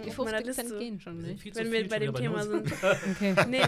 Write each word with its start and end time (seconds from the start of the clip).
Die 0.00 0.10
auf 0.10 0.16
meiner 0.18 0.38
50 0.38 0.54
Cent 0.54 0.68
Liste. 0.70 0.78
gehen 0.78 1.00
schon 1.00 1.20
zu 1.20 1.54
Wenn 1.54 1.72
wir 1.72 1.88
bei 1.88 1.98
dem 1.98 2.14
Thema 2.14 2.42
sind. 2.44 2.72
Okay. 3.12 3.34
Nee. 3.48 3.62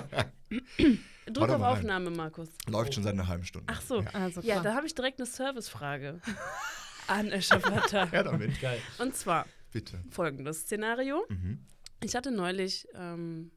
Drück 1.27 1.48
Warte 1.48 1.56
auf. 1.56 1.79
Aufnahme, 1.79 2.11
Markus. 2.11 2.48
Läuft 2.68 2.95
schon 2.95 3.02
seit 3.02 3.14
einer 3.14 3.27
halben 3.27 3.45
Stunde. 3.45 3.66
Ach 3.73 3.80
so. 3.80 4.02
Ja, 4.02 4.11
Also 4.12 4.41
Ja, 4.42 4.60
da 4.62 4.74
habe 4.74 4.87
ich 4.87 4.95
direkt 4.95 5.18
eine 5.18 5.27
Servicefrage 5.27 6.20
an 7.09 7.32
Eschafata. 7.32 8.09
ja 8.12 8.23
damit. 8.23 8.60
Geil. 8.60 8.79
Und 8.98 9.16
zwar 9.16 9.46
Bitte. 9.73 10.01
folgendes 10.10 10.60
Szenario. 10.60 11.24
Mhm. 11.29 11.65
Ich 12.02 12.15
hatte 12.15 12.30
neulich 12.30 12.87
ähm, 12.95 13.51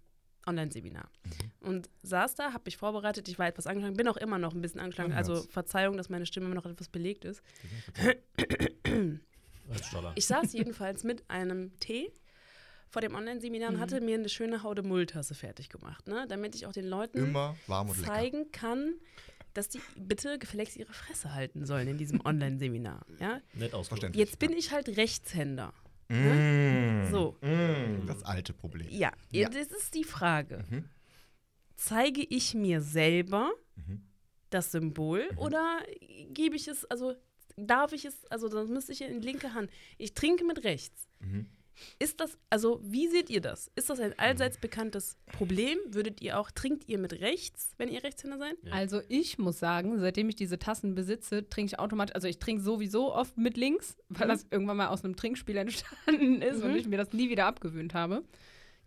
Online-Seminar 0.48 1.10
und 1.60 1.90
saß 2.04 2.36
da, 2.36 2.54
habe 2.54 2.64
mich 2.66 2.78
vorbereitet, 2.78 3.28
ich 3.28 3.38
war 3.38 3.48
etwas 3.48 3.68
angeschlagen, 3.68 3.98
bin 3.98 4.08
auch 4.08 4.16
immer 4.16 4.38
noch 4.40 4.54
ein 4.54 4.62
bisschen 4.62 4.80
angeschlagen, 4.80 5.12
also. 5.12 5.44
Verzeihung, 5.50 5.98
dass 5.98 6.08
meine 6.08 6.26
Stimme 6.26 6.46
immer 6.46 6.56
noch 6.56 6.66
etwas 6.66 6.88
belegt 6.88 7.26
ist. 7.26 7.42
Ich 10.16 10.26
saß 10.28 10.54
jedenfalls 10.54 11.04
mit 11.04 11.30
einem 11.30 11.78
Tee 11.82 12.12
vor 12.90 13.02
dem 13.02 13.16
Online-Seminar 13.16 13.70
und 13.70 13.80
hatte 13.80 14.02
mir 14.02 14.16
eine 14.16 14.30
schöne 14.30 14.64
Haude 14.64 14.82
Mulltasse 14.84 15.36
fertig 15.36 15.70
gemacht, 15.70 16.08
ne? 16.08 16.26
damit 16.28 16.56
ich 16.56 16.66
auch 16.66 16.72
den 16.72 16.86
Leuten 16.86 17.18
Immer 17.20 17.56
warm 17.68 17.90
und 17.90 17.98
lecker. 18.00 18.12
zeigen 18.14 18.52
kann, 18.52 18.94
dass 19.54 19.70
die 19.70 19.82
bitte 19.98 20.38
gefälligst 20.40 20.78
ihre 20.78 20.94
Fresse 20.94 21.34
halten 21.34 21.66
sollen 21.66 21.88
in 21.88 21.98
diesem 21.98 22.22
Online-Seminar. 22.26 23.06
Ja? 23.20 23.42
Nett 23.54 23.74
ausgedrückt. 23.74 23.88
Verständlich. 24.16 24.20
Jetzt 24.26 24.40
bin 24.40 24.54
ich 24.54 24.72
halt 24.72 24.96
Rechtshänder. 24.98 25.74
Mm. 26.10 27.12
So. 27.12 27.38
Mm. 27.42 28.06
Das 28.08 28.24
alte 28.24 28.54
Problem. 28.54 28.88
Ja, 28.90 29.12
Ja. 29.32 29.50
das 29.50 29.68
ist 29.68 29.94
die 29.94 30.06
Frage. 30.06 30.64
Mhm. 30.70 30.86
Zeige 31.76 32.22
ich 32.24 32.54
mir 32.54 32.82
selber 32.82 33.52
Mhm. 33.76 34.02
das 34.50 34.72
Symbol 34.72 35.28
oder 35.36 35.80
gebe 36.30 36.56
ich 36.56 36.68
es, 36.68 36.86
also 36.86 37.16
darf 37.58 37.92
ich 37.92 38.06
es, 38.06 38.26
also 38.32 38.48
das 38.48 38.70
müsste 38.70 38.94
ich 38.94 39.02
in 39.02 39.20
die 39.22 39.28
linke 39.28 39.54
Hand. 39.54 39.70
Ich 39.98 40.14
trinke 40.14 40.46
mit 40.46 40.64
rechts. 40.64 41.08
Mhm. 41.80 41.96
Ist 42.06 42.20
das, 42.20 42.38
also 42.50 42.80
wie 42.84 43.08
seht 43.08 43.30
ihr 43.30 43.42
das? 43.42 43.72
Ist 43.76 43.90
das 43.90 44.00
ein 44.00 44.18
allseits 44.18 44.58
bekanntes 44.60 45.18
Problem? 45.28 45.78
Würdet 45.90 46.22
ihr 46.22 46.40
auch, 46.40 46.52
trinkt 46.52 46.88
ihr 46.88 46.98
mit 46.98 47.14
rechts, 47.14 47.72
wenn 47.78 47.90
ihr 47.90 48.04
Rechtshänder 48.04 48.38
seid? 48.38 48.56
Ja. 48.64 48.74
Also 48.74 49.02
ich 49.10 49.38
muss 49.38 49.60
sagen, 49.60 50.00
seitdem 50.00 50.30
ich 50.30 50.36
diese 50.36 50.60
Tassen 50.60 50.96
besitze, 50.96 51.48
trinke 51.50 51.74
ich 51.74 51.80
automatisch, 51.80 52.16
also 52.16 52.28
ich 52.28 52.40
trinke 52.40 52.62
sowieso 52.62 53.14
oft 53.14 53.38
mit 53.38 53.58
links, 53.58 53.96
weil 54.10 54.28
Mhm. 54.28 54.32
das 54.32 54.46
irgendwann 54.52 54.78
mal 54.78 54.88
aus 54.88 55.04
einem 55.04 55.16
Trinkspiel 55.16 55.58
entstanden 55.58 56.42
ist 56.42 56.62
und 56.64 56.72
Mhm. 56.72 56.78
ich 56.78 56.88
mir 56.88 56.98
das 56.98 57.14
nie 57.14 57.30
wieder 57.30 57.46
abgewöhnt 57.46 57.94
habe. 57.94 58.24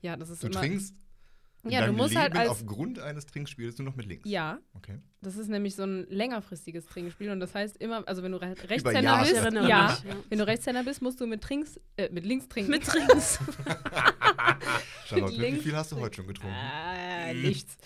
Ja, 0.02 0.16
das 0.16 0.30
ist 0.30 0.42
Du 0.42 0.48
immer. 0.48 0.60
trinkst 0.60 0.94
in 1.62 1.70
ja, 1.70 1.86
du 1.86 1.92
musst 1.92 2.10
Leben 2.10 2.22
halt 2.22 2.36
als 2.36 2.48
aufgrund 2.50 2.98
eines 3.00 3.26
Trinkspiels 3.26 3.76
nur 3.78 3.86
noch 3.86 3.96
mit 3.96 4.06
links. 4.06 4.28
ja, 4.28 4.58
Okay. 4.74 4.98
das 5.20 5.36
ist 5.36 5.48
nämlich 5.48 5.74
so 5.74 5.82
ein 5.84 6.06
längerfristiges 6.08 6.86
Trinkspiel 6.86 7.30
und 7.30 7.40
das 7.40 7.54
heißt 7.54 7.76
immer, 7.78 8.06
also 8.08 8.22
wenn 8.22 8.32
du 8.32 8.40
Re. 8.40 8.54
Rechtshänder 8.68 9.20
bist, 9.20 9.34
ja, 9.68 9.98
wenn 10.30 10.38
du 10.38 10.46
Rechtshänder 10.46 10.84
bist, 10.84 11.02
musst 11.02 11.20
du 11.20 11.26
mit 11.26 11.42
Trinks, 11.42 11.78
äh, 11.96 12.08
mit 12.10 12.24
links 12.24 12.48
trinken. 12.48 12.70
Mit 12.70 12.84
Trinks. 12.84 13.38
Charlotte, 15.06 15.38
wie 15.40 15.56
viel 15.56 15.76
hast 15.76 15.92
du 15.92 15.96
heute 15.96 16.16
schon 16.16 16.26
getrunken? 16.26 16.56
Äh, 16.56 17.34
nichts. 17.34 17.76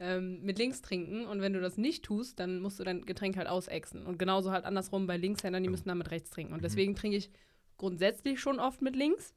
Ähm, 0.00 0.42
mit 0.42 0.58
links 0.58 0.80
trinken 0.80 1.26
und 1.26 1.40
wenn 1.40 1.52
du 1.52 1.60
das 1.60 1.76
nicht 1.76 2.04
tust, 2.04 2.38
dann 2.38 2.60
musst 2.60 2.78
du 2.78 2.84
dein 2.84 3.04
Getränk 3.04 3.36
halt 3.36 3.48
ausexen. 3.48 4.06
Und 4.06 4.16
genauso 4.18 4.52
halt 4.52 4.64
andersrum 4.64 5.08
bei 5.08 5.16
Linkshändern, 5.16 5.62
die 5.62 5.68
Oh. 5.68 5.72
müssen 5.72 5.88
dann 5.88 5.98
mit 5.98 6.10
rechts 6.12 6.30
trinken. 6.30 6.52
Und 6.52 6.60
Mhm. 6.60 6.62
deswegen 6.62 6.94
trinke 6.94 7.16
ich 7.16 7.30
grundsätzlich 7.78 8.40
schon 8.40 8.60
oft 8.60 8.80
mit 8.80 8.94
links. 8.94 9.34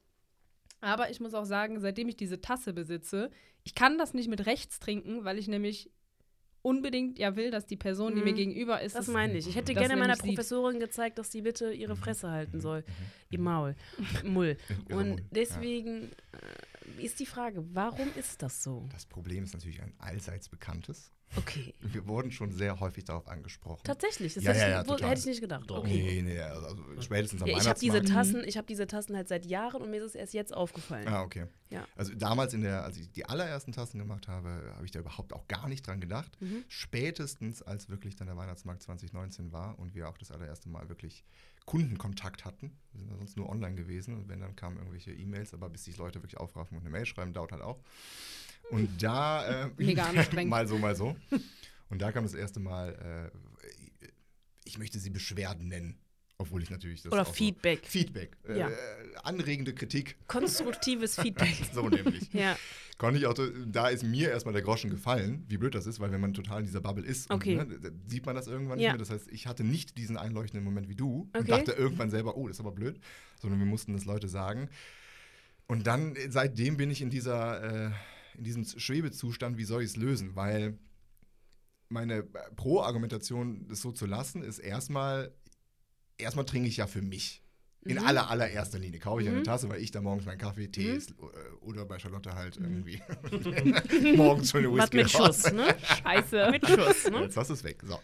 Aber 0.82 1.08
ich 1.10 1.20
muss 1.20 1.32
auch 1.32 1.44
sagen, 1.46 1.80
seitdem 1.80 2.08
ich 2.08 2.16
diese 2.16 2.40
Tasse 2.42 2.72
besitze, 2.74 3.30
ich 3.64 3.74
kann 3.74 3.96
das 3.96 4.12
nicht 4.12 4.28
mit 4.28 4.44
rechts 4.46 4.78
trinken, 4.80 5.24
weil 5.24 5.38
ich 5.38 5.48
nämlich 5.48 5.90
unbedingt 6.60 7.18
ja 7.18 7.34
will, 7.34 7.50
dass 7.50 7.66
die 7.66 7.76
Person, 7.76 8.14
die 8.14 8.22
mir 8.22 8.32
Mhm. 8.32 8.36
gegenüber 8.36 8.80
ist, 8.82 8.94
Das 8.94 9.06
das- 9.06 9.12
meine 9.14 9.36
ich. 9.38 9.48
Ich 9.48 9.56
hätte 9.56 9.74
gerne 9.74 9.96
meiner. 9.96 10.16
Professorin 10.16 10.78
gezeigt, 10.78 11.18
dass 11.18 11.32
sie 11.32 11.42
bitte 11.42 11.72
ihre 11.72 11.96
Fresse 11.96 12.30
halten 12.30 12.60
soll. 12.60 12.84
Im. 13.30 13.42
Maul. 13.42 13.74
Mull. 14.24 14.56
Und 14.90 15.08
Mull, 15.08 15.18
ja. 15.20 15.26
deswegen 15.32 16.10
äh, 16.98 17.02
ist 17.04 17.18
die 17.18 17.26
Frage, 17.26 17.64
warum 17.74 18.08
ist 18.16 18.42
das 18.42 18.62
so? 18.62 18.86
Das 18.92 19.06
Problem 19.06 19.42
ist 19.44 19.54
natürlich 19.54 19.80
ein 19.82 19.92
allseits 19.98 20.48
bekanntes. 20.48 21.10
Okay. 21.36 21.74
Wir 21.80 22.06
wurden 22.06 22.30
schon 22.30 22.52
sehr 22.52 22.78
häufig 22.80 23.04
darauf 23.04 23.26
angesprochen. 23.26 23.80
Tatsächlich, 23.84 24.34
das 24.34 24.44
Ja, 24.44 24.50
hätte, 24.52 24.60
ja, 24.60 24.66
ich, 24.68 24.72
ja, 24.74 24.86
wo- 24.86 24.96
total. 24.96 25.10
hätte 25.10 25.20
ich 25.20 25.26
nicht 25.26 25.40
gedacht. 25.40 25.64
Doch. 25.70 25.78
Okay. 25.78 26.22
Nee, 26.22 26.22
nee, 26.34 26.40
also 26.40 26.76
spätestens 27.00 27.42
am 27.42 27.48
Ja, 27.48 27.56
ich 27.58 27.66
habe 27.66 27.78
diese 27.80 27.94
Weihnachtsmarkt. 27.94 28.28
Tassen, 28.32 28.44
ich 28.48 28.56
habe 28.58 28.66
diese 28.66 28.86
Tassen 28.86 29.16
halt 29.16 29.28
seit 29.28 29.46
Jahren 29.46 29.80
und 29.82 29.90
mir 29.90 29.98
ist 29.98 30.10
es 30.10 30.14
erst 30.14 30.34
jetzt 30.34 30.52
aufgefallen. 30.54 31.08
Ah, 31.08 31.22
okay. 31.22 31.46
Ja. 31.70 31.86
Also 31.96 32.14
damals 32.14 32.52
in 32.52 32.60
der, 32.62 32.84
als 32.84 32.98
ich 32.98 33.10
die 33.12 33.24
allerersten 33.24 33.72
Tassen 33.72 33.98
gemacht 33.98 34.28
habe, 34.28 34.72
habe 34.74 34.84
ich 34.84 34.90
da 34.90 34.98
überhaupt 35.00 35.32
auch 35.32 35.48
gar 35.48 35.68
nicht 35.68 35.86
dran 35.86 36.00
gedacht. 36.00 36.30
Mhm. 36.40 36.64
Spätestens, 36.68 37.62
als 37.62 37.88
wirklich 37.88 38.14
dann 38.16 38.26
der 38.26 38.36
Weihnachtsmarkt 38.36 38.82
2019 38.82 39.52
war 39.52 39.78
und 39.78 39.94
wir 39.94 40.08
auch 40.10 40.18
das 40.18 40.30
allererste 40.30 40.68
Mal 40.68 40.88
wirklich 40.90 41.24
Kundenkontakt 41.64 42.44
hatten. 42.44 42.76
Wir 42.92 43.00
sind 43.00 43.10
ja 43.10 43.16
sonst 43.16 43.36
nur 43.36 43.48
online 43.48 43.74
gewesen 43.76 44.14
und 44.16 44.28
wenn 44.28 44.40
dann 44.40 44.54
kamen 44.56 44.76
irgendwelche 44.76 45.12
E-Mails, 45.12 45.54
aber 45.54 45.70
bis 45.70 45.84
sich 45.84 45.96
Leute 45.96 46.18
wirklich 46.22 46.36
aufraffen 46.38 46.76
und 46.76 46.82
eine 46.82 46.90
Mail 46.90 47.06
schreiben, 47.06 47.32
dauert 47.32 47.52
halt 47.52 47.62
auch. 47.62 47.78
Und 48.72 49.02
da, 49.02 49.66
äh, 49.78 50.44
mal 50.46 50.66
so, 50.66 50.78
mal 50.78 50.96
so. 50.96 51.14
Und 51.90 52.00
da 52.00 52.10
kam 52.10 52.24
das 52.24 52.34
erste 52.34 52.58
Mal, 52.58 53.30
äh, 53.30 54.06
ich 54.64 54.78
möchte 54.78 54.98
sie 54.98 55.10
Beschwerden 55.10 55.68
nennen. 55.68 55.98
Obwohl 56.38 56.62
ich 56.62 56.70
natürlich 56.70 57.02
das 57.02 57.12
Oder 57.12 57.22
auch 57.22 57.26
so- 57.26 57.32
Feedback. 57.34 57.86
Feedback. 57.86 58.36
Äh, 58.48 58.58
Ja. 58.58 58.70
anregende 59.22 59.74
Kritik. 59.74 60.16
Konstruktives 60.26 61.14
Feedback. 61.20 61.54
So 61.72 61.88
nämlich. 61.88 62.32
ja. 62.32 62.56
Konnte 62.98 63.18
ich 63.20 63.26
auch, 63.26 63.34
da 63.66 63.88
ist 63.88 64.02
mir 64.02 64.30
erstmal 64.30 64.52
der 64.52 64.62
Groschen 64.62 64.90
gefallen, 64.90 65.44
wie 65.48 65.56
blöd 65.58 65.74
das 65.74 65.86
ist, 65.86 66.00
weil 66.00 66.10
wenn 66.10 66.20
man 66.20 66.34
total 66.34 66.60
in 66.60 66.66
dieser 66.66 66.80
Bubble 66.80 67.04
ist, 67.04 67.30
Okay. 67.30 67.58
und, 67.58 67.82
ne, 67.82 67.92
sieht 68.06 68.24
man 68.26 68.34
das 68.34 68.46
irgendwann 68.48 68.78
Ja. 68.80 68.92
nicht 68.92 68.98
mehr. 68.98 69.06
Das 69.06 69.10
heißt, 69.10 69.30
ich 69.30 69.46
hatte 69.46 69.62
nicht 69.64 69.98
diesen 69.98 70.16
einleuchtenden 70.16 70.64
Moment 70.64 70.88
wie 70.88 70.96
du 70.96 71.28
und 71.32 71.36
Okay. 71.36 71.48
dachte 71.48 71.72
irgendwann 71.72 72.10
selber, 72.10 72.36
oh, 72.36 72.48
das 72.48 72.56
ist 72.56 72.60
aber 72.60 72.72
blöd, 72.72 72.98
sondern 73.40 73.60
wir 73.60 73.66
mussten 73.66 73.92
das 73.92 74.04
Leute 74.06 74.28
sagen. 74.28 74.68
Und 75.68 75.86
dann, 75.86 76.16
äh, 76.16 76.30
seitdem 76.30 76.76
bin 76.76 76.90
ich 76.90 77.02
in 77.02 77.10
dieser, 77.10 77.88
äh, 77.88 77.90
in 78.36 78.44
diesem 78.44 78.64
Schwebezustand, 78.64 79.56
wie 79.58 79.64
soll 79.64 79.82
ich 79.82 79.90
es 79.90 79.96
lösen? 79.96 80.34
Weil 80.36 80.78
meine 81.88 82.22
Pro-Argumentation, 82.56 83.66
das 83.68 83.80
so 83.80 83.92
zu 83.92 84.06
lassen, 84.06 84.42
ist 84.42 84.58
erstmal, 84.58 85.32
erstmal 86.18 86.44
trinke 86.46 86.68
ich 86.68 86.78
ja 86.78 86.86
für 86.86 87.02
mich. 87.02 87.42
In 87.84 87.96
Mhm. 87.96 88.04
aller, 88.06 88.30
allererster 88.30 88.78
Linie 88.78 89.00
kaufe 89.00 89.22
ich 89.22 89.28
eine 89.28 89.40
Mhm. 89.40 89.44
Tasse, 89.44 89.68
weil 89.68 89.82
ich 89.82 89.90
da 89.90 90.00
morgens 90.00 90.24
meinen 90.24 90.38
Kaffee, 90.38 90.68
Tee 90.68 90.94
Mhm. 90.94 90.98
äh, 91.00 91.54
oder 91.64 91.84
bei 91.84 91.98
Charlotte 91.98 92.32
halt 92.34 92.56
irgendwie 92.56 93.02
morgens 94.16 94.50
schon 94.50 94.60
eine 94.60 94.72
Was 94.72 94.84
Whisky 94.92 94.96
mit 94.98 95.14
raus. 95.14 95.42
Schuss, 95.42 95.52
ne? 95.52 95.76
Scheiße. 96.02 96.48
mit 96.52 96.66
Schuss, 96.66 97.10
ne? 97.10 97.22
Jetzt 97.22 97.36
hast 97.36 97.48
du 97.50 97.54
es 97.54 97.64
weg. 97.64 97.82
So. 97.84 97.98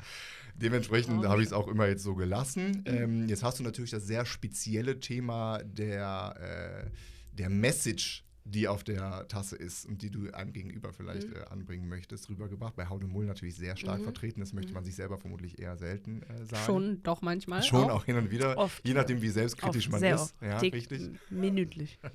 Dementsprechend 0.56 1.25
Oh. 1.25 1.28
habe 1.28 1.43
ich 1.43 1.47
es 1.47 1.53
auch 1.53 1.69
immer 1.69 1.87
jetzt 1.87 2.03
so 2.03 2.17
gelassen. 2.17 2.83
Ähm, 2.87 3.28
jetzt 3.28 3.44
hast 3.44 3.61
du 3.61 3.62
natürlich 3.62 3.93
das 3.93 4.05
sehr 4.05 4.27
spezielle 4.27 4.99
Thema 4.99 5.62
der, 5.62 6.88
äh, 6.91 6.91
der 7.37 7.49
Message, 7.49 8.25
die 8.51 8.67
auf 8.69 8.83
der 8.85 9.29
Tasse 9.29 9.57
ist 9.57 9.85
und 9.87 10.01
die 10.03 10.11
du 10.11 10.31
einem 10.33 10.53
gegenüber 10.53 10.93
vielleicht 10.93 11.29
Mhm. 11.29 11.37
äh, 11.37 11.45
anbringen 11.51 11.89
möchtest, 11.89 12.29
rübergebracht. 12.31 12.75
Bei 12.77 12.89
Haude 12.89 13.07
Mull 13.07 13.27
natürlich 13.27 13.57
sehr 13.57 13.77
stark 13.77 14.01
Mhm. 14.01 14.05
vertreten. 14.05 14.41
Das 14.41 14.53
möchte 14.53 14.73
man 14.73 14.85
sich 14.85 14.95
selber 14.95 15.19
vermutlich 15.19 15.59
eher 15.59 15.77
selten 15.77 16.23
äh, 16.23 16.45
sagen. 16.47 16.65
Schon, 16.65 17.03
doch 17.03 17.21
manchmal. 17.23 17.63
Schon 17.63 17.91
auch 17.91 18.05
hin 18.05 18.17
und 18.17 18.31
wieder, 18.31 18.57
Oft, 18.57 18.87
je 18.87 18.95
nachdem, 18.95 19.21
wie 19.23 19.29
selbstkritisch 19.29 19.87
Oft, 19.87 19.93
man 19.93 20.01
sehr 20.01 20.15
ist. 20.15 20.21
oft. 20.23 20.35
Ja, 20.43 20.59
Täg- 20.59 20.73
richtig. 20.75 21.11
Minütlich. 21.31 21.99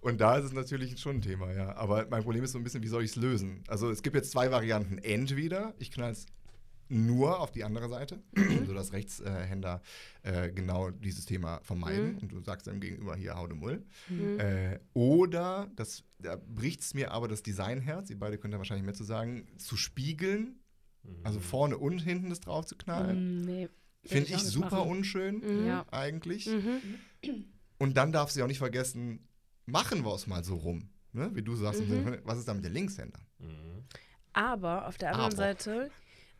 Und 0.00 0.20
da 0.20 0.36
ist 0.36 0.44
es 0.44 0.52
natürlich 0.52 0.98
schon 1.00 1.16
ein 1.16 1.22
Thema, 1.22 1.50
ja. 1.52 1.74
Aber 1.76 2.06
mein 2.10 2.22
Problem 2.22 2.44
ist 2.44 2.52
so 2.52 2.58
ein 2.58 2.64
bisschen, 2.64 2.82
wie 2.82 2.88
soll 2.88 3.02
ich 3.04 3.10
es 3.12 3.16
lösen? 3.16 3.64
Also 3.68 3.90
es 3.90 4.02
gibt 4.02 4.14
jetzt 4.16 4.32
zwei 4.32 4.50
Varianten. 4.50 4.98
Entweder 4.98 5.72
ich 5.78 5.90
knall 5.90 6.12
es 6.12 6.26
nur 6.88 7.40
auf 7.40 7.50
die 7.50 7.64
andere 7.64 7.88
Seite, 7.88 8.22
sodass 8.66 8.92
Rechtshänder 8.92 9.80
äh, 10.22 10.50
genau 10.50 10.90
dieses 10.90 11.24
Thema 11.26 11.60
vermeiden. 11.62 12.12
Mhm. 12.12 12.18
Und 12.18 12.32
du 12.32 12.40
sagst 12.42 12.66
deinem 12.66 12.80
Gegenüber 12.80 13.16
hier, 13.16 13.34
hau 13.36 13.46
de 13.46 13.56
Mull. 13.56 13.84
Mhm. 14.08 14.38
Äh, 14.40 14.78
oder, 14.92 15.70
das, 15.76 16.04
da 16.18 16.36
bricht 16.36 16.80
es 16.82 16.94
mir 16.94 17.10
aber 17.12 17.28
das 17.28 17.42
Designherz, 17.42 18.10
ihr 18.10 18.18
beide 18.18 18.38
könnt 18.38 18.54
da 18.54 18.58
wahrscheinlich 18.58 18.84
mehr 18.84 18.94
zu 18.94 19.04
sagen, 19.04 19.46
zu 19.58 19.76
spiegeln, 19.76 20.60
Mhm. 21.06 21.20
also 21.22 21.38
vorne 21.38 21.76
und 21.76 21.98
hinten 21.98 22.30
das 22.30 22.40
drauf 22.40 22.64
zu 22.64 22.76
knallen. 22.76 23.42
Mm, 23.42 23.44
nee. 23.44 23.68
Finde 24.06 24.28
ich 24.30 24.34
ich 24.36 24.42
super 24.42 24.70
machen. 24.78 24.88
unschön, 24.90 25.36
Mhm. 25.60 25.66
Ja. 25.66 25.84
eigentlich. 25.90 26.46
Mhm. 26.46 26.80
Und 27.78 27.96
dann 27.98 28.10
darf 28.12 28.30
sie 28.30 28.42
auch 28.42 28.46
nicht 28.46 28.58
vergessen, 28.58 29.26
machen 29.66 30.02
wir 30.04 30.14
es 30.14 30.26
mal 30.26 30.42
so 30.44 30.56
rum. 30.56 30.88
Ne? 31.12 31.30
Wie 31.34 31.42
du 31.42 31.54
sagst, 31.56 31.80
im 31.80 31.86
Mhm. 31.88 31.90
Sinne 31.90 32.02
von, 32.04 32.18
was 32.24 32.38
ist 32.38 32.48
da 32.48 32.54
mit 32.54 32.64
den 32.64 32.72
Linkshändern? 32.72 33.20
Mhm. 33.38 33.84
Aber 34.32 34.88
auf 34.88 34.96
der 34.98 35.10
anderen 35.10 35.26
Aber. 35.32 35.36
Seite, 35.36 35.90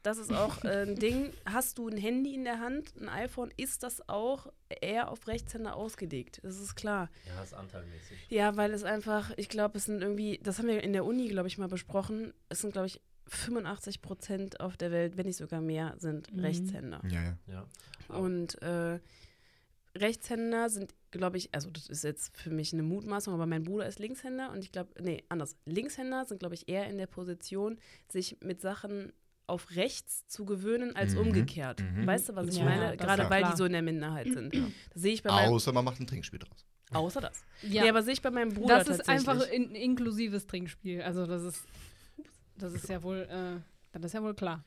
das 0.05 0.19
ist 0.19 0.33
auch 0.33 0.63
äh, 0.65 0.83
ein 0.83 0.95
Ding, 0.97 1.33
hast 1.45 1.79
du 1.79 1.89
ein 1.89 1.97
Handy 1.97 2.35
in 2.35 2.45
der 2.45 2.61
Hand, 2.61 2.93
ein 3.01 3.09
iPhone, 3.09 3.51
ist 3.57 3.83
das 3.83 4.09
auch 4.09 4.53
eher 4.81 5.11
auf 5.11 5.27
Rechtshänder 5.27 5.75
ausgelegt. 5.75 6.41
Das 6.45 6.61
ist 6.61 6.77
klar. 6.77 7.11
Ja, 7.27 7.43
ist 7.43 7.55
anteilmäßig. 7.55 8.19
Ja, 8.29 8.57
weil 8.57 8.73
es 8.73 8.85
einfach, 8.85 9.33
ich 9.37 9.49
glaube, 9.49 9.79
es 9.79 9.87
sind 9.87 10.01
irgendwie, 10.03 10.39
das 10.43 10.59
haben 10.59 10.69
wir 10.69 10.83
in 10.85 10.93
der 10.93 11.05
Uni, 11.05 11.27
glaube 11.29 11.49
ich, 11.49 11.59
mal 11.59 11.69
besprochen, 11.69 12.33
es 12.49 12.61
sind, 12.61 12.73
glaube 12.73 12.87
ich, 12.87 13.01
85 13.27 14.03
Prozent 14.03 14.61
auf 14.61 14.77
der 14.77 14.91
Welt, 14.93 15.17
wenn 15.17 15.27
nicht 15.27 15.39
sogar 15.39 15.61
mehr, 15.63 15.95
sind 15.99 16.31
Mhm. 16.33 16.41
Rechtshänder. 16.41 17.01
Ja, 17.09 17.23
ja. 17.23 17.39
Ja. 18.11 18.15
Und 18.15 18.61
äh, 18.63 19.01
Rechtshänder 19.97 20.69
sind, 20.71 20.93
glaube 21.13 21.37
ich, 21.37 21.55
also 21.55 21.71
das 21.71 21.89
ist 21.89 22.03
jetzt 22.05 22.37
für 22.37 22.51
mich 22.51 22.73
eine 22.73 22.83
Mutmaßung, 22.83 23.33
aber 23.33 23.47
mein 23.47 23.63
Bruder 23.63 23.87
ist 23.87 24.01
Linkshänder 24.01 24.51
und 24.51 24.65
ich 24.65 24.73
glaube, 24.73 24.91
nee, 25.01 25.23
anders. 25.29 25.57
Linkshänder 25.67 26.25
sind, 26.25 26.41
glaube 26.41 26.55
ich, 26.57 26.69
eher 26.69 26.89
in 26.89 26.99
der 26.99 27.07
Position, 27.07 27.79
sich 28.09 28.37
mit 28.43 28.61
Sachen 28.61 29.13
auf 29.47 29.75
rechts 29.77 30.27
zu 30.27 30.45
gewöhnen 30.45 30.97
als 30.97 31.13
Mhm, 31.15 31.21
umgekehrt. 31.21 31.81
mhm. 31.81 32.07
Weißt 32.07 32.29
du, 32.31 32.37
was 32.37 32.49
ich 32.49 32.57
Ja, 32.59 32.65
meine? 32.65 32.97
Gerade 32.97 33.29
weil 33.31 33.41
klar. 33.43 33.53
die 33.53 33.57
so 33.59 33.65
in 33.67 33.73
der 33.73 33.83
Minderheit 33.83 34.27
sind. 34.33 34.55
Das 34.55 35.03
sehe 35.03 35.13
ich 35.15 35.23
bei 35.23 35.31
meinem, 35.31 35.53
Außer 35.53 35.73
man 35.73 35.85
macht 35.85 36.01
ein 36.01 36.07
Trinkspiel 36.07 36.39
draus. 36.39 36.65
außer 36.93 37.21
das. 37.21 37.45
Ja, 37.63 37.83
Nee, 37.83 37.91
aber 37.91 38.03
sehe 38.03 38.15
ich 38.15 38.23
bei 38.23 38.31
meinem 38.31 38.53
Bruder 38.55 38.79
das 38.79 38.89
ist 38.89 39.09
einfach 39.09 39.39
ein 39.51 39.75
inklusives 39.75 40.47
Trinkspiel. 40.47 41.03
Also 41.03 41.27
das 41.27 41.43
ist, 41.43 41.63
das 42.57 42.73
ist 42.73 42.89
ja 42.89 43.03
wohl, 43.03 43.19
äh, 43.31 43.61
das 43.93 44.05
ist 44.07 44.13
ja 44.15 44.23
wohl 44.23 44.35
klar. 44.35 44.65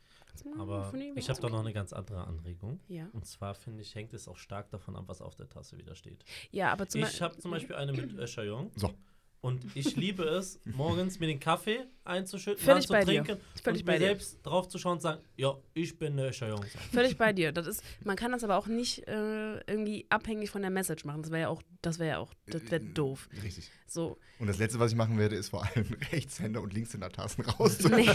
Aber 0.59 0.93
ich 1.15 1.29
habe 1.29 1.41
da 1.41 1.49
noch 1.49 1.61
eine 1.61 1.73
ganz 1.73 1.93
andere 1.93 2.27
Anregung. 2.27 2.79
Ja. 2.87 3.07
Und 3.13 3.25
zwar 3.25 3.55
finde 3.55 3.81
ich, 3.81 3.95
hängt 3.95 4.13
es 4.13 4.27
auch 4.27 4.37
stark 4.37 4.69
davon 4.69 4.95
ab, 4.95 5.05
was 5.07 5.19
auf 5.19 5.33
der 5.35 5.49
Tasse 5.49 5.79
wieder 5.79 5.95
steht. 5.95 6.23
Ja, 6.51 6.71
aber 6.71 6.87
zum 6.87 7.01
Ich 7.01 7.21
habe 7.23 7.35
zum 7.39 7.49
Beispiel 7.51 7.75
eine 7.75 7.91
mit 7.93 8.13
Öscherjong. 8.13 8.69
So. 8.75 8.93
Und 9.39 9.63
ich 9.75 9.95
liebe 9.95 10.23
es, 10.23 10.59
morgens 10.65 11.19
mir 11.19 11.27
den 11.27 11.39
Kaffee 11.39 11.85
einzuschütten, 12.03 12.63
Völlig 12.63 12.87
dann 12.87 12.99
bei 12.99 13.05
zu 13.05 13.11
dir. 13.11 13.23
trinken 13.23 13.41
Völlig 13.63 13.81
und 13.81 13.85
bei 13.85 13.93
mir 13.93 13.99
dir. 13.99 14.05
selbst 14.07 14.39
drauf 14.43 14.67
zu 14.67 14.77
schauen 14.79 14.93
und 14.93 15.01
sagen, 15.01 15.21
ja, 15.35 15.55
ich 15.73 15.97
bin 15.99 16.13
eine 16.13 16.29
Öscherjong. 16.29 16.65
Völlig 16.91 17.17
bei 17.17 17.33
dir. 17.33 17.51
Das 17.51 17.67
ist, 17.67 17.83
man 18.03 18.15
kann 18.15 18.31
das 18.31 18.43
aber 18.43 18.57
auch 18.57 18.67
nicht 18.67 19.07
äh, 19.07 19.57
irgendwie 19.69 20.05
abhängig 20.09 20.49
von 20.49 20.61
der 20.61 20.71
Message 20.71 21.05
machen. 21.05 21.21
Das 21.21 21.31
wäre 21.31 21.41
ja 21.43 21.47
auch, 21.49 21.61
das 21.81 21.99
wäre 21.99 22.09
ja 22.09 22.17
auch, 22.17 22.33
das 22.47 22.63
wäre 22.71 22.81
Äh, 22.83 22.93
doof. 22.93 23.29
Richtig. 23.43 23.69
So. 23.87 24.17
Und 24.39 24.47
das 24.47 24.57
Letzte, 24.57 24.79
was 24.79 24.91
ich 24.91 24.97
machen 24.97 25.17
werde, 25.19 25.35
ist 25.35 25.49
vor 25.49 25.63
allem 25.65 25.85
Rechtshänder 26.11 26.61
und 26.61 26.73
Linkshänder-Tassen 26.73 27.43
Nee, 27.47 27.51
rauszunehmen. 27.51 28.07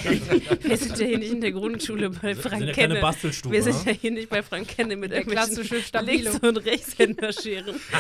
wir 0.63 0.77
sind 0.77 0.99
ja 0.99 1.07
hier 1.07 1.19
nicht 1.19 1.33
in 1.33 1.41
der 1.41 1.53
Grundschule 1.53 2.11
bei 2.11 2.23
Wir 2.23 2.35
sind 2.35 2.43
Frank 2.43 2.63
ja 2.67 2.73
keine 2.73 2.95
Kenne. 3.01 3.53
Wir 3.53 3.63
sind 3.63 3.85
ne? 3.87 3.93
ja 3.93 3.99
hier 3.99 4.11
nicht 4.11 4.29
bei 4.29 4.43
Frank 4.43 4.69
Kenne 4.69 4.97
mit 4.97 5.13
Der 5.13 5.19
irgendwelchen 5.19 5.55
klassische 5.55 5.83
Stabilo. 5.83 6.31
Links- 6.31 6.47
und 6.47 6.57
Rechtshänder-Scheren. 6.59 7.77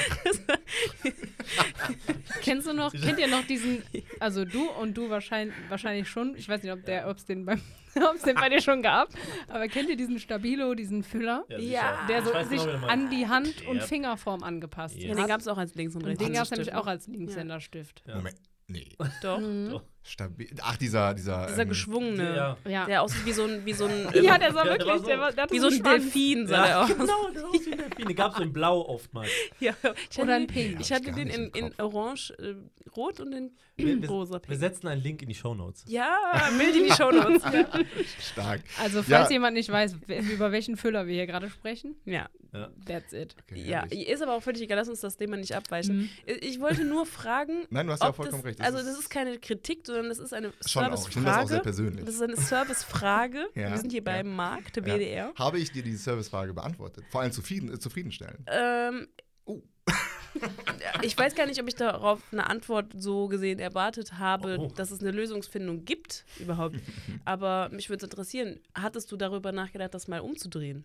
Kennst 2.42 2.66
du 2.66 2.72
noch, 2.72 2.92
kennt 2.92 3.18
ihr 3.22 3.28
noch 3.28 3.46
diesen, 3.46 3.82
also 4.20 4.44
du 4.44 4.68
und 4.70 4.94
du 4.96 5.08
wahrscheinlich, 5.08 5.54
wahrscheinlich 5.68 6.08
schon, 6.08 6.36
ich 6.36 6.48
weiß 6.48 6.62
nicht, 6.62 6.72
ob 6.72 6.84
der, 6.84 7.08
ob 7.08 7.16
es 7.16 7.24
den, 7.24 7.44
beim- 7.46 7.60
den 8.26 8.34
bei 8.36 8.48
dir 8.48 8.60
schon 8.60 8.82
gab, 8.82 9.08
aber 9.48 9.68
kennt 9.68 9.88
ihr 9.88 9.96
diesen 9.96 10.18
Stabilo, 10.18 10.74
diesen 10.74 11.02
Füller. 11.02 11.44
Ja. 11.48 12.06
der 12.08 12.22
so 12.22 12.30
sich 12.48 12.64
genau, 12.64 12.86
an 12.86 13.08
die 13.10 13.26
Hand 13.28 13.66
und 13.66 13.76
Ja. 13.76 13.82
Fingerform 13.82 14.42
angepasst 14.42 14.96
Ja, 14.96 15.04
Ja, 15.08 15.10
hat? 15.12 15.18
den 15.18 15.26
gab 15.28 15.40
es 15.40 15.48
auch 15.48 15.58
als 15.58 15.74
Links- 15.74 15.94
und 15.96 16.02
und 16.04 16.08
den 16.20 16.32
gab 16.32 16.42
es 16.44 16.50
nämlich 16.50 16.68
Rechtshänderstift. 16.68 16.76
auch 16.76 16.86
als 16.86 17.06
Linkshänderstift. 17.06 18.02
Ja. 18.06 18.16
Moment. 18.16 18.36
Nee. 18.68 18.88
Doch. 19.22 19.38
Mhm. 19.40 19.70
Doch. 19.70 19.82
Stabil. 20.04 20.48
Ach, 20.62 20.76
dieser, 20.76 21.14
dieser. 21.14 21.46
Dieser 21.46 21.62
ähm, 21.62 21.68
geschwungene. 21.68 22.34
Ja. 22.34 22.56
Ja. 22.68 22.86
Der 22.86 23.02
aussieht 23.02 23.24
wie 23.24 23.32
so 23.32 23.44
ein, 23.44 23.64
wie 23.64 23.72
so 23.72 23.86
ein, 23.86 24.08
ja, 24.22 24.36
der 24.36 24.52
sah 24.52 24.64
Ja, 24.66 24.76
der 24.76 24.86
wirklich, 24.86 24.88
war 24.88 24.98
so. 24.98 25.06
der 25.06 25.18
war, 25.20 25.32
der 25.32 25.50
wie 25.50 25.58
so 25.60 25.68
ein. 25.68 25.82
Delfin 25.82 26.46
sah 26.48 26.56
der 26.62 26.70
Ja, 26.70 26.82
aus. 26.82 26.88
genau, 26.88 27.30
der 27.30 27.46
aussieht 27.48 27.66
wie 27.66 27.72
ein 27.72 27.78
Delfin. 27.78 28.06
Den 28.08 28.16
gab 28.16 28.34
es 28.34 28.40
in 28.40 28.52
Blau 28.52 28.80
oftmals. 28.80 29.30
Ja, 29.60 29.74
ich 30.10 30.18
Oder 30.18 30.34
ein 30.34 30.42
hatte, 30.42 30.52
Pink. 30.54 30.80
Ich 30.80 30.92
hatte 30.92 31.12
den 31.12 31.28
in, 31.28 31.50
in. 31.50 31.72
Orange, 31.80 32.32
äh, 32.38 32.54
Rot 32.96 33.20
und 33.20 33.32
in 33.32 33.52
Wir, 33.76 34.02
wir, 34.02 34.08
rosa 34.08 34.34
wir 34.34 34.40
Pink. 34.40 34.58
setzen 34.60 34.88
einen 34.88 35.02
Link 35.02 35.22
in 35.22 35.28
die 35.28 35.34
Shownotes. 35.36 35.84
Ja, 35.86 36.18
Bild 36.58 36.74
in 36.76 36.84
die 36.84 36.92
Shownotes. 36.92 37.42
ja. 37.52 37.68
Stark. 38.20 38.62
Also, 38.82 39.02
falls 39.04 39.28
Ja. 39.28 39.30
jemand 39.30 39.54
nicht 39.54 39.70
weiß, 39.70 39.94
über 40.32 40.50
welchen 40.52 40.76
Füller 40.76 41.06
wir 41.06 41.14
hier 41.14 41.26
gerade 41.26 41.48
sprechen, 41.48 41.94
ja. 42.04 42.28
that's 42.86 43.12
it. 43.12 43.34
Okay, 43.48 43.62
Ja, 43.64 43.84
ist 43.84 44.20
aber 44.22 44.34
auch 44.34 44.42
völlig 44.42 44.62
egal, 44.62 44.78
lass 44.78 44.88
uns 44.88 45.00
das 45.00 45.16
Thema 45.16 45.36
nicht 45.36 45.54
abweichen. 45.54 45.96
Mhm. 45.96 46.08
Ich 46.40 46.60
wollte 46.60 46.84
nur 46.84 47.06
fragen, 47.06 47.66
Nein, 47.70 47.86
du 47.86 47.92
hast 47.92 48.02
ja 48.02 48.12
vollkommen 48.12 48.42
das, 48.42 48.50
recht. 48.50 48.60
also 48.60 48.78
das 48.78 48.98
ist 48.98 49.08
keine 49.10 49.38
Kritik, 49.38 49.84
sondern 49.92 50.08
das 50.08 50.18
ist 50.18 50.32
eine 50.34 50.52
das 50.58 50.72
Servicefrage. 50.72 51.60
persönlich. 51.60 52.04
Das 52.04 52.14
ist 52.14 52.22
eine 52.22 52.36
Servicefrage. 52.36 53.46
Ja, 53.54 53.70
Wir 53.70 53.78
sind 53.78 53.90
hier 53.90 54.00
ja. 54.02 54.04
beim 54.12 54.34
Markt, 54.34 54.76
der. 54.76 54.82
BDR. 54.82 55.32
Habe 55.36 55.58
ich 55.58 55.70
dir 55.72 55.82
die 55.82 55.96
Servicefrage 55.96 56.52
beantwortet? 56.54 57.04
Vor 57.10 57.20
allem 57.20 57.32
zufrieden, 57.32 57.72
äh, 57.72 57.78
zufriedenstellend. 57.78 58.40
Ähm, 58.46 59.08
Oh. 59.44 59.60
ich 61.02 61.18
weiß 61.18 61.34
gar 61.34 61.46
nicht, 61.46 61.60
ob 61.60 61.66
ich 61.66 61.74
darauf 61.74 62.20
eine 62.32 62.48
Antwort 62.48 62.92
so 62.96 63.26
gesehen 63.26 63.58
erwartet 63.58 64.18
habe, 64.18 64.56
Oh. 64.60 64.72
dass 64.76 64.90
es 64.92 65.00
eine 65.00 65.10
Lösungsfindung 65.10 65.84
gibt 65.84 66.24
überhaupt. 66.38 66.76
Aber 67.24 67.68
mich 67.70 67.88
würde 67.90 68.04
es 68.06 68.10
interessieren, 68.10 68.60
hattest 68.74 69.10
du 69.10 69.16
darüber 69.16 69.50
nachgedacht, 69.52 69.94
das 69.94 70.06
mal 70.08 70.20
umzudrehen? 70.20 70.84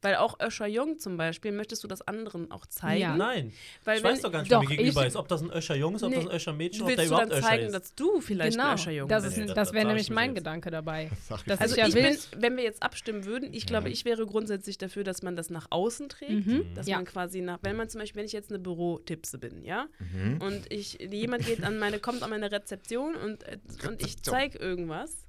Weil 0.00 0.16
auch 0.16 0.38
Öscher 0.40 0.66
Jung 0.66 0.98
zum 0.98 1.16
Beispiel, 1.16 1.52
möchtest 1.52 1.84
du 1.84 1.88
das 1.88 2.02
anderen 2.02 2.50
auch 2.50 2.66
zeigen? 2.66 3.00
Ja. 3.00 3.16
Nein, 3.16 3.52
Weil 3.84 3.98
ich 3.98 4.04
wenn, 4.04 4.12
weiß 4.12 4.20
doch 4.22 4.32
gar 4.32 4.40
nicht, 4.40 4.52
Doch, 4.52 4.62
mir 4.62 4.68
gegenüber 4.68 5.02
ich- 5.02 5.08
ist. 5.08 5.16
Ob 5.16 5.28
das 5.28 5.42
ein 5.42 5.50
Öscher 5.50 5.74
Jung 5.76 5.94
ist, 5.94 6.02
ob 6.02 6.10
Nee. 6.10 6.16
das 6.16 6.26
ein 6.26 6.32
Öscher 6.36 6.52
Mädchen, 6.52 6.82
ob 6.82 6.94
der 6.96 7.06
überhaupt 7.06 7.32
dann 7.32 7.42
zeigen, 7.42 7.66
ist. 7.66 7.72
dass 7.74 7.94
du 7.94 8.20
vielleicht 8.20 8.52
genau, 8.56 8.68
ein 8.70 8.74
Öscher 8.74 8.90
Jung 8.92 9.08
das, 9.08 9.24
bist? 9.24 9.38
ist, 9.38 9.46
Nee, 9.48 9.54
das 9.54 9.68
da- 9.68 9.74
wäre 9.74 9.86
nämlich 9.86 10.04
ich 10.08 10.10
mein 10.14 10.30
jetzt. 10.30 10.38
Gedanke 10.38 10.70
dabei. 10.70 11.10
Sag 11.28 11.38
ich 11.40 11.44
Das. 11.46 11.60
Also 11.60 11.74
ist 11.74 11.78
ja 11.78 11.86
ich 11.88 11.94
wild. 11.94 12.30
bin, 12.32 12.42
wenn 12.42 12.56
wir 12.56 12.64
jetzt 12.64 12.82
abstimmen 12.82 13.24
würden, 13.24 13.52
ich 13.52 13.66
glaube, 13.66 13.90
ich 13.90 14.04
wäre 14.04 14.26
grundsätzlich 14.26 14.78
dafür, 14.78 15.04
dass 15.04 15.22
man 15.22 15.36
das 15.36 15.50
nach 15.50 15.66
außen 15.70 16.08
trägt. 16.08 16.46
Mhm. 16.46 16.74
Dass 16.74 16.86
Ja. 16.86 16.96
man 16.96 17.04
quasi 17.04 17.40
nach, 17.40 17.58
wenn 17.62 17.76
man 17.76 17.88
zum 17.88 18.00
Beispiel, 18.00 18.18
wenn 18.20 18.26
ich 18.26 18.32
jetzt 18.32 18.50
eine 18.50 18.58
Bürotipse 18.58 19.38
bin, 19.38 19.62
ja, 19.64 19.86
Mhm. 19.98 20.40
und 20.40 20.72
ich, 20.72 20.98
jemand 21.00 21.46
geht 21.46 21.62
an 21.64 21.78
meine, 21.78 21.98
kommt 21.98 22.22
an 22.22 22.30
meine 22.30 22.50
Rezeption 22.50 23.14
und, 23.14 23.42
äh, 23.44 23.58
und 23.86 24.02
ich 24.02 24.22
zeige 24.22 24.58
irgendwas, 24.58 25.26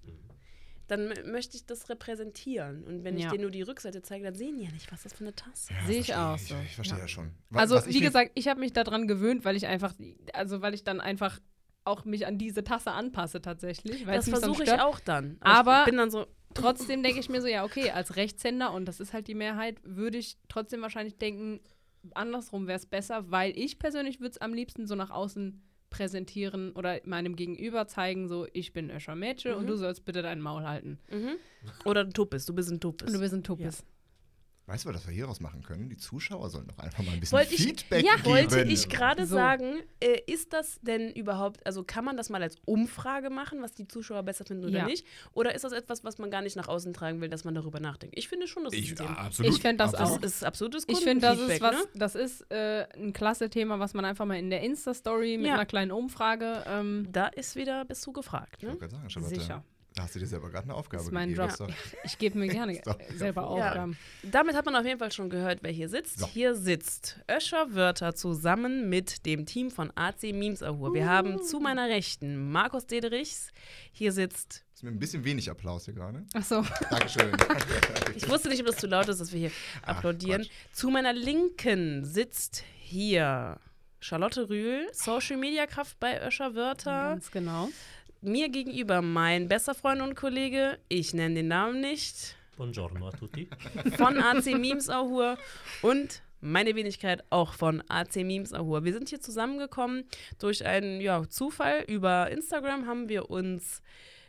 dann 0.98 1.14
möchte 1.32 1.58
ich 1.58 1.66
das 1.66 1.90
repräsentieren. 1.90 2.84
Und 2.84 3.04
wenn 3.04 3.18
ich 3.18 3.24
Ja. 3.24 3.30
denen 3.32 3.42
nur 3.44 3.52
die 3.52 3.62
Rückseite 3.62 4.02
zeige, 4.02 4.26
dann 4.26 4.36
sehen 4.36 4.58
die 4.58 4.66
ja 4.66 4.72
nicht, 4.72 4.92
was 4.92 5.04
das 5.04 5.14
für 5.14 5.24
eine 5.24 5.36
Tasse 5.36 5.72
ist. 5.74 5.80
Ja, 5.82 5.86
Sehe 5.88 6.00
ich 6.00 6.16
auch 6.16 6.38
so. 6.38 6.56
Ich, 6.56 6.70
ich 6.70 6.76
verstehe 6.76 6.98
Ja. 6.98 7.04
ja 7.04 7.08
schon. 7.08 7.32
Wa- 7.50 7.60
Also, 7.60 7.76
was 7.76 7.88
ich 7.88 7.96
wie 7.96 8.00
gesagt, 8.02 8.32
ich 8.36 8.48
habe 8.48 8.60
mich 8.60 8.74
daran 8.74 9.08
gewöhnt, 9.08 9.46
weil 9.46 9.56
ich 9.56 9.68
einfach, 9.68 9.94
also 10.34 10.62
weil 10.62 10.74
ich 10.74 10.84
dann 10.84 11.02
einfach 11.02 11.40
auch 11.86 12.06
mich 12.06 12.26
an 12.28 12.38
diese 12.38 12.64
Tasse 12.64 12.92
anpasse 12.92 13.42
tatsächlich. 13.42 14.06
Weil 14.08 14.16
Das 14.18 14.30
versuche 14.30 14.64
ich 14.64 14.72
auch 14.72 15.00
dann. 15.00 15.38
Aber- 15.42 15.80
ich 15.82 15.86
bin 15.86 15.98
dann 15.98 16.12
so, 16.12 16.26
Trotzdem 16.54 17.02
denke 17.02 17.20
ich 17.20 17.30
mir 17.30 17.42
so, 17.42 17.48
ja, 17.48 17.64
okay, 17.66 17.90
als 17.90 18.16
Rechtshänder, 18.16 18.72
und 18.74 18.86
das 18.86 19.00
ist 19.00 19.12
halt 19.12 19.28
die 19.28 19.34
Mehrheit, 19.34 19.80
würde 19.84 20.20
ich 20.20 20.38
trotzdem 20.50 20.82
wahrscheinlich 20.84 21.18
denken, 21.18 21.60
andersrum 22.14 22.68
wäre 22.68 22.78
es 22.78 22.86
besser, 22.86 23.32
weil 23.32 23.58
ich 23.58 23.80
persönlich 23.80 24.20
würde 24.20 24.32
es 24.32 24.38
am 24.38 24.54
liebsten 24.54 24.86
so 24.88 24.94
nach 24.96 25.10
außen 25.10 25.64
präsentieren 25.94 26.72
oder 26.74 27.00
meinem 27.06 27.36
Gegenüber 27.36 27.88
zeigen, 27.88 28.28
so, 28.28 28.48
ich 28.52 28.74
bin 28.74 28.90
Öscher 28.90 29.16
Mädchen 29.16 29.54
und 29.54 29.64
Mhm. 29.64 29.68
du 29.68 29.76
sollst 29.78 30.04
bitte 30.06 30.22
dein 30.22 30.42
Maul 30.42 30.64
halten. 30.64 31.00
mhm. 31.12 31.36
oder 31.86 32.02
ein 32.02 32.12
Tuppes, 32.14 32.46
du 32.46 32.54
bist 32.54 32.70
ein 32.72 32.80
Tuppes. 32.80 33.08
Und 33.08 33.14
du 33.14 33.20
bist 33.20 33.34
ein 33.34 33.44
Tuppes. 33.44 33.84
Weißt 34.74 34.86
du, 34.86 34.90
was 34.94 35.06
wir 35.06 35.14
hieraus 35.14 35.40
machen 35.40 35.62
können? 35.62 35.88
Die 35.88 35.98
Zuschauer 35.98 36.50
sollen 36.50 36.68
doch 36.68 36.80
einfach 36.80 37.04
mal 37.04 37.12
ein 37.12 37.20
bisschen 37.20 37.38
Wollte 37.38 37.54
ich- 37.54 37.62
Feedback 37.64 38.04
ja, 38.04 38.16
geben. 38.16 38.26
Wollte 38.26 38.62
ich 38.64 38.90
gerade 38.90 39.28
So. 39.28 39.36
sagen, 39.36 39.84
äh, 40.00 40.20
ist 40.26 40.52
das 40.52 40.80
denn 40.82 41.12
überhaupt, 41.12 41.64
also 41.64 41.84
kann 41.84 42.04
man 42.04 42.18
das 42.18 42.32
mal 42.32 42.42
als 42.42 42.56
Umfrage 42.66 43.30
machen, 43.30 43.62
was 43.62 43.74
die 43.76 43.88
Zuschauer 43.88 44.24
besser 44.24 44.46
finden 44.46 44.66
oder 44.66 44.80
Ja. 44.80 44.86
nicht? 44.88 45.06
Oder 45.34 45.54
ist 45.54 45.64
das 45.64 45.74
etwas, 45.74 46.04
was 46.04 46.18
man 46.18 46.32
gar 46.32 46.42
nicht 46.42 46.56
nach 46.56 46.68
außen 46.68 46.92
tragen 46.92 47.22
will, 47.22 47.30
dass 47.30 47.44
man 47.44 47.54
darüber 47.54 47.80
nachdenkt? 47.80 48.18
Ich 48.18 48.28
finde 48.28 48.48
schon, 48.48 48.64
das 48.64 48.74
ist 48.74 48.80
Ich, 48.80 48.90
ein 48.94 48.96
Thema. 48.96 49.20
absolut. 49.20 49.54
Ich 49.54 49.62
fänd 49.62 49.80
das 49.80 49.94
absolut. 49.94 50.24
Das 50.24 50.32
ist 50.38 50.44
absolutes 50.44 50.86
Ich 50.88 51.02
finde, 51.02 51.22
das 51.28 51.38
ist 51.40 51.62
was, 51.62 51.76
ne? 51.76 51.84
das 51.94 52.16
ist 52.16 52.52
äh, 52.52 52.88
ein 52.96 53.14
klasse 53.14 53.52
Thema, 53.52 53.78
was 53.78 53.94
man 53.94 54.06
einfach 54.06 54.26
mal 54.26 54.40
in 54.40 54.50
der 54.50 54.62
Insta-Story 54.62 55.38
mit 55.38 55.46
Ja. 55.50 55.54
einer 55.54 55.68
kleinen 55.68 55.92
Umfrage. 55.92 56.64
Ähm, 56.68 57.08
Da 57.12 57.28
ist 57.28 57.56
wieder, 57.56 57.86
bist 57.86 58.04
du 58.08 58.12
gefragt, 58.12 58.56
Ich 58.58 58.64
ne? 58.64 58.70
wollte 58.70 58.80
gerade 58.80 58.96
sagen, 58.96 59.10
Charlotte, 59.12 59.36
Sicher. 59.36 59.64
Da 59.96 60.04
hast 60.04 60.16
du 60.16 60.20
dir 60.20 60.26
selber 60.28 60.50
gerade 60.50 60.64
eine 60.66 60.74
Aufgabe 60.74 60.98
Das 60.98 61.08
ist 61.08 61.12
mein 61.14 61.30
gegeben. 61.30 61.50
Job. 61.50 61.68
Das 61.70 61.84
ist 61.94 61.98
ich 62.06 62.18
gebe 62.18 62.38
mir 62.40 62.48
gerne 62.48 62.82
selber 63.16 63.42
Ja. 63.42 63.48
Aufgaben. 63.48 63.98
Damit 64.24 64.56
hat 64.56 64.66
man 64.66 64.76
auf 64.76 64.86
jeden 64.86 64.98
Fall 65.00 65.12
schon 65.12 65.30
gehört, 65.30 65.60
wer 65.62 65.72
hier 65.72 65.88
sitzt. 65.90 66.20
So. 66.20 66.28
Hier 66.28 66.56
sitzt 66.56 67.20
Öscher 67.30 67.74
Wörter 67.76 68.16
zusammen 68.16 68.90
mit 68.90 69.26
dem 69.26 69.46
Team 69.46 69.70
von 69.72 69.92
AC 69.96 70.24
Memes 70.34 70.64
Ahur. 70.64 70.94
Wir 70.94 71.08
haben 71.08 71.44
zu 71.44 71.60
meiner 71.60 71.88
Rechten 71.90 72.52
Markus 72.52 72.88
Dederichs. 72.88 73.50
Hier 73.92 74.12
sitzt, 74.12 74.64
Ist 74.74 74.84
mir 74.84 74.90
ein 74.90 75.00
bisschen 75.00 75.24
wenig 75.26 75.50
Applaus 75.52 75.86
hier 75.86 75.94
gerade. 75.94 76.24
Achso, 76.34 76.66
Dankeschön. 76.90 77.32
ich 78.16 78.28
wusste 78.28 78.50
nicht, 78.50 78.62
ob 78.62 78.68
das 78.68 78.78
zu 78.78 78.88
laut 78.88 79.08
ist, 79.10 79.22
dass 79.22 79.32
wir 79.32 79.40
hier 79.40 79.52
Ach, 79.84 79.90
applaudieren. 79.98 80.42
Quatsch. 80.42 80.52
Zu 80.74 80.90
meiner 80.90 81.14
Linken 81.14 82.04
sitzt 82.04 82.64
hier 82.80 83.60
Charlotte 84.00 84.50
Rühl, 84.50 84.88
Social 84.92 85.38
Media 85.38 85.66
Kraft 85.68 86.00
bei 86.00 86.20
Öscher 86.28 86.56
Wörter. 86.56 87.10
ganz 87.12 87.32
genau. 87.32 87.70
Mir 88.26 88.48
gegenüber 88.50 89.02
mein 89.02 89.50
bester 89.50 89.76
Freund 89.76 90.02
und 90.02 90.16
Kollege, 90.16 90.78
ich 90.88 91.14
nenne 91.14 91.36
den 91.36 91.50
Namen 91.50 91.82
nicht, 91.82 92.36
Buongiorno 92.56 93.08
a 93.08 93.12
tutti. 93.12 93.50
von 93.98 94.18
AC 94.18 94.46
Memes 94.58 94.90
Ahur 94.90 95.38
und 95.82 96.22
meine 96.40 96.74
Wenigkeit 96.76 97.24
auch 97.32 97.54
von 97.54 97.84
AC 97.90 98.18
Memes 98.18 98.54
Ahur. 98.54 98.86
Wir 98.86 98.94
sind 98.94 99.10
hier 99.10 99.20
zusammengekommen 99.20 100.06
durch 100.40 100.66
einen 100.66 101.02
ja, 101.02 101.28
Zufall. 101.28 101.84
Über 101.88 102.30
Instagram 102.32 102.86
haben 102.86 103.10
wir 103.10 103.30
uns 103.30 103.82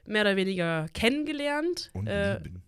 mehr 0.06 0.22
oder 0.22 0.34
weniger 0.36 0.86
kennengelernt. 0.94 1.90
Und 1.92 2.08
Äh, 2.08 2.38
lieben. 2.40 2.62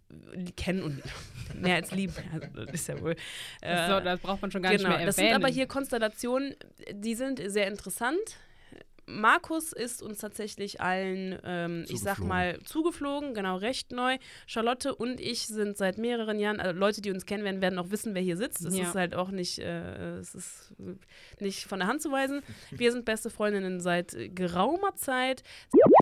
kennen 0.57 0.83
und 0.83 1.03
mehr 1.61 1.77
als 1.77 1.91
lieb. 1.91 2.13
Also, 2.33 2.47
das 2.67 2.75
ist 2.75 2.89
ja 2.89 3.01
wohl. 3.01 3.17
Das, 3.63 3.89
Äh, 3.91 3.93
so, 3.99 4.05
das 4.05 4.21
braucht 4.21 4.43
man 4.43 4.51
schon 4.53 4.63
gar 4.63 4.73
genau, 4.73 4.89
nicht 4.91 4.97
mehr 4.99 5.07
das 5.07 5.19
erwähnen. 5.19 5.35
sind 5.35 5.45
aber 5.45 5.53
hier 5.53 5.67
Konstellationen, 5.67 6.55
die 6.93 7.15
sind 7.17 7.41
sehr 7.51 7.67
interessant. 7.67 8.19
Markus 9.07 9.73
ist 9.73 10.03
uns 10.03 10.19
tatsächlich 10.19 10.81
allen, 10.81 11.39
ähm, 11.45 11.85
ich 11.89 12.01
sag 12.01 12.19
mal, 12.19 12.59
zugeflogen, 12.65 13.35
genau, 13.35 13.57
recht 13.57 13.93
neu. 13.93 14.19
Charlotte 14.47 14.95
und 14.95 15.21
ich 15.21 15.47
sind 15.47 15.77
seit 15.77 15.97
mehreren 15.97 16.41
Jahren, 16.41 16.59
also 16.59 16.79
Leute, 16.79 17.01
die 17.01 17.13
uns 17.13 17.25
kennen 17.25 17.45
werden, 17.45 17.61
werden 17.63 17.79
auch 17.79 17.91
wissen, 17.91 18.15
wer 18.15 18.23
hier 18.23 18.37
sitzt. 18.37 18.65
Es 18.65 18.77
Ja. 18.77 18.85
ist 18.89 18.95
halt 18.97 19.15
auch 19.15 19.31
nicht, 19.31 19.61
äh, 19.61 20.17
es 20.19 20.35
ist 20.35 20.75
nicht 21.39 21.67
von 21.67 21.79
der 21.79 21.89
Hand 21.89 22.03
zu 22.03 22.11
weisen. 22.11 22.43
Wir 22.73 22.91
sind 22.91 23.05
beste 23.05 23.31
Freundinnen 23.31 23.81
seit 23.81 24.17
geraumer 24.35 24.95
Zeit. 24.97 25.43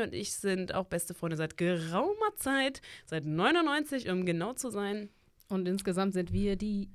Und 0.03 0.15
ich 0.15 0.33
sind 0.35 0.75
auch 0.75 0.87
beste 0.87 1.13
Freunde 1.15 1.37
seit 1.37 1.57
geraumer 1.59 2.35
Zeit, 2.37 2.81
seit 3.05 3.25
99, 3.27 4.09
um 4.09 4.25
genau 4.25 4.55
zu 4.55 4.71
sein. 4.71 5.11
Und 5.49 5.69
insgesamt 5.69 6.15
sind 6.15 6.33
wir 6.33 6.57
die 6.57 6.89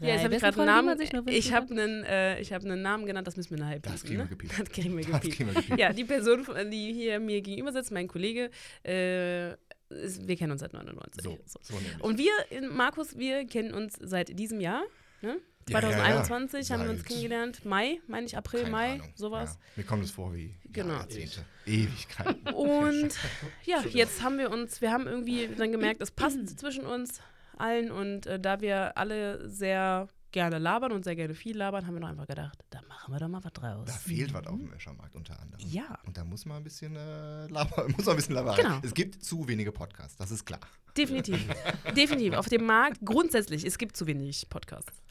Ja, 0.00 0.08
jetzt 0.08 0.24
habe 0.24 0.36
ich 0.36 0.42
Wessen 0.42 0.54
gerade 0.56 0.72
einen 0.72 0.86
Namen. 0.86 1.28
Ich 1.28 1.52
habe 1.52 1.70
einen, 1.70 2.04
äh, 2.04 2.40
ich 2.40 2.52
hab 2.52 2.62
einen 2.64 2.82
Namen 2.82 3.06
genannt, 3.06 3.26
das 3.26 3.36
müssen 3.36 3.50
wir 3.50 3.58
nachher 3.58 3.78
Das 3.80 4.02
kriegen 4.02 4.18
wir 4.18 4.24
ne? 4.24 4.30
gepiept. 4.30 4.58
Das 4.58 4.68
kriegen 4.70 4.96
wir 4.96 5.04
gepiept. 5.04 5.78
Ja, 5.78 5.92
die 5.92 6.04
Person, 6.04 6.46
die 6.70 6.92
hier 6.92 7.20
mir 7.20 7.40
gegenüber 7.42 7.72
sitzt, 7.72 7.90
mein 7.92 8.08
Kollege, 8.08 8.50
äh, 8.82 9.56
wir 9.90 10.36
kennen 10.36 10.52
uns 10.52 10.60
seit 10.60 10.72
99. 10.74 11.22
So, 11.22 11.38
So. 11.46 11.58
so. 11.62 11.74
Und 12.04 12.18
wir, 12.18 12.32
in- 12.50 12.68
Markus, 12.74 13.16
wir 13.16 13.46
kennen 13.46 13.72
uns 13.72 13.94
seit 14.00 14.38
diesem 14.38 14.60
Jahr. 14.60 14.82
Ne? 15.22 15.36
Ja, 15.70 15.80
ja, 15.80 15.90
ja. 15.90 16.24
2021 16.24 16.70
haben 16.72 16.84
wir 16.84 16.90
uns 16.90 17.04
kennengelernt. 17.04 17.64
Mai, 17.64 18.00
meine 18.06 18.24
ich, 18.26 18.36
April, 18.36 18.60
Keine 18.62 18.70
Mai, 18.72 18.92
Ahnung. 18.92 19.12
sowas. 19.14 19.58
Ja. 19.58 19.72
Mir 19.76 19.84
kommt 19.84 20.04
es 20.04 20.10
vor 20.10 20.34
wie 20.34 20.54
Genau. 20.72 20.94
Jahrzehnte. 20.94 21.44
Ewigkeiten. 21.66 22.54
Und 22.54 23.10
ja, 23.64 23.82
jetzt 23.92 24.22
haben 24.22 24.38
wir 24.38 24.50
uns, 24.50 24.80
wir 24.80 24.90
haben 24.92 25.06
irgendwie 25.06 25.48
dann 25.56 25.72
gemerkt, 25.72 26.00
es 26.00 26.10
passt 26.10 26.38
zwischen 26.58 26.84
uns 26.86 27.20
allen 27.60 27.90
und 27.90 28.26
äh, 28.26 28.38
da 28.40 28.60
wir 28.60 28.96
alle 28.96 29.48
sehr 29.48 30.08
gerne 30.30 30.58
labern 30.58 30.92
und 30.92 31.04
sehr 31.04 31.16
gerne 31.16 31.34
viel 31.34 31.56
labern, 31.56 31.86
haben 31.86 31.94
wir 31.94 32.00
doch 32.00 32.08
einfach 32.08 32.26
gedacht, 32.26 32.58
da 32.70 32.80
machen 32.88 33.12
wir 33.14 33.18
doch 33.18 33.28
mal 33.28 33.42
was 33.42 33.52
draus. 33.54 33.86
Da 33.86 33.92
fehlt 33.94 34.34
was 34.34 34.46
auf 34.46 34.56
dem 34.58 34.70
Wäschermarkt 34.70 35.16
unter 35.16 35.40
anderem. 35.40 35.66
Ja. 35.66 35.98
Und 36.06 36.16
da 36.18 36.24
muss 36.24 36.44
man 36.44 36.58
ein 36.58 36.64
bisschen 36.64 36.94
äh, 36.96 37.46
labern, 37.46 37.90
muss 37.96 38.04
man 38.04 38.14
ein 38.14 38.16
bisschen 38.16 38.34
labern. 38.34 38.56
Genau. 38.56 38.78
Es 38.82 38.92
gibt 38.92 39.24
zu 39.24 39.48
wenige 39.48 39.72
Podcasts, 39.72 40.16
das 40.16 40.30
ist 40.30 40.44
klar. 40.44 40.60
Definitiv. 40.96 41.46
Definitiv. 41.96 42.34
Auf 42.34 42.48
dem 42.48 42.66
Markt 42.66 42.98
grundsätzlich, 43.04 43.64
es 43.64 43.78
gibt 43.78 43.96
zu 43.96 44.06
wenig 44.06 44.48
Podcasts. 44.50 45.02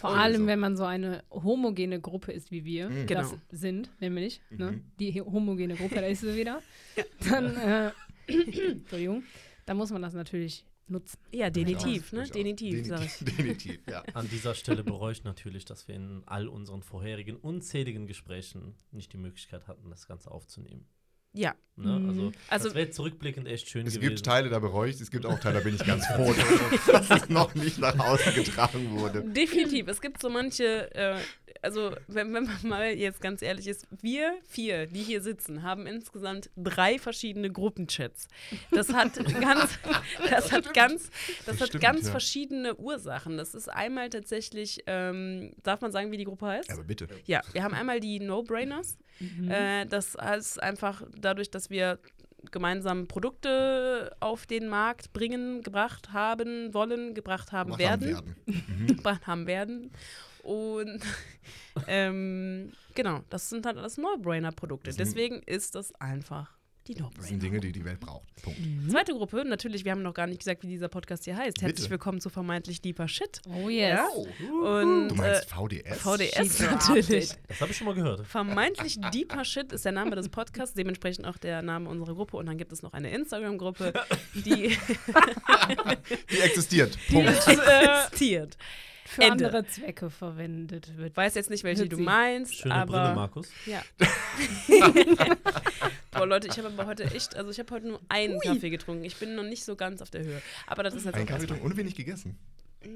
Vor 0.00 0.10
Und 0.10 0.18
allem, 0.18 0.40
so. 0.42 0.46
wenn 0.46 0.58
man 0.60 0.76
so 0.76 0.84
eine 0.84 1.22
homogene 1.30 2.00
Gruppe 2.00 2.32
ist 2.32 2.50
wie 2.50 2.64
wir, 2.64 2.88
Mhm. 2.88 3.06
das 3.06 3.30
Genau. 3.30 3.42
sind, 3.50 3.90
nämlich, 4.00 4.40
ne, 4.50 4.72
Mhm. 4.72 4.84
die 4.98 5.20
homogene 5.20 5.74
Gruppe, 5.76 5.96
da 5.96 6.06
ist 6.06 6.20
sie 6.22 6.36
wieder, 6.36 6.62
dann, 7.30 7.56
äh, 7.56 7.90
Entschuldigung, 8.26 9.22
dann 9.66 9.76
muss 9.76 9.90
man 9.90 10.02
das 10.02 10.14
natürlich 10.14 10.64
nutzen. 10.90 11.18
Ja, 11.32 11.50
definitiv, 11.50 12.10
Durchaus, 12.10 12.12
ne? 12.12 12.32
Definitiv, 12.32 12.86
sag 12.86 13.04
ich. 13.04 13.12
Definitiv, 13.20 13.80
ja. 13.88 14.02
An 14.14 14.28
dieser 14.28 14.54
Stelle 14.54 14.84
bereue 14.84 15.12
ich 15.12 15.24
natürlich, 15.24 15.64
dass 15.64 15.88
wir 15.88 15.94
in 15.94 16.22
all 16.26 16.48
unseren 16.48 16.82
vorherigen 16.82 17.36
unzähligen 17.36 18.06
Gesprächen 18.06 18.74
nicht 18.90 19.12
die 19.12 19.18
Möglichkeit 19.18 19.68
hatten, 19.68 19.90
das 19.90 20.06
Ganze 20.08 20.30
aufzunehmen. 20.30 20.86
Ja. 21.34 21.54
Ne? 21.76 21.98
Mhm. 21.98 22.08
Also, 22.08 22.32
Also- 22.48 22.68
das 22.68 22.74
wäre 22.74 22.90
zurückblickend 22.90 23.46
echt 23.46 23.68
schön 23.68 23.86
Es 23.86 23.94
gewesen. 23.94 24.14
gibt 24.14 24.24
Teile, 24.26 24.48
da 24.48 24.58
bereue 24.58 24.90
ich 24.90 24.98
es 25.00 25.10
gibt 25.10 25.26
auch 25.26 25.38
Teile, 25.38 25.58
da 25.58 25.64
bin 25.64 25.74
ich 25.74 25.84
ganz 25.84 26.06
froh, 26.16 26.34
dass 26.90 27.10
es 27.10 27.28
noch 27.28 27.54
nicht 27.54 27.78
nach 27.78 27.98
außen 27.98 28.34
getragen 28.34 28.90
wurde. 28.98 29.22
Definitiv. 29.22 29.88
Es 29.88 30.00
gibt 30.00 30.20
so 30.22 30.30
manche, 30.30 30.92
äh, 30.94 31.18
also 31.62 31.92
wenn, 32.06 32.32
wenn 32.34 32.44
man 32.44 32.56
mal 32.62 32.92
jetzt 32.92 33.20
ganz 33.20 33.42
ehrlich 33.42 33.66
ist, 33.66 33.86
wir 34.00 34.34
vier, 34.48 34.86
die 34.86 35.02
hier 35.02 35.20
sitzen, 35.22 35.62
haben 35.62 35.86
insgesamt 35.86 36.50
drei 36.56 36.98
verschiedene 36.98 37.50
Gruppenchats. 37.50 38.28
Das 38.70 38.92
hat 38.92 39.14
ganz, 39.40 39.78
das 40.30 40.52
hat 40.52 40.74
ganz, 40.74 41.10
das, 41.10 41.46
Das 41.46 41.60
hat 41.60 41.68
stimmt, 41.68 41.82
ganz 41.82 42.06
ja. 42.06 42.10
verschiedene 42.10 42.76
Ursachen. 42.76 43.36
Das 43.36 43.54
ist 43.54 43.68
einmal 43.68 44.10
tatsächlich, 44.10 44.82
ähm, 44.86 45.52
darf 45.62 45.80
man 45.80 45.92
sagen, 45.92 46.10
wie 46.12 46.16
die 46.16 46.24
Gruppe 46.24 46.46
heißt? 46.46 46.70
Aber 46.70 46.84
bitte. 46.84 47.08
Ja, 47.26 47.42
wir 47.52 47.62
haben 47.62 47.74
einmal 47.74 48.00
die 48.00 48.20
No-Brainers. 48.20 48.96
Äh, 49.48 49.86
das 49.86 50.16
heißt 50.16 50.62
einfach 50.62 51.02
dadurch, 51.16 51.50
dass 51.50 51.70
wir 51.70 51.98
gemeinsam 52.50 53.08
Produkte 53.08 54.16
auf 54.20 54.46
den 54.46 54.68
Markt 54.68 55.12
bringen, 55.12 55.62
gebracht 55.62 56.12
haben, 56.12 56.72
wollen, 56.72 57.14
gebracht 57.14 57.52
haben 57.52 57.70
Mach 57.70 57.78
werden, 57.78 58.14
am 58.14 58.24
werden. 58.46 58.86
gebracht 58.96 59.26
haben 59.26 59.46
werden. 59.46 59.90
Und 60.48 61.02
ähm, 61.88 62.72
genau, 62.94 63.20
das 63.28 63.50
sind 63.50 63.66
halt 63.66 63.76
alles 63.76 63.98
No-Brainer-Produkte. 63.98 64.92
Deswegen 64.94 65.42
ist 65.42 65.74
das 65.74 65.94
einfach 66.00 66.56
die 66.86 66.94
Das 66.94 67.04
sind 67.04 67.16
No-Brainer. 67.18 67.38
Dinge, 67.42 67.60
die 67.60 67.72
die 67.72 67.84
Welt 67.84 68.00
braucht. 68.00 68.24
Punkt. 68.42 68.58
Zweite 68.90 69.12
Gruppe, 69.12 69.44
natürlich, 69.44 69.84
wir 69.84 69.92
haben 69.92 70.00
noch 70.00 70.14
gar 70.14 70.26
nicht 70.26 70.38
gesagt, 70.38 70.62
wie 70.62 70.68
dieser 70.68 70.88
Podcast 70.88 71.26
hier 71.26 71.36
heißt. 71.36 71.60
Herzlich 71.60 71.74
Bitte. 71.76 71.90
willkommen 71.90 72.22
zu 72.22 72.30
vermeintlich 72.30 72.80
Deeper 72.80 73.08
Shit. 73.08 73.42
Oh 73.46 73.68
yes. 73.68 74.00
Und 74.64 75.08
Du 75.08 75.14
äh, 75.16 75.18
meinst 75.18 75.50
VDS? 75.50 75.98
VDS 75.98 76.56
dropped 76.58 76.88
natürlich. 76.88 77.28
Das 77.46 77.60
habe 77.60 77.70
ich 77.70 77.76
schon 77.76 77.86
mal 77.86 77.94
gehört. 77.94 78.26
Vermeintlich 78.26 78.98
Deeper 79.12 79.44
Shit 79.44 79.70
ist 79.74 79.84
der 79.84 79.92
Name 79.92 80.16
des 80.16 80.30
Podcasts, 80.30 80.74
dementsprechend 80.74 81.26
auch 81.26 81.36
der 81.36 81.60
Name 81.60 81.90
unserer 81.90 82.14
Gruppe. 82.14 82.38
Und 82.38 82.46
dann 82.46 82.56
gibt 82.56 82.72
es 82.72 82.80
noch 82.80 82.94
eine 82.94 83.10
Instagram-Gruppe, 83.10 83.92
die, 84.32 84.78
Die 86.30 86.40
existiert. 86.40 86.96
die 87.10 87.12
Punkt. 87.12 87.28
existiert. 87.28 88.56
Für 89.08 89.22
Ende. 89.22 89.46
andere 89.46 89.66
Zwecke 89.66 90.10
verwendet 90.10 90.96
wird. 90.96 91.10
Ich 91.12 91.16
weiß 91.16 91.34
jetzt 91.34 91.48
nicht, 91.50 91.64
welche 91.64 91.88
du 91.88 91.96
sie. 91.96 92.02
meinst, 92.02 92.54
Schöne 92.56 92.84
Brille, 92.86 93.00
aber 93.00 93.14
Markus. 93.14 93.48
ja. 93.66 93.82
Boah, 96.10 96.26
Leute, 96.26 96.48
ich 96.48 96.58
habe 96.58 96.68
aber 96.68 96.86
heute 96.86 97.04
echt, 97.04 97.34
also 97.36 97.50
ich 97.50 97.58
habe 97.58 97.74
heute 97.74 97.88
nur 97.88 98.00
einen 98.08 98.38
Kaffee 98.40 98.70
getrunken. 98.70 99.04
Ich 99.04 99.16
bin 99.16 99.34
noch 99.34 99.44
nicht 99.44 99.64
so 99.64 99.76
ganz 99.76 100.02
auf 100.02 100.10
der 100.10 100.24
Höhe. 100.24 100.42
Aber 100.66 100.82
das 100.82 100.94
ist 100.94 101.06
jetzt 101.06 101.14
Ein 101.14 101.22
auch 101.24 101.26
Kaffee 101.26 101.40
getrunken 101.42 101.64
und 101.66 101.76
wenig 101.76 101.94
gegessen. 101.94 102.38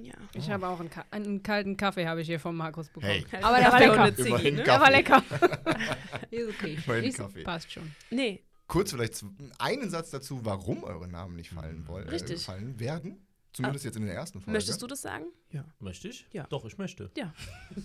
Ja. 0.02 0.14
Ich 0.34 0.50
habe 0.50 0.68
auch 0.68 0.78
einen, 0.80 0.90
Ka 0.90 1.04
einen 1.10 1.42
kalten 1.42 1.76
Kaffee 1.76 2.06
habe 2.06 2.20
ich 2.20 2.28
hier 2.28 2.38
von 2.38 2.54
Markus 2.54 2.88
bekommen. 2.88 3.24
Hey. 3.28 3.42
Aber 3.42 3.58
der 3.58 3.72
war 3.72 3.80
Kaffee 3.80 4.22
lecker. 4.22 4.36
Ziggy, 4.36 4.52
ne? 4.52 4.62
Kaffee. 4.62 4.64
Der 4.64 4.80
war 4.80 4.90
lecker. 4.90 5.22
Ist 6.30 6.48
okay. 6.50 6.78
Immerhin 6.86 7.04
Ist, 7.04 7.16
Kaffee. 7.18 7.42
passt 7.42 7.72
schon. 7.72 7.90
Nee, 8.10 8.42
Kurz 8.68 8.92
vielleicht 8.92 9.22
einen 9.58 9.90
Satz 9.90 10.10
dazu, 10.10 10.44
warum 10.44 10.82
eure 10.84 11.06
Namen 11.06 11.36
nicht 11.36 11.50
fallen 11.50 11.86
wollen. 11.88 12.06
Äh, 12.08 12.10
Richtig. 12.12 12.42
fallen 12.42 12.80
werden. 12.80 13.26
Zumindest 13.52 13.84
jetzt 13.84 13.96
in 13.96 14.06
der 14.06 14.14
ersten 14.14 14.40
Folge. 14.40 14.52
möchtest 14.52 14.80
du 14.80 14.86
das 14.86 15.02
sagen? 15.02 15.26
Ja. 15.50 15.64
Möchte 15.78 16.08
ich? 16.08 16.26
Ja. 16.32 16.46
Doch, 16.48 16.64
ich 16.64 16.78
möchte. 16.78 17.10
Ja, 17.16 17.34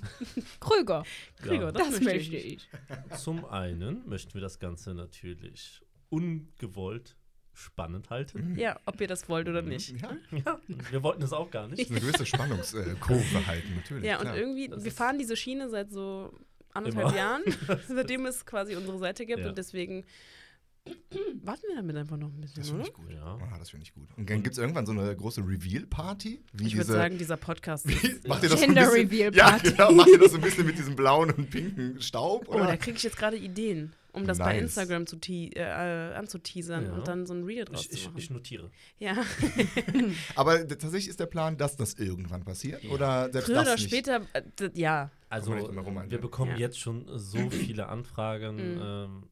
Krüger. 0.60 1.04
Gregor, 1.42 1.66
Ja. 1.68 1.72
das, 1.72 1.90
Das, 1.90 2.02
möchte 2.02 2.16
möchte 2.16 2.38
ich. 2.38 2.68
ich. 3.12 3.18
Zum 3.18 3.46
einen 3.46 4.08
möchten 4.08 4.34
wir 4.34 4.42
das 4.42 4.60
Ganze 4.60 4.94
natürlich 4.94 5.82
ungewollt 6.10 7.16
spannend 7.54 8.10
halten. 8.12 8.56
Ja, 8.58 8.80
ob 8.86 9.02
ihr 9.02 9.08
das 9.08 9.28
wollt 9.30 9.50
oder 9.50 9.62
nicht. 9.64 10.00
Ja, 10.00 10.16
Ja, 10.46 10.60
wir 10.92 11.02
wollten 11.04 11.24
es 11.24 11.34
auch 11.34 11.50
gar 11.50 11.68
nicht. 11.68 11.90
eine 11.90 12.00
gewisse 12.00 12.26
Spannungskurve 12.26 13.48
halten, 13.48 13.76
natürlich. 13.76 14.04
Ja, 14.06 14.18
und 14.18 14.22
klar. 14.24 14.38
irgendwie, 14.38 14.68
Das 14.68 14.84
wir 14.84 14.92
fahren 14.92 15.18
diese 15.18 15.36
Schiene 15.36 15.68
seit 15.70 15.92
so 15.92 16.38
anderthalb 16.72 17.08
Immer. 17.10 17.18
Jahren, 17.18 17.42
seitdem 17.88 18.26
es 18.28 18.46
quasi 18.46 18.76
unsere 18.76 19.00
Seite 19.00 19.26
gibt 19.26 19.40
Ja. 19.40 19.50
und 19.50 19.58
deswegen 19.58 20.06
warten 21.44 21.62
wir 21.68 21.76
damit 21.76 21.96
einfach 21.96 22.18
noch 22.18 22.30
ein 22.34 22.42
bisschen, 22.42 22.58
Das 22.62 22.70
finde 22.70 22.84
ich 22.86 22.94
gut. 22.94 23.12
Ja. 23.12 23.38
Ah, 23.52 23.58
das 23.60 23.70
finde 23.70 23.84
ich 23.86 23.94
gut. 23.94 24.08
Und 24.18 24.30
dann 24.30 24.44
gibt 24.44 24.54
es 24.54 24.58
irgendwann 24.60 24.86
so 24.86 24.92
eine 24.92 25.16
große 25.16 25.42
Reveal-Party? 25.42 26.44
Wie 26.54 26.68
Ich 26.68 26.76
würde 26.76 26.92
sagen, 26.92 27.18
dieser 27.18 27.38
Podcast 27.38 27.86
ist, 28.04 28.28
macht 28.28 28.44
ihr 28.44 28.50
das 28.50 28.60
so 28.60 28.66
ein 28.66 28.74
Gender 28.74 28.90
bisschen, 28.92 29.08
Reveal 29.10 29.36
Ja, 29.36 29.50
Party. 29.52 29.72
genau. 29.72 29.92
Macht 29.92 30.08
ihr 30.10 30.20
das 30.20 30.32
so 30.32 30.38
ein 30.38 30.44
bisschen 30.44 30.66
mit 30.66 30.78
diesem 30.78 30.96
blauen 30.96 31.32
und 31.32 31.50
pinken 31.50 32.02
Staub? 32.02 32.46
Oh, 32.50 32.56
Oder? 32.56 32.68
da 32.68 32.78
kriege 32.78 32.98
ich 32.98 33.04
jetzt 33.04 33.18
gerade 33.18 33.38
Ideen, 33.38 33.94
um 34.14 34.26
das 34.26 34.38
bei 34.40 34.54
Nice. 34.54 34.64
Instagram 34.64 35.06
zu 35.08 35.18
te 35.18 35.52
äh, 35.56 35.60
äh, 35.62 36.14
anzuteasern 36.16 36.86
Ja. 36.86 36.94
und 36.94 37.08
dann 37.08 37.26
so 37.26 37.34
ein 37.34 37.44
Reel 37.44 37.66
draus 37.66 37.82
Ich, 37.82 37.90
zu 37.90 37.96
ich, 37.96 38.06
machen. 38.06 38.18
ich 38.18 38.30
notiere. 38.30 38.72
ja, 39.00 39.16
Aber 40.36 40.60
d- 40.60 40.76
tatsächlich 40.76 41.08
ist 41.10 41.20
der 41.20 41.26
Plan, 41.28 41.58
dass 41.58 41.76
das 41.78 41.94
irgendwann 41.96 42.44
passiert? 42.44 42.84
Oder 42.90 43.30
selbst 43.32 43.46
früher 43.48 43.56
das 43.56 43.66
oder 43.68 43.76
nicht? 43.76 43.88
später, 43.90 44.22
äh, 44.34 44.42
d- 44.60 44.72
ja. 44.74 45.12
Also, 45.30 45.50
man 45.52 45.60
nicht 45.60 45.68
drum 45.76 45.84
herum, 45.96 46.10
wir 46.12 46.22
bekommen 46.22 46.52
Ja. 46.52 46.58
jetzt 46.58 46.80
schon 46.80 47.06
so 47.18 47.38
viele 47.50 47.88
Anfragen. 47.88 48.56
Mhm. 48.76 48.82
Ähm, 48.82 49.24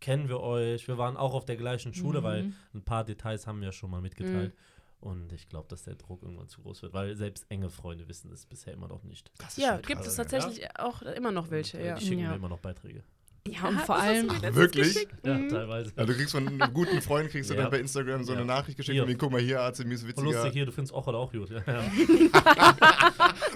kennen 0.00 0.28
wir 0.28 0.40
euch? 0.40 0.86
Wir 0.88 0.98
waren 0.98 1.16
auch 1.16 1.34
auf 1.34 1.44
der 1.44 1.56
gleichen 1.56 1.94
Schule, 1.94 2.20
Mhm. 2.20 2.24
weil 2.24 2.52
ein 2.74 2.82
paar 2.82 3.04
Details 3.04 3.46
haben 3.46 3.60
wir 3.60 3.72
schon 3.72 3.90
mal 3.90 4.00
mitgeteilt. 4.00 4.54
Und 5.00 5.32
ich 5.32 5.48
glaube, 5.48 5.66
dass 5.68 5.84
der 5.84 5.94
Druck 5.94 6.22
irgendwann 6.22 6.48
zu 6.48 6.60
groß 6.60 6.82
wird, 6.82 6.92
weil 6.92 7.16
selbst 7.16 7.46
enge 7.48 7.70
Freunde 7.70 8.06
wissen 8.08 8.30
es 8.32 8.44
bisher 8.44 8.74
immer 8.74 8.86
noch 8.88 9.02
nicht. 9.02 9.30
Ja, 9.56 9.78
gibt 9.78 10.02
es 10.04 10.16
ja. 10.18 10.24
tatsächlich 10.24 10.68
auch 10.78 11.00
immer 11.02 11.32
noch 11.32 11.50
welche, 11.50 11.78
Und, 11.78 11.82
äh, 11.84 11.86
ja. 11.88 11.94
Die 11.94 12.04
schicken 12.06 12.20
Ja. 12.20 12.28
mir 12.30 12.36
immer 12.36 12.50
noch 12.50 12.58
Beiträge. 12.58 13.02
Ja, 13.48 13.66
und 13.68 13.80
vor 13.80 13.96
allem, 13.96 14.26
mir 14.26 14.32
letztens 14.34 14.56
Wirklich? 14.56 14.92
geschickt? 14.94 15.14
Ja, 15.24 15.32
Mhm. 15.38 15.48
teilweise. 15.48 15.92
Ja, 15.96 16.04
du 16.04 16.12
kriegst 16.14 16.32
von 16.32 16.46
einem 16.46 16.74
guten 16.74 17.00
Freund, 17.00 17.30
kriegst 17.30 17.48
du 17.48 17.54
Ja. 17.56 17.62
dann 17.62 17.70
bei 17.70 17.78
Instagram 17.80 18.22
so 18.24 18.32
eine 18.32 18.42
Ja. 18.42 18.46
Nachricht 18.46 18.76
geschickt, 18.76 18.92
Hier. 18.92 19.04
und 19.04 19.08
wie, 19.08 19.14
guck 19.14 19.32
mal 19.32 19.40
hier, 19.40 19.62
AC 19.62 19.82
Mies 19.86 20.02
Und 20.02 20.08
witziger. 20.10 20.30
lustig 20.32 20.52
hier, 20.52 20.66
du 20.66 20.72
findest 20.72 20.92
auch 20.92 21.06
oder 21.06 21.16
auch 21.16 21.32
gut. 21.32 21.48
Ja, 21.48 21.62
ja. 21.66 21.82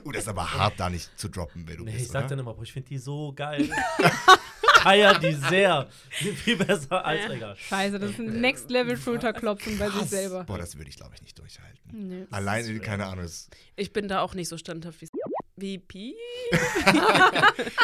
Uh, 0.02 0.12
das 0.12 0.22
ist 0.22 0.28
aber 0.28 0.50
hart, 0.50 0.74
da 0.80 0.88
nicht 0.88 1.10
zu 1.18 1.28
droppen, 1.28 1.64
wer 1.66 1.76
du 1.76 1.84
Nee, 1.84 1.92
bist, 1.92 2.06
ich 2.06 2.10
sag 2.10 2.20
oder? 2.20 2.28
dann 2.30 2.38
immer, 2.38 2.54
boah, 2.54 2.62
ich 2.62 2.72
finde 2.72 2.88
die 2.88 2.96
so 2.98 3.34
geil. 3.36 3.68
Feier 4.84 5.18
die 5.18 5.32
sehr. 5.32 5.88
Viel 6.10 6.56
besser 6.56 7.04
als 7.04 7.22
Ja. 7.24 7.32
egal. 7.32 7.56
scheiße, 7.56 7.98
das 7.98 8.10
ist 8.12 8.20
ein 8.20 8.40
Next-Level-Schulterklopfen 8.40 9.78
bei 9.78 9.90
sich 9.90 10.02
selber. 10.08 10.44
Boah, 10.44 10.58
das 10.58 10.76
würde 10.76 10.88
ich, 10.90 10.96
glaube 10.96 11.12
ich, 11.14 11.22
nicht 11.22 11.38
durchhalten. 11.38 11.80
Nee. 11.92 12.26
Allein, 12.30 12.80
keine 12.82 13.06
Ahnung, 13.06 13.24
das, 13.24 13.48
Ich 13.76 13.92
bin 13.92 14.06
da 14.08 14.20
auch 14.20 14.34
nicht 14.34 14.48
so 14.48 14.56
standhaft 14.58 15.00
wie 15.02 15.08
wie 15.56 15.78
Pi. 15.78 16.14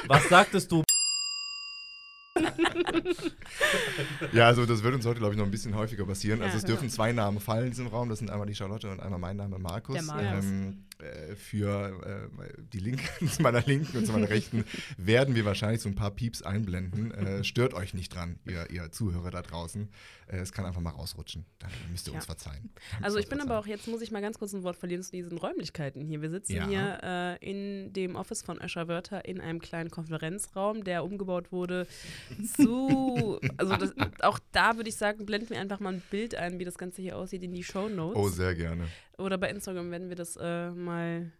Was 0.09 0.29
sagtest 0.29 0.71
du? 0.73 0.83
ja, 4.33 4.47
also 4.47 4.67
das 4.67 4.83
wird 4.83 4.95
uns 4.95 5.05
heute, 5.07 5.19
glaube 5.21 5.35
ich, 5.35 5.39
noch 5.39 5.45
ein 5.45 5.51
bisschen 5.51 5.75
häufiger 5.75 6.05
passieren. 6.07 6.43
Also 6.43 6.55
Ja. 6.55 6.59
es 6.59 6.65
dürfen 6.65 6.89
zwei 6.91 7.13
Namen 7.13 7.41
fallen 7.41 7.65
in 7.65 7.71
diesem 7.71 7.87
Raum. 7.89 8.09
Das 8.09 8.19
sind 8.19 8.31
einmal 8.31 8.47
die 8.47 8.55
Charlotte 8.55 8.91
und 8.91 9.01
einmal 9.01 9.19
mein 9.19 9.37
Name 9.37 9.59
Markus. 9.59 9.95
Der 9.95 10.03
Markus. 10.05 10.45
Ähm, 10.45 10.85
äh, 11.03 11.35
für 11.37 12.31
äh, 12.39 12.63
die 12.73 12.79
Linken, 12.81 13.29
zu 13.29 13.43
meiner 13.43 13.63
Linken 13.63 13.97
und 13.99 14.07
zu 14.07 14.13
meiner 14.13 14.29
Rechten 14.31 14.65
werden 14.97 15.35
wir 15.35 15.45
wahrscheinlich 15.45 15.81
so 15.81 15.89
ein 15.89 15.95
paar 15.95 16.11
Pieps 16.11 16.43
einblenden. 16.43 17.11
Äh, 17.13 17.45
stört 17.45 17.75
euch 17.75 17.95
nicht 17.95 18.15
dran, 18.15 18.39
ihr, 18.47 18.71
ihr 18.71 18.91
Zuhörer 18.93 19.31
da 19.31 19.43
draußen. 19.43 19.89
Äh, 20.29 20.37
es 20.39 20.53
kann 20.53 20.65
einfach 20.65 20.81
mal 20.81 20.91
rausrutschen. 20.91 21.45
Dann 21.59 21.71
müsst 21.91 22.07
ihr 22.09 22.15
uns 22.15 22.25
Ja. 22.25 22.27
verzeihen. 22.27 22.71
Also 23.03 23.19
ich 23.19 23.29
bin 23.29 23.41
aber 23.41 23.59
auch, 23.59 23.67
jetzt 23.67 23.87
muss 23.89 24.01
ich 24.03 24.11
mal 24.11 24.21
ganz 24.23 24.39
kurz 24.39 24.53
ein 24.53 24.63
Wort 24.63 24.77
verlieren 24.77 25.03
zu 25.03 25.11
diesen 25.13 25.37
Räumlichkeiten 25.39 26.05
hier. 26.05 26.23
Wir 26.23 26.31
sitzen 26.31 26.53
Ja. 26.53 26.67
hier 26.69 26.99
äh, 27.03 27.51
in 27.51 27.93
dem 27.93 28.17
Office 28.17 28.43
von 28.43 28.61
Öscher 28.61 28.89
Wörter 28.89 29.25
in 29.25 29.41
einem 29.41 29.59
kleinen 29.61 29.91
Konferenzraum, 29.91 30.85
der 30.85 31.05
umgebaut 31.05 31.53
wurde 31.53 31.87
zu, 32.57 33.41
also 33.57 33.77
das, 33.77 33.93
auch 34.23 34.39
da 34.53 34.77
würde 34.77 34.89
ich 34.89 34.97
sagen, 34.97 35.27
blenden 35.27 35.51
wir 35.51 35.61
einfach 35.61 35.81
mal 35.81 35.95
ein 35.95 36.03
Bild 36.11 36.35
ein, 36.35 36.59
wie 36.59 36.65
das 36.65 36.79
Ganze 36.79 37.03
hier 37.03 37.17
aussieht 37.17 37.43
in 37.43 37.53
die 37.53 37.65
Show 37.65 37.89
Notes. 37.89 38.17
Oh, 38.17 38.29
sehr 38.29 38.55
gerne. 38.55 38.89
Oder 39.21 39.39
bei 39.39 39.51
Instagram 39.51 39.91
werden 39.91 40.09
wir 40.09 40.17
das 40.17 40.37
äh, 40.37 40.71
mal 40.71 41.33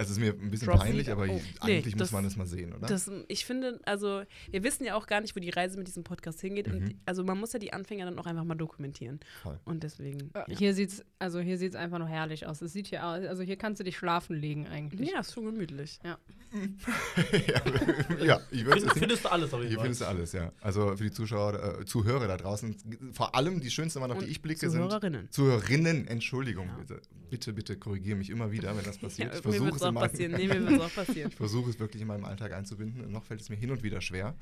Also 0.00 0.12
es 0.12 0.16
ist 0.18 0.24
mir 0.24 0.32
ein 0.32 0.50
bisschen 0.50 0.68
Drop 0.68 0.80
peinlich, 0.80 1.10
aber 1.10 1.22
Oh. 1.28 1.40
eigentlich 1.60 1.84
Nee, 1.84 1.90
muss 1.92 1.94
das- 1.98 2.12
man 2.12 2.24
es 2.24 2.36
mal 2.36 2.46
sehen, 2.46 2.72
oder? 2.72 2.86
Das, 2.86 3.10
ich 3.28 3.44
finde, 3.44 3.78
also 3.84 4.22
wir 4.50 4.62
wissen 4.64 4.84
ja 4.84 4.94
auch 4.94 5.06
gar 5.06 5.20
nicht, 5.20 5.36
wo 5.36 5.40
die 5.40 5.50
Reise 5.50 5.76
mit 5.78 5.86
diesem 5.88 6.04
Podcast 6.04 6.40
hingeht. 6.40 6.68
Und 6.68 6.80
Mhm. 6.80 6.94
also 7.06 7.22
man 7.22 7.38
muss 7.38 7.52
ja 7.52 7.58
die 7.58 7.72
Anfänger 7.72 8.06
dann 8.06 8.18
auch 8.18 8.26
einfach 8.26 8.44
mal 8.44 8.54
dokumentieren. 8.54 9.20
Voll. 9.42 9.60
Und 9.64 9.82
deswegen. 9.82 10.30
Äh, 10.34 10.40
Ja, 10.48 10.58
Hier 10.58 10.74
sieht's, 10.74 11.04
also 11.18 11.40
hier 11.40 11.58
sieht's 11.58 11.76
einfach 11.76 11.98
nur 11.98 12.08
herrlich 12.08 12.46
aus. 12.46 12.62
Es 12.62 12.72
sieht 12.72 12.86
hier 12.88 13.04
aus, 13.06 13.24
also 13.26 13.42
hier 13.42 13.56
kannst 13.56 13.78
du 13.80 13.84
dich 13.84 13.96
schlafen 13.96 14.36
legen 14.36 14.66
eigentlich. 14.66 15.10
ja 15.10 15.20
ist 15.20 15.34
schon 15.34 15.44
gemütlich. 15.44 15.98
ja, 16.02 16.18
ja, 18.24 18.40
ich 18.50 18.64
würde 18.64 18.80
Find, 18.80 18.92
findest 18.94 19.24
du 19.24 19.28
alles 19.30 19.52
auf 19.52 19.60
jeden 19.60 19.70
Hier 19.72 19.80
findest 19.80 20.00
du 20.00 20.06
alles, 20.06 20.32
ja. 20.32 20.52
Also 20.60 20.96
für 20.96 21.04
die 21.04 21.10
Zuschauer, 21.10 21.80
äh, 21.80 21.84
Zuhörer 21.84 22.26
da 22.28 22.36
draußen, 22.36 22.76
vor 23.12 23.34
allem 23.34 23.60
die 23.60 23.70
schönste 23.70 24.00
Mann, 24.00 24.10
auf 24.10 24.18
die 24.18 24.24
Und 24.24 24.30
ich 24.30 24.42
blicke, 24.42 24.68
sind 24.70 24.80
Zuhörerinnen. 24.82 25.30
Zuhörerinnen. 25.30 26.06
Entschuldigung, 26.08 26.66
Ja. 26.68 26.76
bitte. 26.78 27.00
Bitte, 27.30 27.52
bitte 27.52 27.76
korrigiere 27.76 28.16
mich 28.16 28.30
immer 28.30 28.50
wieder, 28.50 28.76
wenn 28.76 28.84
das 28.84 28.96
Ja, 29.00 29.02
passiert. 29.08 29.34
ich 29.36 29.40
versuche 29.42 29.68
es 29.70 29.76
es 29.76 29.82
auch 29.96 30.02
passieren. 30.02 30.32
Nee, 30.32 30.48
mir 30.48 30.60
wird 30.60 30.72
es 30.72 30.80
auch 30.80 30.94
passieren. 30.94 31.30
Ich 31.30 31.36
versuche 31.36 31.70
es 31.70 31.78
wirklich 31.78 32.02
in 32.02 32.08
meinem 32.08 32.24
Alltag 32.24 32.52
einzubinden. 32.52 33.04
Und 33.04 33.12
noch 33.12 33.24
fällt 33.24 33.40
es 33.40 33.48
mir 33.48 33.56
hin 33.56 33.70
und 33.70 33.82
wieder 33.82 34.00
schwer. 34.00 34.34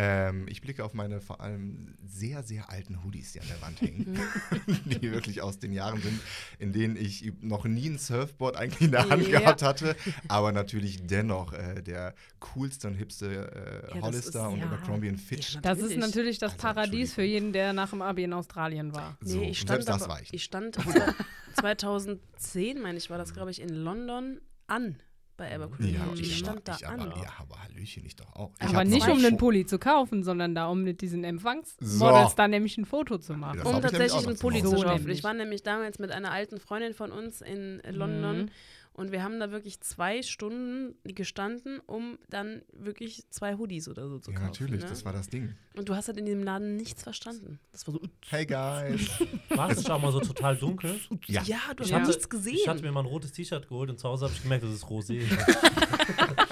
Ähm, 0.00 0.46
ich 0.48 0.60
blicke 0.60 0.84
auf 0.84 0.94
meine 0.94 1.20
vor 1.20 1.40
allem 1.40 1.92
sehr, 2.06 2.44
sehr 2.44 2.70
alten 2.70 3.02
Hoodies, 3.02 3.32
die 3.32 3.40
an 3.40 3.48
der 3.48 3.60
Wand 3.60 3.80
hängen. 3.80 4.16
die 4.84 5.10
wirklich 5.10 5.42
aus 5.42 5.58
den 5.58 5.72
Jahren 5.72 6.00
sind, 6.00 6.20
in 6.60 6.72
denen 6.72 6.94
ich 6.96 7.32
noch 7.40 7.64
nie 7.64 7.88
ein 7.88 7.98
Surfboard 7.98 8.54
eigentlich 8.54 8.80
in 8.82 8.92
der 8.92 9.08
Hand 9.08 9.26
Ja. 9.26 9.40
gehabt 9.40 9.62
hatte. 9.62 9.96
Aber 10.28 10.52
natürlich 10.52 11.04
dennoch 11.08 11.52
äh, 11.52 11.82
der 11.82 12.14
coolste 12.38 12.86
und 12.86 12.94
hipste 12.94 13.26
äh, 13.26 13.88
Ja, 13.88 13.94
das 13.94 14.02
Hollister 14.02 14.46
ist- 14.46 14.52
und 14.52 14.58
ja. 14.60 14.66
Abercrombie 14.66 15.16
Fitch. 15.16 15.54
Ja, 15.54 15.62
Das 15.62 15.80
ist 15.80 15.96
Natürlich. 15.96 16.38
das 16.38 16.52
Also, 16.52 16.62
Paradies 16.62 17.14
für 17.14 17.24
jeden, 17.24 17.52
der 17.52 17.72
nach 17.72 17.90
dem 17.90 18.00
Abi 18.02 18.22
in 18.22 18.32
Australien 18.34 18.94
war. 18.94 19.18
So, 19.20 19.38
Nee, 19.40 19.50
ich 19.50 19.58
stand, 19.58 19.82
selbst 19.82 19.88
das 19.88 20.02
aber, 20.04 20.12
war 20.14 20.22
ich. 20.22 20.32
ich 20.32 20.44
stand 20.44 20.76
zwei- 21.56 21.72
2010, 21.82 22.80
meine 22.80 22.98
ich, 22.98 23.10
war 23.10 23.18
das, 23.18 23.34
glaube 23.34 23.50
ich, 23.50 23.60
in 23.60 23.68
London 23.70 24.40
an 24.68 24.96
bei 25.36 25.54
Abercrombie. 25.54 25.92
Ja, 25.92 26.00
ich 26.14 26.20
ich, 26.22 26.38
stand 26.38 26.66
da 26.66 26.72
aber, 26.72 26.80
ich 26.80 26.88
an. 26.88 27.00
aber, 27.00 27.16
ja, 27.22 27.32
aber 27.38 27.62
Hallöchen, 27.62 28.04
ich 28.04 28.16
doch 28.16 28.34
auch. 28.34 28.50
Ich 28.60 28.68
Aber 28.68 28.84
nicht 28.84 29.08
um 29.08 29.24
einen 29.24 29.36
Pulli 29.36 29.66
zu 29.66 29.78
kaufen, 29.78 30.24
sondern 30.24 30.54
da, 30.54 30.66
um 30.66 30.82
mit 30.82 31.00
diesen 31.00 31.22
So. 31.22 31.28
Empfangsmodels 31.28 32.34
da 32.34 32.48
nämlich 32.48 32.76
ein 32.76 32.84
Foto 32.84 33.18
zu 33.18 33.34
machen. 33.34 33.60
Um 33.62 33.80
tatsächlich 33.80 34.26
einen 34.26 34.36
Pulli 34.36 34.62
zu 34.62 34.72
Hause. 34.72 35.02
So. 35.02 35.08
Ich 35.08 35.22
war 35.24 35.34
nämlich 35.34 35.62
damals 35.62 35.98
mit 36.00 36.10
einer 36.10 36.32
alten 36.32 36.58
Freundin 36.58 36.92
von 36.92 37.12
uns 37.12 37.40
in 37.40 37.80
London 37.88 38.42
Mhm. 38.42 38.50
Und 38.98 39.12
wir 39.12 39.22
haben 39.22 39.38
da 39.40 39.50
wirklich 39.50 39.80
zwei 39.80 40.22
Stunden 40.22 40.94
gestanden, 41.04 41.80
um 41.86 42.18
dann 42.28 42.62
wirklich 42.72 43.24
zwei 43.30 43.56
Hoodies 43.56 43.88
oder 43.88 44.08
so 44.08 44.18
zu 44.18 44.30
Ja, 44.32 44.38
kaufen. 44.38 44.46
natürlich, 44.48 44.82
ne? 44.82 44.88
das 44.90 45.04
war 45.04 45.12
das 45.12 45.28
Ding. 45.28 45.54
Und 45.76 45.88
du 45.88 45.94
hast 45.94 46.08
halt 46.08 46.18
in 46.18 46.26
diesem 46.26 46.42
Laden 46.42 46.76
nichts 46.76 47.02
verstanden. 47.02 47.60
Das 47.72 47.86
war 47.86 47.94
so, 47.94 48.00
Hey 48.28 48.44
guys. 48.44 49.08
War 49.50 49.70
es 49.70 49.88
auch 49.88 50.02
mal 50.02 50.10
so 50.12 50.20
total 50.20 50.56
dunkel? 50.56 50.98
ja. 51.26 51.42
ja, 51.44 51.58
du 51.76 51.84
hast 51.84 51.90
Ja. 51.90 51.98
nichts 52.00 52.16
Ich 52.16 52.22
hatte 52.22 52.28
gesehen. 52.28 52.80
mir 52.82 52.92
mal 52.92 53.00
ein 53.00 53.06
rotes 53.06 53.32
T-Shirt 53.32 53.68
geholt 53.68 53.88
und 53.90 53.98
zu 53.98 54.08
Hause 54.08 54.24
habe 54.26 54.34
ich 54.34 54.42
gemerkt, 54.42 54.64
das 54.64 54.72
ist 54.72 54.84
rosé. 54.84 55.22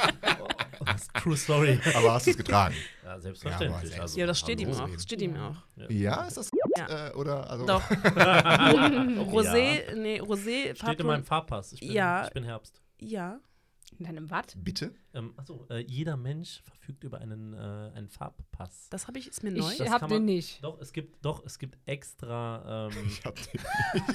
True 1.22 1.36
Story. 1.36 1.80
Aber 1.94 2.14
hast 2.14 2.26
du 2.26 2.30
es 2.32 2.36
getragen? 2.36 2.74
Ja, 3.04 3.20
selbstverständlich. 3.20 3.94
Ja, 3.94 4.02
also, 4.02 4.20
Ja, 4.20 4.26
das 4.26 4.38
steht 4.38 4.60
ihm 4.60 4.72
auch. 4.72 4.88
Das 4.88 5.02
steht 5.02 5.22
ihm 5.22 5.36
auch. 5.36 5.56
Ja, 5.88 6.24
ist 6.24 6.36
das 6.36 6.50
Ja. 6.76 7.08
äh, 7.08 7.12
oder 7.12 7.48
also 7.50 7.66
Doch. 7.66 7.82
Rosé, 7.90 9.94
nee, 9.94 10.20
Rosé, 10.20 10.74
Steht 10.76 11.00
in 11.00 11.06
meinem 11.06 11.24
Farbpass. 11.24 11.72
Ich 11.72 11.80
bin, 11.80 11.92
Ja. 11.92 12.26
ich 12.26 12.32
bin 12.32 12.44
Herbst. 12.44 12.80
Ja. 12.98 13.38
In 13.98 14.04
deinem 14.04 14.30
Watt? 14.30 14.54
bitte? 14.58 14.92
Ähm, 15.14 15.32
achso, 15.36 15.64
äh, 15.70 15.78
jeder 15.78 16.16
Mensch 16.18 16.60
verfügt 16.64 17.02
über 17.04 17.18
einen, 17.18 17.54
äh, 17.54 17.56
einen 17.94 18.08
Farbpass. 18.08 18.88
Das 18.90 19.06
habe 19.06 19.18
ich, 19.18 19.26
ist 19.28 19.42
mir 19.42 19.52
neu. 19.52 19.70
Ich 19.72 19.78
Das 19.78 19.88
hab 19.88 20.00
kann 20.00 20.10
den 20.10 20.18
man- 20.18 20.24
nicht. 20.26 20.62
Doch, 20.62 20.78
es 20.80 20.92
gibt, 20.92 21.24
doch, 21.24 21.44
es 21.46 21.58
gibt 21.58 21.78
extra, 21.86 22.88
ähm, 22.90 22.96
Ich 23.06 23.24
hab 23.24 23.34
den. 23.36 23.60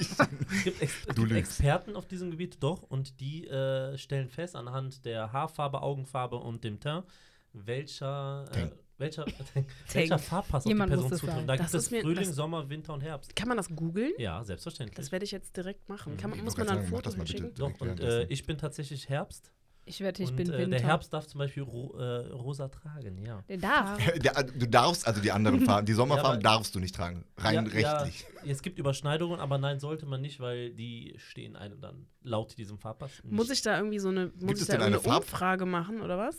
es 0.00 0.64
gibt, 0.64 0.82
ex 0.82 0.92
es 1.00 1.06
Du 1.06 1.22
gibt 1.22 1.32
lügst. 1.32 1.50
Experten 1.50 1.96
auf 1.96 2.06
diesem 2.06 2.30
Gebiet, 2.30 2.58
doch, 2.62 2.82
und 2.82 3.18
die 3.18 3.46
äh, 3.48 3.98
stellen 3.98 4.28
fest 4.28 4.54
anhand 4.54 5.04
der 5.04 5.32
Haarfarbe, 5.32 5.82
Augenfarbe 5.82 6.36
und 6.36 6.62
dem 6.62 6.78
Teint, 6.78 7.04
welcher, 7.52 8.44
äh, 8.50 8.54
Tank. 8.54 8.72
welcher, 8.98 9.24
welcher 9.92 10.18
Farbpass 10.18 10.64
Jemand 10.64 10.92
auf 10.92 10.96
die 10.96 11.02
Person 11.08 11.18
zutrifft. 11.18 11.34
sagen. 11.34 11.46
Da 11.48 11.56
Das 11.56 11.66
gibt 11.72 11.74
es 11.74 11.84
ist 11.86 11.90
mir- 11.90 12.02
Frühling, 12.02 12.26
das- 12.26 12.36
Sommer, 12.36 12.68
Winter 12.70 12.94
und 12.94 13.00
Herbst. 13.00 13.34
Kann 13.34 13.48
man 13.48 13.56
das 13.56 13.68
googeln? 13.68 14.12
Ja, 14.18 14.44
selbstverständlich. 14.44 14.96
Das 14.96 15.10
werde 15.10 15.24
ich 15.24 15.32
jetzt 15.32 15.56
direkt 15.56 15.88
machen. 15.88 16.16
Kann 16.18 16.30
man, 16.30 16.38
Ich 16.38 16.44
muss 16.44 16.56
wollte 16.56 16.70
man 16.72 16.76
da 16.76 16.82
ein 16.82 16.88
gerade 16.90 16.90
sagen, 16.90 16.92
mach 16.92 16.98
Foto 16.98 17.10
das 17.10 17.16
mal 17.16 17.24
bitte. 17.24 17.36
hinschicken? 17.42 17.58
Doch, 17.58 17.78
direkt 17.78 17.80
und 17.82 17.88
äh, 17.88 18.02
währenddessen. 18.08 18.32
ich 18.32 18.46
bin 18.46 18.58
tatsächlich 18.58 19.08
Herbst. 19.08 19.52
Ich 19.84 20.00
wette, 20.00 20.22
ich 20.22 20.30
und 20.30 20.36
bin 20.36 20.48
äh, 20.48 20.58
Winter. 20.58 20.78
der 20.78 20.86
Herbst 20.86 21.12
darf 21.12 21.26
zum 21.26 21.38
Beispiel 21.38 21.64
ro 21.64 21.98
äh, 21.98 22.28
rosa 22.28 22.68
tragen, 22.68 23.20
ja. 23.24 23.42
Der 23.48 23.56
darf. 23.56 23.98
Der, 24.18 24.42
du 24.44 24.68
darfst, 24.68 25.06
also 25.06 25.20
die 25.20 25.32
anderen 25.32 25.60
Farben, 25.66 25.86
die 25.86 25.92
Sommerfarben 25.92 26.40
Ja, 26.40 26.50
darfst 26.50 26.74
du 26.74 26.78
nicht 26.78 26.94
tragen. 26.94 27.24
Rein 27.36 27.54
ja, 27.54 27.60
rechtlich. 27.62 28.26
Ja, 28.44 28.50
es 28.52 28.62
gibt 28.62 28.78
Überschneidungen, 28.78 29.40
aber 29.40 29.58
nein, 29.58 29.80
sollte 29.80 30.06
man 30.06 30.20
nicht, 30.20 30.38
weil 30.38 30.72
die 30.72 31.14
stehen 31.18 31.56
einem 31.56 31.80
dann 31.80 32.06
laut 32.22 32.56
diesem 32.58 32.78
Farbpass. 32.78 33.22
Muss 33.24 33.48
nicht. 33.48 33.58
ich 33.58 33.62
da 33.62 33.76
irgendwie 33.76 33.98
so 33.98 34.08
eine, 34.08 34.32
muss 34.40 34.60
ich 34.60 34.68
da 34.68 34.78
eine 34.78 35.00
Umfrage 35.00 35.66
machen 35.66 36.00
oder 36.00 36.16
was? 36.16 36.36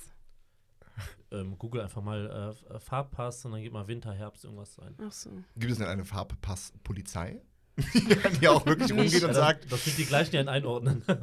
Ähm, 1.32 1.58
Google 1.58 1.82
einfach 1.82 2.04
mal 2.04 2.56
äh, 2.70 2.76
äh, 2.76 2.80
Farbpass 2.80 3.44
und 3.46 3.54
dann 3.54 3.62
geht 3.62 3.74
mal 3.74 3.88
Winter, 3.88 4.14
Herbst 4.14 4.46
irgendwas 4.46 4.78
ein. 4.80 4.96
Ach 5.04 5.12
so. 5.12 5.32
Gibt 5.56 5.72
es 5.72 5.80
denn 5.80 5.88
eine 5.88 6.06
Farbpass-Polizei? 6.06 7.42
die 8.42 8.48
auch 8.48 8.66
wirklich 8.66 8.92
rumgeht 8.92 9.24
und 9.24 9.30
Ja, 9.30 9.34
sagt, 9.34 9.64
das, 9.66 9.72
das 9.72 9.86
sind 9.86 9.98
die 9.98 10.06
gleichen, 10.06 10.32
die 10.32 10.38
einen 10.38 10.50
einordnen. 10.50 11.04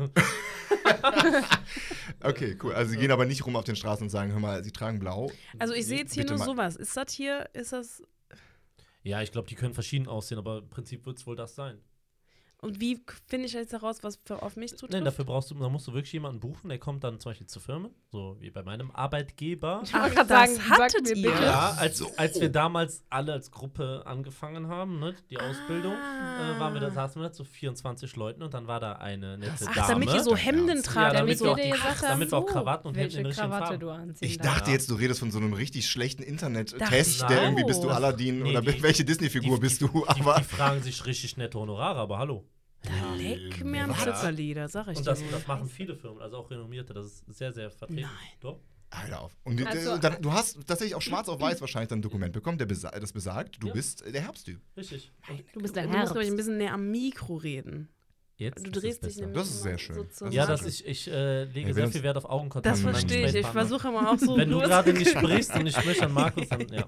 okay, 2.23 2.57
cool. 2.63 2.75
Also 2.75 2.91
sie 2.93 2.97
gehen 2.99 3.11
aber 3.11 3.25
nicht 3.27 3.45
rum 3.47 3.57
auf 3.57 3.65
den 3.65 3.77
Straßen 3.77 4.05
und 4.05 4.11
sagen, 4.11 4.33
hör 4.33 4.41
mal, 4.41 4.65
sie 4.65 4.73
tragen 4.73 4.99
blau. 4.99 5.31
Also 5.59 5.75
ich 5.75 5.87
sehe 5.87 5.99
jetzt 5.99 6.15
hier 6.15 6.23
Bitte 6.25 6.35
nur 6.35 6.39
mal- 6.41 6.53
sowas. 6.73 6.77
Ist 6.77 6.97
das 6.97 7.13
hier, 7.13 7.49
ist 7.53 7.73
das, 7.73 8.03
ja, 9.03 9.23
ich 9.23 9.33
glaube, 9.33 9.49
die 9.49 9.55
können 9.55 9.75
verschieden 9.75 10.09
aussehen, 10.09 10.39
aber 10.39 10.59
im 10.59 10.69
Prinzip 10.69 11.07
wird 11.07 11.19
es 11.19 11.27
wohl 11.27 11.37
das 11.37 11.55
sein. 11.55 11.79
Und 12.63 12.81
wie 12.81 13.01
finde 13.27 13.47
ich 13.47 13.53
jetzt 13.53 13.73
heraus, 13.73 13.99
was 14.03 14.19
für 14.25 14.43
auf 14.43 14.57
mich 14.57 14.71
zutrifft? 14.73 14.93
Nein, 14.93 15.05
dafür 15.05 15.25
brauchst 15.25 15.51
du, 15.51 15.55
da 15.55 15.69
musst 15.69 15.87
du 15.89 15.93
wirklich 15.95 16.13
jemanden 16.13 16.41
buchen, 16.41 16.69
der 16.69 16.79
kommt 16.79 17.03
dann 17.05 17.19
zum 17.21 17.31
Beispiel 17.31 17.47
zu 17.47 17.59
Firmen, 17.61 17.91
so 18.13 18.37
wie 18.41 18.51
bei 18.51 18.63
meinem 18.63 18.91
Arbeitgeber. 18.91 19.81
Ich 19.85 19.93
wollte 19.95 20.07
Ach, 20.07 20.15
gerade 20.15 20.29
sagen, 20.29 20.55
sag 20.57 20.79
hattet 20.81 21.09
ihr? 21.09 21.15
bitte. 21.31 21.43
Ja, 21.45 21.71
als, 21.79 22.19
als 22.19 22.41
wir 22.41 22.49
damals 22.51 23.03
alle 23.11 23.33
als 23.33 23.51
Gruppe 23.51 24.03
angefangen 24.07 24.69
haben, 24.69 24.99
ne, 24.99 25.15
die 25.31 25.39
Ausbildung, 25.39 25.93
Ah. 25.95 26.57
äh, 26.57 26.61
waren 26.61 26.75
wir 26.75 26.81
da, 26.81 26.91
saßen 26.91 27.21
wir 27.21 27.29
da 27.29 27.33
zu 27.33 27.45
24 27.45 28.17
Leuten 28.17 28.43
und 28.43 28.53
dann 28.55 28.67
war 28.67 28.81
da 28.81 28.93
eine 28.93 29.39
nette 29.39 29.53
Ach, 29.69 29.75
Dame. 29.75 29.89
damit 29.89 30.13
ihr 30.15 30.23
so 30.23 30.37
Hemden 30.37 30.83
tragt, 30.83 31.13
Ja, 31.15 31.19
damit 31.21 31.39
so 31.39 31.45
wir 31.47 31.53
auch 31.53 31.57
die- 31.57 31.73
hat, 31.75 32.03
damit 32.03 32.31
wir 32.31 32.39
auch 32.39 32.47
so, 32.47 32.53
Krawatten 32.55 32.89
und 32.89 32.95
Hemden 32.97 33.05
welche 33.07 33.21
in 33.21 33.27
richtigen 33.27 33.49
Krawatte 33.51 33.65
Farben. 33.67 33.81
du 33.81 33.91
anziehen 33.91 34.29
Ich 34.29 34.39
dachte 34.39 34.71
jetzt, 34.71 34.91
du 34.91 34.95
redest 34.95 35.21
von 35.21 35.31
so 35.31 35.39
einem 35.39 35.53
richtig 35.53 35.89
schlechten 35.89 36.23
Internet-Test, 36.23 37.23
der 37.29 37.43
irgendwie 37.43 37.65
bist 37.65 37.83
du. 37.83 37.89
Aladdin 37.91 38.43
Nee, 38.43 38.51
oder 38.51 38.63
die- 38.63 38.83
welche 38.83 39.05
Disney-Figur 39.05 39.57
die- 39.57 39.61
bist 39.61 39.81
du, 39.83 39.89
Die, 39.89 40.09
aber 40.09 40.37
die 40.39 40.45
fragen 40.45 40.83
sich 40.83 41.07
richtig 41.07 41.37
nette 41.37 41.59
Honorare, 41.59 41.99
aber 42.01 42.19
hallo. 42.19 42.45
Leck 43.17 43.65
mir 43.65 43.85
am? 43.85 43.95
Zuckerlieder, 43.97 44.69
sag 44.69 44.89
ich 44.89 44.99
Und 44.99 45.07
dir. 45.07 45.11
das, 45.11 45.23
das 45.31 45.47
machen 45.47 45.69
viele 45.69 45.95
Firmen, 45.97 46.23
also 46.23 46.39
auch 46.39 46.51
renommierte, 46.51 46.95
das 46.95 47.07
ist 47.07 47.25
sehr, 47.37 47.53
sehr 47.53 47.71
vertreten. 47.71 48.03
Nein. 48.03 48.11
Doch. 48.41 48.59
Alter 48.93 49.21
auf. 49.21 49.33
Und 49.45 49.65
Also- 49.67 49.95
äh, 49.97 50.01
dann, 50.01 50.21
du 50.21 50.33
hast 50.33 50.67
tatsächlich 50.67 50.95
auch 50.97 51.03
schwarz 51.03 51.29
auf 51.29 51.41
weiß 51.41 51.61
wahrscheinlich 51.61 51.89
dann 51.91 52.01
ein 52.01 52.03
Dokument 52.03 52.33
bekommen, 52.33 52.59
der 52.59 52.67
besa 52.67 52.91
das 52.91 53.13
besagt, 53.13 53.63
du 53.63 53.69
Ja. 53.69 53.73
bist 53.73 54.03
äh, 54.03 54.11
der 54.11 54.23
Herbsttyp. 54.23 54.61
Richtig. 54.77 55.13
Und 55.29 55.39
Du 55.55 55.61
bist 55.61 55.77
Du 55.77 55.81
der 55.81 55.85
musst, 55.85 55.97
Herbst. 55.97 56.13
glaube 56.15 56.25
ich, 56.25 56.31
ein 56.31 56.37
bisschen 56.37 56.57
näher 56.59 56.73
am 56.75 56.91
Mikro 56.91 57.37
reden. 57.37 57.89
jetzt 58.37 58.67
Du 58.67 58.71
drehst 58.71 59.05
dich 59.05 59.17
nämlich 59.19 59.37
Das 59.37 59.49
ist 59.49 59.63
sehr 59.63 59.79
schön. 59.79 59.95
so 59.95 60.03
Das 60.25 60.35
Ja, 60.35 60.45
dass 60.47 60.65
ich, 60.67 60.85
ich 60.87 61.07
äh, 61.09 61.45
lege 61.45 61.69
wenn 61.69 61.75
sehr 61.75 61.89
viel 61.93 62.03
Wert 62.03 62.17
auf 62.17 62.25
Augenkontakt. 62.25 62.75
Das 62.75 62.81
verstehe 62.81 63.29
ich. 63.29 63.35
Ich 63.37 63.47
versuche 63.47 63.89
immer 63.89 64.11
auch 64.11 64.19
so 64.19 64.37
Wenn 64.37 64.51
du 64.51 64.59
gerade 64.59 64.93
nicht 64.93 65.11
sprichst 65.11 65.55
und 65.55 65.67
ich 65.67 65.77
spreche 65.77 66.07
an 66.07 66.13
Markus, 66.13 66.49
dann 66.49 66.67
ja. 66.69 66.83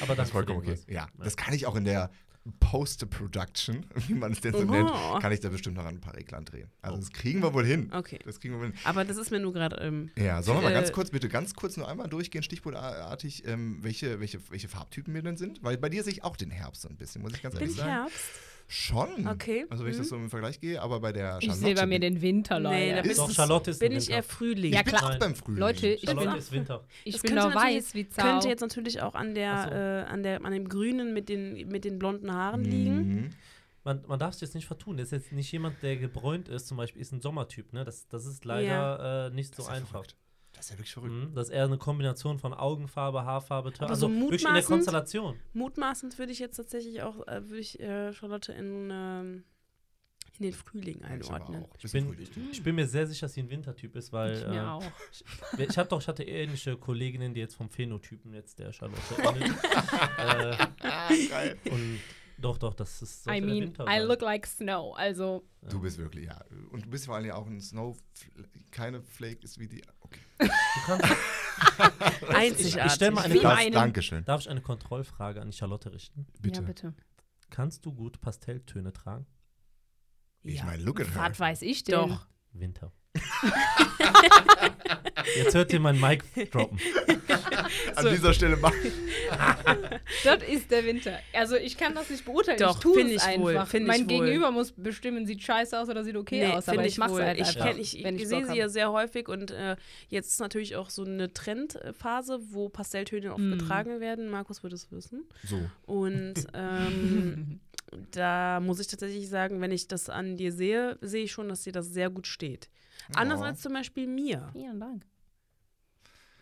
Aber 0.00 0.06
Das 0.08 0.16
dann 0.16 0.24
ist 0.24 0.30
vollkommen 0.32 0.58
okay. 0.58 0.78
Ja, 0.88 1.06
das 1.18 1.36
kann 1.36 1.54
ich 1.54 1.64
auch 1.66 1.76
in 1.76 1.84
der 1.84 2.10
Post-Production, 2.58 3.86
wie 4.08 4.14
man 4.14 4.32
es 4.32 4.40
denn 4.40 4.52
so 4.52 4.64
nennt, 4.64 4.90
kann 5.20 5.30
ich 5.32 5.40
da 5.40 5.48
bestimmt 5.50 5.76
noch 5.76 5.84
an 5.84 5.96
ein 5.96 6.00
paar 6.00 6.16
Reglern 6.16 6.44
drehen. 6.44 6.70
Also 6.82 6.98
das 6.98 7.10
kriegen 7.12 7.42
wir 7.42 7.52
wohl 7.52 7.66
hin. 7.66 7.90
Okay. 7.92 8.18
Das 8.24 8.40
kriegen 8.40 8.54
wir 8.54 8.60
wohl 8.60 8.66
hin. 8.68 8.78
Aber 8.84 9.04
das 9.04 9.16
ist 9.16 9.30
mir 9.30 9.40
nur 9.40 9.52
gerade. 9.52 9.76
Ähm, 9.76 10.10
Ja, 10.16 10.42
sollen 10.42 10.58
wir 10.58 10.62
mal 10.62 10.70
Äh, 10.70 10.74
ganz 10.74 10.92
kurz, 10.92 11.10
bitte 11.10 11.28
ganz 11.28 11.54
kurz 11.54 11.76
nur 11.76 11.88
einmal 11.88 12.08
durchgehen, 12.08 12.42
stichwortartig, 12.42 13.46
ähm, 13.46 13.78
welche, 13.82 14.20
welche, 14.20 14.40
welche 14.50 14.68
Farbtypen 14.68 15.12
wir 15.14 15.22
denn 15.22 15.36
sind? 15.36 15.62
Weil 15.62 15.76
bei 15.76 15.88
dir 15.88 16.02
sehe 16.02 16.12
ich 16.12 16.24
auch 16.24 16.36
den 16.36 16.50
Herbst 16.50 16.82
so 16.82 16.88
ein 16.88 16.96
bisschen, 16.96 17.22
muss 17.22 17.34
ich 17.34 17.42
ganz 17.42 17.54
ehrlich 17.54 17.70
ich 17.70 17.76
sagen. 17.76 17.90
Herbst? 17.90 18.16
Schon. 18.72 19.26
Okay, 19.26 19.66
Also 19.68 19.82
wenn 19.84 19.90
ich 19.90 19.96
mhm. 19.96 20.02
das 20.02 20.08
so 20.10 20.16
im 20.16 20.30
Vergleich 20.30 20.60
gehe, 20.60 20.80
aber 20.80 21.00
bei 21.00 21.12
der 21.12 21.38
Ich 21.40 21.46
Charlotte 21.46 21.64
sehe 21.66 21.74
bei 21.74 21.86
mir 21.86 21.98
den 21.98 22.22
Winter, 22.22 22.60
Leute. 22.60 22.76
Nee, 22.76 22.94
da 22.94 23.02
bist 23.02 23.18
Doch, 23.18 23.30
Charlotte 23.32 23.70
ist 23.72 23.80
bin 23.80 23.90
ich 23.92 24.08
eher 24.08 24.22
Frühling. 24.22 24.72
Ja, 24.72 24.78
ich 24.78 24.84
bin 24.84 24.94
klar. 24.94 25.10
auch 25.14 25.18
beim 25.18 25.34
Frühling. 25.34 25.58
Leute, 25.60 25.88
ich 25.88 26.02
Charlotte 26.02 26.28
bin- 26.28 26.38
ist 26.38 26.52
Winter. 26.52 26.84
ich 27.04 27.12
Das 27.14 27.22
bin 27.22 27.34
natürlich- 27.34 27.56
weiß 27.56 27.94
wie 27.94 28.08
Zau. 28.08 28.22
Könnte 28.22 28.48
jetzt 28.48 28.60
natürlich 28.60 29.02
auch 29.02 29.14
an 29.16 29.34
der, 29.34 29.64
so. 29.64 29.70
äh, 29.74 30.12
an 30.12 30.22
der, 30.22 30.44
an 30.44 30.52
dem 30.52 30.68
Grünen 30.68 31.12
mit 31.12 31.28
den, 31.28 31.66
mit 31.68 31.84
den 31.84 31.98
blonden 31.98 32.32
Haaren 32.32 32.62
liegen. 32.62 32.96
Mhm. 33.14 33.30
Man, 33.82 34.04
man 34.06 34.18
darf 34.20 34.34
es 34.34 34.40
jetzt 34.40 34.54
nicht 34.54 34.66
vertun. 34.66 34.98
Das 34.98 35.06
ist 35.06 35.12
jetzt 35.12 35.32
nicht 35.32 35.50
jemand, 35.50 35.82
der 35.82 35.96
gebräunt 35.96 36.48
ist, 36.48 36.68
zum 36.68 36.76
Beispiel 36.76 37.02
ist 37.02 37.12
ein 37.12 37.20
Sommertyp. 37.20 37.72
Ne? 37.72 37.84
Das, 37.84 38.06
das 38.08 38.24
ist 38.24 38.44
leider 38.44 39.26
äh, 39.26 39.34
nicht 39.34 39.54
so 39.54 39.62
Das 39.62 39.68
ja 39.72 39.76
einfach. 39.78 39.90
verrückt. 39.90 40.14
Das 40.60 40.66
ist 40.66 40.72
ja 40.72 40.78
wirklich 40.78 40.92
verrückt. 40.92 41.12
Mhm, 41.14 41.34
das 41.34 41.48
ist 41.48 41.54
eher 41.54 41.64
eine 41.64 41.78
Kombination 41.78 42.38
von 42.38 42.52
Augenfarbe, 42.52 43.24
Haarfarbe. 43.24 43.72
Aber 43.78 43.88
Also 43.88 44.08
so 44.08 44.14
wirklich 44.14 44.44
in 44.44 44.52
der 44.52 44.62
mutmaßend- 44.62 44.66
Konstellation. 44.66 45.36
Mutmaßend 45.54 46.18
würde 46.18 46.32
ich 46.32 46.38
jetzt 46.38 46.56
tatsächlich 46.56 47.02
auch, 47.02 47.26
äh, 47.26 47.42
würde 47.48 47.58
ich 47.60 47.80
äh, 47.80 48.12
Charlotte 48.12 48.52
in, 48.52 48.90
ähm, 48.92 49.44
in 50.38 50.42
den 50.44 50.52
Frühling 50.52 50.98
Ich 50.98 51.04
einordnen. 51.06 51.64
Ich 51.76 51.82
Bisschen 51.82 52.06
bin, 52.06 52.14
frühlich. 52.14 52.30
ich 52.52 52.62
bin 52.62 52.74
mir 52.74 52.86
sehr 52.86 53.06
sicher, 53.06 53.24
dass 53.26 53.32
sie 53.34 53.40
ein 53.42 53.48
Wintertyp 53.50 53.96
ist, 53.96 54.12
weil 54.12 54.36
ich 54.36 54.46
mir 54.46 54.54
äh, 54.62 54.66
auch. 54.66 54.82
ich, 55.12 55.24
ich, 55.68 55.74
doch, 55.76 56.00
ich 56.02 56.08
hatte 56.08 56.24
ähnliche 56.24 56.76
Kolleginnen, 56.76 57.32
die 57.32 57.40
jetzt 57.40 57.54
vom 57.56 57.70
Phänotypen 57.70 58.34
jetzt 58.34 58.58
der 58.58 58.72
Charlotte 58.74 59.00
ähneln. 59.18 59.54
äh, 60.18 61.26
Geil. 61.28 61.56
und 61.70 62.00
Doch, 62.40 62.56
doch, 62.58 62.74
das 62.74 63.02
ist. 63.02 63.20
I 63.20 63.24
sollte 63.24 63.40
der 63.40 63.48
mean, 63.54 63.62
Winter 63.64 63.86
I 63.86 63.98
look 64.00 64.20
like 64.22 64.46
snow. 64.46 64.96
Also, 64.96 65.44
Du 65.68 65.80
bist 65.80 65.98
wirklich, 65.98 66.24
ja. 66.26 66.42
Und 66.70 66.86
du 66.86 66.90
bist 66.90 67.04
vor 67.06 67.16
allem 67.16 67.26
ja 67.26 67.34
auch 67.34 67.46
ein 67.46 67.60
Snow, 67.60 67.96
keine 68.70 69.02
Flake 69.02 69.42
ist 69.44 69.58
wie 69.58 69.68
die. 69.68 69.82
Okay. 70.00 70.20
Du 70.38 70.48
kannst, 70.86 71.04
Einzigartig. 72.28 72.86
Ich 72.86 72.92
stell 72.92 73.10
mal 73.10 73.24
eine 73.24 73.48
einem- 73.50 73.72
Dankeschön. 73.74 74.24
darf 74.24 74.40
ich 74.40 74.48
eine 74.48 74.60
Kontrollfrage 74.62 75.40
an 75.40 75.50
die 75.50 75.56
Charlotte 75.56 75.92
richten? 75.92 76.26
Bitte. 76.40 76.60
ja, 76.60 76.66
bitte. 76.66 76.94
Kannst 77.50 77.84
du 77.84 77.92
gut 77.92 78.20
Pastelltöne 78.20 78.92
tragen? 78.92 79.26
Ich 80.42 80.56
Ja. 80.58 80.64
meine, 80.64 80.82
look 80.82 81.00
at 81.00 81.08
her. 81.14 81.28
Was 81.30 81.38
weiß 81.38 81.62
ich 81.62 81.84
denn? 81.84 81.94
Doch. 82.08 82.26
Winter. 82.52 82.92
Jetzt 85.36 85.54
hört 85.54 85.72
ihr 85.72 85.80
mein 85.80 86.00
Mic 86.00 86.22
droppen. 86.50 86.78
An 87.96 88.06
dieser 88.10 88.32
Stelle 88.34 88.56
mach 88.56 88.72
Das 90.24 90.42
ist 90.48 90.70
der 90.70 90.84
Winter. 90.84 91.18
Also 91.32 91.56
ich 91.56 91.76
kann 91.76 91.94
das 91.94 92.10
nicht 92.10 92.24
beurteilen. 92.24 92.58
Doch, 92.58 92.76
ich 92.76 92.82
tue 92.82 93.02
es 93.02 93.26
ich 93.26 93.38
wohl, 93.38 93.52
einfach. 93.56 93.68
find 93.68 93.86
mein 93.86 94.02
ich 94.02 94.10
wohl. 94.10 94.24
Gegenüber 94.26 94.50
muss 94.50 94.72
bestimmen, 94.72 95.26
sieht 95.26 95.42
scheiße 95.42 95.78
aus 95.78 95.88
oder 95.88 96.04
sieht 96.04 96.16
okay 96.16 96.46
aus. 96.46 96.68
Aber 96.68 96.78
find 96.78 96.86
ich 96.86 96.98
mache 96.98 97.10
es 97.10 97.16
wohl. 97.16 97.22
halt 97.24 97.38
ich 97.40 97.46
einfach, 97.48 97.66
kenn, 97.66 97.78
ich, 97.78 97.98
ich 97.98 98.04
ich 98.04 98.28
sehe 98.28 98.46
sie 98.46 98.56
ja 98.56 98.68
sehr 98.68 98.90
häufig 98.92 99.28
und 99.28 99.50
äh, 99.50 99.76
jetzt 100.08 100.28
ist 100.32 100.40
natürlich 100.40 100.76
auch 100.76 100.90
so 100.90 101.04
eine 101.04 101.32
Trendphase, 101.32 102.40
wo 102.50 102.68
Pastelltöne 102.68 103.32
oft 103.32 103.40
Mm. 103.40 103.52
getragen 103.58 104.00
werden. 104.00 104.28
Markus 104.30 104.62
wird 104.62 104.72
es 104.72 104.90
wissen. 104.92 105.24
so. 105.44 105.58
Und 105.86 106.34
ähm, 106.54 107.60
da 108.10 108.60
muss 108.60 108.80
ich 108.80 108.86
tatsächlich 108.88 109.28
sagen, 109.28 109.60
wenn 109.60 109.72
ich 109.72 109.88
das 109.88 110.08
an 110.08 110.36
dir 110.36 110.52
sehe, 110.52 110.98
sehe 111.00 111.24
ich 111.24 111.32
schon, 111.32 111.48
dass 111.48 111.62
dir 111.62 111.72
das 111.72 111.86
sehr 111.88 112.10
gut 112.10 112.26
steht. 112.26 112.68
Anders 113.16 113.40
Oh. 113.40 113.44
als 113.44 113.60
zum 113.60 113.72
Beispiel 113.72 114.06
mir, 114.06 114.48
Vielen 114.52 114.80
Dank. 114.80 115.04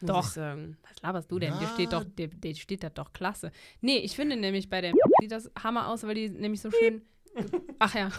muss 0.01 0.09
Doch. 0.09 0.37
Was 0.37 1.03
laberst 1.03 1.31
du 1.31 1.39
denn? 1.39 1.59
Dir 1.59 1.69
steht 1.69 1.93
doch, 1.93 2.05
dir, 2.05 2.29
dir 2.29 2.55
steht 2.55 2.83
das 2.83 2.95
doch 2.95 3.13
klasse. 3.13 3.51
Nee, 3.81 3.99
ich 3.99 4.15
finde 4.17 4.37
nämlich 4.37 4.69
bei 4.69 4.81
der 4.81 4.93
sieht 5.21 5.33
das 5.33 5.51
Hammer 5.63 5.89
aus, 5.89 6.03
weil 6.05 6.15
die 6.15 6.29
nämlich 6.29 6.61
so 6.61 6.71
schön. 6.71 7.03
Ach 7.79 7.95
ja. 7.95 8.11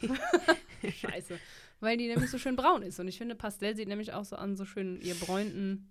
Scheiße. 0.82 1.38
Weil 1.80 1.96
die 1.96 2.08
nämlich 2.08 2.30
so 2.30 2.38
schön 2.38 2.56
braun 2.56 2.82
ist. 2.82 3.00
Und 3.00 3.08
ich 3.08 3.18
finde, 3.18 3.34
Pastell 3.34 3.74
sieht 3.76 3.88
nämlich 3.88 4.12
auch 4.12 4.24
so 4.24 4.36
an, 4.36 4.56
so 4.56 4.64
schön 4.64 5.00
ihr 5.00 5.14
bräunten. 5.14 5.88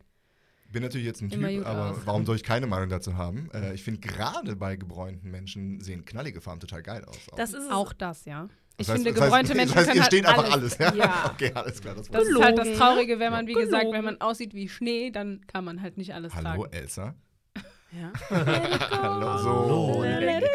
Bin 0.72 0.84
natürlich 0.84 1.06
jetzt 1.06 1.22
ein 1.22 1.30
Typ, 1.30 1.65
aber 1.65 1.91
aus. 1.91 1.98
warum 2.06 2.26
soll 2.26 2.38
ich 2.38 2.44
keine 2.44 2.65
Meinung 2.65 2.88
dazu 2.88 3.17
haben? 3.17 3.50
Äh, 3.54 3.74
ich 3.74 3.84
finde 3.84 4.00
gerade 4.00 4.56
bei 4.56 4.78
gebräunten 4.78 5.30
Menschen 5.30 5.82
sehen 5.82 6.06
knallige 6.06 6.39
Farben 6.39 6.62
total 6.62 6.82
geil 6.82 7.04
aus. 7.04 7.17
Auch. 7.30 7.36
Das 7.36 7.52
ist 7.54 7.65
es. 7.65 7.72
Auch 7.72 7.91
das, 7.91 8.24
ja. 8.24 8.48
Ich 8.82 8.88
Das 8.88 8.96
heißt- 8.96 8.98
finde, 9.04 9.13
das 9.13 9.22
heißt- 9.22 9.26
gebräunte 9.26 9.56
Menschen 9.56 9.76
Das 9.76 9.78
heißt, 9.78 9.88
können 9.88 9.98
ihr 9.98 10.02
halt 10.04 10.13
steht 10.13 10.26
einfach 10.26 10.52
alles. 10.52 10.80
alles. 10.80 10.96
ja? 10.98 11.06
Ja. 11.06 11.32
Okay, 11.34 11.52
alles 11.54 11.82
klar. 11.82 11.96
Das 11.96 12.08
Das 12.10 12.24
ist 12.28 12.41
halt 12.44 12.58
das. 12.58 12.78
Traurige, 12.78 13.20
wenn 13.20 13.32
man, 13.32 13.48
wie 13.48 13.54
gesagt, 13.54 13.82
Gelogen. 13.82 13.94
wenn 13.98 14.06
man 14.06 14.22
aussieht 14.22 14.54
wie 14.54 14.67
Schnee, 14.70 15.12
dann 15.12 15.41
kann 15.48 15.63
man 15.65 15.82
halt 15.82 15.98
nicht 15.98 16.13
alles. 16.13 16.34
Hallo, 16.36 16.63
tragen. 16.63 16.74
Elsa. 16.74 17.15
Ja. 17.92 18.12
Hallo. 18.92 19.38
So. 19.38 20.04
Let 20.04 20.44
it 20.44 20.52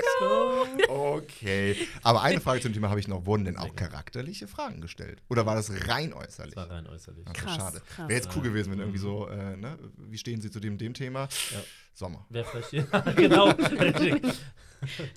Okay. 0.89 1.77
Aber 2.03 2.23
eine 2.23 2.41
Frage 2.41 2.61
zum 2.61 2.73
Thema 2.73 2.91
habe 2.91 3.01
ich 3.01 3.09
noch. 3.09 3.27
Wurden 3.27 3.45
denn 3.45 3.57
auch 3.57 3.75
charakterliche 3.75 4.47
Fragen 4.47 4.81
gestellt? 4.81 5.23
Oder 5.29 5.47
war 5.47 5.55
das 5.55 5.71
rein 5.89 6.13
äußerlich? 6.13 6.55
Das 6.55 6.69
war 6.69 6.77
rein 6.77 6.87
äußerlich. 6.87 7.25
Ach, 7.29 7.33
Krass, 7.33 7.57
schade. 7.57 7.83
krass. 7.89 8.09
Wäre 8.09 8.19
jetzt 8.19 8.29
cool 8.37 8.43
Ja. 8.45 8.51
gewesen, 8.51 8.73
wenn 8.73 8.81
irgendwie 8.81 8.99
so, 8.99 9.29
äh, 9.29 9.57
ne? 9.57 9.79
wie 9.97 10.19
stehen 10.19 10.41
Sie 10.41 10.51
zu 10.51 10.61
dem, 10.61 10.79
dem 10.79 10.95
Thema? 10.95 11.23
Ja. 11.51 11.59
Sommer. 11.95 12.27
Wer 12.29 12.45
vielleicht 12.45 12.71
hier? 12.71 12.83
genau. 13.17 13.53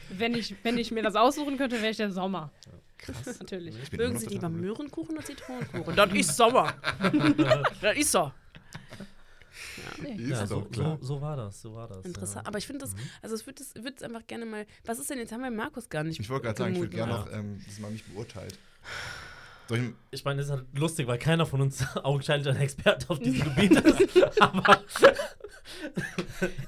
Wenn 0.09 0.33
ich, 0.35 0.55
wenn 0.63 0.77
ich 0.77 0.91
mir 0.91 1.03
das 1.03 1.15
aussuchen 1.15 1.57
könnte, 1.57 1.77
wäre 1.81 1.91
ich 1.91 1.97
der 1.97 2.11
Sommer. 2.11 2.51
Krass. 2.97 3.25
Natürlich. 3.39 3.75
Mögen 3.91 4.17
Sie 4.17 4.27
lieber. 4.27 4.49
Möhrenkuchen 4.49 5.15
oder 5.17 5.25
Zitronenkuchen? 5.25 5.95
das 5.95 6.11
ist 6.13 6.35
Sommer. 6.37 6.73
das 7.81 7.97
ist 7.97 8.11
so. 8.11 8.31
Ja, 10.17 10.45
so, 10.45 10.61
doch 10.61 10.71
klar. 10.71 10.97
so, 11.01 11.05
so 11.15 11.21
war 11.21 11.35
das, 11.37 11.61
so 11.61 11.73
war 11.73 11.87
das. 11.87 12.05
Interessant. 12.05 12.45
ja. 12.45 12.47
Aber 12.47 12.57
ich 12.57 12.67
finde 12.67 12.81
das, 12.85 12.93
Mhm. 12.93 12.99
also 13.21 13.35
es 13.35 13.45
wird 13.45 13.59
es 13.59 13.75
wird 13.75 14.03
einfach 14.03 14.25
gerne 14.27 14.45
mal. 14.45 14.65
Was 14.85 14.99
ist 14.99 15.09
denn 15.09 15.17
jetzt? 15.19 15.31
Haben 15.31 15.41
wir 15.43 15.51
Markus 15.51 15.89
gar 15.89 16.03
nicht. 16.03 16.19
Ich 16.19 16.29
wollte 16.29 16.45
gerade 16.45 16.57
sagen, 16.57 16.73
ich 16.73 16.79
würde 16.79 16.95
gerne 16.95 17.13
noch, 17.13 17.31
ähm, 17.31 17.61
dass 17.65 17.79
man 17.79 17.91
mich 17.93 18.03
beurteilt. 18.05 18.57
Ich, 19.71 19.79
Ich 20.11 20.25
meine, 20.25 20.37
das 20.37 20.47
ist 20.47 20.51
halt 20.51 20.65
lustig, 20.77 21.05
weil 21.07 21.19
keiner 21.19 21.45
von 21.45 21.61
uns 21.61 21.83
augenscheinlich 22.03 22.47
ein 22.49 22.55
Experte 22.61 23.09
auf 23.09 23.19
diesem 23.19 23.43
Gebiet 23.55 23.71
ist. 23.79 24.23
Aber 24.41 24.81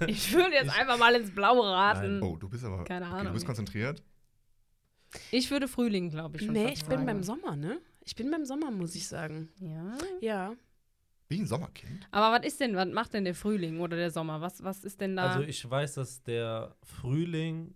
Ich 0.07 0.33
würde 0.33 0.53
jetzt 0.53 0.77
einfach 0.77 0.97
mal 0.97 1.15
ins 1.15 1.31
Blaue 1.31 1.65
raten. 1.67 2.21
oh, 2.21 2.35
du 2.35 2.47
bist 2.49 2.63
aber. 2.63 2.83
Keine 2.83 3.05
okay, 3.05 3.13
Ahnung. 3.15 3.27
du 3.27 3.33
bist 3.33 3.45
konzentriert. 3.45 4.03
Ich 5.31 5.49
würde 5.51 5.67
Frühling, 5.67 6.09
glaube 6.09 6.37
ich. 6.37 6.45
Schon 6.45 6.53
Nee, 6.53 6.73
ich 6.73 6.85
bin 6.85 7.05
beim 7.05 7.23
Sommer, 7.23 7.55
ne? 7.55 7.79
Ich 8.03 8.15
bin 8.15 8.31
beim 8.31 8.45
Sommer, 8.45 8.71
muss 8.71 8.95
ich 8.95 9.07
sagen. 9.07 9.49
Ja. 9.59 9.97
Ja. 10.21 10.53
Bin 11.31 11.37
ich 11.37 11.43
ein 11.45 11.47
Sommerkind? 11.47 12.09
Aber 12.11 12.37
was 12.37 12.45
ist 12.45 12.59
denn, 12.59 12.75
was 12.75 12.89
macht 12.89 13.13
denn 13.13 13.23
der 13.23 13.35
Frühling 13.35 13.79
oder 13.79 13.95
der 13.95 14.11
Sommer? 14.11 14.41
Was, 14.41 14.61
was 14.65 14.83
ist 14.83 14.99
denn 14.99 15.15
da? 15.15 15.31
also 15.31 15.41
ich 15.47 15.69
weiß, 15.69 15.93
dass 15.93 16.21
der 16.23 16.75
Frühling, 16.83 17.73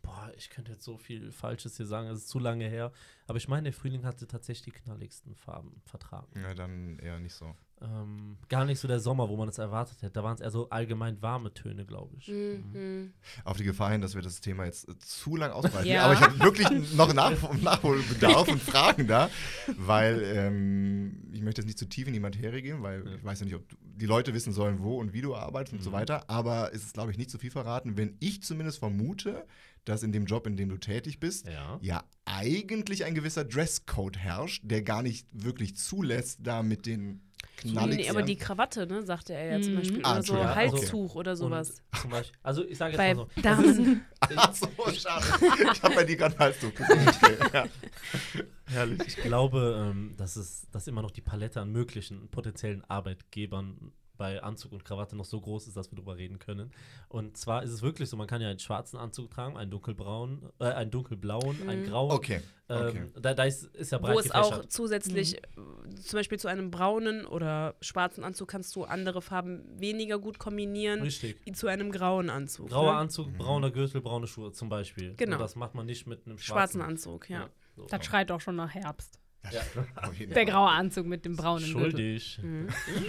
boah, 0.00 0.32
ich 0.38 0.48
könnte 0.48 0.72
jetzt 0.72 0.84
so 0.84 0.96
viel 0.96 1.32
Falsches 1.32 1.76
hier 1.76 1.84
sagen, 1.84 2.08
es 2.08 2.20
ist 2.20 2.28
zu 2.28 2.38
lange 2.38 2.66
her, 2.66 2.90
aber 3.26 3.36
ich 3.36 3.46
meine, 3.46 3.64
der 3.64 3.72
Frühling 3.74 4.06
hatte 4.06 4.26
tatsächlich 4.26 4.72
die 4.74 4.80
knalligsten 4.80 5.34
Farben 5.34 5.82
vertragen. 5.84 6.32
Ja, 6.40 6.54
dann 6.54 6.98
eher 6.98 7.18
nicht 7.20 7.34
so. 7.34 7.54
Ähm, 7.82 8.36
gar 8.48 8.64
nicht 8.64 8.78
so 8.78 8.86
der 8.86 9.00
Sommer, 9.00 9.28
wo 9.28 9.36
man 9.36 9.48
es 9.48 9.58
erwartet 9.58 10.02
hätte. 10.02 10.12
Da 10.12 10.22
waren 10.22 10.34
es 10.34 10.40
eher 10.40 10.50
so 10.50 10.68
allgemein 10.70 11.20
warme 11.20 11.52
Töne, 11.52 11.84
glaube 11.84 12.14
ich. 12.18 12.28
Mhm. 12.28 12.64
Mhm. 12.72 13.12
Auf 13.44 13.56
die 13.56 13.64
Gefahr 13.64 13.90
hin, 13.90 14.00
dass 14.00 14.14
wir 14.14 14.22
das 14.22 14.40
Thema 14.40 14.64
jetzt 14.66 14.88
äh, 14.88 14.96
zu 14.98 15.36
lang 15.36 15.50
ausbreiten. 15.50 15.88
Ja. 15.88 16.04
Aber 16.04 16.14
ich 16.14 16.20
habe 16.20 16.38
wirklich 16.40 16.68
noch 16.94 17.12
Nach 17.12 17.32
Nachholbedarf 17.60 18.48
und 18.48 18.62
Fragen 18.62 19.06
da, 19.06 19.30
weil 19.76 20.22
ähm, 20.24 21.22
ich 21.32 21.42
möchte 21.42 21.60
jetzt 21.60 21.66
nicht 21.66 21.78
zu 21.78 21.86
tief 21.86 22.06
in 22.06 22.12
die 22.12 22.20
Materie 22.20 22.62
gehen, 22.62 22.82
weil 22.82 23.04
Ja. 23.06 23.14
ich 23.16 23.24
weiß 23.24 23.40
ja 23.40 23.46
nicht, 23.46 23.54
ob 23.56 23.68
du, 23.68 23.76
die 23.80 24.06
Leute 24.06 24.34
wissen 24.34 24.52
sollen, 24.52 24.80
wo 24.82 24.98
und 24.98 25.12
wie 25.12 25.20
du 25.22 25.34
arbeitest 25.34 25.74
und 25.74 25.82
so 25.82 25.90
Mhm. 25.90 25.94
weiter. 25.94 26.28
Aber 26.30 26.72
es 26.74 26.82
ist, 26.84 26.94
glaube 26.94 27.10
ich, 27.10 27.18
nicht 27.18 27.30
zu 27.30 27.38
viel 27.38 27.50
verraten, 27.50 27.96
wenn 27.96 28.16
ich 28.20 28.42
zumindest 28.42 28.78
vermute, 28.78 29.46
dass 29.84 30.04
in 30.04 30.12
dem 30.12 30.26
Job, 30.26 30.46
in 30.46 30.56
dem 30.56 30.68
du 30.68 30.76
tätig 30.78 31.18
bist, 31.18 31.48
Ja. 31.48 31.78
ja 31.82 32.04
eigentlich 32.24 33.04
ein 33.04 33.14
gewisser 33.16 33.44
Dresscode 33.44 34.16
herrscht, 34.16 34.62
der 34.64 34.82
gar 34.82 35.02
nicht 35.02 35.26
wirklich 35.32 35.76
zulässt, 35.76 36.38
da 36.42 36.62
mit 36.62 36.86
den 36.86 37.20
Nee, 37.64 37.70
knalligsten... 37.72 38.04
nee, 38.04 38.10
aber 38.10 38.22
die 38.22 38.36
Krawatte, 38.36 38.86
ne, 38.86 39.02
sagte 39.04 39.34
er 39.34 39.56
ja 39.58 39.62
zum 39.62 39.72
Mhm. 39.74 39.76
Beispiel. 39.78 40.00
Ah, 40.02 40.12
oder 40.12 40.22
so 40.22 40.34
Entschuldigung, 40.34 40.50
okay. 40.50 40.56
Halstuch 40.80 41.14
oder 41.14 41.36
sowas. 41.36 41.70
Und 41.92 42.00
zum 42.00 42.10
Beispiel, 42.10 42.38
also 42.42 42.64
ich 42.64 42.78
sage 42.78 42.92
jetzt 42.92 42.98
Bei 42.98 43.14
mal 43.14 43.26
so. 43.36 43.42
Damen. 43.42 44.04
Ach 44.36 44.54
so, 44.54 44.66
schade. 44.92 45.24
Ich 45.72 45.82
habe 45.82 45.94
bei 45.94 46.04
dir 46.04 46.16
gerade 46.16 46.38
Halstuch 46.38 46.74
gesehen. 46.74 47.08
Okay, 47.08 47.36
ja. 47.52 47.64
Herrlich. 48.66 49.00
Ich 49.06 49.16
glaube, 49.16 49.90
ähm, 49.90 50.14
dass 50.16 50.36
es 50.36 50.66
dass 50.72 50.86
immer 50.88 51.02
noch 51.02 51.10
die 51.10 51.20
Palette 51.20 51.60
an 51.60 51.70
möglichen 51.70 52.28
potenziellen 52.30 52.84
Arbeitgebern 52.88 53.92
bei 54.22 54.40
Anzug 54.40 54.70
und 54.70 54.84
Krawatte 54.84 55.16
noch 55.16 55.24
so 55.24 55.40
groß 55.40 55.66
ist, 55.66 55.76
dass 55.76 55.90
wir 55.90 55.96
darüber 55.96 56.16
reden 56.16 56.38
können. 56.38 56.70
Und 57.08 57.36
zwar 57.36 57.64
ist 57.64 57.72
es 57.72 57.82
wirklich 57.82 58.08
so, 58.08 58.16
man 58.16 58.28
kann 58.28 58.40
ja 58.40 58.50
einen 58.50 58.60
schwarzen 58.60 58.96
Anzug 58.96 59.32
tragen, 59.32 59.56
einen 59.56 59.72
dunkelbraunen, 59.72 60.48
äh, 60.60 60.66
einen 60.66 60.92
dunkelblauen, 60.92 61.68
einen 61.68 61.82
Mhm. 61.82 61.86
grauen. 61.86 62.12
Okay, 62.12 62.40
okay. 62.68 62.98
Ähm, 62.98 63.12
da, 63.20 63.34
da 63.34 63.42
ist, 63.42 63.64
ist 63.74 63.90
ja 63.90 63.98
breit 63.98 64.14
Wo 64.14 64.20
es 64.20 64.30
auch 64.30 64.64
zusätzlich, 64.66 65.38
äh, 65.38 65.40
zum 66.04 66.18
Beispiel 66.18 66.38
zu 66.38 66.46
einem 66.46 66.70
braunen 66.70 67.26
oder 67.26 67.74
schwarzen 67.80 68.22
Anzug 68.22 68.46
kannst 68.46 68.76
du 68.76 68.84
andere 68.84 69.22
Farben 69.22 69.64
weniger 69.80 70.20
gut 70.20 70.38
kombinieren 70.38 71.02
Richtig. 71.02 71.40
wie 71.44 71.50
zu 71.50 71.66
einem 71.66 71.90
grauen 71.90 72.30
Anzug. 72.30 72.68
Grauer 72.68 72.92
ne? 72.92 72.98
Anzug, 72.98 73.36
brauner 73.36 73.72
Gürtel, 73.72 74.02
braune 74.02 74.28
Schuhe 74.28 74.52
zum 74.52 74.68
Beispiel. 74.68 75.16
Genau. 75.16 75.32
Und 75.32 75.40
das 75.40 75.56
macht 75.56 75.74
man 75.74 75.86
nicht 75.86 76.06
mit 76.06 76.26
einem 76.26 76.38
Schwarzen 76.38 76.78
schwarzen, 76.78 76.82
Anzug, 76.82 77.28
ja. 77.28 77.50
so. 77.74 77.86
das 77.86 78.04
schreit 78.06 78.30
auch 78.30 78.40
schon 78.40 78.54
nach 78.54 78.72
Herbst. 78.72 79.18
Ja. 79.50 79.62
Der 80.34 80.44
graue 80.44 80.68
Anzug 80.70 81.06
mit 81.06 81.24
dem 81.24 81.36
braunen. 81.36 81.64
Schuldig. 81.66 82.38
Mhm. 82.42 82.68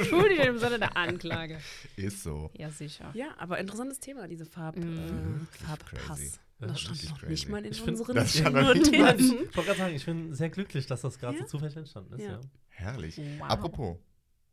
Schuldig 0.10 0.40
im 0.40 0.58
Sinne 0.58 0.80
der 0.80 0.98
Anklage. 0.98 1.60
Ist 1.96 2.24
so. 2.24 2.50
Ja, 2.58 2.70
sicher. 2.72 3.12
Ja, 3.14 3.28
aber 3.38 3.60
interessantes 3.60 4.00
Thema, 4.00 4.28
diese 4.28 4.46
Farb, 4.46 4.76
Mhm. 4.78 4.84
äh, 4.84 5.40
Wirklich 5.40 5.60
Farbpass. 5.68 6.40
Das 6.60 6.80
stand 6.80 7.04
noch 7.10 7.20
crazy. 7.20 7.32
nicht 7.32 7.50
mal 7.50 7.66
in 7.66 7.72
Ich 7.72 7.82
find, 7.82 8.00
unseren 8.00 8.16
das 8.16 8.38
stand 8.38 8.56
noch 8.56 8.74
nicht 8.74 8.92
mal-. 8.98 9.16
Ich 9.20 9.32
wollte 9.32 9.52
gerade 9.64 9.78
sagen, 9.78 9.96
ich 9.96 10.06
bin 10.06 10.34
sehr 10.34 10.50
glücklich, 10.50 10.86
dass 10.88 11.02
das 11.02 11.20
gerade 11.20 11.38
Ja? 11.38 11.44
so 11.44 11.50
zufällig 11.58 11.76
entstanden 11.76 12.14
ist. 12.14 12.22
Ja. 12.24 12.32
Ja. 12.32 12.40
Herrlich. 12.70 13.18
Wow. 13.18 13.50
Apropos, 13.50 13.98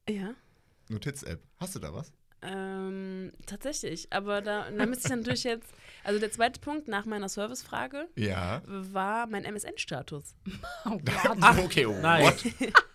Ja. 0.08 0.34
Notiz-App. 0.88 1.40
Hast 1.56 1.74
du 1.76 1.78
da 1.78 1.94
was? 1.94 2.12
Ähm, 2.42 3.32
tatsächlich, 3.46 4.08
aber 4.12 4.40
da, 4.40 4.70
da 4.70 4.86
müsste 4.86 5.08
ich 5.08 5.14
natürlich 5.16 5.44
jetzt, 5.44 5.72
also 6.04 6.18
der 6.18 6.30
zweite 6.30 6.58
Punkt 6.60 6.88
nach 6.88 7.04
meiner 7.04 7.28
Servicefrage 7.28 8.08
Ja. 8.16 8.62
war 8.66 9.26
mein 9.26 9.44
MSN-Status. 9.44 10.34
Oh 10.86 10.98
Gott. 11.04 11.36
Ach, 11.42 11.58
okay. 11.58 11.86
Nice. 12.00 12.44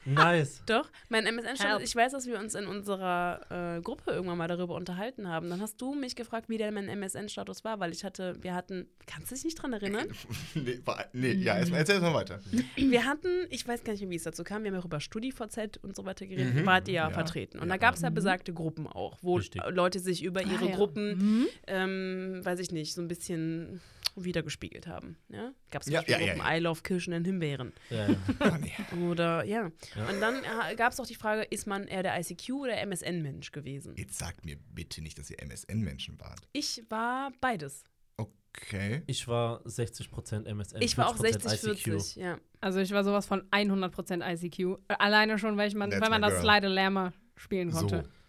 nice. 0.06 0.62
Doch, 0.66 0.90
mein 1.10 1.26
MSN-Status, 1.28 1.84
ich 1.84 1.96
weiß, 1.96 2.14
dass 2.14 2.26
wir 2.26 2.40
uns 2.40 2.56
in 2.56 2.66
unserer 2.66 3.78
äh, 3.78 3.82
Gruppe 3.82 4.12
irgendwann 4.12 4.38
mal 4.40 4.48
darüber 4.48 4.74
unterhalten 4.76 5.28
haben. 5.28 5.50
Dann 5.52 5.62
hast 5.62 5.80
du 5.80 5.94
mich 5.94 6.16
gefragt, 6.16 6.50
wie 6.50 6.58
denn 6.58 6.74
mein 6.74 6.90
MSN-Status 6.90 7.64
war, 7.64 7.80
weil 7.80 7.92
ich 7.92 8.04
hatte, 8.04 8.36
wir 8.42 8.56
hatten, 8.56 8.88
kannst 9.06 9.30
du 9.32 9.36
dich 9.36 9.44
nicht 9.46 9.62
dran 9.62 9.74
erinnern? 9.74 10.08
nee, 10.56 10.80
war- 10.84 11.06
nee, 11.14 11.32
ja, 11.34 11.58
erstmal, 11.58 11.80
erzähl 11.82 11.96
erst 11.96 12.04
mal 12.06 12.14
weiter. 12.16 12.40
Wir 12.76 13.06
hatten, 13.06 13.46
ich 13.52 13.68
weiß 13.68 13.84
gar 13.84 13.94
nicht, 13.94 14.10
wie 14.10 14.16
es 14.16 14.24
dazu 14.24 14.44
kam, 14.44 14.64
wir 14.64 14.70
haben 14.70 14.76
ja 14.76 14.82
auch 14.82 14.86
über 14.86 15.00
StudiVZ 15.00 15.78
und 15.84 15.96
so 15.96 16.06
weiter 16.06 16.26
geredet, 16.26 16.56
Mhm. 16.56 16.66
wart 16.66 16.88
ihr 16.88 16.96
ja, 16.96 17.08
Ja. 17.10 17.14
vertreten. 17.14 17.60
Und 17.60 17.68
Ja. 17.68 17.74
da 17.76 17.78
gab 17.78 17.96
es 17.96 18.02
ja 18.02 18.10
besagte 18.10 18.52
Gruppen 18.54 18.88
auch, 18.88 19.18
wo 19.22 19.35
Richtig. 19.40 19.62
Leute 19.70 20.00
sich 20.00 20.24
über 20.24 20.42
ihre 20.44 20.66
Ah, 20.66 20.70
ja. 20.70 20.76
Gruppen, 20.76 21.18
Mhm. 21.18 21.48
ähm, 21.68 22.42
weiß 22.44 22.60
ich 22.60 22.72
nicht, 22.72 22.94
so 22.94 23.02
ein 23.02 23.08
bisschen 23.08 23.82
wiedergespiegelt 24.18 24.88
haben. 24.88 25.18
Ja? 25.30 25.52
Gab 25.72 25.82
es 25.82 25.90
Ja, 25.90 26.02
ja, 26.08 26.18
Gruppen 26.18 26.38
ja. 26.38 26.56
I 26.56 26.60
Love 26.60 26.82
Kirschen 26.84 27.14
und 27.14 27.26
Himbeeren. 27.26 27.74
Ja, 27.90 28.08
ja. 28.08 28.16
Nee. 28.62 28.72
Oder 29.10 29.44
ja. 29.44 29.70
Ja. 29.96 30.10
Und 30.10 30.22
dann 30.22 30.36
äh, 30.44 30.76
gab 30.76 30.94
es 30.94 31.00
auch 31.02 31.06
die 31.08 31.16
Frage, 31.16 31.44
ist 31.44 31.68
man 31.68 31.86
eher 31.88 32.02
der 32.04 32.18
ICQ 32.20 32.50
oder 32.54 32.78
MSN-Mensch 32.86 33.52
gewesen? 33.52 33.94
Jetzt 33.98 34.18
sagt 34.18 34.46
mir 34.46 34.58
bitte 34.74 35.02
nicht, 35.02 35.18
dass 35.20 35.30
ihr 35.30 35.42
MSN-Menschen 35.42 36.20
wart. 36.20 36.40
Ich 36.54 36.84
war 36.90 37.32
beides. 37.42 37.84
Okay. 38.18 39.02
Ich 39.08 39.28
war 39.28 39.62
60% 39.66 40.46
MSN. 40.46 40.82
Ich 40.82 40.98
war 40.98 41.10
auch 41.10 41.18
40% 41.18 41.42
60, 41.50 41.72
ICQ. 41.72 41.84
40, 41.84 42.16
ja. 42.16 42.38
Also 42.62 42.80
ich 42.80 42.92
war 42.92 43.04
sowas 43.04 43.26
von 43.26 43.42
100% 43.52 44.22
ICQ. 44.26 44.60
Äh, 44.88 44.94
Alleine 44.98 45.38
schon, 45.38 45.58
weil, 45.58 45.68
ich 45.68 45.76
man, 45.76 45.90
That's 45.90 46.02
weil 46.02 46.10
man 46.10 46.22
das 46.22 46.36
girl. 46.36 46.42
Slide 46.44 46.68
Lammer 46.70 47.12
spielen 47.36 47.72
So. 47.72 47.80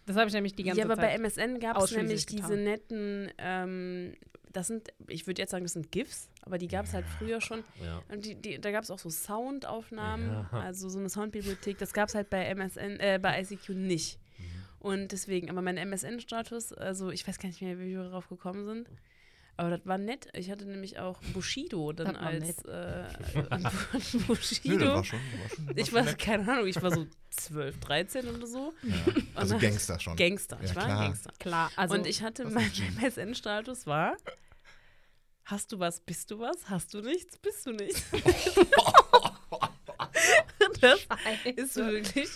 Das 0.07 0.15
habe 0.15 0.27
ich 0.27 0.33
nämlich 0.33 0.55
die 0.55 0.63
ganze 0.63 0.79
Ja, 0.79 0.85
aber 0.85 0.95
Zeit. 0.95 1.05
bei 1.05 1.13
MSN 1.19 1.59
gab 1.59 1.77
es 1.77 1.91
nämlich 1.95 2.25
diese 2.25 2.41
getan. 2.43 2.63
netten, 2.63 3.31
ähm, 3.37 4.13
das 4.53 4.67
sind, 4.67 4.87
ich 5.07 5.27
würde 5.27 5.41
jetzt 5.41 5.51
sagen, 5.51 5.65
das 5.65 5.73
sind 5.73 5.91
GIFs, 5.91 6.29
aber 6.41 6.57
die 6.57 6.67
gab 6.67 6.85
es 6.85 6.93
halt 6.93 7.05
früher 7.19 7.41
schon. 7.41 7.63
Ja. 7.83 8.01
Und 8.09 8.25
die, 8.25 8.33
die, 8.35 8.59
da 8.59 8.71
gab 8.71 8.83
es 8.83 8.89
auch 8.89 8.97
so 8.99 9.09
Soundaufnahmen, 9.09 10.31
Ja. 10.31 10.49
also 10.51 10.89
so 10.89 10.97
eine 10.97 11.09
Soundbibliothek. 11.09 11.77
Das 11.77 11.93
gab 11.93 12.09
es 12.09 12.15
halt 12.15 12.29
bei 12.29 12.45
MSN, 12.45 12.99
äh, 12.99 13.19
bei 13.21 13.39
ICQ 13.41 13.69
nicht. 13.69 14.17
Mhm. 14.39 14.43
Und 14.79 15.11
deswegen, 15.11 15.49
aber 15.49 15.61
mein 15.61 15.77
MSN-Status, 15.77 16.73
also 16.73 17.11
ich 17.11 17.27
weiß 17.27 17.37
gar 17.39 17.49
nicht 17.49 17.61
mehr, 17.61 17.77
wie 17.79 17.87
wir 17.91 18.03
darauf 18.03 18.29
gekommen 18.29 18.65
sind. 18.65 18.89
Aber 19.59 19.71
das 19.71 19.81
war 19.85 19.97
nett. 19.97 20.27
Ich 20.33 20.51
hatte 20.51 20.65
nämlich 20.65 20.99
auch 20.99 21.19
Bushido 21.33 21.91
dann 21.91 22.15
als 22.15 22.63
äh, 22.65 23.03
Nö, 23.33 23.43
das 23.91 24.11
Bushido. 24.27 24.85
war 24.93 25.03
schon, 25.03 25.19
war 25.19 25.49
schon, 25.49 25.67
war 25.67 25.77
ich 25.77 25.93
war, 25.93 26.03
nett. 26.03 26.19
keine 26.19 26.51
Ahnung, 26.51 26.67
ich 26.67 26.79
war 26.81 26.91
so 26.93 27.07
12, 27.31 27.79
13 27.79 28.27
oder 28.27 28.45
so. 28.45 28.71
Ja. 28.83 28.95
Also 29.35 29.53
dann- 29.55 29.61
Gangster 29.61 29.99
schon. 29.99 30.15
Gangster, 30.15 30.59
ich 30.61 30.69
Ja, 30.69 30.75
war 30.75 30.83
klar. 30.85 30.99
ein 30.99 31.05
Gangster. 31.07 31.33
Klar, 31.39 31.71
also 31.75 31.95
und 31.95 32.05
ich 32.05 32.21
hatte 32.21 32.45
mein? 32.45 32.71
MSN-Status 33.01 33.87
war, 33.87 34.15
hast 35.45 35.71
du 35.71 35.79
was, 35.79 36.01
bist 36.01 36.29
du 36.29 36.37
was, 36.39 36.69
hast 36.69 36.93
du 36.93 37.01
nichts, 37.01 37.37
bist 37.39 37.65
du 37.65 37.71
nichts. 37.71 38.03
das 40.81 40.99
ist 41.55 41.75
wirklich... 41.77 42.29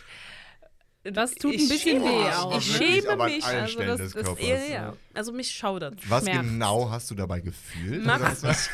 Das 1.04 1.34
tut 1.34 1.54
ein 1.54 1.60
ich 1.60 1.70
bisschen 1.70 2.02
schäme 2.02 2.06
weh 2.06 2.32
auch. 2.32 2.58
Ich 2.60 2.76
schäme 2.78 3.10
aber 3.10 3.24
an 3.26 3.32
mich. 3.32 3.44
Also, 3.46 3.80
das, 3.80 3.98
des 3.98 4.14
das, 4.14 4.24
Körpers, 4.24 4.48
ja, 4.48 4.56
ja. 4.56 4.70
ja. 4.70 4.94
also 5.14 5.32
mich 5.32 5.50
schaudert. 5.52 5.96
Was 6.08 6.24
Schmerz. 6.24 6.42
genau 6.48 6.90
hast 6.92 7.10
du 7.10 7.16
dabei 7.16 7.40
gefühlt? 7.42 8.08
Also, 8.08 8.48
was- 8.48 8.70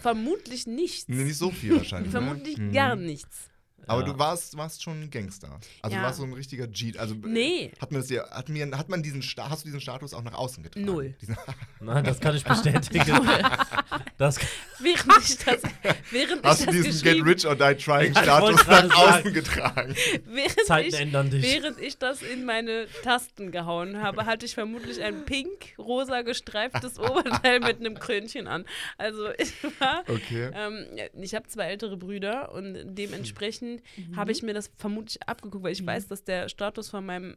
Vermutlich 0.00 0.66
nichts. 0.66 1.08
Nee, 1.08 1.24
nicht 1.24 1.36
so 1.36 1.50
viel 1.50 1.76
wahrscheinlich. 1.76 2.12
ne? 2.12 2.20
Vermutlich 2.20 2.56
Hm. 2.56 2.72
gar 2.72 2.96
nichts. 2.96 3.50
Aber 3.86 4.00
Ja. 4.02 4.12
du 4.12 4.18
warst, 4.18 4.56
warst 4.56 4.82
schon 4.82 5.02
ein 5.02 5.10
Gangster. 5.10 5.58
Also 5.82 5.94
Ja. 5.96 6.00
du 6.02 6.06
warst 6.06 6.18
so 6.18 6.24
ein 6.24 6.32
richtiger 6.32 6.66
G. 6.66 6.96
Also 6.98 7.14
äh, 7.14 7.18
Nee. 7.24 7.72
Hat 7.80 7.90
man, 7.92 8.00
das 8.00 8.08
dir, 8.08 8.24
hat, 8.30 8.48
mir, 8.48 8.70
hat 8.76 8.88
man 8.88 9.02
diesen 9.02 9.22
hast 9.22 9.62
du 9.62 9.66
diesen 9.68 9.80
Status 9.80 10.14
auch 10.14 10.22
nach 10.22 10.34
außen 10.34 10.62
getragen? 10.62 10.84
Null. 10.86 11.14
Diesen, 11.20 11.36
Nein, 11.80 12.04
das 12.04 12.20
kann 12.20 12.34
ich 12.36 12.44
bestätigen. 12.44 13.04
das, 14.18 14.38
Während 14.80 15.12
ich 15.28 15.38
das, 15.38 15.62
während 16.10 16.44
hast 16.44 16.60
ich 16.60 16.66
du 16.66 16.72
das 16.72 16.82
diesen 16.84 17.02
Get 17.02 17.24
Rich 17.24 17.46
or 17.46 17.54
Die 17.56 17.74
Trying 17.74 18.12
Status 18.14 18.66
nach 18.66 18.84
außen 18.84 19.12
sagen. 19.22 19.32
getragen? 19.34 19.94
während 20.26 20.60
Zeiten 20.66 20.88
ich, 20.88 21.00
ändern 21.00 21.30
dich. 21.30 21.42
während 21.42 21.80
ich 21.80 21.98
das 21.98 22.22
in 22.22 22.44
meine 22.44 22.86
Tasten 23.02 23.50
gehauen 23.52 24.02
habe, 24.02 24.26
hatte 24.26 24.46
ich 24.46 24.54
vermutlich 24.54 25.02
ein 25.02 25.24
pink-rosa 25.24 26.22
gestreiftes 26.22 26.98
Oberteil 26.98 27.60
mit 27.60 27.80
einem 27.80 27.98
Krönchen 27.98 28.46
an. 28.46 28.64
Also 28.98 29.28
ich 29.38 29.52
war 29.80 30.02
Okay. 30.08 30.50
Ähm, 30.54 30.86
ich 31.20 31.34
habe 31.34 31.46
zwei 31.48 31.64
ältere 31.64 31.96
Brüder 31.96 32.52
und 32.52 32.94
dementsprechend 32.94 33.73
habe 34.16 34.32
ich 34.32 34.42
mir 34.42 34.54
das 34.54 34.70
vermutlich 34.76 35.22
abgeguckt, 35.26 35.64
weil 35.64 35.72
ich 35.72 35.84
weiß, 35.84 36.08
dass 36.08 36.24
der 36.24 36.48
Status 36.48 36.90
von 36.90 37.04
meinem 37.06 37.36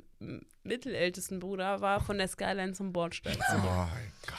mittelältesten 0.63 1.39
Bruder 1.39 1.81
war 1.81 2.01
von 2.01 2.17
der 2.17 2.27
Skyline 2.27 2.73
zum 2.73 2.93
Bordstein. 2.93 3.37
Oh, 3.37 3.57
mein 3.63 3.87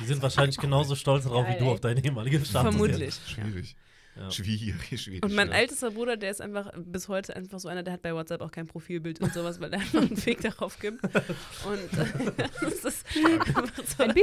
Die 0.01 0.05
sind 0.05 0.23
wahrscheinlich 0.23 0.59
genauso 0.59 0.95
stolz 0.95 1.25
darauf 1.25 1.47
wie 1.49 1.59
du 1.59 1.71
auf 1.71 1.81
deinen 1.81 2.03
ehemaligen 2.05 2.45
Status. 2.45 2.75
Vermutlich. 2.75 3.01
jetzt. 3.01 3.31
Schwierig. 3.31 3.77
Ja. 4.19 4.31
Schwierig, 4.33 5.01
schwierig. 5.01 5.23
Und 5.23 5.33
mein 5.35 5.47
schwierig. 5.47 5.61
ältester 5.63 5.91
Bruder, 5.93 6.17
der 6.17 6.31
ist 6.31 6.41
einfach 6.41 6.73
bis 6.77 7.09
heute 7.09 7.37
einfach 7.37 7.61
so 7.61 7.69
einer, 7.69 7.85
der 7.85 7.95
hat 7.95 8.03
bei 8.03 8.13
WhatsApp 8.13 8.41
auch 8.41 8.51
kein 8.51 8.67
Profilbild 8.67 9.21
und 9.21 9.33
sowas, 9.33 9.61
weil 9.61 9.73
er 9.73 9.79
einfach 9.81 10.01
einen 10.01 10.27
Weg 10.27 10.41
darauf 10.41 10.79
gibt. 10.81 11.03
Und 11.05 11.99
äh, 11.99 12.33
das 12.61 12.85
ist 12.85 13.07
einfach 13.55 13.85
so. 13.87 14.03
Ein. 14.03 14.15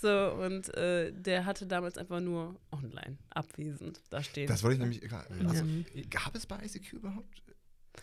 So 0.00 0.08
und 0.32 0.74
äh, 0.76 1.12
der 1.12 1.44
hatte 1.46 1.66
damals 1.66 1.98
einfach 1.98 2.20
nur 2.20 2.56
online, 2.72 3.18
abwesend 3.30 4.00
da 4.10 4.22
stehen. 4.22 4.46
Das 4.48 4.62
wollte 4.62 4.74
ich 4.74 4.80
nämlich. 4.80 5.02
Also, 5.12 5.64
Ja. 5.94 6.02
Gab 6.10 6.34
es 6.34 6.46
bei 6.46 6.58
ICQ 6.64 6.92
überhaupt? 6.94 7.42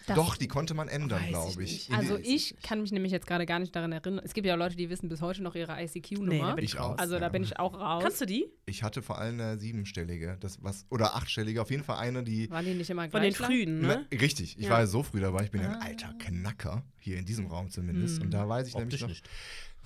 Das- 0.08 0.18
Doch, 0.18 0.36
die 0.36 0.50
konnte 0.50 0.74
man 0.74 0.90
ändern, 0.90 1.22
ich 1.24 1.30
glaube 1.30 1.64
ich. 1.64 1.90
In 1.90 1.96
Also 1.96 2.18
ich 2.18 2.56
kann 2.62 2.82
mich 2.82 2.92
nämlich 2.92 3.14
jetzt 3.14 3.26
gerade 3.26 3.46
gar 3.46 3.60
nicht 3.60 3.74
daran 3.74 3.94
erinnern. 3.94 4.22
Es 4.26 4.34
gibt 4.34 4.46
ja 4.46 4.56
Leute, 4.56 4.76
die 4.76 4.90
wissen 4.90 5.08
bis 5.08 5.22
heute 5.22 5.42
noch 5.42 5.56
ihre 5.56 5.72
Nee, 5.74 5.78
da 5.78 5.82
ICQ-Nummer. 5.84 6.56
bin 6.56 6.66
Ich 6.66 6.78
auch. 6.78 6.98
also 6.98 7.16
da 7.16 7.22
ja. 7.22 7.30
bin 7.30 7.44
ich 7.44 7.58
auch 7.58 7.74
raus. 7.74 8.04
Kannst 8.04 8.20
du 8.20 8.26
die? 8.26 8.46
Ich 8.66 8.84
hatte 8.84 9.02
vor 9.02 9.18
allem 9.20 9.40
eine 9.40 9.58
siebenstellige, 9.58 10.36
das 10.42 10.62
was 10.62 10.86
oder 10.90 11.16
achtstellige, 11.16 11.62
auf 11.62 11.72
jeden 11.72 11.86
Fall 11.86 11.98
eine, 11.98 12.24
die 12.24 12.50
Waren 12.52 12.66
die 12.66 12.74
nicht 12.74 12.90
immer 12.90 13.10
Von 13.10 13.22
den 13.22 13.30
gleich 13.34 13.40
lang? 13.40 13.50
frühen, 13.50 13.80
ne? 13.80 14.06
Na, 14.12 14.18
richtig. 14.18 14.58
Ich 14.60 14.66
Ja. 14.66 14.72
war 14.72 14.80
ja 14.82 14.88
so 14.88 15.02
früh 15.02 15.22
dabei, 15.22 15.46
ich 15.46 15.52
bin 15.52 15.62
ja 15.62 15.70
ein 15.70 15.76
Ah. 15.82 15.86
alter 15.86 16.14
Knacker 16.20 16.84
hier 17.00 17.18
in 17.18 17.26
diesem 17.26 17.48
Raum 17.48 17.70
zumindest 17.70 18.22
und 18.22 18.32
da 18.32 18.48
weiß 18.50 18.68
ich 18.68 18.74
nämlich 18.76 18.88
Optisch 18.96 19.02
noch. 19.02 19.10
nicht. 19.10 19.26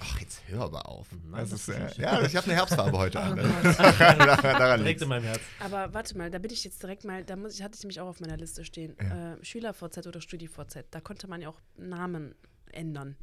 Ach, 0.02 0.20
jetzt 0.22 0.42
hör 0.48 0.62
aber 0.62 0.88
auf. 0.88 1.08
Nein, 1.30 1.42
das 1.42 1.50
das 1.50 1.68
ist, 1.68 1.68
ist 1.70 2.00
äh, 2.00 2.02
ja, 2.04 2.22
ich 2.22 2.36
habe 2.36 2.46
eine 2.48 2.56
Herbstfarbe 2.56 2.98
heute 2.98 3.20
an. 3.20 3.38
Oh? 3.40 3.44
Daran 4.00 4.80
Direkt 4.80 5.02
in 5.02 5.10
meinem 5.10 5.24
Herz. 5.24 5.42
Aber 5.60 5.94
warte 5.94 6.18
mal, 6.18 6.32
da 6.32 6.40
bin 6.40 6.52
ich 6.52 6.64
jetzt 6.64 6.82
direkt 6.82 7.04
mal, 7.04 7.24
da 7.26 7.36
muss 7.36 7.56
ich, 7.56 7.64
hatte 7.64 7.76
ich 7.76 7.84
nämlich 7.84 8.00
auch 8.00 8.08
auf 8.08 8.20
meiner 8.22 8.38
Liste 8.38 8.64
stehen. 8.64 8.96
Ja. 9.02 9.34
Äh, 9.34 9.44
SchülerVZ 9.44 10.08
oder 10.08 10.22
StudiVZ, 10.22 10.86
da 10.92 11.02
konnte 11.02 11.28
man 11.28 11.42
ja 11.42 11.50
auch 11.50 11.60
Namen 11.78 12.34
ändern. 12.72 13.18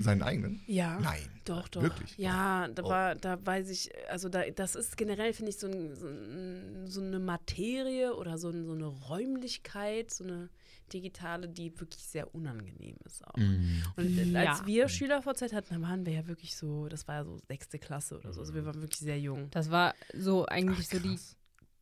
Seinen 0.00 0.22
eigenen? 0.22 0.62
Ja. 0.66 1.00
Nein. 1.00 1.28
Doch, 1.44 1.68
doch. 1.68 1.82
Wirklich? 1.82 2.16
Ja, 2.16 2.68
da 2.68 2.84
Oh. 2.84 2.88
war, 2.88 3.14
da 3.16 3.44
weiß 3.44 3.68
ich, 3.70 3.90
also 4.08 4.28
da, 4.28 4.48
das 4.50 4.76
ist 4.76 4.96
generell, 4.96 5.32
finde 5.32 5.50
ich, 5.50 5.58
so, 5.58 5.66
ein, 5.66 5.94
so, 5.96 6.06
ein, 6.06 6.86
so 6.86 7.00
eine 7.00 7.18
Materie 7.18 8.14
oder 8.14 8.38
so, 8.38 8.50
ein, 8.50 8.64
so 8.64 8.72
eine 8.72 8.86
Räumlichkeit, 8.86 10.12
so 10.12 10.22
eine 10.24 10.48
digitale, 10.92 11.48
die 11.48 11.78
wirklich 11.78 12.02
sehr 12.02 12.34
unangenehm 12.34 12.96
ist 13.04 13.26
auch. 13.26 13.36
Mhm. 13.36 13.82
Und 13.96 14.18
äh, 14.34 14.36
als 14.36 14.60
Ja. 14.60 14.66
wir 14.66 14.88
SchülerVZ 14.88 15.52
hatten, 15.52 15.74
da 15.74 15.80
waren 15.80 16.04
wir 16.06 16.12
ja 16.12 16.26
wirklich 16.26 16.56
so, 16.56 16.88
das 16.88 17.06
war 17.08 17.14
ja 17.16 17.24
so 17.24 17.38
sechste 17.48 17.78
Klasse 17.78 18.18
oder 18.18 18.32
so, 18.32 18.40
also 18.40 18.54
wir 18.54 18.64
waren 18.66 18.80
wirklich 18.80 19.00
sehr 19.00 19.18
jung. 19.18 19.50
Das 19.50 19.70
war 19.70 19.94
so 20.14 20.46
eigentlich 20.46 20.86
Ach, 20.88 20.92
so 20.94 20.98
die 21.00 21.18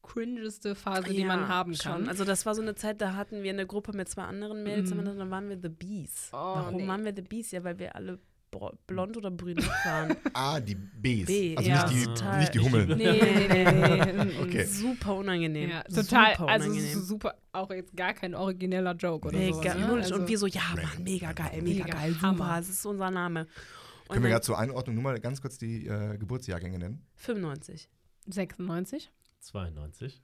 cringeste 0.03 0.75
Phase, 0.75 1.09
die 1.11 1.21
Ja, 1.21 1.27
man 1.27 1.49
haben 1.49 1.75
schon. 1.75 1.93
kann. 1.93 2.09
Also 2.09 2.25
das 2.25 2.47
war 2.47 2.55
so 2.55 2.63
eine 2.63 2.75
Zeit, 2.75 3.01
da 3.01 3.15
hatten 3.15 3.43
wir 3.43 3.51
eine 3.51 3.67
Gruppe 3.67 3.93
mit 3.93 4.09
zwei 4.09 4.23
anderen 4.23 4.63
Mädels 4.63 4.93
Mhm. 4.93 5.01
und 5.01 5.05
dann 5.07 5.31
waren 5.31 5.49
wir 5.49 5.59
The 5.61 5.69
Bees. 5.69 6.29
Oh, 6.33 6.37
Warum 6.37 6.77
nee. 6.77 6.87
waren 6.87 7.05
wir 7.05 7.13
The 7.15 7.23
Bees? 7.23 7.51
Ja, 7.51 7.65
weil 7.65 7.79
wir 7.79 7.97
alle 7.97 8.19
blond 8.87 9.17
oder 9.17 9.31
brünett 9.31 9.67
waren. 9.85 10.17
Ah, 10.33 10.61
die 10.61 10.75
Bs. 10.75 11.27
B, 11.27 11.57
also 11.57 11.69
ja, 11.69 11.87
nicht, 11.89 11.95
die, 12.01 12.05
total. 12.05 12.41
nicht 12.41 12.55
die 12.55 12.59
Hummeln. 12.61 12.89
nee, 12.89 12.95
nee, 12.97 13.49
nee, 13.49 13.65
nee. 13.73 14.25
nee. 14.25 14.39
Okay. 14.43 14.65
Super 14.65 15.15
unangenehm. 15.17 15.71
Ja, 15.71 15.83
total, 15.83 16.05
Super 16.37 16.49
also 16.49 16.69
unangenehm. 16.69 16.99
ist 16.99 17.07
super, 17.09 17.35
auch 17.53 17.71
jetzt 17.71 17.97
gar 17.97 18.15
kein 18.15 18.35
origineller 18.35 18.95
Joke 18.95 19.29
oder 19.29 19.37
Nee, 19.39 19.53
sowas. 19.53 19.65
gar- 19.65 19.75
ne? 19.77 19.87
Also, 19.95 20.15
und 20.17 20.29
wir 20.29 20.39
so, 20.39 20.47
ja, 20.47 20.63
Mann, 20.75 21.03
mega 21.05 21.33
geil, 21.33 21.63
mega, 21.63 21.85
Mega 21.85 21.99
geil, 21.99 22.17
Hammer. 22.23 22.37
super, 22.37 22.57
das 22.59 22.69
ist 22.69 22.87
unser 22.87 23.11
Name. 23.11 23.41
Und 24.09 24.13
Können 24.15 24.23
wir 24.25 24.31
gerade 24.31 24.43
zur 24.45 24.59
Einordnung 24.59 24.95
nur 24.95 25.05
mal 25.05 25.19
ganz 25.21 25.41
kurz 25.43 25.59
die 25.59 25.87
äh, 25.87 26.17
Geburtsjahrgänge 26.17 26.79
nennen? 26.79 27.03
95. 27.17 27.89
96. 28.29 29.11
92. 29.41 30.23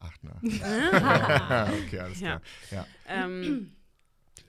Ach, 0.00 0.12
na. 0.22 0.32
Ah. 0.92 1.68
okay, 1.86 1.98
alles 2.00 2.20
Ja. 2.20 2.40
klar. 2.68 2.86
Ja. 3.08 3.24
ähm, 3.24 3.72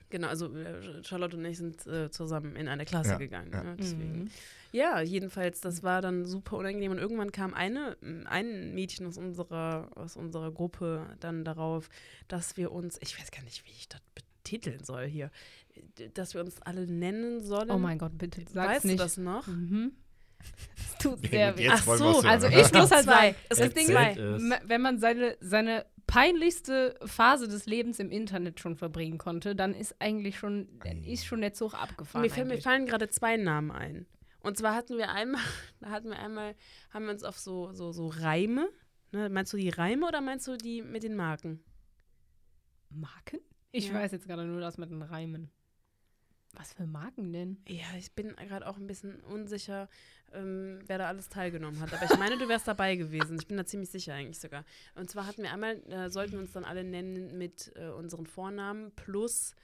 genau, 0.09 0.27
also 0.27 0.53
äh, 0.55 1.03
Charlotte 1.03 1.37
und 1.37 1.45
ich 1.45 1.57
sind 1.57 1.85
äh, 1.87 2.09
zusammen 2.11 2.55
in 2.55 2.67
eine 2.67 2.85
Klasse 2.85 3.11
Ja, 3.11 3.17
gegangen. 3.17 3.51
ja. 3.53 3.63
Ne? 3.63 3.75
Deswegen. 3.79 4.19
Mhm. 4.23 4.29
Ja, 4.71 4.99
jedenfalls, 5.01 5.61
das 5.61 5.83
war 5.83 6.01
dann 6.01 6.25
super 6.25 6.57
unangenehm. 6.57 6.91
Und 6.91 6.97
irgendwann 6.97 7.31
kam 7.31 7.53
eine, 7.53 7.95
ein 8.25 8.73
Mädchen 8.75 9.05
aus 9.07 9.17
unserer, 9.17 9.89
aus 9.95 10.17
unserer 10.17 10.51
Gruppe 10.51 11.05
dann 11.21 11.45
darauf, 11.45 11.87
dass 12.27 12.57
wir 12.57 12.71
uns, 12.73 12.97
ich 13.01 13.17
weiß 13.19 13.31
gar 13.31 13.43
nicht, 13.43 13.65
wie 13.65 13.71
ich 13.71 13.87
das 13.87 14.01
betiteln 14.13 14.83
soll 14.83 15.05
hier, 15.05 15.31
dass 16.13 16.33
wir 16.33 16.41
uns 16.41 16.61
alle 16.61 16.87
nennen 16.87 17.41
sollen. 17.41 17.71
Oh 17.71 17.77
mein 17.77 17.97
Gott, 17.97 18.17
bitte 18.17 18.41
sag's 18.51 18.55
weißt 18.75 18.85
nicht. 18.85 18.99
du 18.99 19.03
das 19.03 19.15
noch? 19.17 19.47
Mhm. 19.47 19.93
Es 20.77 20.97
tut 20.99 21.23
Ja, 21.23 21.29
sehr 21.29 21.57
weh. 21.57 21.69
Ach 21.71 21.83
so. 21.83 22.19
Also 22.19 22.47
ich 22.47 22.71
muss 22.73 22.91
halt 22.91 23.05
Zwei. 23.05 23.31
sagen, 23.31 23.35
Es 23.49 23.57
das 23.57 23.73
gibt 23.73 23.77
Ding. 23.77 23.95
M- 23.95 24.53
wenn 24.65 24.81
man 24.81 24.99
seine, 24.99 25.37
seine 25.39 25.85
peinlichste 26.07 26.95
Phase 27.05 27.47
des 27.47 27.65
Lebens 27.65 27.99
im 27.99 28.11
Internet 28.11 28.59
schon 28.59 28.75
verbringen 28.75 29.17
konnte, 29.17 29.55
dann 29.55 29.73
ist 29.73 29.95
eigentlich 29.99 30.37
schon, 30.37 30.67
dann 30.83 31.03
ist 31.03 31.25
schon 31.25 31.41
der 31.41 31.53
Zug 31.53 31.73
abgefahren. 31.73 32.21
Mir, 32.23 32.29
fallen- 32.29 32.47
mir 32.47 32.61
fallen 32.61 32.85
gerade 32.85 33.09
zwei 33.09 33.37
Namen 33.37 33.71
ein. 33.71 34.05
Und 34.39 34.57
zwar 34.57 34.75
hatten 34.75 34.97
wir 34.97 35.09
einmal, 35.11 35.41
da 35.79 35.89
hatten 35.89 36.09
wir 36.09 36.19
einmal, 36.19 36.55
haben 36.91 37.05
wir 37.05 37.11
uns 37.11 37.23
auf 37.23 37.37
so, 37.39 37.71
so, 37.73 37.91
so 37.91 38.07
Reime, 38.07 38.69
ne? 39.11 39.29
meinst 39.29 39.51
du 39.53 39.57
die 39.57 39.69
Reime 39.69 40.07
oder 40.07 40.21
meinst 40.21 40.47
du 40.47 40.55
die 40.57 40.81
mit 40.83 41.03
den 41.03 41.15
Marken? 41.15 41.63
Marken? 42.89 43.39
Ich 43.71 43.87
Ja. 43.89 43.95
weiß 43.95 44.11
jetzt 44.11 44.27
gerade 44.27 44.45
nur 44.45 44.61
das 44.61 44.77
mit 44.77 44.89
den 44.89 45.01
Reimen. 45.01 45.49
Was 46.57 46.73
für 46.73 46.85
Marken 46.85 47.33
denn? 47.33 47.57
Ja, 47.67 47.85
ich 47.97 48.11
bin 48.13 48.35
gerade 48.35 48.65
auch 48.67 48.77
ein 48.77 48.87
bisschen 48.87 49.19
unsicher, 49.21 49.89
ähm, 50.33 50.79
wer 50.87 50.97
da 50.97 51.07
alles 51.07 51.27
teilgenommen 51.29 51.79
hat. 51.81 51.93
Aber 51.93 52.05
ich 52.05 52.17
meine, 52.17 52.37
du 52.37 52.47
wärst 52.47 52.67
dabei 52.67 52.95
gewesen. 52.95 53.37
Ich 53.39 53.47
bin 53.47 53.57
da 53.57 53.65
ziemlich 53.65 53.89
sicher 53.89 54.13
eigentlich 54.13 54.39
sogar. 54.39 54.63
Und 54.95 55.09
zwar 55.09 55.25
hatten 55.27 55.43
wir 55.43 55.51
einmal, 55.51 55.75
äh, 55.91 56.09
sollten 56.09 56.33
wir 56.33 56.39
uns 56.39 56.53
dann 56.53 56.63
alle 56.65 56.83
nennen 56.83 57.37
mit 57.37 57.71
äh, 57.75 57.89
unseren 57.89 58.25
Vornamen 58.25 58.91
plus 58.95 59.55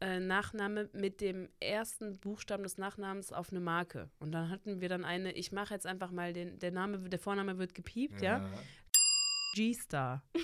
äh, 0.00 0.20
Nachname 0.20 0.88
mit 0.92 1.20
dem 1.20 1.48
ersten 1.58 2.18
Buchstaben 2.20 2.62
des 2.62 2.78
Nachnamens 2.78 3.32
auf 3.32 3.50
eine 3.50 3.60
Marke. 3.60 4.08
Und 4.20 4.30
dann 4.30 4.48
hatten 4.48 4.80
wir 4.80 4.88
dann 4.88 5.04
eine, 5.04 5.32
ich 5.32 5.50
mache 5.50 5.74
jetzt 5.74 5.86
einfach 5.86 6.12
mal 6.12 6.32
den, 6.32 6.58
der 6.60 6.70
Name, 6.70 6.98
der 7.08 7.18
Vorname 7.18 7.58
wird 7.58 7.74
gepiept, 7.74 8.20
ja? 8.22 8.48
G-Star. 9.54 10.22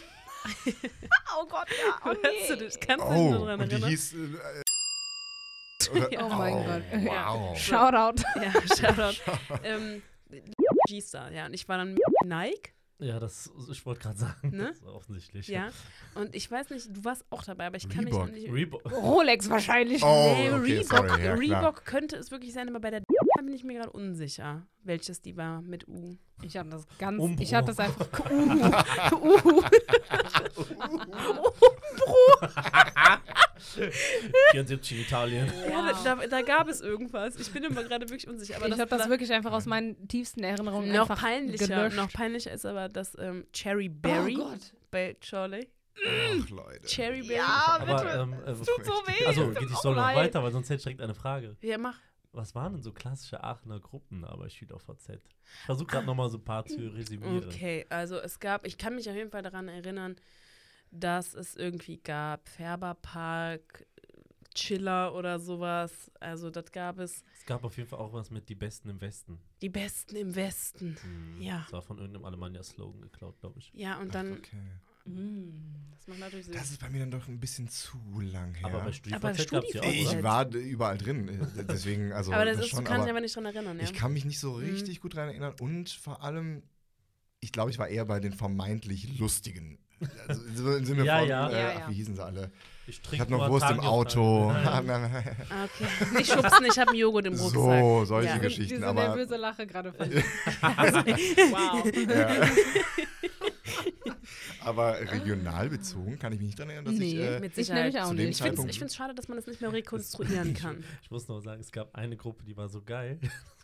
Oh 1.41 1.47
Gott, 1.47 1.67
ja. 1.71 1.99
Oh, 2.05 2.15
Kannst 2.23 2.51
du 2.51 2.57
dich, 2.57 2.79
kannst 2.79 3.07
du 3.07 3.11
dich 3.11 3.19
Oh, 3.41 3.45
dran 3.47 3.61
und 3.61 3.69
die 3.71 3.73
erinnern? 3.77 3.89
hieß. 3.89 4.15
Ja. 6.11 6.27
Oh 6.27 6.29
mein 6.35 6.55
oh, 6.55 6.65
Gott. 6.65 6.83
Wow. 7.05 7.59
Shoutout. 7.59 8.23
Ja, 8.37 8.53
Shoutout. 8.77 9.21
ähm, 9.65 10.03
G-Star, 10.89 11.31
ja. 11.33 11.47
Und 11.47 11.55
ich 11.55 11.69
war 11.69 11.79
dann 11.79 11.97
Nike, 12.25 12.71
Ja, 12.99 13.19
das, 13.21 13.51
ich 13.71 13.85
wollte 13.87 14.01
gerade 14.03 14.19
sagen, 14.19 14.51
Ne? 14.51 14.69
das 14.69 14.77
ist 14.79 14.85
offensichtlich. 14.87 15.49
ja. 15.49 15.71
Und 16.15 16.35
ich 16.35 16.51
weiß 16.51 16.71
nicht, 16.71 16.89
du 16.97 17.05
warst 17.05 17.25
auch 17.31 17.43
dabei, 17.45 17.67
aber 17.67 17.77
ich 17.77 17.89
kann 17.89 18.05
Reebok. 18.05 18.27
mich 18.27 18.43
nicht. 18.43 18.53
Reebok. 18.53 18.93
Rolex 18.93 19.49
wahrscheinlich. 19.51 20.03
Oh, 20.03 20.35
nee, 20.37 20.51
okay, 20.51 20.61
Reebok, 20.73 21.09
sorry, 21.09 21.25
ja. 21.25 21.35
Reebok 21.35 21.85
könnte 21.85 22.17
es 22.17 22.31
wirklich 22.31 22.53
sein, 22.53 22.69
aber 22.69 22.81
bei 22.81 22.91
der 22.91 23.03
bin 23.45 23.53
ich 23.53 23.63
mir 23.65 23.75
gerade 23.79 23.91
unsicher, 23.91 24.67
welches 24.85 25.21
die 25.21 25.37
war 25.37 25.61
mit 25.61 25.87
U. 25.87 26.17
Ich 26.43 26.57
habe 26.57 26.71
das 26.71 26.87
ganz. 26.99 27.21
Umbro. 27.21 27.43
Ich 27.43 27.53
hatte 27.53 27.69
das 27.69 27.79
einfach. 27.79 28.09
Uhu. 28.31 28.71
Uhu. 29.23 29.63
74 34.53 35.01
Italien. 35.01 35.51
Ja, 35.69 35.93
da, 36.05 36.17
da, 36.17 36.27
da 36.27 36.43
gab 36.43 36.69
es 36.69 36.81
irgendwas. 36.81 37.37
Ich 37.37 37.51
bin 37.53 37.65
immer 37.65 37.83
gerade 37.85 38.09
wirklich 38.09 38.29
unsicher. 38.29 38.57
Aber 38.57 38.67
ich 38.69 38.73
habe 38.79 38.87
das 38.89 39.03
da- 39.05 39.09
wirklich 39.09 39.33
einfach 39.33 39.53
aus 39.53 39.67
meinen 39.67 40.07
tiefsten 40.09 40.43
Erinnerungen 40.45 40.93
noch 40.93 41.03
einfach 41.11 41.21
peinlicher. 41.23 41.67
gelöscht. 41.67 41.97
Noch 41.97 42.13
peinlicher 42.13 42.53
ist 42.53 42.65
aber 42.67 42.89
das 42.89 43.17
ähm, 43.19 43.47
Cherry 43.53 43.89
Berry 43.89 44.37
Oh 44.39 44.45
Gott. 44.51 44.73
bei 44.91 45.17
Charlie. 45.21 45.67
Ach, 46.07 46.49
Leute. 46.51 46.87
Cherry 46.87 47.21
Berry. 47.23 47.35
Ja, 47.37 47.79
Aber, 47.81 48.15
ähm, 48.23 48.33
äh, 48.45 48.53
tut 48.55 48.85
so 48.85 48.93
weh. 49.07 49.27
also, 49.27 49.49
geht 49.51 49.63
ich 49.63 49.75
auch 49.77 49.83
soll 49.83 49.95
noch 49.95 50.15
weiter, 50.15 50.43
weil 50.43 50.51
sonst 50.53 50.69
hätte 50.69 50.79
ich 50.79 50.83
direkt 50.83 51.01
eine 51.01 51.15
Frage. 51.15 51.57
Ja, 51.61 51.79
mach. 51.79 51.99
Was 52.33 52.53
waren 52.57 52.73
denn 52.73 52.83
so 52.83 52.91
klassische 52.93 53.45
Aachener 53.45 53.79
Gruppen 53.79 54.25
aber 54.25 54.51
SchülerVZ? 54.51 55.09
Ich 55.11 55.67
versuche 55.67 55.87
gerade 55.87 56.05
nochmal 56.07 56.29
so 56.31 56.39
ein 56.39 56.45
paar 56.45 56.67
zu 56.67 56.75
resümieren. 56.93 57.45
Okay, 57.49 57.87
also 57.91 58.17
es 58.19 58.41
gab, 58.41 58.67
ich 58.67 58.77
kann 58.77 58.97
mich 58.97 59.09
auf 59.09 59.15
jeden 59.15 59.31
Fall 59.31 59.43
daran 59.43 59.69
erinnern, 59.69 60.17
dass 60.95 61.35
es 61.35 61.57
irgendwie 61.57 61.99
gab 61.99 62.49
Färberpark, 62.49 63.87
Chiller 64.55 65.15
oder 65.15 65.39
sowas. 65.41 66.11
Also 66.21 66.51
das 66.51 66.71
gab 66.71 66.99
es. 66.99 67.25
Es 67.39 67.47
gab 67.47 67.65
auf 67.65 67.77
jeden 67.77 67.89
Fall 67.89 67.99
auch 67.99 68.13
was 68.13 68.31
mit 68.31 68.49
Die 68.49 68.55
Besten 68.55 68.89
im 68.89 69.01
Westen. 69.01 69.39
Die 69.61 69.69
Besten 69.69 70.17
im 70.17 70.35
Westen. 70.35 70.97
Hm, 71.03 71.43
Ja. 71.43 71.61
Das 71.63 71.73
war 71.73 71.83
von 71.83 71.99
irgendeinem 71.99 72.25
Alemannia-Slogan 72.25 73.01
geklaut, 73.01 73.39
glaube 73.41 73.59
ich. 73.59 73.73
Ja, 73.75 73.99
und 73.99 74.15
dann. 74.15 74.35
Okay. 74.35 74.57
Mm. 75.07 75.51
Das 75.99 76.07
macht 76.07 76.21
natürlich 76.21 76.47
Sinn. 76.47 76.55
Das 76.55 76.71
ist 76.71 76.81
bei 76.81 76.89
mir 76.89 77.01
dann 77.01 77.11
doch 77.11 77.29
ein 77.29 77.39
bisschen 77.41 77.69
zu 77.69 77.99
lang 78.21 78.55
her. 78.55 78.67
Aber 78.67 78.79
bei 78.79 78.85
Aber 78.85 79.35
StudiVZ 79.35 79.65
es 79.69 79.73
ja 79.75 79.83
auch, 79.83 79.87
ich 79.93 80.09
oder? 80.09 80.23
war 80.23 80.55
überall 80.55 80.97
drin, 80.99 81.29
äh, 81.29 81.65
deswegen, 81.65 82.13
also 82.13 82.33
aber 82.33 82.45
das 82.47 82.57
das 82.57 82.67
ist, 82.67 82.71
schon, 82.71 82.85
du 82.85 82.91
kannst 82.91 83.05
dich 83.05 83.11
aber 83.11 83.21
nicht 83.21 83.37
dran 83.37 83.45
erinnern, 83.45 83.79
ja. 83.79 83.85
ich 83.85 83.93
kann 83.93 84.13
mich 84.13 84.25
nicht 84.25 84.39
so 84.39 84.55
richtig 84.55 85.01
gut 85.01 85.15
daran 85.15 85.29
erinnern 85.31 85.55
und 85.61 85.91
vor 85.91 86.23
allem, 86.23 86.63
ich 87.41 87.53
glaube, 87.53 87.71
ich 87.71 87.79
war 87.79 87.89
eher 87.89 88.07
bei 88.07 88.19
den 88.21 88.33
vermeintlich 88.33 89.19
lustigen. 89.19 89.79
Also, 90.29 90.43
so 90.55 90.77
im 90.77 90.85
Sinne 90.85 91.05
Ja, 91.05 91.19
von, 91.21 91.29
ja. 91.29 91.49
Äh, 91.49 91.53
Ja, 91.53 91.69
ach, 91.75 91.81
ja. 91.81 91.89
wie 91.91 91.95
hießen 91.95 92.15
sie 92.17 92.25
alle? 92.25 92.51
Ich, 92.87 93.01
Ich 93.13 93.21
habe 93.21 93.31
noch 93.31 93.49
Wurst 93.49 93.71
im 93.71 93.81
Auto. 93.81 94.51
Okay. 94.65 96.17
Nicht 96.17 96.31
schubsen, 96.33 96.67
ich 96.67 96.79
habe 96.79 96.91
einen 96.91 96.99
Joghurt 96.99 97.27
im 97.27 97.33
Rucksack. 97.35 97.53
so, 97.55 98.05
solche 98.05 98.29
Ja. 98.29 98.37
Geschichten. 98.39 98.75
Diese 98.75 98.87
aber 98.87 99.09
nervöse 99.09 99.37
Lache 99.37 99.67
gerade 99.67 99.93
von 99.93 100.11
Wow. 100.13 101.85
Ja. 102.15 102.49
Aber 104.61 104.99
regional 104.99 105.69
bezogen 105.69 106.19
kann 106.19 106.33
ich 106.33 106.39
mich 106.39 106.47
nicht 106.47 106.59
daran 106.59 106.71
erinnern, 106.71 106.87
dass 106.95 106.95
ich. 106.95 107.15
Nee, 107.15 107.21
Äh, 107.23 107.41
Mit 107.41 107.51
Ich 107.51 107.67
Sicherheit. 107.67 107.85
nämlich 107.93 108.01
auch 108.03 108.09
zu 108.09 108.15
dem 108.15 108.27
nicht. 108.29 108.41
Ich 108.41 108.47
finde 108.47 108.63
es 108.71 108.77
ich 108.87 108.93
schade, 108.97 109.15
dass 109.15 109.29
man 109.29 109.37
das 109.37 109.47
nicht 109.47 109.61
mehr 109.61 109.73
rekonstruieren 109.73 110.55
kann. 110.55 110.83
Ich 111.03 111.11
muss 111.11 111.29
noch 111.29 111.41
sagen, 111.41 111.61
es 111.61 111.71
gab 111.71 111.95
eine 111.95 112.17
Gruppe, 112.17 112.45
die 112.45 112.57
war 112.57 112.69
so 112.71 112.81
geil. 112.81 113.19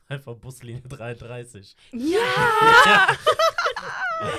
Einfach 0.09 0.35
Buslinie 0.35 0.83
33. 0.83 1.75
Ja! 1.93 3.09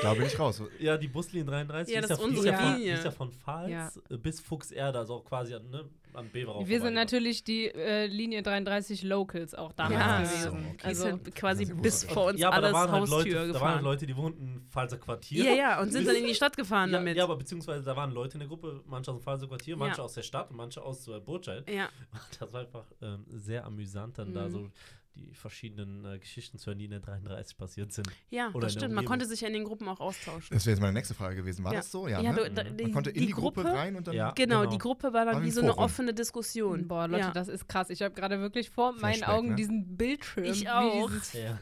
Da 0.01 0.13
bin 0.13 0.25
ich 0.25 0.37
raus. 0.39 0.61
Ja, 0.79 0.97
die 0.97 1.07
Buslinie 1.07 1.45
33 1.45 1.93
Ja, 1.93 2.01
ist, 2.01 2.09
das 2.09 2.19
ja, 2.19 2.25
ist 2.25 2.31
ist, 2.31 2.37
unsere 2.37 2.55
ja 2.55 2.71
von, 2.71 2.81
ist 2.81 3.05
ja 3.05 3.11
von 3.11 3.31
Pfalz 3.31 3.69
Ja. 4.09 4.17
bis 4.17 4.39
Fuchserde, 4.39 4.99
also 4.99 5.15
auch 5.15 5.25
quasi 5.25 5.55
an, 5.55 5.69
ne, 5.69 5.85
an 6.13 6.29
Beverau. 6.31 6.67
Wir 6.67 6.81
sind 6.81 6.93
natürlich 6.93 7.43
die 7.43 7.67
äh, 7.67 8.05
Linie 8.07 8.43
33 8.43 9.03
Locals 9.03 9.55
auch 9.55 9.71
damals 9.73 9.99
Ja. 10.01 10.17
gewesen. 10.19 10.41
So, 10.43 10.69
okay. 10.73 10.75
Ist 10.75 10.85
Also, 10.85 11.03
halt 11.05 11.35
quasi 11.35 11.65
bis 11.73 12.03
vor 12.03 12.25
uns 12.27 12.39
ja, 12.39 12.47
aber 12.49 12.57
alles 12.57 12.69
da 12.69 12.73
waren 12.73 12.91
halt 12.91 13.01
Haustür 13.01 13.17
Leute, 13.17 13.29
da 13.31 13.37
waren 13.39 13.51
gefahren. 13.53 13.73
halt 13.75 13.83
Leute, 13.83 14.05
die 14.05 14.17
wohnten 14.17 14.41
im 14.55 14.61
Pfalzer 14.69 14.97
Quartier. 14.97 15.43
ja, 15.45 15.53
ja, 15.53 15.81
und 15.81 15.91
sind 15.91 16.07
dann 16.07 16.15
in 16.15 16.25
die 16.27 16.35
Stadt 16.35 16.55
gefahren 16.57 16.89
ja, 16.91 16.97
damit. 16.97 17.17
ja, 17.17 17.23
aber 17.23 17.37
beziehungsweise 17.37 17.83
da 17.83 17.95
waren 17.95 18.11
Leute 18.11 18.33
in 18.33 18.39
der 18.39 18.47
Gruppe, 18.49 18.81
manche 18.85 19.11
aus 19.11 19.17
dem 19.17 19.23
Pfalzer 19.23 19.47
Quartier, 19.47 19.77
manche 19.77 19.97
Ja. 19.97 20.03
aus 20.03 20.13
der 20.13 20.23
Stadt 20.23 20.49
und 20.51 20.57
manche 20.57 20.81
aus 20.81 21.07
äh, 21.07 21.19
Burtscheid. 21.19 21.69
ja. 21.69 21.89
Das 22.39 22.51
war 22.53 22.61
einfach 22.61 22.85
ähm, 23.01 23.25
sehr 23.29 23.65
amüsant, 23.65 24.17
dann 24.17 24.33
da 24.33 24.47
Mhm. 24.47 24.51
so 24.51 24.69
die 25.15 25.33
verschiedenen 25.33 26.05
äh, 26.05 26.19
Geschichten 26.19 26.57
zu 26.57 26.67
hören, 26.67 26.79
die 26.79 26.85
in 26.85 26.91
der 26.91 26.99
33 27.01 27.57
passiert 27.57 27.91
sind. 27.91 28.07
ja 28.29 28.49
Oder 28.53 28.67
das 28.67 28.73
stimmt. 28.73 28.93
Man 28.95 29.03
konnte 29.05 29.25
sich 29.25 29.41
ja 29.41 29.47
in 29.47 29.53
den 29.53 29.65
Gruppen 29.65 29.87
auch 29.89 29.99
austauschen. 29.99 30.47
Das 30.55 30.65
wäre 30.65 30.73
jetzt 30.75 30.81
meine 30.81 30.93
nächste 30.93 31.13
Frage 31.13 31.35
gewesen. 31.35 31.63
War 31.65 31.73
Ja. 31.73 31.79
das 31.79 31.91
so? 31.91 32.07
Ja. 32.07 32.21
Ja, 32.21 32.31
ne? 32.31 32.43
du, 32.45 32.51
da, 32.51 32.63
Mhm. 32.63 32.77
die, 32.77 32.83
Man 32.83 32.93
konnte 32.93 33.09
in 33.09 33.25
die, 33.27 33.31
Gruppe, 33.31 33.65
rein 33.65 33.95
und 33.97 34.07
dann. 34.07 34.15
Ja. 34.15 34.31
Genau, 34.31 34.59
Genau. 34.61 34.71
die 34.71 34.77
Gruppe 34.77 35.11
war 35.13 35.25
dann 35.25 35.35
War 35.35 35.43
wie 35.43 35.51
so 35.51 35.61
eine 35.61 35.77
offene 35.77 36.13
Diskussion. 36.13 36.87
boah, 36.87 37.07
Leute, 37.07 37.21
ja. 37.25 37.31
das 37.31 37.49
ist 37.49 37.67
krass. 37.67 37.89
Ich 37.89 38.01
habe 38.01 38.13
gerade 38.13 38.39
wirklich 38.39 38.69
vor 38.69 38.93
meinen 38.93 39.15
Flashback, 39.15 39.29
Augen 39.29 39.49
ne? 39.49 39.55
diesen 39.55 39.97
Bildschirm. 39.97 40.45
Ich 40.45 40.69
auch. 40.69 41.09
Dieses, 41.09 41.33
Ja. 41.33 41.59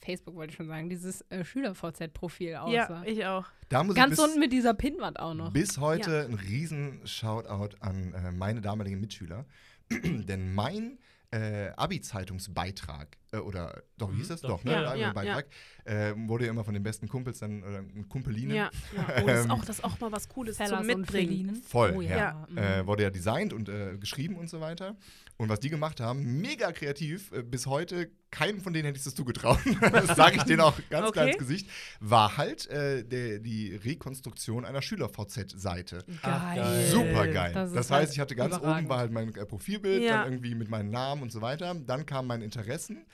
Facebook 0.00 0.36
wollte 0.36 0.50
ich 0.52 0.56
schon 0.56 0.68
sagen, 0.68 0.88
dieses 0.88 1.22
äh, 1.30 1.44
Schüler-VZ-Profil 1.44 2.54
aussah. 2.56 2.70
ja, 2.72 3.02
ich 3.04 3.24
auch. 3.26 3.46
Da 3.68 3.82
muss 3.82 3.96
Ganz 3.96 4.12
ich 4.12 4.18
bis, 4.18 4.24
unten 4.26 4.38
mit 4.40 4.52
dieser 4.52 4.74
Pinnwand 4.74 5.18
auch 5.18 5.34
noch. 5.34 5.52
bis 5.52 5.78
heute 5.78 6.24
ein 6.26 6.34
riesen 6.34 7.00
Shoutout 7.04 7.76
an 7.80 8.14
äh, 8.14 8.30
meine 8.30 8.60
damaligen 8.60 9.00
Mitschüler. 9.00 9.44
Denn 9.90 10.54
mein 10.54 10.98
äh, 11.36 11.72
Abi-Zeitungsbeitrag, 11.76 13.16
äh, 13.32 13.38
oder 13.38 13.82
doch, 13.98 14.10
wie 14.12 14.16
hieß 14.16 14.28
das? 14.28 14.40
Doch. 14.40 14.50
Doch, 14.50 14.64
ne? 14.64 14.72
Ja, 14.72 14.94
ja, 14.94 15.12
Beitrag, 15.12 15.46
äh, 15.84 16.12
wurde 16.16 16.46
ja 16.46 16.50
immer 16.50 16.64
von 16.64 16.74
den 16.74 16.82
besten 16.82 17.08
Kumpels 17.08 17.38
dann, 17.38 17.62
oder 17.62 17.84
Kumpelinen, 18.08 18.54
Ja, 18.54 18.70
ja. 18.94 19.22
Oh, 19.22 19.26
das 19.26 19.38
ist 19.40 19.44
Ähm, 19.44 19.50
auch, 19.50 19.64
das 19.64 19.78
ist 19.78 19.84
auch 19.84 20.00
mal 20.00 20.12
was 20.12 20.28
Cooles 20.28 20.56
Fellas 20.56 20.78
zum 20.78 20.86
Mitbringen. 20.86 21.62
Voll, 21.66 21.94
oh, 21.96 22.00
ja. 22.00 22.16
ja. 22.16 22.46
mhm. 22.48 22.58
äh, 22.58 22.86
wurde 22.86 23.02
ja 23.04 23.10
designt 23.10 23.52
und 23.52 23.68
äh, 23.68 23.96
geschrieben 23.98 24.36
und 24.36 24.48
so 24.48 24.60
weiter. 24.60 24.96
Und 25.38 25.50
was 25.50 25.60
die 25.60 25.68
gemacht 25.68 26.00
haben, 26.00 26.40
mega 26.40 26.72
kreativ, 26.72 27.30
äh, 27.32 27.42
bis 27.42 27.66
heute, 27.66 28.10
keinem 28.30 28.60
von 28.62 28.72
denen 28.72 28.86
hätte 28.86 28.98
ich 28.98 29.04
das 29.04 29.14
zugetraut, 29.14 29.58
das 29.92 30.16
sage 30.16 30.36
ich 30.38 30.42
denen 30.44 30.60
auch 30.62 30.76
ganz 30.88 31.12
klar 31.12 31.24
Okay. 31.26 31.28
ins 31.32 31.38
Gesicht, 31.38 31.68
war 32.00 32.38
halt 32.38 32.66
äh, 32.70 33.04
der, 33.04 33.38
die 33.40 33.74
Rekonstruktion 33.76 34.64
einer 34.64 34.80
Schüler-VZ-Seite. 34.80 36.04
Geil. 36.22 36.86
Super 36.90 37.28
geil. 37.28 37.52
Das 37.52 37.72
Das, 37.72 37.90
halt 37.90 38.02
heißt, 38.04 38.12
ich 38.14 38.20
hatte 38.20 38.34
ganz 38.34 38.54
oben 38.54 38.62
überragend. 38.64 38.88
war 38.88 38.98
halt 38.98 39.12
mein 39.12 39.34
äh, 39.34 39.44
Profilbild, 39.44 40.02
Ja. 40.04 40.18
dann 40.22 40.32
irgendwie 40.32 40.54
mit 40.54 40.70
meinem 40.70 40.90
Namen 40.90 41.20
und 41.22 41.30
so 41.30 41.40
weiter. 41.42 41.74
Dann 41.74 42.06
kamen 42.06 42.28
meine 42.28 42.44
Interessen. 42.44 43.04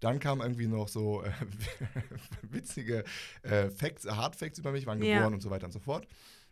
Dann 0.00 0.18
kamen 0.20 0.40
irgendwie 0.40 0.66
noch 0.68 0.88
so 0.88 1.22
äh, 1.22 1.30
witzige 2.50 3.04
äh, 3.42 3.70
Facts, 3.70 4.06
Hard 4.06 4.36
Facts 4.36 4.58
über 4.58 4.72
mich, 4.72 4.86
wann 4.86 5.02
Ja. 5.02 5.16
geboren 5.16 5.34
und 5.34 5.40
so 5.40 5.50
weiter 5.50 5.66
und 5.66 5.72
so 5.72 5.78
fort. 5.80 6.06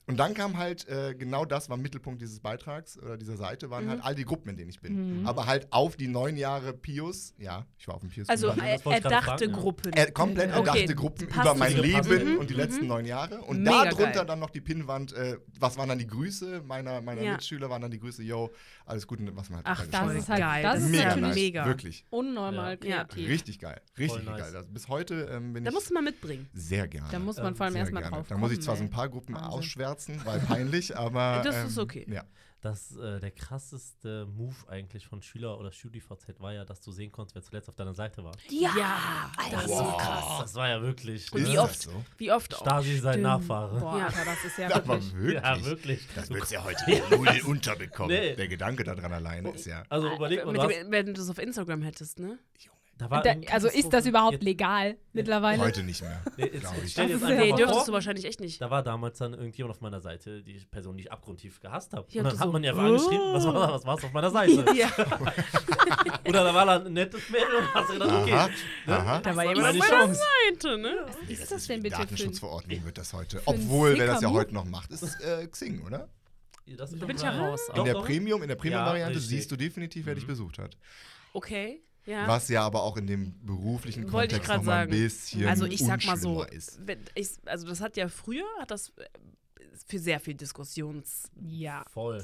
Und 0.06 0.16
dann 0.18 0.34
kam 0.34 0.56
halt, 0.58 0.88
äh, 0.88 1.14
genau 1.14 1.44
das 1.44 1.70
war 1.70 1.76
Mittelpunkt 1.76 2.20
dieses 2.20 2.40
Beitrags 2.40 2.98
oder 2.98 3.16
dieser 3.16 3.36
Seite, 3.36 3.70
waren 3.70 3.84
Mhm. 3.84 3.90
halt 3.90 4.04
all 4.04 4.14
die 4.16 4.24
Gruppen, 4.24 4.48
in 4.50 4.56
denen 4.56 4.70
ich 4.70 4.80
bin. 4.80 5.22
Aber 5.24 5.46
halt 5.46 5.68
auf 5.72 5.96
die 5.96 6.08
neun 6.08 6.36
Jahre 6.36 6.72
Pius, 6.72 7.32
ja, 7.38 7.64
ich 7.78 7.86
war 7.86 7.94
auf 7.94 8.00
dem 8.00 8.10
Pius. 8.10 8.28
Also 8.28 8.48
gerade 8.52 8.68
erdachte 8.70 9.22
fragen, 9.24 9.50
ja. 9.52 9.56
Gruppen. 9.56 9.92
Er, 9.92 10.10
komplett 10.10 10.50
Okay, 10.50 10.58
erdachte 10.58 10.94
Gruppen 10.96 11.28
passt 11.28 11.42
über 11.46 11.54
mein 11.54 11.76
Leben 11.76 11.92
passt. 12.08 12.10
und 12.40 12.50
die 12.50 12.54
letzten 12.54 12.86
neun 12.88 13.04
Jahre. 13.04 13.40
Und 13.42 13.60
Mega 13.62 13.84
darunter 13.84 14.10
geil. 14.12 14.26
dann 14.26 14.38
noch 14.40 14.50
die 14.50 14.60
Pinnwand, 14.60 15.12
äh, 15.12 15.36
was 15.58 15.76
waren 15.76 15.88
dann 15.88 15.98
die 15.98 16.06
Grüße 16.08 16.62
meiner, 16.66 17.00
meiner 17.00 17.22
Ja. 17.22 17.32
Mitschüler, 17.32 17.70
waren 17.70 17.82
dann 17.82 17.90
die 17.92 18.00
Grüße, 18.00 18.22
yo, 18.24 18.50
alles 18.86 19.06
gut, 19.06 19.20
und 19.20 19.36
was 19.36 19.48
man 19.50 19.58
halt 19.58 19.66
Ach, 19.68 19.86
das 19.86 20.14
ist 20.16 20.28
halt- 20.28 20.40
geil. 20.40 20.62
das 20.64 20.80
ist 20.82 20.88
mega 20.88 21.04
natürlich 21.04 21.22
nice, 21.22 21.34
mega. 21.36 21.66
wirklich. 21.66 22.04
Unnormal 22.10 22.70
Ja. 22.82 23.04
kreativ. 23.04 23.28
Richtig 23.28 23.58
geil, 23.60 23.80
richtig 23.96 24.24
nice. 24.24 24.38
geil. 24.40 24.56
Also 24.56 24.68
bis 24.72 24.88
heute 24.88 25.28
ähm, 25.30 25.52
bin 25.52 25.62
Da 25.64 25.70
ich 25.70 25.74
musst 25.74 25.90
du 25.90 25.94
mal 25.94 26.02
mitbringen. 26.02 26.48
sehr 26.52 26.88
gerne. 26.88 27.08
Da 27.12 27.18
muss 27.20 27.36
man 27.36 27.46
Ähm, 27.48 27.54
vor 27.56 27.66
allem 27.66 27.76
erstmal 27.76 28.02
drauf 28.02 28.26
Da 28.28 28.36
muss 28.36 28.50
ich 28.50 28.60
zwar 28.60 28.76
so 28.76 28.82
ein 28.82 28.90
paar 28.90 29.08
Gruppen 29.08 29.34
Wahnsinn. 29.34 29.50
Ausschwärzen, 29.90 30.20
weil 30.24 30.40
peinlich, 30.40 30.96
aber 30.96 31.40
Das 31.44 31.56
ist 31.64 31.76
ähm, 31.76 31.82
okay. 31.84 32.06
Ja. 32.08 32.24
Das, 32.62 32.94
äh, 32.96 33.20
der 33.20 33.30
krasseste 33.30 34.26
Move 34.26 34.54
eigentlich 34.68 35.06
von 35.06 35.22
Schüler 35.22 35.58
oder 35.58 35.72
StudiVZ 35.72 36.38
war 36.40 36.52
ja, 36.52 36.66
dass 36.66 36.82
du 36.82 36.92
sehen 36.92 37.10
konntest, 37.10 37.34
wer 37.36 37.42
zuletzt 37.42 37.70
auf 37.70 37.74
deiner 37.74 37.94
Seite 37.94 38.22
war. 38.22 38.32
Ja, 38.50 39.30
das 39.50 39.62
ist 39.62 39.68
so 39.70 39.74
Wow. 39.76 39.96
krass. 39.96 40.24
Das 40.42 40.54
war 40.56 40.68
ja 40.68 40.82
wirklich. 40.82 41.32
Und 41.32 41.40
Ist 41.40 41.48
wie 41.48 41.54
das 41.54 41.64
oft, 41.64 41.80
so? 41.80 42.04
wie 42.18 42.30
oft 42.30 42.54
auch. 42.54 42.60
Stasi 42.60 42.98
sein 42.98 43.12
Stimmt. 43.14 43.22
Nachfahre. 43.22 43.80
Boah, 43.80 43.96
Ja. 43.98 44.08
Das 44.10 44.44
ist 44.44 44.58
ja 44.58 44.66
Aber 44.74 44.88
wirklich. 44.88 45.14
wirklich. 45.14 45.34
Ja, 45.42 45.64
wirklich. 45.64 46.08
Das 46.14 46.28
Du- 46.28 46.34
wird 46.34 46.44
es 46.44 46.50
ja 46.50 46.62
heute 46.62 46.84
null 47.16 47.40
unterbekommen. 47.46 48.14
Nee. 48.14 48.36
Der 48.36 48.48
Gedanke 48.48 48.84
daran 48.84 49.10
alleine 49.10 49.52
ist 49.52 49.64
ja. 49.64 49.82
Also 49.88 50.12
überleg 50.14 50.44
mal, 50.44 50.52
Mit 50.52 50.60
du 50.60 50.64
hast, 50.66 50.74
dem, 50.76 50.90
wenn 50.90 51.06
du 51.06 51.12
das 51.14 51.30
auf 51.30 51.38
Instagram 51.38 51.80
hättest, 51.80 52.18
ne? 52.18 52.38
Da 53.00 53.10
war 53.10 53.22
Da, 53.22 53.34
also 53.50 53.68
ist 53.68 53.92
das 53.92 54.06
überhaupt 54.06 54.34
Jetzt- 54.34 54.44
legal 54.44 54.96
mittlerweile? 55.12 55.62
Heute 55.62 55.82
nicht 55.82 56.02
mehr. 56.02 56.22
Nee, 56.36 56.44
jetzt, 56.52 56.66
ich. 56.84 56.92
stell 56.92 57.08
Das 57.08 57.20
jetzt 57.22 57.28
Nee, 57.38 57.52
dürftest 57.52 57.88
du 57.88 57.92
wahrscheinlich 57.92 58.24
echt 58.26 58.40
nicht. 58.40 58.60
da 58.60 58.70
war 58.70 58.82
damals 58.82 59.18
dann 59.18 59.32
irgendjemand 59.34 59.74
auf 59.74 59.80
meiner 59.80 60.00
Seite, 60.00 60.42
die 60.42 60.60
Person, 60.70 60.96
die 60.96 61.04
ich 61.04 61.12
abgrundtief 61.12 61.60
gehasst 61.60 61.92
habe. 61.94 62.06
Ja, 62.10 62.22
und 62.22 62.30
dann 62.30 62.38
hat 62.38 62.46
so, 62.46 62.52
man 62.52 62.62
ja 62.64 62.74
oh. 62.74 62.78
angeschrieben, 62.78 63.32
was 63.32 63.44
war 63.46 63.72
was 63.72 63.84
war's 63.86 64.04
auf 64.04 64.12
meiner 64.12 64.30
Seite? 64.30 64.64
Ja. 64.74 64.90
Oder 66.28 66.44
da 66.44 66.54
war 66.54 66.66
da 66.66 66.84
ein 66.84 66.92
nettes 66.92 67.28
Mädel 67.30 67.46
und 67.58 67.74
hast 67.74 67.90
gedacht, 67.90 68.10
okay, 68.22 68.32
Aha, 68.32 68.48
ne? 68.86 68.96
aha. 68.96 69.18
Da 69.20 69.36
war 69.36 69.44
das 69.44 69.54
jemand 69.54 69.66
auf 69.66 69.72
die 69.72 69.78
meiner. 69.78 70.14
Seite, 70.14 70.78
ne? 70.78 71.06
Nee, 71.26 71.32
ist 71.32 71.50
das 71.50 71.66
denn 71.66 71.82
bitte 71.82 71.96
für 71.96 72.02
ein- 72.02 72.08
Datenschutzverordnung 72.08 72.84
wird 72.84 72.98
das 72.98 73.12
heute. 73.12 73.42
Obwohl, 73.46 73.96
wer 73.98 74.06
das 74.06 74.20
ja 74.22 74.30
heute 74.30 74.54
noch 74.54 74.64
macht, 74.64 74.90
ist 74.90 75.02
äh, 75.20 75.46
Xing, 75.46 75.82
oder? 75.84 76.08
Das 76.76 76.90
Da 76.96 77.04
bin 77.06 77.16
ich 77.16 77.22
ja 77.22 77.30
raus. 77.36 77.60
In 77.74 77.84
der 77.84 77.94
doch. 77.94 78.04
Premium, 78.04 78.42
in 78.42 78.48
der 78.48 78.54
Premium-Variante 78.54 79.18
siehst 79.18 79.50
du 79.50 79.56
definitiv, 79.56 80.06
wer 80.06 80.14
dich 80.14 80.24
Mhm. 80.24 80.28
besucht 80.28 80.58
hat. 80.58 80.76
Okay, 81.32 81.82
ja. 82.06 82.26
Was 82.28 82.48
ja 82.48 82.62
aber 82.62 82.82
auch 82.82 82.96
in 82.96 83.06
dem 83.06 83.34
beruflichen 83.44 84.10
Wollte 84.12 84.36
Kontext 84.36 84.56
noch 84.56 84.62
mal 84.64 84.82
ein 84.84 84.90
bisschen 84.90 85.46
Also 85.46 85.66
ich 85.66 85.80
sag 85.84 86.04
mal 86.06 86.16
so, 86.16 86.42
ist. 86.44 86.78
wenn 86.86 87.00
ich, 87.14 87.28
also 87.46 87.66
das 87.66 87.80
hat 87.80 87.96
ja 87.96 88.08
früher, 88.08 88.44
hat 88.60 88.70
das 88.70 88.90
äh, 88.96 89.04
für 89.86 89.98
sehr 89.98 90.20
viel 90.20 90.34
Diskussionsstoff 90.34 91.30
Ja. 91.42 91.84
Voll. 91.90 92.22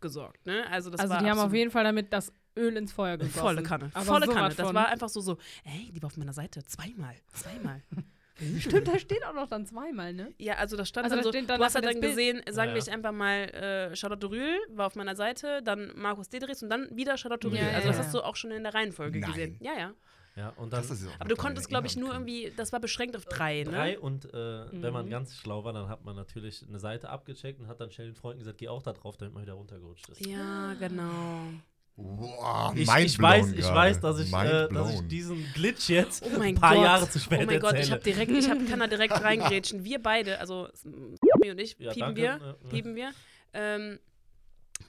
gesorgt, 0.00 0.44
ne? 0.46 0.66
Also 0.70 0.90
das 0.90 1.00
Also 1.00 1.14
war 1.14 1.22
die 1.22 1.30
haben 1.30 1.38
auf 1.38 1.52
jeden 1.54 1.70
Fall 1.70 1.84
damit 1.84 2.12
das 2.12 2.32
Öl 2.56 2.76
ins 2.76 2.92
Feuer 2.92 3.16
gegossen. 3.18 3.38
Volle 3.38 3.62
Kanne. 3.62 3.90
Aber 3.92 4.04
Volle 4.04 4.26
Kanne. 4.26 4.54
Das 4.54 4.72
war 4.74 4.88
einfach 4.88 5.08
so, 5.10 5.20
so, 5.20 5.36
ey, 5.64 5.92
die 5.92 6.02
war 6.02 6.06
auf 6.06 6.16
meiner 6.16 6.32
Seite. 6.32 6.64
Zweimal. 6.64 7.14
Zweimal. 7.32 7.82
Stimmt, 8.60 8.86
da 8.88 8.98
steht 8.98 9.24
auch 9.24 9.32
noch 9.32 9.46
dann 9.48 9.64
zweimal, 9.66 10.12
ne? 10.12 10.32
Ja, 10.38 10.54
also 10.56 10.76
das 10.76 10.88
stand 10.88 11.04
Also 11.04 11.16
dann 11.16 11.24
da 11.24 11.24
so, 11.24 11.30
steht 11.32 11.48
dann 11.48 11.58
du 11.58 11.64
hast 11.64 11.74
halt 11.74 11.84
dann 11.84 11.92
das 11.92 12.00
Bild. 12.00 12.12
gesehen, 12.12 12.42
sagen 12.50 12.68
Ja, 12.70 12.74
wir 12.74 12.82
ja. 12.82 12.92
einfach 12.92 13.12
mal 13.12 13.44
äh, 13.50 13.96
Charlotte 13.96 14.28
Rühl 14.28 14.56
war 14.70 14.86
auf 14.86 14.94
meiner 14.94 15.16
Seite, 15.16 15.62
dann 15.62 15.92
Markus 15.96 16.28
Dedrichs 16.28 16.62
und 16.62 16.68
dann 16.70 16.88
wieder 16.94 17.16
Charlotte 17.16 17.48
Rühl. 17.48 17.56
Ja, 17.56 17.68
also 17.68 17.80
ja, 17.80 17.86
das 17.96 17.98
hast 17.98 18.14
du 18.14 18.20
auch 18.20 18.36
schon 18.36 18.50
in 18.50 18.62
der 18.64 18.74
Reihenfolge 18.74 19.18
Nein. 19.18 19.30
gesehen. 19.30 19.56
Ja, 19.60 19.72
ja. 19.78 19.94
Ja, 20.36 20.50
und 20.50 20.70
dann 20.70 20.84
Aber 21.18 21.28
du 21.30 21.36
konntest, 21.36 21.70
glaube 21.70 21.86
ich, 21.86 21.96
nur 21.96 22.10
Inhalte. 22.10 22.30
irgendwie, 22.30 22.52
das 22.56 22.70
war 22.70 22.78
beschränkt 22.78 23.16
auf 23.16 23.24
drei, 23.24 23.62
ne? 23.62 23.70
drei 23.70 23.98
und 23.98 24.26
äh, 24.34 24.66
wenn 24.82 24.92
man 24.92 25.06
Mhm. 25.06 25.10
ganz 25.10 25.34
schlau 25.34 25.64
war, 25.64 25.72
dann 25.72 25.88
hat 25.88 26.04
man 26.04 26.14
natürlich 26.14 26.62
eine 26.68 26.78
Seite 26.78 27.08
abgecheckt 27.08 27.58
und 27.58 27.68
hat 27.68 27.80
dann 27.80 27.90
schnell 27.90 28.08
den 28.08 28.16
Freunden 28.16 28.40
gesagt, 28.40 28.58
geh 28.58 28.68
auch 28.68 28.82
da 28.82 28.92
drauf, 28.92 29.16
damit 29.16 29.32
man 29.32 29.44
wieder 29.44 29.54
runtergerutscht 29.54 30.10
ist. 30.10 30.20
Ja, 30.26 30.74
genau. 30.74 31.52
Wow, 31.98 32.74
Ich, 32.76 32.86
mind 32.86 33.06
ich, 33.06 33.18
weiß, 33.18 33.52
ich 33.52 33.64
weiß, 33.64 34.00
dass 34.00 34.20
ich, 34.20 34.30
Mind 34.30 34.50
äh, 34.50 34.68
dass 34.68 34.92
ich 34.94 35.08
diesen 35.08 35.42
Glitch 35.54 35.88
jetzt 35.88 36.22
Oh 36.22 36.28
mein 36.38 36.48
ein 36.48 36.54
paar 36.54 36.74
Gott. 36.74 36.84
Jahre 36.84 37.08
zu 37.08 37.18
spät 37.18 37.40
Oh 37.42 37.46
mein 37.46 37.58
Gott, 37.60 37.72
ich 37.72 37.90
erzähle. 37.90 37.94
habe 37.94 38.04
direkt, 38.04 38.30
ich 38.32 38.50
hab, 38.50 38.66
kann 38.68 38.80
da 38.80 38.86
direkt 38.86 39.12
reingrätschen. 39.22 39.82
Wir 39.84 40.02
beide, 40.02 40.38
also 40.38 40.68
Sami 40.74 41.50
und 41.50 41.58
ich, 41.58 41.76
Ja, 41.78 41.92
piepen 41.92 42.14
danke. 42.14 42.20
wir, 42.20 42.56
piepen 42.68 42.94
wir. 42.96 43.12
Ähm, 43.54 43.98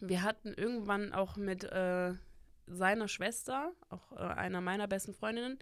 wir 0.01 0.24
hatten 0.24 0.53
irgendwann 0.53 1.14
auch 1.14 1.38
mit 1.38 1.64
äh, 1.64 2.14
seiner 2.68 3.08
Schwester, 3.08 3.72
auch 3.89 4.12
äh, 4.12 4.18
einer 4.20 4.60
meiner 4.60 4.88
besten 4.89 5.14
Freundinnen, 5.14 5.58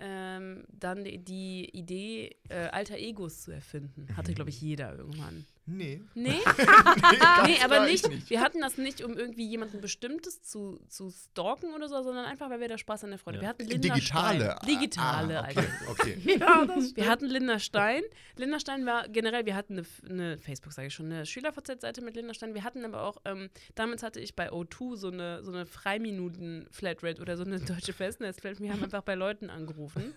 ähm, 0.00 0.64
dann 0.70 1.04
die, 1.04 1.18
die 1.18 1.68
Idee, 1.70 2.36
äh, 2.48 2.66
alter 2.72 2.96
Egos 2.96 3.42
zu 3.42 3.52
erfinden. 3.52 4.08
Hatte, 4.16 4.34
glaube 4.34 4.50
ich, 4.50 4.60
jeder 4.60 4.96
irgendwann. 4.96 5.46
Nee. 5.70 6.02
Nee? 6.14 6.30
nee, 6.32 6.36
nee, 7.46 7.58
aber 7.62 7.86
nicht, 7.86 8.06
ich 8.08 8.28
Wir 8.28 8.40
hatten 8.40 8.60
das 8.60 8.76
nicht, 8.76 9.02
um 9.02 9.16
irgendwie 9.16 9.46
jemanden 9.46 9.80
Bestimmtes 9.80 10.42
zu, 10.42 10.80
zu 10.88 11.10
stalken 11.10 11.72
oder 11.74 11.88
so, 11.88 12.02
sondern 12.02 12.24
einfach, 12.24 12.50
weil 12.50 12.60
wir 12.60 12.68
da 12.68 12.76
Spaß 12.76 13.04
an 13.04 13.10
der 13.10 13.18
Freude. 13.18 13.38
Ja. 13.38 13.42
Wir 13.42 13.48
hatten 13.48 13.66
Linda 13.66 13.94
Digitale. 13.94 14.56
Stein. 14.56 14.66
Digitale, 14.66 15.40
ah, 15.40 15.44
Alter. 15.44 15.64
okay, 15.88 16.16
okay. 16.24 16.38
Ja, 16.40 16.66
wir 16.94 17.08
hatten 17.08 17.26
Linda 17.26 17.58
Stein. 17.58 18.02
Linda 18.36 18.58
Stein 18.58 18.84
war 18.84 19.08
generell, 19.08 19.46
wir 19.46 19.54
hatten 19.54 19.78
eine, 19.78 19.86
eine 20.08 20.38
Facebook, 20.38 20.72
sage 20.72 20.88
ich 20.88 20.94
schon, 20.94 21.06
eine 21.06 21.24
SchülerVZ-Seite 21.24 22.02
mit 22.02 22.16
Linda 22.16 22.34
Stein. 22.34 22.54
Wir 22.54 22.64
hatten 22.64 22.84
aber 22.84 23.04
auch, 23.04 23.18
ähm, 23.24 23.48
damals 23.76 24.02
hatte 24.02 24.18
ich 24.18 24.34
bei 24.34 24.50
O2 24.50 24.96
so 24.96 25.08
eine, 25.08 25.44
so 25.44 25.52
eine 25.52 25.66
Freiminuten-Flatrate 25.66 27.22
oder 27.22 27.36
so 27.36 27.44
eine 27.44 27.60
deutsche 27.60 27.92
Festnetzflat. 27.92 28.60
Wir 28.60 28.72
haben 28.72 28.82
einfach 28.82 29.02
bei 29.02 29.14
Leuten 29.14 29.50
angerufen 29.50 30.14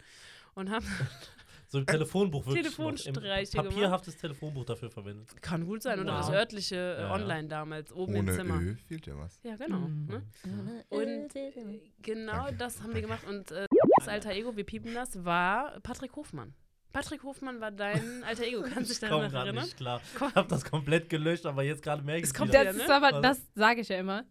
und 0.56 0.72
haben, 0.72 0.86
So 1.74 1.80
im 1.80 1.88
Telefonbuch 1.88 2.46
wirklich 2.46 2.78
noch, 2.78 2.88
im 2.90 2.96
Telefonstreiche 2.98 3.58
papierhaftes 3.58 4.16
Telefonbuch 4.18 4.64
dafür 4.64 4.92
verwendet. 4.92 5.42
kann 5.42 5.66
gut 5.66 5.82
sein, 5.82 6.00
oder 6.00 6.14
Wow. 6.14 6.20
das 6.20 6.30
örtliche 6.30 6.76
äh, 6.76 7.02
Ja, 7.02 7.08
ja. 7.08 7.14
Online 7.16 7.48
damals, 7.48 7.92
oben 7.92 8.14
im 8.14 8.20
Ohne 8.28 8.36
Zimmer. 8.36 8.62
Ö 8.62 8.76
fehlt 8.76 9.08
ja 9.08 9.18
was. 9.18 9.40
Ja, 9.42 9.56
genau. 9.56 9.80
Mhm. 9.80 10.06
Ne? 10.08 10.86
Und 10.90 11.34
genau 12.04 12.32
Danke, 12.44 12.56
das 12.58 12.84
haben 12.84 12.94
wir 12.94 13.02
gemacht. 13.02 13.24
Und 13.28 13.52
äh, 13.52 13.66
das 13.98 14.08
alter 14.08 14.32
Ego, 14.34 14.56
wir 14.56 14.64
piepen 14.66 14.94
das, 14.94 15.26
war 15.26 15.80
Patrick 15.82 16.16
Hofmann. 16.16 16.54
Patrick 16.92 17.24
Hofmann 17.24 17.60
war 17.60 17.72
dein 17.72 18.24
alter 18.28 18.44
Ego. 18.44 18.62
Kannst 18.62 18.76
du 18.78 18.82
dich 18.82 18.92
Ich 18.92 19.00
daran 19.00 19.18
komme 19.18 19.30
gerade 19.32 19.48
erinnern? 19.48 19.64
nicht 19.66 19.78
klar. 19.78 20.00
Ich 20.16 20.36
habe 20.36 20.48
das 20.48 20.64
komplett 20.64 21.10
gelöscht, 21.10 21.48
aber 21.48 21.64
jetzt 21.64 21.82
gerade 21.82 22.04
merke 22.04 22.20
ich 22.20 22.26
Es 22.26 22.30
es 22.30 22.36
kommt 22.36 22.50
wieder. 22.52 22.66
Das 22.66 22.76
ne? 22.78 22.94
aber, 22.94 23.08
Also- 23.08 23.22
das 23.22 23.42
sage 23.56 23.82
ich 23.82 23.90
ja 23.90 23.98
immer. 23.98 24.26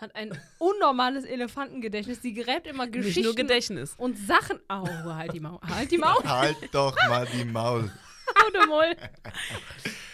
Hat 0.00 0.14
ein 0.16 0.36
unnormales 0.58 1.24
Elefantengedächtnis. 1.24 2.20
Die 2.20 2.32
gräbt 2.32 2.66
immer 2.66 2.84
Nicht 2.86 2.94
Geschichten 2.94 3.22
nur 3.24 3.34
Gedächtnis. 3.34 3.94
und 3.98 4.16
Sachen. 4.16 4.58
Au, 4.68 4.86
halt 5.14 5.34
die 5.34 5.40
Maul. 5.40 5.58
Halt 5.68 5.90
die 5.90 5.98
Maul. 5.98 6.22
halt 6.24 6.56
doch 6.72 6.96
mal 7.08 7.26
die 7.26 7.44
Maul. 7.44 7.90
Hau 8.38 8.50
du 8.50 8.66
Maul. 8.68 8.96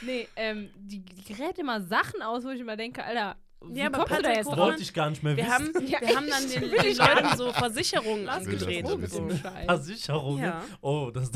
Nee, 0.03 0.27
ähm, 0.37 0.71
die, 0.77 1.01
die 1.01 1.35
gräbt 1.35 1.59
immer 1.59 1.81
Sachen 1.83 2.23
aus, 2.23 2.45
wo 2.45 2.49
ich 2.49 2.61
immer 2.61 2.77
denke, 2.77 3.05
Alter, 3.05 3.37
wie 3.63 3.79
Ja, 3.81 3.87
aber 3.87 3.99
kommst 3.99 4.19
du 4.19 4.23
da 4.23 4.33
jetzt? 4.33 4.47
Wollte 4.47 4.83
ich 4.83 4.93
gar 4.95 5.11
nicht 5.11 5.23
mehr 5.23 5.37
Wir 5.37 5.45
wissen. 5.45 5.75
haben, 5.75 5.87
Ja, 5.87 6.01
wir 6.01 6.17
haben 6.17 6.27
dann 6.29 6.49
den, 6.49 6.71
den 6.71 6.97
Leuten 6.97 7.37
so 7.37 7.53
Versicherungen 7.53 8.29
angedreht. 8.29 8.87
so. 8.89 9.29
Versicherungen. 9.29 10.45
Ja. 10.45 10.65
Oh, 10.81 11.11
das, 11.13 11.31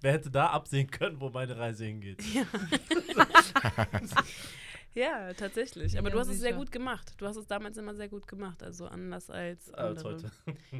wer 0.00 0.12
hätte 0.12 0.30
da 0.30 0.46
absehen 0.48 0.90
können, 0.90 1.20
wo 1.20 1.28
meine 1.30 1.58
Reise 1.58 1.84
hingeht? 1.84 2.22
Ja, 2.32 2.42
tatsächlich. 5.36 5.98
Aber 5.98 6.08
Ja, 6.08 6.14
du 6.14 6.20
hast 6.20 6.28
es 6.28 6.38
sehr 6.38 6.48
sicher. 6.50 6.58
gut 6.58 6.70
gemacht. 6.72 7.14
Du 7.18 7.26
hast 7.26 7.36
es 7.36 7.46
damals 7.46 7.76
immer 7.76 7.94
sehr 7.94 8.08
gut 8.08 8.26
gemacht. 8.26 8.62
Also 8.62 8.86
anders 8.86 9.30
als 9.30 9.72
Als 9.72 10.04
andere. 10.04 10.14
heute. 10.14 10.30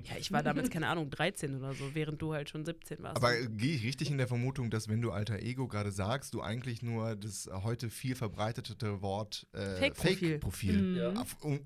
Ja, 0.04 0.16
ich 0.18 0.30
war 0.32 0.42
damals, 0.42 0.70
keine 0.70 0.88
Ahnung, 0.88 1.08
13 1.10 1.56
oder 1.56 1.72
so, 1.74 1.94
während 1.94 2.20
du 2.20 2.32
halt 2.34 2.50
schon 2.50 2.64
17 2.64 3.02
warst. 3.02 3.16
Aber 3.16 3.34
gehe 3.46 3.74
ich 3.76 3.84
richtig 3.84 4.10
in 4.10 4.18
der 4.18 4.28
Vermutung, 4.28 4.70
dass 4.70 4.88
wenn 4.88 5.00
du 5.00 5.10
alter 5.12 5.38
Ego 5.40 5.66
gerade 5.68 5.90
sagst, 5.92 6.34
du 6.34 6.40
eigentlich 6.42 6.82
nur 6.82 7.16
das 7.16 7.48
heute 7.52 7.90
viel 7.90 8.14
verbreitete 8.14 9.00
Wort 9.02 9.46
äh, 9.52 9.76
Fake-Profil. 9.76 10.16
Fake-Profil 10.30 10.82
Mhm. 10.82 10.96
Ja. 10.96 11.14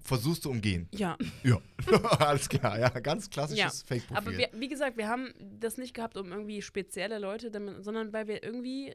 versuchst 0.00 0.44
du 0.44 0.50
umgehen? 0.50 0.88
ja, 0.92 1.16
Ja, 1.42 1.60
alles 2.20 2.48
klar, 2.48 2.78
ja, 2.78 2.88
ganz 2.90 3.28
klassisches 3.30 3.80
Ja, 3.82 3.86
Fake-Profil. 3.86 4.16
aber 4.16 4.38
wir, 4.38 4.48
wie 4.54 4.68
gesagt, 4.68 4.96
wir 4.96 5.08
haben 5.08 5.32
das 5.58 5.76
nicht 5.78 5.94
gehabt, 5.94 6.16
um 6.16 6.30
irgendwie 6.32 6.62
spezielle 6.62 7.18
Leute, 7.18 7.50
damit, 7.50 7.82
sondern 7.84 8.12
weil 8.12 8.28
wir 8.28 8.42
irgendwie, 8.42 8.94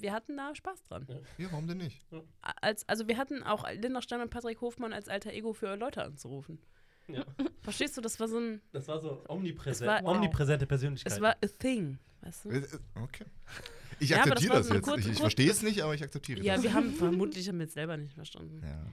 wir 0.00 0.12
hatten 0.12 0.36
da 0.36 0.54
Spaß 0.54 0.82
dran. 0.84 1.06
ja, 1.38 1.48
warum 1.50 1.66
denn 1.66 1.78
nicht? 1.78 2.04
Als, 2.60 2.88
also 2.88 3.08
wir 3.08 3.16
hatten 3.18 3.42
auch 3.42 3.68
Linda 3.72 4.02
Stein 4.02 4.20
und 4.20 4.30
Patrick 4.30 4.60
Hofmann 4.60 4.92
als 4.92 5.08
alter 5.08 5.32
Ego 5.32 5.52
für 5.52 5.74
Leute 5.76 6.02
anzurufen. 6.04 6.58
Ja. 7.08 7.24
Verstehst 7.62 7.96
du, 7.96 8.00
das 8.00 8.18
war 8.20 8.28
so 8.28 8.38
ein, 8.38 8.60
Das 8.72 8.88
war 8.88 9.00
so 9.00 9.24
omnipräsent, 9.28 9.88
Es 9.90 10.04
war- 10.04 10.10
omnipräsente 10.10 10.66
Persönlichkeit. 10.66 11.12
es 11.12 11.20
war 11.20 11.32
a 11.42 11.46
thing, 11.58 11.98
weißt 12.22 12.44
du? 12.46 12.50
Äh, 12.50 12.58
äh, 12.58 12.66
Okay. 13.02 13.24
Ich 13.98 14.10
Ja, 14.10 14.18
das 14.18 14.26
akzeptiere 14.32 14.56
das, 14.58 14.66
so 14.66 14.70
eine 14.72 14.78
jetzt. 14.80 14.88
kurze- 14.88 15.00
ich 15.08 15.12
ich 15.14 15.20
verstehe 15.20 15.50
es 15.50 15.62
nicht, 15.62 15.80
aber 15.82 15.94
ich 15.94 16.02
akzeptiere 16.02 16.42
Ja, 16.42 16.54
das. 16.56 16.64
wir 16.64 16.74
haben 16.74 16.92
vermutlich 16.94 17.48
haben 17.48 17.58
wir 17.58 17.66
es 17.66 17.72
selber 17.74 17.96
nicht 17.96 18.14
verstanden. 18.14 18.60
ja. 18.62 18.86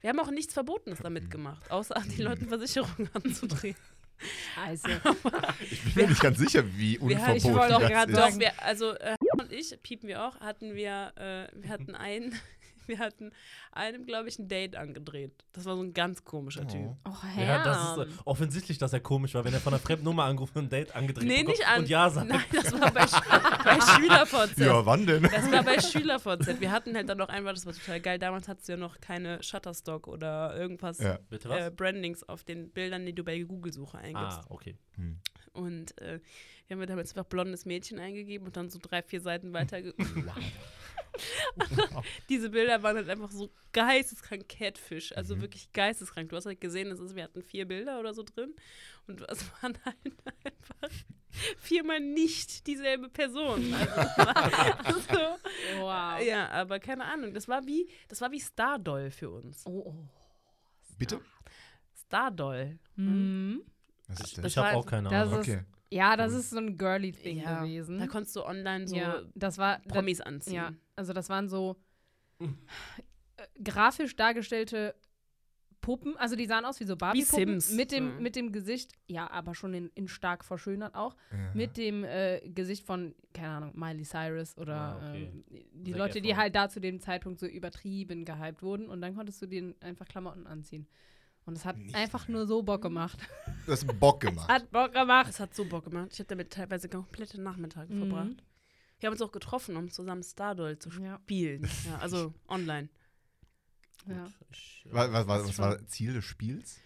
Wir 0.00 0.10
haben 0.10 0.18
auch 0.18 0.32
nichts 0.32 0.52
Verbotenes 0.52 0.98
damit 0.98 1.30
gemacht, 1.30 1.70
außer 1.70 1.94
den 2.16 2.22
Leuten 2.24 2.48
Versicherungen 2.48 3.08
anzudrehen. 3.14 3.76
Scheiße. 4.54 4.88
Ich 5.70 5.82
bin 5.94 6.04
mir 6.04 6.08
nicht 6.10 6.20
ganz 6.20 6.38
sicher, 6.38 6.64
wie 6.76 6.94
ich 6.94 7.00
unverboten 7.00 7.56
auch 7.56 7.80
das 7.80 7.90
gerade 7.90 8.12
ist. 8.12 8.18
Doch, 8.18 8.40
wir, 8.40 8.62
also 8.62 8.92
äh, 8.92 9.16
und 9.38 9.52
ich, 9.52 9.76
piepen 9.82 10.08
wir 10.08 10.24
auch, 10.24 10.40
hatten 10.40 10.74
wir, 10.74 11.12
äh, 11.16 11.48
wir 11.60 11.70
hatten 11.70 11.94
einen, 11.94 12.38
wir 12.86 12.98
hatten 12.98 13.30
einem, 13.72 14.04
glaube 14.06 14.28
ich, 14.28 14.38
ein 14.38 14.48
Date 14.48 14.76
angedreht. 14.76 15.32
Das 15.52 15.64
war 15.64 15.76
so 15.76 15.82
ein 15.82 15.92
ganz 15.94 16.24
komischer 16.24 16.66
Typ. 16.66 16.80
Oh. 17.04 17.10
Oh, 17.10 17.16
ja, 17.36 17.42
Herr. 17.42 17.64
das 17.64 18.08
ist 18.08 18.18
äh, 18.18 18.18
offensichtlich, 18.24 18.78
dass 18.78 18.92
er 18.92 19.00
komisch 19.00 19.34
war, 19.34 19.44
wenn 19.44 19.52
er 19.54 19.60
von 19.60 19.72
einer 19.72 19.80
fremden 19.82 20.04
Nummer 20.04 20.24
angerufen 20.24 20.58
und 20.58 20.64
ein 20.64 20.70
Date 20.70 20.94
angedreht 20.96 21.26
Nee, 21.28 21.38
bekommt 21.44 21.58
nicht 21.58 21.66
an. 21.68 21.78
und 21.80 21.88
Ja 21.88 22.10
sagt. 22.10 22.28
Nein, 22.28 22.44
das 22.52 22.72
war 22.72 22.90
bei, 22.90 23.04
bei 23.64 23.80
SchülerVZ. 23.80 24.58
Ja, 24.58 24.84
wann 24.86 25.06
denn? 25.06 25.22
Das 25.22 25.50
war 25.50 25.62
bei 25.62 25.80
SchülerVZ. 25.80 26.60
Wir 26.60 26.70
hatten 26.70 26.94
halt 26.96 27.08
dann 27.08 27.18
noch 27.18 27.28
einmal, 27.28 27.54
das 27.54 27.66
war 27.66 27.72
total 27.72 28.00
geil. 28.00 28.18
Damals 28.18 28.48
hattest 28.48 28.68
du 28.68 28.72
ja 28.72 28.78
noch 28.78 29.00
keine 29.00 29.42
Shutterstock 29.42 30.08
oder 30.08 30.56
irgendwas 30.56 30.98
Ja. 30.98 31.18
Bitte 31.30 31.48
was? 31.48 31.60
äh, 31.66 31.70
Brandings 31.70 32.22
auf 32.28 32.44
den 32.44 32.70
Bildern, 32.70 33.06
die 33.06 33.14
du 33.14 33.24
bei 33.24 33.38
Google-Suche 33.40 33.98
eingibst. 33.98 34.38
ah, 34.38 34.44
okay. 34.48 34.76
Hm. 34.96 35.18
Und 35.52 36.00
äh, 36.00 36.20
wir 36.78 36.82
haben 36.82 36.88
damals 36.88 37.10
einfach 37.16 37.28
blondes 37.28 37.64
Mädchen 37.64 37.98
eingegeben 37.98 38.46
und 38.46 38.56
dann 38.56 38.70
so 38.70 38.78
drei, 38.80 39.02
vier 39.02 39.20
Seiten 39.20 39.52
weiter. 39.54 39.78
Diese 42.28 42.48
Bilder 42.50 42.82
waren 42.82 42.96
halt 42.96 43.08
einfach 43.08 43.30
so 43.30 43.50
geisteskrank 43.72 44.48
Catfish, 44.48 45.12
also 45.12 45.40
wirklich 45.40 45.70
geisteskrank. 45.72 46.30
Du 46.30 46.36
hast 46.36 46.46
halt 46.46 46.60
gesehen, 46.60 46.88
das 46.88 47.00
ist, 47.00 47.14
wir 47.14 47.24
hatten 47.24 47.42
vier 47.42 47.66
Bilder 47.66 48.00
oder 48.00 48.14
so 48.14 48.22
drin 48.22 48.54
und 49.06 49.20
es 49.28 49.44
waren 49.62 49.76
halt 49.84 49.96
einfach 50.44 50.96
viermal 51.58 52.00
nicht 52.00 52.66
dieselbe 52.66 53.08
Person. 53.10 53.74
Also, 53.74 54.98
es 55.00 55.08
war 55.10 55.38
so, 55.38 55.80
Wow. 55.82 56.22
ja, 56.26 56.48
aber 56.50 56.80
keine 56.80 57.04
Ahnung, 57.04 57.34
das 57.34 57.46
war 57.48 57.66
wie, 57.66 57.88
das 58.08 58.20
war 58.20 58.30
wie 58.32 58.40
Stardoll 58.40 59.10
für 59.10 59.30
uns. 59.30 59.66
Oh, 59.66 59.82
oh. 59.86 60.08
Bitte? 60.98 61.20
Stardoll. 62.06 62.78
Mhm. 62.96 63.62
Was 64.08 64.20
ist 64.20 64.38
Das 64.38 64.46
ich 64.46 64.56
habe 64.58 64.68
war- 64.68 64.76
auch 64.76 64.86
keine 64.86 65.08
das 65.10 65.28
Ahnung. 65.28 65.40
ist- 65.40 65.48
Okay. 65.48 65.62
Ja, 65.92 66.16
das 66.16 66.32
ist 66.32 66.50
so 66.50 66.58
ein 66.58 66.76
girly 66.78 67.12
Thing 67.12 67.38
Ja, 67.40 67.60
gewesen. 67.62 67.98
Da 67.98 68.06
konntest 68.06 68.34
du 68.36 68.44
online 68.44 68.86
so 68.88 68.96
ja, 68.96 69.22
das 69.34 69.58
war 69.58 69.80
Promis 69.88 70.20
anziehen. 70.20 70.54
Ja, 70.54 70.72
also 70.96 71.12
das 71.12 71.28
waren 71.28 71.48
so 71.48 71.76
äh, 72.40 72.46
grafisch 73.62 74.16
dargestellte 74.16 74.94
Puppen, 75.80 76.16
also 76.16 76.36
die 76.36 76.46
sahen 76.46 76.64
aus 76.64 76.78
wie 76.78 76.84
so 76.84 76.94
Barbie-Puppen 76.96 77.60
Sims, 77.60 77.72
mit 77.72 77.90
dem 77.90 78.14
so. 78.16 78.22
mit 78.22 78.36
dem 78.36 78.52
Gesicht, 78.52 78.92
ja, 79.08 79.28
aber 79.28 79.52
schon 79.56 79.74
in, 79.74 79.90
in 79.96 80.06
stark 80.06 80.44
verschönert 80.44 80.94
auch, 80.94 81.16
Ja. 81.32 81.50
mit 81.54 81.76
dem 81.76 82.04
äh, 82.04 82.40
Gesicht 82.48 82.86
von 82.86 83.16
keine 83.34 83.48
Ahnung 83.48 83.72
Miley 83.74 84.04
Cyrus 84.04 84.56
oder 84.58 84.74
Ah, 84.76 84.96
okay. 85.08 85.24
ähm, 85.24 85.44
die 85.72 85.90
Zac 85.90 85.98
Leute, 85.98 86.20
die 86.20 86.36
halt 86.36 86.54
da 86.54 86.68
zu 86.68 86.80
dem 86.80 87.00
Zeitpunkt 87.00 87.40
so 87.40 87.46
übertrieben 87.46 88.24
gehypt 88.24 88.62
wurden 88.62 88.86
und 88.88 89.00
dann 89.00 89.16
konntest 89.16 89.42
du 89.42 89.46
denen 89.46 89.74
einfach 89.80 90.06
Klamotten 90.06 90.46
anziehen 90.46 90.86
und 91.46 91.56
es 91.56 91.64
hat 91.64 91.76
Nicht 91.78 91.94
einfach 91.94 92.28
mehr. 92.28 92.38
nur 92.38 92.46
so 92.46 92.62
Bock 92.62 92.82
gemacht. 92.82 93.18
Du 93.66 93.70
hast 93.72 93.86
Bock 94.00 94.20
gemacht. 94.20 94.48
Hat 94.48 94.70
Bock 94.72 94.92
gemacht. 94.92 95.28
Es 95.30 95.38
hat 95.38 95.54
so 95.54 95.64
Bock 95.64 95.84
gemacht. 95.84 96.08
Ich 96.12 96.18
habe 96.18 96.26
damit 96.26 96.50
teilweise 96.50 96.88
komplette 96.88 97.40
Nachmittage 97.40 97.92
Mhm. 97.94 97.98
verbracht. 98.10 98.42
Wir 98.98 99.06
haben 99.06 99.12
uns 99.12 99.22
auch 99.22 99.30
getroffen, 99.30 99.76
um 99.76 99.88
zusammen 99.90 100.22
Stardoll 100.24 100.78
zu 100.80 100.90
Ja. 101.00 101.18
spielen. 101.22 101.62
Ja, 101.86 101.98
also 101.98 102.34
online. 102.48 102.88
Ja. 104.08 104.26
Ich, 104.50 104.84
äh, 104.86 104.92
Was, 104.94 105.12
was, 105.12 105.26
was, 105.28 105.38
Das 105.42 105.48
was 105.50 105.58
war- 105.58 105.86
Ziel 105.86 106.12
des 106.14 106.24
Spiels? 106.24 106.80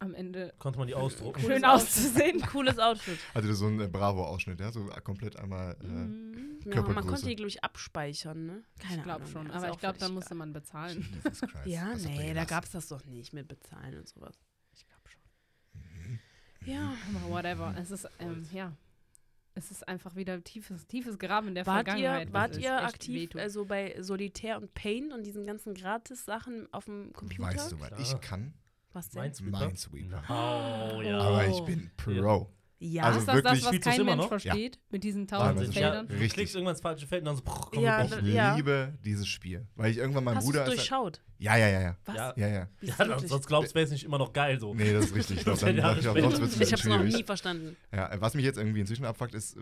am 0.00 0.14
Ende 0.14 0.52
Konnte 0.58 0.78
man 0.78 0.86
die 0.86 0.94
ausdrucken. 0.94 1.40
schön 1.40 1.64
auszusehen. 1.64 2.40
Cooles 2.52 2.78
Outfit. 2.78 3.18
Also 3.34 3.52
so 3.54 3.66
ein 3.66 3.80
äh, 3.80 3.88
Bravo-Ausschnitt, 3.88 4.60
ja, 4.60 4.70
so 4.70 4.84
komplett 5.02 5.36
einmal. 5.36 5.76
Äh, 5.82 5.86
Mhm. 5.86 6.47
Ja, 6.64 6.82
man 6.82 7.06
konnte 7.06 7.26
die, 7.26 7.36
glaube 7.36 7.48
ich, 7.48 7.62
abspeichern, 7.64 8.46
ne? 8.46 8.62
Keine 8.78 8.96
Ich 8.98 9.02
glaube 9.04 9.20
Ahnung. 9.24 9.32
schon. 9.32 9.50
Aber 9.50 9.70
ich 9.70 9.78
glaube, 9.78 9.98
da 9.98 10.08
musste 10.08 10.34
man 10.34 10.52
bezahlen. 10.52 11.06
Jesus 11.24 11.40
Christ. 11.40 11.66
Ja, 11.66 11.92
ihr 11.94 12.08
nee, 12.08 12.34
da 12.34 12.44
gab 12.44 12.64
es 12.64 12.70
das 12.72 12.88
doch 12.88 13.04
nicht 13.04 13.32
mit 13.32 13.48
Bezahlen 13.48 13.96
und 13.98 14.08
sowas. 14.08 14.34
Ich 14.74 14.86
glaube 14.86 15.02
schon. 15.08 16.18
Ja. 16.72 16.94
Aber 17.14 17.30
whatever. 17.34 17.74
Es 17.78 17.90
ist, 17.90 18.08
ähm, 18.18 18.46
ja. 18.52 18.72
Es 19.54 19.70
ist 19.72 19.88
einfach 19.88 20.14
wieder 20.14 20.42
tiefes, 20.44 20.86
tiefes 20.86 21.18
Graben 21.18 21.48
in 21.48 21.54
der 21.56 21.66
Wart 21.66 21.88
ihr, 21.88 21.94
Vergangenheit. 21.94 22.32
wart 22.32 22.50
was 22.52 22.58
ihr 22.58 22.80
aktiv 22.80 23.14
wehtut. 23.22 23.40
also 23.40 23.64
bei 23.64 23.96
Solitär 24.00 24.56
und 24.56 24.72
Paint 24.74 25.12
und 25.12 25.24
diesen 25.24 25.44
ganzen 25.46 25.74
Gratis-Sachen 25.74 26.72
auf 26.72 26.84
dem 26.84 27.12
Computer? 27.12 27.48
Weißt 27.50 27.72
du, 27.72 27.80
was 27.80 27.88
Klar. 27.88 28.00
ich 28.00 28.20
kann? 28.20 28.54
Was 28.92 29.10
denn? 29.10 29.22
Minesweeper? 29.22 29.58
Minesweeper. 29.66 30.22
Oh, 30.28 31.02
ja. 31.02 31.18
Aber 31.18 31.46
ich 31.46 31.54
Oh. 31.54 31.64
bin 31.64 31.90
Pro. 31.96 32.52
Ja, 32.80 33.02
Also 33.04 33.18
ist 33.18 33.26
das 33.28 33.34
wirklich- 33.34 33.62
das, 33.64 33.72
was 33.74 33.80
kein 33.96 34.04
Mensch 34.06 34.16
noch? 34.18 34.28
versteht? 34.28 34.78
Mit 34.90 35.02
diesen 35.02 35.28
Wahnsinn. 35.30 35.56
tausend 35.56 35.74
ja, 35.74 35.80
Feldern? 35.82 36.06
du 36.06 36.12
Richtig. 36.14 36.32
klickst 36.34 36.54
irgendwann 36.54 36.74
ins 36.74 36.80
falsche 36.80 37.06
Feld 37.08 37.22
und 37.22 37.26
dann 37.26 37.36
so, 37.36 37.42
prr, 37.42 37.68
komm, 37.72 37.82
Ja, 37.82 38.04
Ich 38.04 38.22
Ja. 38.34 38.54
liebe 38.54 38.94
dieses 39.04 39.26
Spiel. 39.26 39.66
Weil 39.74 39.90
ich 39.90 39.98
irgendwann 39.98 40.22
mein 40.22 40.36
Hast 40.36 40.44
du 40.46 40.50
Bruder. 40.52 40.62
es 40.62 40.68
ist- 40.68 40.76
durchschaut? 40.76 41.20
Ja, 41.40 41.56
ja, 41.56 41.68
ja, 41.68 41.80
ja. 41.80 41.96
Was? 42.04 42.16
Ja. 42.16 42.32
Ja, 42.36 42.48
ja. 42.48 42.68
Ja, 42.80 42.94
das 42.96 42.96
dann, 43.08 43.28
sonst 43.28 43.46
glaubst 43.46 43.70
du, 43.70 43.74
wäre 43.76 43.84
es 43.84 43.92
nicht 43.92 44.02
immer 44.04 44.18
noch 44.18 44.32
geil 44.32 44.58
so. 44.58 44.74
Nee, 44.74 44.92
das 44.92 45.04
ist 45.06 45.14
richtig. 45.14 45.38
Ich 45.38 45.44
glaube, 45.44 45.58
dann, 45.60 45.76
ich 45.96 46.00
glaub, 46.00 46.18
sonst 46.18 46.40
wird 46.40 46.50
es 46.52 46.60
Ich 46.60 46.72
habe 46.72 46.82
es 46.82 46.84
noch 46.88 47.02
nie 47.04 47.22
verstanden. 47.22 47.76
Ja, 47.94 48.10
was 48.18 48.34
mich 48.34 48.44
jetzt 48.44 48.58
irgendwie 48.58 48.80
inzwischen 48.80 49.04
abfuckt, 49.04 49.34
ist 49.34 49.56
äh, 49.56 49.60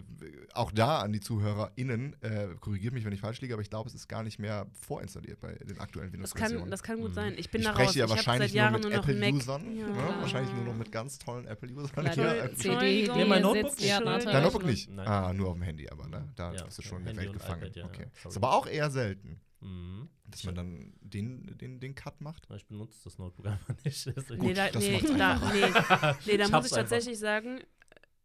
auch 0.54 0.70
da 0.72 1.00
an 1.00 1.12
die 1.12 1.20
ZuhörerInnen, 1.20 2.16
äh, 2.22 2.48
korrigiert 2.60 2.94
mich, 2.94 3.04
wenn 3.04 3.12
ich 3.12 3.20
falsch 3.20 3.40
liege, 3.42 3.52
aber 3.54 3.62
ich 3.62 3.68
glaube, 3.68 3.88
es 3.90 3.94
ist 3.94 4.08
gar 4.08 4.22
nicht 4.22 4.38
mehr 4.38 4.66
vorinstalliert 4.72 5.38
bei 5.40 5.52
den 5.52 5.78
aktuellen 5.78 6.08
Das 6.08 6.14
Windows-Versionen. 6.14 6.62
kann, 6.62 6.70
das 6.70 6.82
kann 6.82 7.00
gut 7.00 7.10
Mhm. 7.10 7.14
sein. 7.14 7.34
Ich 7.36 7.50
bin 7.50 7.60
ich 7.60 7.66
da 7.66 7.72
spreche 7.74 7.88
raus. 7.88 7.94
ja 7.94 8.04
ich 8.04 8.10
habe 8.10 8.16
wahrscheinlich 8.18 8.50
seit 8.52 8.56
Jahren 8.56 8.80
nur 8.80 8.90
mit. 8.90 8.98
Apple-Usern. 8.98 9.76
Ja, 9.76 9.86
ne? 9.86 10.14
Wahrscheinlich 10.20 10.54
nur 10.54 10.64
noch 10.64 10.74
mit 10.76 10.90
ganz 10.92 11.18
tollen 11.18 11.46
Apple-Usern. 11.46 12.04
Leider 12.04 12.36
CD, 13.06 13.18
Nee, 13.18 13.24
mein 13.26 13.42
Notebook 13.42 13.70
sitzt 13.72 13.84
ja. 13.84 14.00
Dein 14.00 14.42
Notebook 14.42 14.64
nicht? 14.64 14.90
Nein. 14.90 15.06
Ah, 15.06 15.32
nur 15.32 15.48
auf 15.48 15.54
dem 15.54 15.62
Handy, 15.62 15.88
aber 15.88 16.06
ne? 16.08 16.32
da 16.36 16.52
Ja, 16.52 16.64
bist 16.64 16.78
du 16.78 16.82
schon 16.82 17.00
in 17.02 17.06
Handy 17.08 17.20
der 17.22 17.30
Welt 17.32 17.40
gefangen. 17.40 17.62
iPad, 17.62 17.76
ja, 17.76 17.84
okay. 17.86 18.06
Ist 18.26 18.36
aber 18.36 18.52
auch 18.52 18.66
eher 18.66 18.90
selten, 18.90 19.40
Mhm. 19.60 20.08
dass 20.26 20.44
man 20.44 20.54
dann 20.54 20.92
den, 21.00 21.56
den, 21.58 21.80
den 21.80 21.94
Cut 21.94 22.20
macht. 22.20 22.46
Ich 22.54 22.66
benutze 22.66 23.00
das 23.04 23.18
Notebook 23.18 23.46
einfach 23.46 23.74
nicht. 23.84 24.06
Ist 24.06 24.30
Nee, 24.30 24.52
da, 24.54 24.68
das 24.70 24.82
nee, 24.82 25.00
da, 25.16 25.36
nee, 25.52 25.60
nee, 25.60 25.70
da 25.76 26.16
Ich 26.18 26.26
muss 26.26 26.30
ich 26.30 26.40
einfach. 26.52 26.68
tatsächlich 26.70 27.18
sagen, 27.18 27.60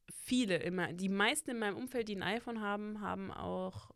viele 0.10 0.58
immer, 0.58 0.92
die 0.94 1.10
meisten 1.10 1.52
in 1.52 1.60
meinem 1.60 1.78
Umfeld, 1.78 2.08
die 2.10 2.16
ein 2.16 2.24
iPhone 2.24 2.60
haben, 2.62 3.02
haben 3.02 3.32
auch 3.32 3.92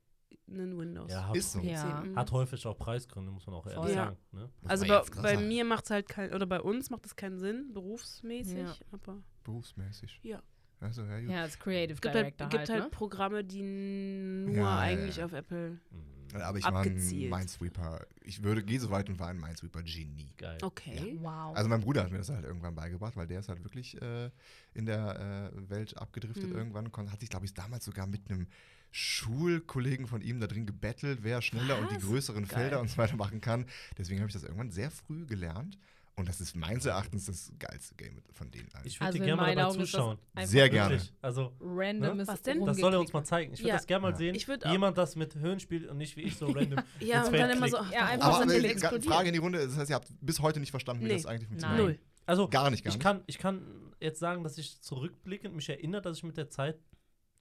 einen 0.47 0.77
Windows. 0.77 1.11
ja, 1.11 1.27
hat, 1.27 1.35
Ist 1.35 1.53
so. 1.53 1.59
Ja. 1.59 2.03
Hat 2.15 2.31
häufig 2.31 2.65
auch 2.67 2.77
Preisgründe, 2.77 3.31
muss 3.31 3.45
man 3.47 3.55
auch 3.55 3.65
ehrlich. 3.67 3.89
Ja. 3.95 4.05
sagen. 4.05 4.17
Ne? 4.31 4.49
Also 4.63 4.85
bei, 4.87 5.01
bei 5.21 5.37
mir 5.37 5.65
macht 5.65 5.85
es 5.85 5.89
halt 5.91 6.07
kein, 6.07 6.33
oder 6.33 6.45
bei 6.45 6.61
uns 6.61 6.89
macht 6.91 7.05
es 7.05 7.15
keinen 7.15 7.39
Sinn, 7.39 7.73
berufsmäßig, 7.73 8.57
Ja. 8.59 8.75
aber 8.91 9.23
Berufsmäßig. 9.43 10.19
Ja. 10.23 10.41
Also, 10.85 11.03
ja, 11.03 11.19
gut. 11.19 11.29
Ja, 11.29 11.41
als 11.41 11.59
Creative 11.59 11.93
es 11.93 12.01
gibt 12.01 12.15
Director 12.15 12.45
halt, 12.45 12.51
gibt 12.51 12.59
halt, 12.59 12.69
halt 12.69 12.83
ne? 12.83 12.89
Programme, 12.89 13.43
die 13.43 13.61
nur 13.61 14.55
Ja, 14.55 14.61
ja, 14.61 14.79
eigentlich 14.79 15.17
ja. 15.17 15.25
auf 15.25 15.33
Apple. 15.33 15.71
Mhm. 15.91 16.41
Aber 16.41 16.57
ich 16.57 16.65
war 16.65 16.71
ein 16.73 16.77
abgezielt. 16.89 17.31
Minesweeper. 17.31 18.05
Ich 18.21 18.43
würde, 18.43 18.61
gehe 18.63 18.77
so 18.79 18.89
weit 18.89 19.09
und 19.09 19.19
war 19.19 19.27
ein 19.29 19.39
Minesweeper-Genie. 19.39 20.33
Geil. 20.37 20.57
Okay. 20.61 21.17
Wow. 21.21 21.55
Also 21.55 21.69
mein 21.69 21.79
Bruder 21.81 22.03
hat 22.03 22.11
mir 22.11 22.17
das 22.17 22.29
halt 22.29 22.43
irgendwann 22.43 22.75
beigebracht, 22.75 23.15
weil 23.15 23.27
der 23.27 23.39
ist 23.39 23.47
halt 23.47 23.63
wirklich 23.63 24.01
äh, 24.01 24.29
in 24.73 24.85
der 24.85 25.51
äh, 25.53 25.69
Welt 25.69 25.95
abgedriftet 25.97 26.49
Mhm. 26.49 26.55
irgendwann. 26.57 26.91
Kon 26.91 27.09
hat 27.11 27.21
sich, 27.21 27.29
glaube 27.29 27.45
ich, 27.45 27.53
damals 27.53 27.85
sogar 27.85 28.05
mit 28.07 28.29
einem 28.29 28.47
Schulkollegen 28.91 30.07
von 30.07 30.21
ihm 30.21 30.39
da 30.39 30.47
drin 30.47 30.65
gebettelt, 30.65 31.19
wer 31.21 31.41
schneller 31.41 31.77
und 31.79 31.91
die 31.91 31.97
Was? 31.97 32.03
größeren 32.05 32.47
Geil. 32.47 32.59
Felder 32.59 32.81
und 32.81 32.89
so 32.89 32.97
weiter 32.97 33.15
machen 33.15 33.39
kann. 33.41 33.65
Deswegen 33.97 34.19
habe 34.19 34.27
ich 34.27 34.33
das 34.33 34.43
irgendwann 34.43 34.71
sehr 34.71 34.91
früh 34.91 35.25
gelernt. 35.25 35.77
Und 36.17 36.29
das 36.29 36.39
ist 36.39 36.55
meines 36.55 36.85
Erachtens 36.85 37.25
das 37.25 37.51
geilste 37.59 37.93
Game 37.95 38.21
von 38.31 38.49
denen 38.49 38.69
allen. 38.73 38.87
Ich 38.87 38.99
würde 39.01 39.07
Also 39.07 39.19
gerne 39.19 39.35
mal 39.35 39.53
dabei 39.53 39.65
Augen 39.67 39.79
zuschauen. 39.79 40.17
Sehr 40.45 40.69
gerne. 40.69 41.01
Also, 41.21 41.51
randomes 41.59 42.27
Was 42.29 42.41
denn? 42.41 42.65
das 42.65 42.77
soll 42.77 42.93
er 42.93 42.99
uns 43.01 43.11
mal 43.11 43.23
zeigen. 43.25 43.51
Ich 43.53 43.59
würde 43.59 43.69
Ja. 43.69 43.75
das 43.75 43.85
gerne 43.85 44.01
mal 44.03 44.11
Ja. 44.11 44.15
sehen. 44.15 44.35
Ich 44.35 44.47
Jemand 44.47 44.97
das 44.97 45.17
mit 45.17 45.35
Höhen 45.35 45.59
spielt 45.59 45.87
und 45.89 45.97
nicht 45.97 46.15
wie 46.15 46.21
ich 46.21 46.37
so 46.37 46.45
random. 46.51 46.79
Ja, 47.01 47.19
ins 47.19 47.27
und 47.29 47.33
dann 47.37 47.49
immer 47.49 47.67
so, 47.67 47.77
Ja, 47.91 48.05
einfach 48.05 48.39
Aber 48.41 48.53
explodiert? 48.55 49.05
Frage 49.05 49.27
in 49.27 49.33
die 49.33 49.39
Runde, 49.39 49.59
das 49.67 49.75
heißt, 49.77 49.89
ihr 49.89 49.95
habt 49.95 50.07
bis 50.21 50.39
heute 50.39 50.61
nicht 50.61 50.71
verstanden, 50.71 51.03
wie 51.03 51.07
Nee. 51.09 51.15
das 51.15 51.25
eigentlich 51.25 51.47
funktioniert. 51.49 51.79
Null. 51.81 51.99
Also, 52.25 52.47
Gar 52.47 52.69
nicht, 52.71 52.83
gar 52.85 52.89
ich 52.91 52.95
nicht. 52.95 53.03
kann, 53.03 53.21
ich 53.27 53.37
kann 53.37 53.91
jetzt 53.99 54.19
sagen, 54.19 54.43
dass 54.43 54.57
ich 54.57 54.81
zurückblickend 54.81 55.53
mich 55.53 55.67
erinnere, 55.69 56.01
dass 56.01 56.17
ich 56.17 56.23
mit 56.23 56.37
der 56.37 56.49
Zeit 56.49 56.79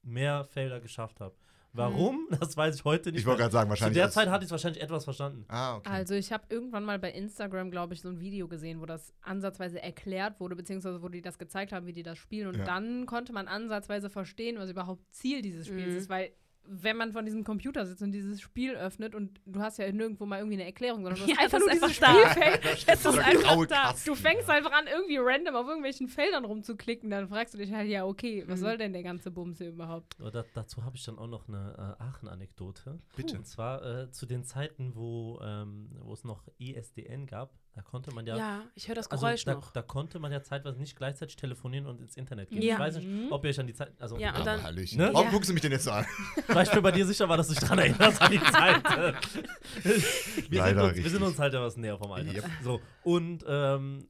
mehr 0.03 0.45
Felder 0.45 0.81
geschafft 0.81 1.21
habe. 1.21 1.35
Warum? 1.77 2.29
Das 2.41 2.57
weiß 2.57 2.77
ich 2.77 2.85
heute 2.85 3.11
nicht. 3.11 3.21
Ich 3.21 3.27
wollte 3.27 3.41
gerade 3.43 3.53
sagen, 3.53 3.67
Zu 3.67 3.71
wahrscheinlich. 3.71 3.97
der 3.99 4.07
ist- 4.09 4.15
Zeit 4.15 4.29
hatte 4.29 4.45
ich 4.45 4.49
es 4.49 4.51
wahrscheinlich 4.53 4.83
etwas 4.83 5.05
verstanden. 5.05 5.45
Ah, 5.49 5.77
okay. 5.77 5.89
Also 5.91 6.15
ich 6.15 6.33
habe 6.33 6.45
irgendwann 6.49 6.85
mal 6.85 6.99
bei 6.99 7.11
Instagram, 7.11 7.71
glaube 7.71 7.95
ich, 7.95 8.01
so 8.01 8.09
ein 8.09 8.21
Video 8.21 8.49
gesehen, 8.49 8.81
wo 8.81 8.87
das 8.87 9.13
ansatzweise 9.23 9.83
erklärt 9.83 10.39
wurde, 10.41 10.55
beziehungsweise 10.57 11.03
wo 11.03 11.09
die 11.09 11.21
das 11.23 11.37
gezeigt 11.39 11.73
haben, 11.73 11.87
wie 11.87 11.93
die 11.93 12.03
das 12.03 12.17
spielen. 12.19 12.47
Und 12.49 12.59
Ja. 12.59 12.65
dann 12.65 13.07
konnte 13.07 13.33
man 13.33 13.49
ansatzweise 13.49 14.09
verstehen, 14.09 14.57
was 14.59 14.71
überhaupt 14.71 15.03
Ziel 15.13 15.43
dieses 15.43 15.67
Spiels 15.67 15.93
Mhm. 15.93 15.97
ist. 15.99 16.09
Weil 16.09 16.31
wenn 16.67 16.97
man 16.97 17.13
von 17.13 17.25
diesem 17.25 17.45
Computer 17.45 17.85
sitzt 17.87 18.03
und 18.03 18.13
dieses 18.13 18.41
Spiel 18.41 18.75
öffnet 18.75 19.15
und 19.15 19.41
du 19.47 19.61
hast 19.61 19.79
ja 19.79 19.91
nirgendwo 19.93 20.25
mal 20.27 20.39
irgendwie 20.39 20.55
eine 20.57 20.65
Erklärung, 20.65 21.03
sondern 21.03 21.17
du 21.17 21.23
hast 21.27 21.31
Ja, 21.31 21.45
einfach 21.45 21.59
nur 21.59 21.71
ist 21.71 21.83
dieses. 21.83 21.97
Spielfeld. 21.97 22.89
ist 22.89 23.07
einfach 23.19 23.67
da. 23.67 23.95
Du 24.07 24.15
fängst 24.15 24.49
einfach 24.49 24.73
an, 24.73 24.87
irgendwie 24.87 25.19
random 25.19 25.55
auf 25.57 25.67
irgendwelchen 25.67 26.09
Feldern 26.09 26.45
rumzuklicken. 26.45 27.11
Dann 27.11 27.29
fragst 27.29 27.55
du 27.55 27.59
dich 27.59 27.73
halt, 27.73 27.89
ja, 27.89 28.05
okay, 28.07 28.45
was 28.47 28.61
Mhm. 28.61 28.65
soll 28.65 28.79
denn 28.79 28.93
der 28.93 29.03
ganze 29.03 29.31
Bums 29.31 29.59
hier 29.59 29.69
überhaupt? 29.69 30.17
Aber 30.21 30.31
da, 30.31 30.45
dazu 30.55 30.85
habe 30.85 30.97
ich 30.97 31.05
dann 31.05 31.19
auch 31.19 31.27
noch 31.29 31.49
eine 31.49 31.97
äh, 31.99 32.03
Aachen-Anekdote. 32.03 32.99
Bitte. 33.17 33.37
Und 33.37 33.47
zwar 33.47 33.85
äh, 33.85 34.11
zu 34.11 34.27
den 34.27 34.45
Zeiten, 34.45 34.95
wo, 34.95 35.41
ähm, 35.43 35.91
wo 36.01 36.13
es 36.13 36.25
noch 36.25 36.43
ISDN 36.59 37.27
gab, 37.27 37.53
da 37.75 37.83
konnte 37.83 38.13
man 38.15 38.27
ja. 38.27 38.37
Ja, 38.37 38.63
ich 38.75 38.87
höre 38.89 38.95
das 38.95 39.11
also 39.11 39.27
Geräusch 39.27 39.45
da, 39.45 39.55
noch. 39.55 39.73
da 39.73 39.83
konnte 39.83 40.19
man 40.21 40.31
ja 40.33 40.43
zeitweise 40.43 40.79
nicht 40.79 40.97
gleichzeitig 40.97 41.37
telefonieren 41.37 41.87
und 41.87 42.01
ins 42.01 42.17
Internet 42.17 42.49
gehen. 42.51 42.63
Ja. 42.63 42.75
Ich 42.75 42.81
weiß 42.81 42.97
nicht, 42.97 43.09
Mhm. 43.09 43.33
ob 43.33 43.45
ihr 43.45 43.51
euch 43.51 43.59
an 43.61 43.67
die 43.67 43.75
Zeit. 43.75 43.93
Also, 44.01 44.17
Ja, 44.19 44.37
und 44.37 44.47
dann- 44.47 44.63
Hallöchen. 44.63 44.99
Ne? 44.99 45.11
Warum 45.13 45.27
Ja. 45.27 45.33
guckst 45.33 45.51
du 45.51 45.55
mich 45.55 45.63
denn 45.63 45.73
jetzt 45.73 45.85
so 45.85 45.91
an? 45.91 46.07
weil 46.49 46.65
ich 46.65 46.71
bin 46.73 46.83
bei 46.83 46.93
dir 46.93 47.05
sicher 47.07 47.29
war, 47.29 47.37
dass 47.37 47.49
du 47.49 47.55
dich 47.55 47.61
daran 47.63 47.79
erinnerst 47.81 48.23
an 48.23 48.31
die 48.33 48.41
Zeit. 48.41 48.83
wir, 49.83 49.93
sind 49.93 50.53
Leider 50.53 50.85
uns, 50.85 50.97
wir 50.97 51.11
sind 51.11 51.23
uns 51.23 51.39
halt 51.39 51.55
etwas 51.55 51.77
näher 51.77 51.99
vom 51.99 52.13
Alter. 52.13 52.33
Yep. 52.33 52.45
So, 52.63 52.81
und 53.03 53.45
ähm, 53.49 54.07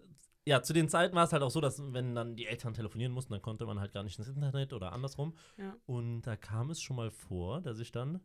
ja, 0.46 0.62
zu 0.62 0.74
den 0.74 0.88
Zeiten 0.90 1.14
war 1.16 1.24
es 1.24 1.32
halt 1.32 1.42
auch 1.42 1.50
so, 1.50 1.60
dass 1.62 1.80
wenn 1.92 2.14
dann 2.14 2.36
die 2.36 2.46
Eltern 2.46 2.74
telefonieren 2.74 3.12
mussten, 3.12 3.32
dann 3.32 3.40
konnte 3.40 3.64
man 3.64 3.80
halt 3.80 3.92
gar 3.92 4.02
nicht 4.02 4.18
ins 4.18 4.28
Internet 4.28 4.74
oder 4.74 4.92
andersrum. 4.92 5.34
Ja. 5.56 5.74
Und 5.86 6.22
da 6.22 6.36
kam 6.36 6.68
es 6.70 6.82
schon 6.82 6.96
mal 6.96 7.10
vor, 7.10 7.62
dass 7.62 7.78
ich 7.78 7.92
dann 7.92 8.20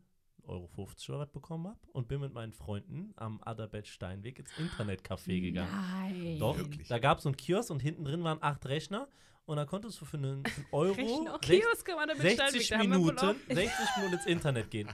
Euro 0.50 0.68
50 0.68 1.10
oder 1.10 1.20
was 1.20 1.30
bekommen 1.32 1.68
habe 1.68 1.80
und 1.94 2.08
bin 2.08 2.20
mit 2.20 2.34
meinen 2.34 2.52
Freunden 2.54 3.14
am 3.16 3.40
Adalbert 3.44 3.88
Steinweg 3.88 4.40
ins 4.40 4.50
Internetcafé 4.58 5.40
gegangen. 5.42 5.72
Nein. 5.72 6.38
Doch, 6.40 6.58
Wirklich? 6.58 6.88
da 6.88 7.00
gab 7.00 7.18
es 7.20 7.24
so 7.24 7.30
einen 7.30 7.38
Kiosk 7.38 7.70
und 7.70 7.80
hinten 7.80 8.04
drin 8.06 8.24
waren 8.24 8.40
acht 8.42 8.66
Rechner 8.66 9.08
und 9.46 9.58
da 9.58 9.66
konntest 9.66 10.00
du 10.02 10.06
für 10.06 10.18
einen, 10.18 10.44
Euro 10.72 10.94
sech- 10.96 11.40
Kiosk 11.42 11.88
war 11.90 12.06
da 12.08 12.14
mit 12.14 12.22
60 12.24 12.66
Steinweg, 12.66 12.68
da 12.70 12.78
haben 12.80 12.92
wir 12.92 13.00
wohl 13.00 13.14
Minuten, 13.14 13.56
60 13.56 13.96
Minuten 13.98 14.14
ins 14.16 14.26
Internet 14.26 14.72
gehen. 14.72 14.90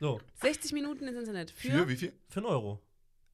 So, 0.00 0.08
auch 0.16 0.20
60 0.42 0.72
Minuten 0.72 1.08
ins 1.08 1.18
Internet. 1.18 1.50
Für? 1.50 1.70
Für 1.70 1.88
wie 1.88 1.96
viel? 1.96 2.12
für 2.28 2.40
einen 2.40 2.46
Euro. 2.46 2.80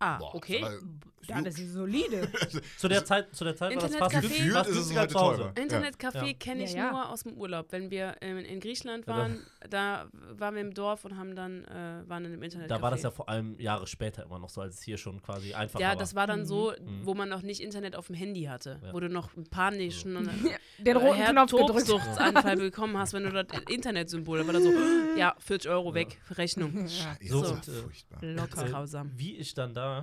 Ah, 0.05 0.19
Boah, 0.19 0.35
okay. 0.35 0.63
aber- 0.63 0.79
Ja, 1.27 1.41
das 1.41 1.59
ist 1.59 1.73
solide. 1.73 2.29
Zu 2.77 2.87
der 2.87 3.03
Zeit, 3.03 3.35
zu 3.35 3.45
der 3.45 3.57
Zeit 3.57 3.75
war 3.75 3.83
das 3.83 3.97
fast, 3.97 4.15
Gefühlt 4.21 4.55
ist 4.67 4.77
es 4.77 4.91
heute 4.91 5.01
als 5.01 5.13
zu 5.13 5.19
Hause. 5.19 5.39
teurer. 5.39 5.53
Internetcafé 5.55 6.27
Ja. 6.27 6.33
kenne 6.35 6.65
ich 6.65 6.73
Ja, 6.75 6.85
ja. 6.85 6.91
nur 6.93 7.09
aus 7.09 7.23
dem 7.23 7.33
Urlaub. 7.33 7.69
Wenn 7.71 7.91
wir 7.91 8.17
ähm, 8.21 8.37
in 8.37 8.61
Griechenland 8.61 9.07
Ja, 9.07 9.17
waren, 9.17 9.47
da 9.71 10.07
waren 10.37 10.55
wir 10.55 10.61
im 10.61 10.75
Dorf 10.75 11.07
und 11.07 11.17
haben 11.17 11.35
dann, 11.35 11.65
äh, 11.65 12.03
waren 12.07 12.27
in 12.27 12.33
einem 12.35 12.43
Internetcafé. 12.43 12.67
Da 12.69 12.83
war 12.83 12.91
das 12.91 13.05
ja 13.05 13.11
vor 13.11 13.31
allem 13.31 13.59
Jahre 13.59 13.87
später 13.87 14.23
immer 14.25 14.39
noch 14.39 14.51
so, 14.51 14.61
als 14.61 14.75
es 14.75 14.83
hier 14.83 14.99
schon 14.99 15.23
quasi 15.23 15.55
einfacher 15.55 15.81
Ja, 15.81 15.89
war. 15.89 15.97
das 15.97 16.15
war 16.15 16.27
dann 16.27 16.41
Mhm. 16.41 16.45
so, 16.45 16.73
Mhm. 16.79 17.07
wo 17.07 17.15
man 17.15 17.31
noch 17.31 17.41
nicht 17.41 17.61
Internet 17.63 17.97
auf 17.97 18.09
dem 18.09 18.17
Handy 18.17 18.43
hatte, 18.43 18.79
Ja. 18.85 18.93
wo 18.93 19.01
du 19.01 19.09
noch 19.09 19.31
panischen 19.51 20.17
und 20.19 20.29
Den 20.79 20.97
roten 20.99 21.25
Knopf 21.25 21.53
gedrückt. 21.53 21.89
Herzogsuchtsanfall 21.89 22.57
bekommen 22.59 22.99
hast, 22.99 23.15
wenn 23.15 23.23
du 23.23 23.31
das 23.33 23.47
Internetsymbol, 23.71 24.41
da 24.41 24.47
war 24.47 24.53
da 24.53 24.61
so, 24.61 24.71
ja, 25.17 25.35
40 25.39 25.71
Euro 25.71 25.95
weg, 25.95 26.21
Rechnung. 26.33 26.87
Ja. 26.87 27.17
So, 27.31 27.45
ist 27.45 27.69
äh, 27.69 27.73
furchtbar. 27.83 28.19
Locker 28.23 28.67
Äh, 28.67 28.69
grausam. 28.71 29.11
Wie 29.17 29.37
ich 29.37 29.55
dann 29.55 29.73
da 29.73 29.94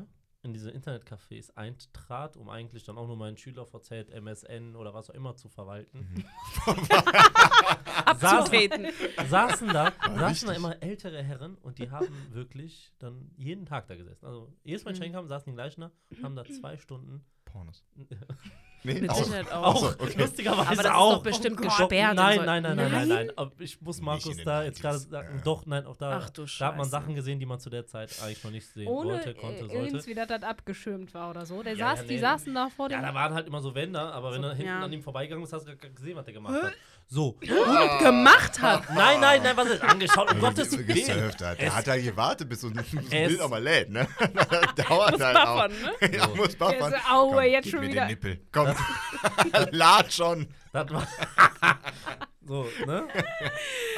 in 0.43 0.53
diese 0.53 0.71
Internetcafés 0.71 1.51
eintrat, 1.55 2.35
um 2.35 2.49
eigentlich 2.49 2.83
dann 2.83 2.97
auch 2.97 3.05
nur 3.05 3.15
meinen 3.15 3.37
SchülerVZ, 3.37 4.09
MSN 4.09 4.75
oder 4.75 4.91
was 4.93 5.09
auch 5.11 5.13
immer 5.13 5.35
zu 5.35 5.49
verwalten, 5.49 5.99
Mhm. 5.99 6.25
Abzutreten. 8.05 8.87
saßen 9.29 9.67
da, 9.69 9.93
saßen 10.17 10.47
da 10.47 10.53
immer 10.55 10.81
ältere 10.81 11.21
Herren 11.23 11.55
und 11.55 11.77
die 11.77 11.91
haben 11.91 12.07
wirklich 12.33 12.91
dann 12.99 13.31
jeden 13.37 13.65
Tag 13.65 13.87
da 13.87 13.95
gesessen. 13.95 14.25
Also 14.25 14.51
jedes 14.63 14.83
Mal, 14.83 14.89
wenn 14.89 14.93
ich 14.95 14.99
Mhm. 14.99 15.03
reinkam, 15.15 15.27
saßen 15.27 15.51
die 15.51 15.55
gleich 15.55 15.75
da, 15.75 15.91
haben 16.23 16.35
da 16.35 16.43
zwei 16.61 16.77
Stunden 16.77 17.23
Pornos. 17.45 17.85
Nee, 18.83 18.95
Mit 19.01 19.09
auch. 19.11 19.23
Sicherheit 19.23 19.51
auch. 19.51 19.75
auch, 19.75 19.83
okay. 19.99 20.13
lustigerweise 20.17 20.67
Aber 20.67 20.75
das 20.77 20.85
ist 20.85 20.91
auch. 20.91 21.13
doch 21.15 21.23
bestimmt 21.23 21.59
Doch, 21.59 21.63
gesperrt 21.77 22.15
Nein, 22.15 22.15
nein, 22.15 22.45
nein, 22.45 22.63
nein, 22.63 22.75
nein, 22.77 22.91
Nein? 22.91 23.09
nein. 23.09 23.31
Aber 23.37 23.51
ich 23.59 23.79
muss 23.81 24.01
Markus 24.01 24.37
da 24.43 24.63
jetzt 24.63 24.81
gerade 24.81 24.97
90s, 24.97 25.09
sagen, 25.09 25.35
ja. 25.37 25.41
doch, 25.43 25.65
nein, 25.67 25.85
auch 25.85 25.97
da, 25.97 26.17
Ach 26.17 26.29
du 26.31 26.45
da 26.45 26.65
hat 26.67 26.77
man 26.77 26.85
Scheiße. 26.85 26.89
Sachen 26.89 27.13
gesehen, 27.15 27.39
die 27.39 27.45
man 27.45 27.59
zu 27.59 27.69
der 27.69 27.85
Zeit 27.85 28.11
eigentlich 28.23 28.43
noch 28.43 28.51
nicht 28.51 28.67
sehen 28.67 28.87
Ohne 28.87 29.13
wollte, 29.13 29.33
konnte, 29.35 29.65
äh, 29.65 29.67
sollte. 29.67 29.75
irgendwie, 29.97 30.13
dass 30.15 30.27
das 30.27 30.41
abgeschirmt 30.43 31.13
war 31.13 31.29
oder 31.29 31.45
so. 31.45 31.61
Der 31.61 31.73
Ja, 31.75 31.89
saß, 31.89 31.99
ja, 32.01 32.07
die 32.07 32.13
nee. 32.15 32.19
saßen 32.21 32.53
da 32.55 32.69
vor 32.69 32.89
dem. 32.89 32.99
Ja, 32.99 33.07
da 33.07 33.13
waren 33.13 33.33
halt 33.35 33.45
immer 33.47 33.61
so 33.61 33.75
Wände, 33.75 33.99
aber 33.99 34.31
wenn 34.33 34.41
So, 34.41 34.49
du 34.49 34.55
hinten 34.55 34.65
ja. 34.65 34.79
an 34.83 34.91
ihm 34.93 35.03
vorbeigegangen 35.03 35.43
bist, 35.43 35.53
hast 35.53 35.67
du 35.67 35.75
gar 35.75 35.89
gesehen, 35.91 36.15
was 36.15 36.25
der 36.25 36.33
gemacht 36.33 36.63
hat. 36.63 36.73
So. 37.13 37.33
Gemacht 37.99 38.61
hat. 38.61 38.89
Nein, 38.95 39.19
nein, 39.19 39.43
nein, 39.43 39.57
was 39.57 39.67
ist 39.67 39.81
angeschaut? 39.83 40.31
Um 40.31 40.39
Gottes 40.39 40.71
Willen. 40.77 41.33
hat. 41.41 41.59
Der 41.59 41.75
hat 41.75 41.85
da 41.85 41.97
gewartet, 41.97 42.47
bis 42.47 42.61
so 42.61 42.67
ein, 42.67 42.85
Bild 43.09 43.41
auch 43.41 43.49
mal 43.49 43.61
lädt, 43.61 43.89
ne? 43.89 44.07
Dauert 44.87 45.11
Muss 45.11 45.21
halt 45.21 45.35
auch. 45.35 45.67
buffern, 45.67 45.73
ne? 45.81 46.13
Ja, 46.17 46.27
muss 46.27 46.55
buffern. 46.55 46.91
So, 46.91 47.11
aua, 47.13 47.35
Komm, 47.41 47.43
jetzt 47.51 47.63
gib 47.65 47.71
schon 47.73 47.81
mir 47.81 47.89
wieder. 47.89 48.01
Den 48.03 48.07
Nippel. 48.07 48.39
Komm, 48.53 48.67
Das, 49.51 49.67
Lad 49.71 50.13
schon. 50.13 50.47
das 50.71 50.89
war. 50.89 51.05
so, 52.47 52.65
ne? 52.85 53.07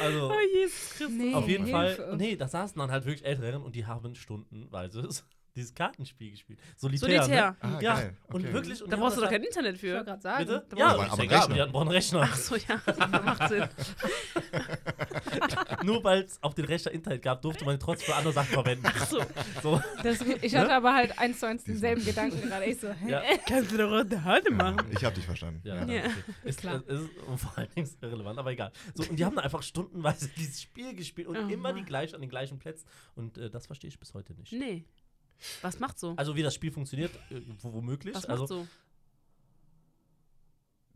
Also. 0.00 0.32
Oh, 0.32 0.38
Jesus 0.52 0.88
Christus. 0.90 1.10
Nee. 1.10 1.34
Auf 1.34 1.46
jeden 1.46 1.66
Hilfe. 1.66 2.02
Fall, 2.02 2.16
nee, 2.16 2.34
da 2.34 2.48
saßen 2.48 2.76
dann 2.80 2.90
halt 2.90 3.04
wirklich 3.06 3.24
Ältere 3.24 3.60
und 3.60 3.76
die 3.76 3.86
haben 3.86 4.16
stundenweise 4.16 5.08
dieses 5.56 5.74
Kartenspiel 5.74 6.32
gespielt. 6.32 6.58
Solitär. 6.76 7.22
Solitär. 7.22 7.50
Ne? 7.52 7.56
Ah, 7.60 7.80
ja, 7.80 7.94
geil. 7.94 8.16
und 8.28 8.42
Okay. 8.44 8.52
wirklich. 8.52 8.82
Und 8.82 8.90
Da 8.90 8.96
die 8.96 9.00
brauchst 9.02 9.16
du 9.16 9.20
doch 9.20 9.28
das 9.28 9.32
kein 9.38 9.44
Internet 9.44 9.76
Ich 9.76 9.82
wollte 9.82 9.98
für. 9.98 10.04
gerade 10.04 10.22
sagen. 10.22 10.46
Bitte? 10.46 10.66
da 10.68 10.76
Ja, 10.76 10.86
brauchst 10.94 11.00
aber- 11.00 11.12
aber 11.12 11.22
Rechner. 11.22 11.42
aber 11.44 11.54
die 11.54 11.60
hatten 11.60 11.72
brauchen 11.72 11.88
einen 11.88 11.96
Rechner. 11.96 12.20
Ach 12.24 12.36
so, 12.36 12.56
ja. 12.56 12.80
Macht 13.24 13.48
Sinn. 13.48 13.68
Nur 15.84 16.02
weil 16.04 16.22
es 16.22 16.42
auf 16.42 16.54
den 16.54 16.64
Rechner 16.64 16.92
Internet 16.92 17.22
gab, 17.22 17.42
durfte 17.42 17.64
man 17.64 17.76
ihn 17.76 17.80
trotzdem 17.80 18.06
für 18.06 18.14
andere 18.16 18.32
Sachen 18.32 18.52
verwenden. 18.52 18.84
Ach 18.86 19.06
so. 19.06 19.20
So, 19.62 19.80
Das, 20.02 20.20
ich 20.42 20.54
hatte 20.56 20.72
aber 20.74 20.94
halt 20.94 21.18
eins 21.18 21.40
zu 21.40 21.46
eins 21.46 21.64
denselben 21.64 22.04
Gedanken 22.04 22.40
gerade. 22.42 22.64
Ich 22.66 22.80
so, 22.80 22.88
hä? 22.90 23.10
ja. 23.10 23.22
Kannst 23.46 23.72
du 23.72 23.76
doch 23.76 23.90
unter 23.92 24.22
Hand 24.24 24.50
machen. 24.50 24.86
Ich 24.90 25.04
hab 25.04 25.14
dich 25.14 25.24
verstanden. 25.24 25.60
Ja, 25.64 25.76
Ja. 25.76 25.82
okay. 25.82 26.02
Ist, 26.44 26.58
Klar. 26.60 26.82
Ist, 26.86 27.00
ist 27.00 27.10
vor 27.36 27.52
allen 27.56 27.68
Dingen 27.74 27.88
irrelevant, 28.00 28.38
aber 28.38 28.52
egal. 28.52 28.72
So, 28.94 29.04
und 29.08 29.18
die 29.18 29.24
haben 29.24 29.36
da 29.36 29.42
einfach 29.42 29.62
stundenweise 29.62 30.28
dieses 30.36 30.62
Spiel 30.62 30.94
gespielt 30.94 31.28
und 31.28 31.36
Oh 31.36 31.48
immer 31.48 31.72
die 31.72 31.80
Mann. 31.80 31.86
gleich, 31.86 32.14
an 32.14 32.20
den 32.20 32.30
gleichen 32.30 32.58
Plätzen. 32.58 32.86
Und 33.14 33.38
äh, 33.38 33.50
das 33.50 33.66
verstehe 33.66 33.88
ich 33.88 33.98
bis 33.98 34.14
heute 34.14 34.34
nicht. 34.34 34.52
Nee. 34.52 34.84
Was 35.62 35.78
macht 35.80 35.98
so? 35.98 36.14
Also 36.16 36.36
wie 36.36 36.42
das 36.42 36.54
Spiel 36.54 36.70
funktioniert, 36.72 37.10
äh, 37.30 37.40
wo- 37.60 37.72
womöglich. 37.74 38.14
Was 38.14 38.26
also, 38.26 38.42
macht 38.42 38.48
so? 38.48 38.66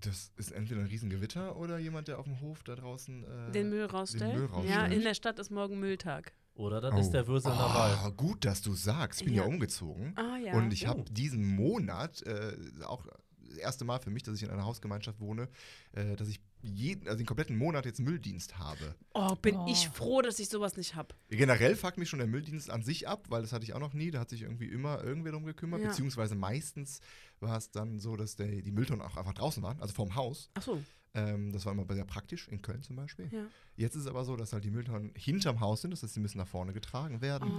Das 0.01 0.31
ist 0.37 0.53
entweder 0.53 0.81
ein 0.81 0.87
Riesengewitter 0.87 1.57
oder 1.57 1.79
jemand, 1.79 2.07
der 2.07 2.19
auf 2.21 2.25
dem 2.25 2.41
Hof 2.41 2.63
da 2.63 2.77
draußen 2.77 3.25
äh, 3.49 3.53
Den 3.53 3.69
Müll 3.69 3.85
rausstellen? 3.85 4.39
Müll 4.39 4.49
Ja, 4.49 4.55
rausstellt. 4.55 4.93
in 4.93 5.03
der 5.03 5.15
Stadt 5.15 5.39
ist 5.41 5.51
morgen 5.51 5.81
Mülltag. 5.81 6.33
Oder 6.55 6.81
dann 6.81 6.95
Oh. 6.95 7.01
ist 7.01 7.11
der 7.11 7.27
Würsel 7.27 7.51
dabei. 7.53 7.97
Oh, 8.07 8.11
gut, 8.13 8.45
dass 8.45 8.63
du 8.63 8.75
sagst. 8.75 9.21
Ich 9.21 9.27
bin 9.27 9.35
ja, 9.35 9.43
Ja. 9.43 9.49
umgezogen. 9.49 10.13
Ah 10.17 10.37
ja. 10.39 10.55
Und 10.55 10.73
ich 10.73 10.87
habe 10.87 11.01
Oh. 11.01 11.05
diesen 11.11 11.45
Monat, 11.45 12.23
äh, 12.23 12.57
auch 12.85 13.07
das 13.41 13.57
erste 13.59 13.85
Mal 13.85 13.99
für 14.01 14.11
mich, 14.11 14.23
dass 14.23 14.37
ich 14.37 14.43
in 14.45 14.51
einer 14.51 14.65
Hausgemeinschaft 14.65 15.21
wohne, 15.21 15.49
äh, 15.93 16.15
dass 16.17 16.29
ich 16.29 16.41
jeden, 16.63 17.07
also 17.07 17.19
den 17.19 17.27
kompletten 17.27 17.57
Monat 17.57 17.87
jetzt 17.87 18.01
Mülldienst 18.01 18.59
habe. 18.59 18.95
oh, 19.15 19.35
bin 19.37 19.57
Oh. 19.57 19.67
ich 19.69 19.89
froh, 19.89 20.23
dass 20.23 20.39
ich 20.39 20.49
sowas 20.49 20.77
nicht 20.77 20.95
habe. 20.95 21.15
Generell 21.31 21.77
fuckt 21.77 21.99
mich 21.99 22.09
schon 22.09 22.19
der 22.19 22.29
Mülldienst 22.29 22.71
an 22.71 22.83
sich 22.83 23.07
ab, 23.09 23.27
weil 23.29 23.43
das 23.43 23.53
hatte 23.53 23.65
ich 23.65 23.75
auch 23.75 23.81
noch 23.81 23.95
nie. 23.95 24.11
Da 24.11 24.21
hat 24.21 24.31
sich 24.31 24.43
irgendwie 24.43 24.67
immer 24.67 25.03
irgendwer 25.05 25.33
drum 25.33 25.45
gekümmert. 25.45 25.83
Ja. 25.83 25.89
Beziehungsweise 25.89 26.35
meistens 26.35 27.01
war 27.41 27.57
es 27.57 27.71
dann 27.71 28.01
so, 28.01 28.17
dass 28.17 28.37
der, 28.37 28.49
die 28.49 28.73
Mülltonnen 28.73 29.03
auch 29.07 29.17
einfach 29.17 29.35
draußen 29.35 29.63
waren, 29.63 29.81
also 29.81 29.95
vorm 29.95 30.15
Haus. 30.15 30.51
Ach 30.55 30.63
so. 30.63 30.83
Ähm, 31.15 31.53
das 31.53 31.65
war 31.67 31.73
immer 31.73 31.85
sehr 31.93 32.05
praktisch, 32.05 32.49
in 32.49 32.61
Köln 32.63 32.83
zum 32.83 32.97
Beispiel. 32.97 33.29
Ja. 33.33 33.47
Jetzt 33.77 33.95
ist 33.95 34.03
es 34.03 34.07
aber 34.09 34.25
so, 34.25 34.37
dass 34.37 34.53
halt 34.53 34.65
die 34.65 34.71
Mülltonnen 34.71 35.11
hinterm 35.15 35.61
Haus 35.61 35.81
sind, 35.83 35.91
das 35.93 36.03
heißt, 36.03 36.15
sie 36.15 36.21
müssen 36.21 36.39
nach 36.39 36.47
vorne 36.49 36.73
getragen 36.73 37.21
werden. 37.21 37.51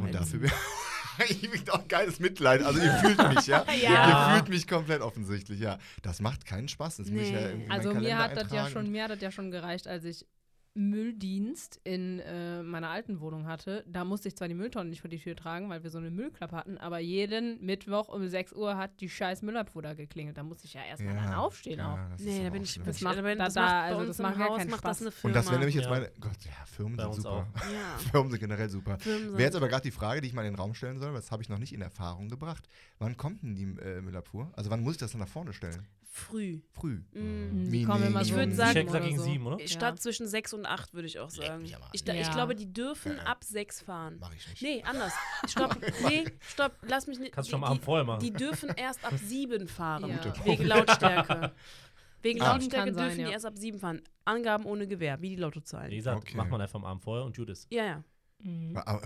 Oh, 0.00 0.04
Und 0.04 0.14
dafür 0.14 0.48
ich 1.28 1.50
bin 1.50 1.68
auch 1.70 1.86
geiles 1.86 2.18
Mitleid. 2.20 2.62
Also 2.62 2.80
ihr 2.80 2.92
fühlt 2.94 3.18
mich, 3.34 3.46
ja? 3.46 3.64
Ja. 3.82 4.30
Ihr 4.30 4.36
fühlt 4.36 4.48
mich 4.48 4.66
komplett 4.66 5.00
offensichtlich, 5.02 5.60
ja. 5.60 5.78
Das 6.02 6.20
macht 6.20 6.46
keinen 6.46 6.68
Spaß. 6.68 6.96
Das 6.96 7.10
muss 7.10 7.22
ich 7.22 7.30
ja 7.30 7.40
Nee. 7.40 7.46
irgendwie 7.50 7.70
Also 7.70 7.94
mir 7.94 8.18
hat 8.18 8.36
das 8.36 8.50
ja 8.50 8.68
schon, 8.68 8.90
mir 8.90 9.04
hat 9.04 9.10
das 9.10 9.20
ja 9.20 9.30
schon 9.30 9.50
gereicht, 9.50 9.86
als 9.86 10.04
ich 10.04 10.26
Mülldienst 10.74 11.80
in 11.84 12.18
äh, 12.20 12.62
meiner 12.62 12.90
alten 12.90 13.20
Wohnung 13.20 13.46
hatte. 13.46 13.84
Da 13.86 14.04
musste 14.04 14.28
ich 14.28 14.36
zwar 14.36 14.48
die 14.48 14.54
Mülltonnen 14.54 14.90
nicht 14.90 15.00
vor 15.00 15.10
die 15.10 15.18
Tür 15.18 15.36
tragen, 15.36 15.68
weil 15.70 15.82
wir 15.82 15.90
so 15.90 15.98
eine 15.98 16.10
Müllklappe 16.10 16.56
hatten, 16.56 16.78
aber 16.78 16.98
jeden 16.98 17.64
Mittwoch 17.64 18.08
um 18.08 18.26
6 18.26 18.52
Uhr 18.52 18.76
hat 18.76 19.00
die 19.00 19.08
scheiß 19.08 19.42
Müllabfuhr 19.42 19.82
da 19.82 19.94
geklingelt. 19.94 20.36
Da 20.36 20.42
musste 20.42 20.66
ich 20.66 20.74
ja 20.74 20.82
erstmal 20.84 21.14
dann 21.14 21.34
aufstehen 21.34 21.80
auch. 21.80 21.98
das 22.10 22.20
ist 22.20 22.26
Nee, 22.26 22.42
da 22.44 22.50
bin 22.50 22.62
auch 22.62 22.64
ich 22.64 22.78
wirklich. 22.78 23.00
macht 23.02 23.18
da 23.18 23.34
das 23.34 23.54
da- 23.54 23.82
also 23.82 24.06
das 24.06 24.18
macht 24.18 24.38
gar 24.38 24.48
Haus 24.48 24.58
keinen 24.58 24.70
macht 24.70 24.84
das 24.84 24.98
Spaß. 24.98 25.24
Und 25.24 25.34
das 25.36 25.46
wäre 25.46 25.58
nämlich 25.58 25.74
jetzt 25.74 25.84
Ja. 25.84 25.90
meine. 25.90 26.10
Gott, 26.20 26.44
ja, 26.44 26.52
Firmen 26.66 26.98
sind 26.98 27.14
super. 27.22 27.30
auch. 27.30 27.46
Ja. 27.72 27.98
Firmen 28.10 28.30
sind 28.30 28.40
generell 28.40 28.68
super. 28.68 28.98
Wäre 29.04 29.42
jetzt 29.42 29.56
aber 29.56 29.68
gerade 29.68 29.82
die 29.82 29.90
Frage, 29.90 30.20
die 30.20 30.26
ich 30.28 30.34
mal 30.34 30.44
in 30.44 30.52
den 30.52 30.58
Raum 30.60 30.74
stellen 30.74 30.98
soll, 30.98 31.08
weil 31.08 31.20
das 31.20 31.30
habe 31.30 31.42
ich 31.42 31.48
noch 31.48 31.58
nicht 31.58 31.72
in 31.72 31.82
Erfahrung 31.82 32.28
gebracht. 32.28 32.68
Wann 32.98 33.16
kommt 33.16 33.42
denn 33.42 33.54
die 33.54 33.64
äh, 33.80 34.00
Müllabfuhr? 34.00 34.50
Also 34.56 34.70
wann 34.70 34.82
muss 34.82 34.94
ich 34.94 34.98
das 34.98 35.12
dann 35.12 35.20
nach 35.20 35.28
vorne 35.28 35.52
stellen? 35.52 35.86
Früh. 36.16 36.60
Früh. 36.70 37.02
Mm. 37.12 37.72
Die 37.72 37.84
kommen 37.84 38.04
immer 38.06 38.20
Ich 38.22 38.28
so 38.28 38.36
würd 38.36 38.46
um 38.50 38.54
sagen- 38.54 38.72
sieben 38.78 38.88
oder 38.88 39.00
gegen 39.00 39.16
so. 39.18 39.24
sieben, 39.24 39.46
oder? 39.48 39.66
Stadt 39.66 40.00
zwischen 40.00 40.28
6 40.28 40.52
und 40.52 40.64
8, 40.64 40.94
würde 40.94 41.08
ich 41.08 41.18
auch 41.18 41.28
sagen. 41.28 41.64
Ich, 41.92 42.04
da- 42.04 42.14
ich 42.14 42.28
Ja. 42.28 42.32
glaube, 42.32 42.54
die 42.54 42.72
dürfen 42.72 43.16
Ja. 43.16 43.24
ab 43.24 43.42
6 43.42 43.80
fahren. 43.82 44.18
Mach 44.20 44.32
ich 44.32 44.46
nicht. 44.48 44.62
Nee, 44.62 44.82
anders. 44.84 45.12
Stopp, 45.48 45.76
nee, 46.08 46.24
stopp, 46.40 46.72
lass 46.82 47.08
mich 47.08 47.18
nicht. 47.18 47.32
Kannst 47.32 47.48
die, 47.48 47.50
du 47.50 47.56
schon 47.56 47.64
am 47.64 47.70
Abend 47.70 47.82
die, 47.82 47.84
vorher 47.84 48.04
machen. 48.04 48.20
die 48.20 48.30
dürfen 48.32 48.68
erst 48.76 49.04
ab 49.04 49.14
7 49.24 49.66
fahren. 49.66 50.08
Ja. 50.08 50.44
Wegen 50.44 50.64
Lautstärke. 50.66 51.52
Wegen 52.22 52.40
Ah. 52.42 52.52
Lautstärke 52.52 52.86
Kann 52.86 52.94
sein, 52.94 53.04
dürfen 53.06 53.18
die 53.18 53.24
ja. 53.24 53.30
erst 53.30 53.46
ab 53.46 53.58
7 53.58 53.80
fahren. 53.80 54.00
Angaben 54.24 54.66
ohne 54.66 54.86
Gewehr, 54.86 55.20
wie 55.20 55.30
die 55.30 55.36
Lottozahlen. 55.36 55.90
Wie 55.90 55.96
gesagt, 55.96 56.18
Okay. 56.18 56.36
macht 56.36 56.48
man 56.48 56.60
einfach 56.60 56.76
am 56.78 56.84
Abend 56.84 57.02
vorher 57.02 57.24
und 57.24 57.36
Judith. 57.36 57.66
Ja, 57.70 57.84
ja. 57.84 58.04
Mhm. 58.38 58.76
Aber, 58.76 59.02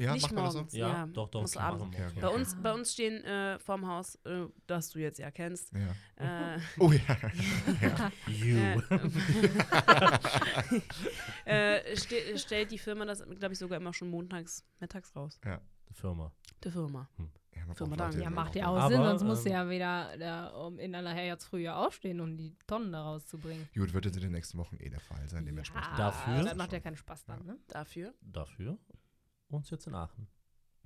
ja, 0.00 0.12
Nicht 0.14 0.22
macht 0.22 0.32
man 0.34 0.44
das 0.44 0.52
so? 0.54 0.58
morgens. 0.60 0.74
Ja, 0.74 0.88
Ja, 0.88 1.06
doch, 1.06 1.28
doch. 1.28 1.40
muss 1.42 1.54
machen 1.54 1.64
abends. 1.66 1.82
wir 1.82 1.88
Okay, 1.88 2.14
morgens. 2.14 2.20
Bei 2.20 2.28
uns, 2.28 2.62
bei 2.62 2.72
uns 2.72 2.92
stehen 2.92 3.24
äh, 3.24 3.58
vorm 3.58 3.86
Haus, 3.86 4.14
äh, 4.24 4.46
das 4.66 4.90
du 4.90 4.98
jetzt 4.98 5.18
ja 5.18 5.30
kennst, 5.30 5.72
Ja. 5.72 6.54
äh, 6.54 6.58
Oh 6.78 6.90
ja. 6.92 8.10
You. 8.26 8.80
äh, 11.44 11.96
ste 11.96 12.38
stellt 12.38 12.70
die 12.70 12.78
Firma 12.78 13.04
das, 13.04 13.22
glaube 13.38 13.52
ich, 13.52 13.58
sogar 13.58 13.78
immer 13.78 13.92
schon 13.92 14.08
montags, 14.10 14.64
mittags 14.78 15.14
raus. 15.14 15.38
Die 15.88 15.94
Firma. 15.94 16.32
Die 16.64 16.70
Firma. 16.70 17.08
ja 17.52 17.64
braucht 17.66 17.80
Dank. 17.80 18.14
Leute, 18.14 18.22
Ja, 18.22 18.28
die 18.28 18.34
macht 18.34 18.50
auch- 18.50 18.54
ja 18.56 18.66
auch 18.68 18.76
Aber, 18.76 18.88
Sinn, 18.88 19.02
sonst 19.04 19.24
musst 19.24 19.44
du 19.44 19.48
ähm, 19.50 19.54
ja 19.54 19.70
wieder 19.70 20.18
da, 20.18 20.48
um 20.48 20.78
in 20.78 20.94
aller 20.94 21.12
Herrschaftsfrühe 21.12 21.74
aufstehen, 21.74 22.20
um 22.20 22.36
die 22.36 22.56
Tonnen 22.66 22.92
da 22.92 23.02
rauszubringen. 23.02 23.68
Gut, 23.74 23.92
wird 23.92 24.04
jetzt 24.04 24.16
in 24.16 24.22
den 24.22 24.32
nächsten 24.32 24.58
Wochen 24.58 24.76
eh 24.78 24.88
der 24.88 25.00
Fall 25.00 25.26
sein, 25.28 25.44
dementsprechend. 25.44 25.98
Dafür- 25.98 26.44
Das 26.44 26.54
macht 26.56 26.72
ja 26.72 26.80
keinen 26.80 26.96
Spaß 26.96 27.24
dann, 27.26 27.44
ne? 27.44 27.58
Dafür. 27.68 28.14
Dafür 28.20 28.78
uns 29.56 29.70
jetzt 29.70 29.86
in 29.86 29.94
Aachen. 29.94 30.26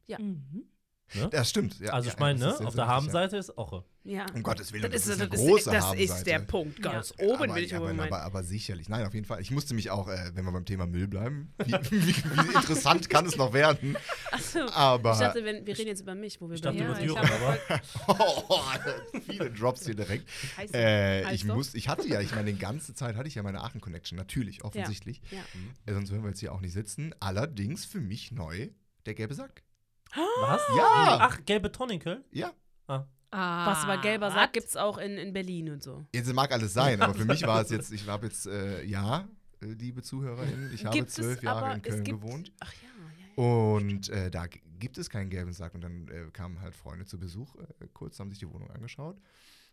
Ja. 0.07 0.19
Mhm. 0.19 0.69
Ne? 1.15 1.29
Das 1.31 1.51
stimmt. 1.51 1.79
Ja, 1.81 1.93
also 1.93 2.09
ja, 2.09 2.15
ich 2.15 2.21
meine, 2.21 2.39
ne, 2.39 2.55
auf 2.67 2.75
der 2.75 2.85
ja. 2.85 2.89
Habenseite 2.89 3.37
ist 3.37 3.57
Oche. 3.57 3.85
Ja. 4.07 4.27
Um 4.35 4.43
Gottes 4.43 4.73
Willen, 4.73 4.83
Das, 4.83 4.93
das, 4.93 5.03
ist, 5.07 5.09
ist 5.15 5.21
eine 5.21 5.31
das, 5.31 5.41
große 5.41 5.71
ist, 5.71 5.73
das 5.73 5.95
ist 5.95 6.25
der 6.25 6.41
Punkt. 6.41 6.79
Ja. 6.85 6.93
Ganz 6.93 7.15
oben 7.19 7.45
aber, 7.45 7.55
will 7.55 7.65
ich 7.65 7.71
ja, 7.71 7.79
aber 7.79 7.89
aber, 7.91 8.03
aber, 8.05 8.23
aber 8.23 8.43
sicherlich. 8.45 8.89
Nein, 8.91 9.07
auf 9.07 9.15
jeden 9.15 9.25
Fall. 9.25 9.41
Ich 9.41 9.51
musste 9.51 9.73
mich 9.73 9.91
auch, 9.91 10.09
äh, 10.09 10.31
wenn 10.35 10.45
wir 10.45 10.53
beim 10.53 10.67
Thema 10.67 10.87
Müll 10.87 11.09
bleiben, 11.09 11.55
wie, 11.65 11.73
wie, 11.91 12.15
wie 12.17 12.55
interessant 12.55 13.09
kann 13.09 13.25
es 13.25 13.37
noch 13.37 13.55
werden? 13.55 13.97
Achso. 14.31 14.59
Aber 14.75 15.13
Ich 15.13 15.19
dachte, 15.21 15.43
wenn, 15.45 15.65
wir 15.65 15.79
reden 15.79 15.89
jetzt 15.89 16.03
über 16.03 16.15
mich, 16.15 16.39
wo 16.41 16.49
wir 16.49 16.57
Ich 16.57 16.61
dachte 16.61 16.77
bei 16.77 16.85
Ja, 16.85 16.91
über 16.91 17.01
ich 17.01 17.07
Düren, 17.07 17.23
hab- 17.23 18.09
aber 18.09 18.41
oh, 18.49 19.21
viele 19.27 19.51
Drops 19.51 19.87
hier 19.87 19.95
direkt. 19.95 20.29
Heiß- 20.59 20.75
Äh, 20.75 21.25
Heißt 21.25 21.35
ich, 21.37 21.47
doch. 21.47 21.55
muss, 21.57 21.75
ich 21.75 21.89
hatte 21.89 22.07
ja, 22.07 22.21
ich 22.21 22.35
meine, 22.35 22.53
die 22.53 22.59
ganze 22.59 22.95
Zeit 22.95 23.17
hatte 23.17 23.29
ich 23.29 23.37
ja 23.37 23.43
meine 23.43 23.61
Aachen-Connection, 23.63 24.17
natürlich, 24.19 24.65
offensichtlich. 24.65 25.23
Ja. 25.31 25.39
Äh, 25.87 25.95
sonst 25.95 26.11
würden 26.11 26.23
wir 26.25 26.29
jetzt 26.29 26.41
hier 26.41 26.53
auch 26.53 26.61
nicht 26.61 26.75
sitzen. 26.75 27.15
Allerdings 27.21 27.87
für 27.87 28.01
mich 28.01 28.33
neu 28.33 28.69
der 29.07 29.15
gelbe 29.15 29.35
Sack. 29.35 29.63
Was? 30.17 30.61
Ja. 30.77 31.19
Ach, 31.21 31.41
gelbe 31.45 31.71
Tonne 31.73 31.95
in 31.95 32.01
Köln? 32.01 32.25
Ja, 32.33 32.53
Ah. 32.87 33.07
Ah, 33.31 33.67
Was 33.67 33.83
aber 33.85 34.01
gelber 34.01 34.31
Sack 34.31 34.53
gibt 34.53 34.69
es 34.69 34.77
auch 34.77 34.97
in, 34.99 35.17
in 35.19 35.33
Berlin 35.33 35.71
und 35.71 35.83
so. 35.83 36.07
jetzt 36.15 36.33
mag 36.33 36.53
alles 36.53 36.73
sein, 36.73 37.01
aber 37.03 37.15
für 37.15 37.25
mich 37.25 37.43
war 37.45 37.63
es 37.63 37.71
jetzt, 37.71 37.93
ich 37.93 38.07
habe 38.07 38.27
jetzt, 38.27 38.47
äh, 38.47 38.85
ja, 38.85 39.27
äh, 39.61 39.67
liebe 39.67 40.03
ZuhörerInnen, 40.03 40.73
ich 40.73 40.85
habe 40.85 40.97
Gibt 40.97 41.09
es 41.09 41.15
zwölf 41.17 41.43
Jahre 41.43 41.65
aber- 41.65 41.75
in 41.75 41.81
es 41.81 41.89
Köln 41.89 42.05
gibt- 42.05 42.21
gewohnt. 42.21 42.53
Ach 42.61 42.73
ja, 42.75 42.89
ja, 42.89 43.27
ja. 43.27 43.43
Und 43.83 44.09
äh, 44.11 44.31
da 44.31 44.47
g- 44.47 44.61
gibt 44.79 44.99
es 44.99 45.11
keinen 45.11 45.31
gelben 45.31 45.53
Sack. 45.53 45.75
Und 45.75 45.81
dann 45.81 46.07
äh, 46.09 46.31
kamen 46.33 46.61
halt 46.61 46.77
Freunde 46.77 47.07
zu 47.07 47.19
Besuch, 47.19 47.57
äh, 47.57 47.89
kurz 47.93 48.21
haben 48.21 48.31
sich 48.31 48.39
die 48.39 48.49
Wohnung 48.49 48.71
angeschaut. 48.71 49.19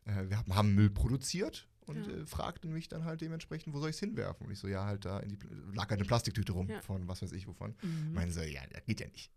Äh, 0.05 0.27
wir 0.29 0.37
haben, 0.39 0.55
haben 0.55 0.73
Müll 0.73 0.89
produziert 0.89 1.67
und 1.81 2.07
Ja. 2.07 2.13
äh, 2.13 2.25
fragten 2.25 2.73
mich 2.73 2.87
dann 2.87 3.05
halt 3.05 3.21
dementsprechend, 3.21 3.75
wo 3.75 3.79
soll 3.79 3.89
ich 3.91 3.95
es 3.97 3.99
hinwerfen? 3.99 4.47
Und 4.47 4.53
ich 4.53 4.57
so, 4.59 4.67
ja, 4.67 4.85
halt 4.85 5.05
da 5.05 5.19
in 5.19 5.29
die, 5.29 5.37
Pl- 5.37 5.51
lag 5.75 5.89
halt 5.89 5.99
eine 5.99 6.05
Plastiktüte 6.05 6.53
rum 6.53 6.67
Ja. 6.67 6.81
von 6.81 7.07
was 7.07 7.21
weiß 7.21 7.31
ich 7.33 7.45
wovon. 7.47 7.75
Mhm. 7.83 8.13
Meinen 8.13 8.31
so, 8.31 8.41
ja, 8.41 8.61
das 8.71 8.83
geht 8.85 8.99
ja 9.01 9.07
nicht. 9.09 9.29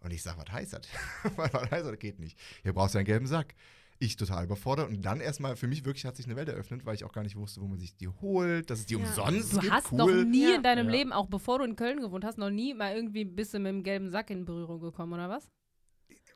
Und 0.00 0.12
ich 0.12 0.22
sag, 0.22 0.36
was 0.38 0.52
heißt 0.52 0.72
das? 0.74 0.82
was 1.36 1.52
heißt 1.52 1.72
das? 1.72 1.82
Das 1.90 1.98
geht 1.98 2.18
nicht. 2.18 2.38
Hier 2.62 2.72
brauchst 2.72 2.94
du 2.94 2.98
einen 2.98 3.06
gelben 3.06 3.26
Sack. 3.26 3.54
Ich 3.98 4.16
total 4.16 4.44
überfordert 4.44 4.90
und 4.90 5.00
dann 5.00 5.20
erstmal, 5.20 5.56
für 5.56 5.66
mich 5.68 5.86
wirklich 5.86 6.04
hat 6.04 6.16
sich 6.16 6.26
eine 6.26 6.36
Welt 6.36 6.50
eröffnet, 6.50 6.84
weil 6.84 6.94
ich 6.94 7.04
auch 7.04 7.12
gar 7.12 7.22
nicht 7.22 7.34
wusste, 7.34 7.62
wo 7.62 7.66
man 7.66 7.78
sich 7.78 7.96
die 7.96 8.08
holt, 8.08 8.68
dass 8.68 8.80
es 8.80 8.86
die 8.86 8.94
Ja. 8.94 9.00
umsonst 9.00 9.54
Du 9.54 9.60
gibt. 9.60 9.72
hast 9.72 9.90
cool. 9.90 9.96
noch 9.98 10.24
nie 10.24 10.50
Ja. 10.50 10.56
in 10.56 10.62
deinem 10.62 10.86
Ja. 10.86 10.92
Leben, 10.92 11.12
auch 11.14 11.26
bevor 11.28 11.60
du 11.60 11.64
in 11.64 11.76
Köln 11.76 12.00
gewohnt 12.00 12.22
hast, 12.22 12.36
noch 12.36 12.50
nie 12.50 12.74
mal 12.74 12.94
irgendwie 12.94 13.24
bist 13.24 13.54
du 13.54 13.58
mit 13.58 13.70
dem 13.70 13.82
gelben 13.82 14.10
Sack 14.10 14.28
in 14.28 14.44
Berührung 14.44 14.80
gekommen, 14.80 15.14
oder 15.14 15.30
was? 15.30 15.48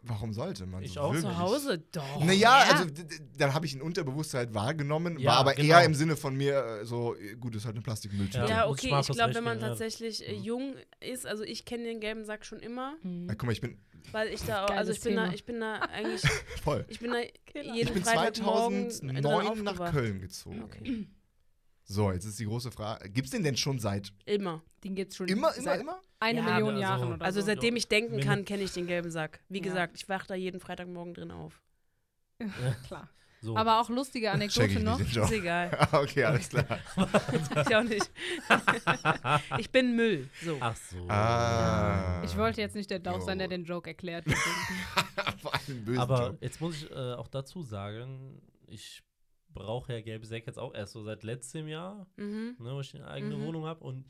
Warum 0.02 0.32
sollte 0.32 0.66
man 0.66 0.82
Ich 0.82 0.94
so 0.94 1.00
auch. 1.00 1.12
wirklich? 1.12 1.30
Zu 1.30 1.38
Hause 1.38 1.78
doch. 1.92 2.24
Naja, 2.24 2.64
Ja. 2.64 2.72
also 2.74 2.86
dann 3.36 3.52
habe 3.54 3.66
ich 3.66 3.74
ein 3.74 3.82
Unterbewusstsein 3.82 4.54
wahrgenommen, 4.54 5.18
Ja, 5.18 5.32
war 5.32 5.36
aber 5.38 5.54
genau. 5.54 5.74
eher 5.78 5.84
im 5.84 5.94
Sinne 5.94 6.16
von 6.16 6.34
mir 6.36 6.80
äh, 6.80 6.84
so, 6.86 7.14
äh, 7.16 7.34
gut, 7.34 7.54
ist 7.54 7.66
halt 7.66 7.74
eine 7.74 7.82
Plastikmülltüte. 7.82 8.38
Ja. 8.38 8.48
Ja, 8.48 8.68
okay, 8.68 8.94
ich 8.98 9.08
glaube, 9.08 9.34
wenn 9.34 9.44
man 9.44 9.54
geben, 9.58 9.62
ja. 9.62 9.68
tatsächlich 9.68 10.26
äh, 10.26 10.36
Mhm. 10.36 10.42
jung 10.42 10.74
ist, 11.00 11.26
also 11.26 11.42
ich 11.44 11.64
kenne 11.66 11.84
den 11.84 12.00
gelben 12.00 12.24
Sack 12.24 12.46
schon 12.46 12.60
immer, 12.60 12.94
Ja, 13.02 13.34
guck 13.34 13.44
mal, 13.44 13.52
ich 13.52 13.60
bin 13.60 13.76
weil 14.12 14.28
ich 14.28 14.40
da 14.42 14.64
auch, 14.64 14.70
also 14.70 14.92
ich 14.92 15.00
bin 15.02 15.14
da, 15.16 15.30
ich 15.30 15.44
bin 15.44 15.60
da 15.60 15.74
eigentlich, 15.80 16.22
voll. 16.64 16.86
ich 16.88 16.98
bin 17.00 17.10
da 17.12 17.18
jeden 17.62 17.88
Ich 17.88 17.92
bin 17.92 18.02
Freitagmorgen 18.02 18.84
drin 18.88 18.90
2009 18.90 19.62
nach 19.62 19.72
aufgewacht. 19.72 19.92
Köln 19.92 20.20
gezogen. 20.22 20.62
Okay. 20.64 21.06
So, 21.92 22.12
jetzt 22.12 22.24
ist 22.24 22.38
die 22.38 22.44
große 22.44 22.70
Frage, 22.70 23.10
gibt 23.10 23.24
es 23.26 23.32
den 23.32 23.42
denn 23.42 23.56
schon 23.56 23.80
seit 23.80 24.12
Immer. 24.24 24.62
Den 24.84 24.94
gibt's 24.94 25.16
schon 25.16 25.26
immer, 25.26 25.52
immer, 25.56 25.74
immer? 25.74 26.00
eine 26.20 26.38
Ja, 26.38 26.44
Million 26.44 26.68
also- 26.70 26.80
Jahren 26.80 27.12
oder 27.14 27.24
Also 27.24 27.40
so. 27.40 27.46
seitdem 27.46 27.74
ich 27.74 27.88
denken 27.88 28.14
Min- 28.14 28.24
kann, 28.24 28.44
kenne 28.44 28.62
ich 28.62 28.72
den 28.72 28.86
gelben 28.86 29.10
Sack. 29.10 29.40
Wie 29.48 29.58
Ja. 29.58 29.64
gesagt, 29.64 29.96
ich 29.96 30.08
wache 30.08 30.28
da 30.28 30.34
jeden 30.36 30.60
Freitagmorgen 30.60 31.14
drin 31.14 31.32
auf. 31.32 31.60
Klar. 32.86 33.08
So. 33.42 33.56
Aber 33.56 33.80
auch 33.80 33.88
lustige 33.88 34.30
Anekdote 34.30 34.66
ich 34.68 34.78
noch. 34.78 35.00
Ist 35.00 35.32
egal. 35.32 35.70
Ah, 35.90 36.00
okay, 36.00 36.22
alles 36.24 36.48
klar. 36.50 36.78
ich 37.66 37.74
auch 37.74 37.82
nicht. 37.82 38.08
ich 39.58 39.70
bin 39.70 39.96
Müll. 39.96 40.28
So. 40.44 40.58
Ach 40.60 40.76
so. 40.76 41.08
Ah. 41.08 42.22
Ich 42.24 42.36
wollte 42.36 42.60
jetzt 42.60 42.76
nicht 42.76 42.90
der 42.90 42.98
Dauch 43.00 43.22
sein, 43.22 43.38
der 43.40 43.48
den 43.48 43.64
Joke 43.64 43.88
erklärt. 43.90 44.26
Aber 45.96 46.36
jetzt 46.40 46.60
muss 46.60 46.76
ich 46.82 46.90
äh, 46.90 47.14
auch 47.14 47.28
dazu 47.28 47.62
sagen, 47.62 48.40
ich 48.68 49.02
brauche 49.52 49.92
ja 49.92 50.00
gelbe 50.00 50.26
Säcke 50.26 50.46
jetzt 50.46 50.58
auch 50.58 50.74
erst 50.74 50.92
so 50.92 51.02
seit 51.02 51.22
letztem 51.22 51.68
Jahr, 51.68 52.06
Mhm. 52.16 52.56
ne, 52.58 52.74
wo 52.74 52.80
ich 52.80 52.94
eine 52.94 53.08
eigene 53.08 53.36
Mhm. 53.36 53.46
Wohnung 53.46 53.66
habe. 53.66 53.82
Und 53.84 54.06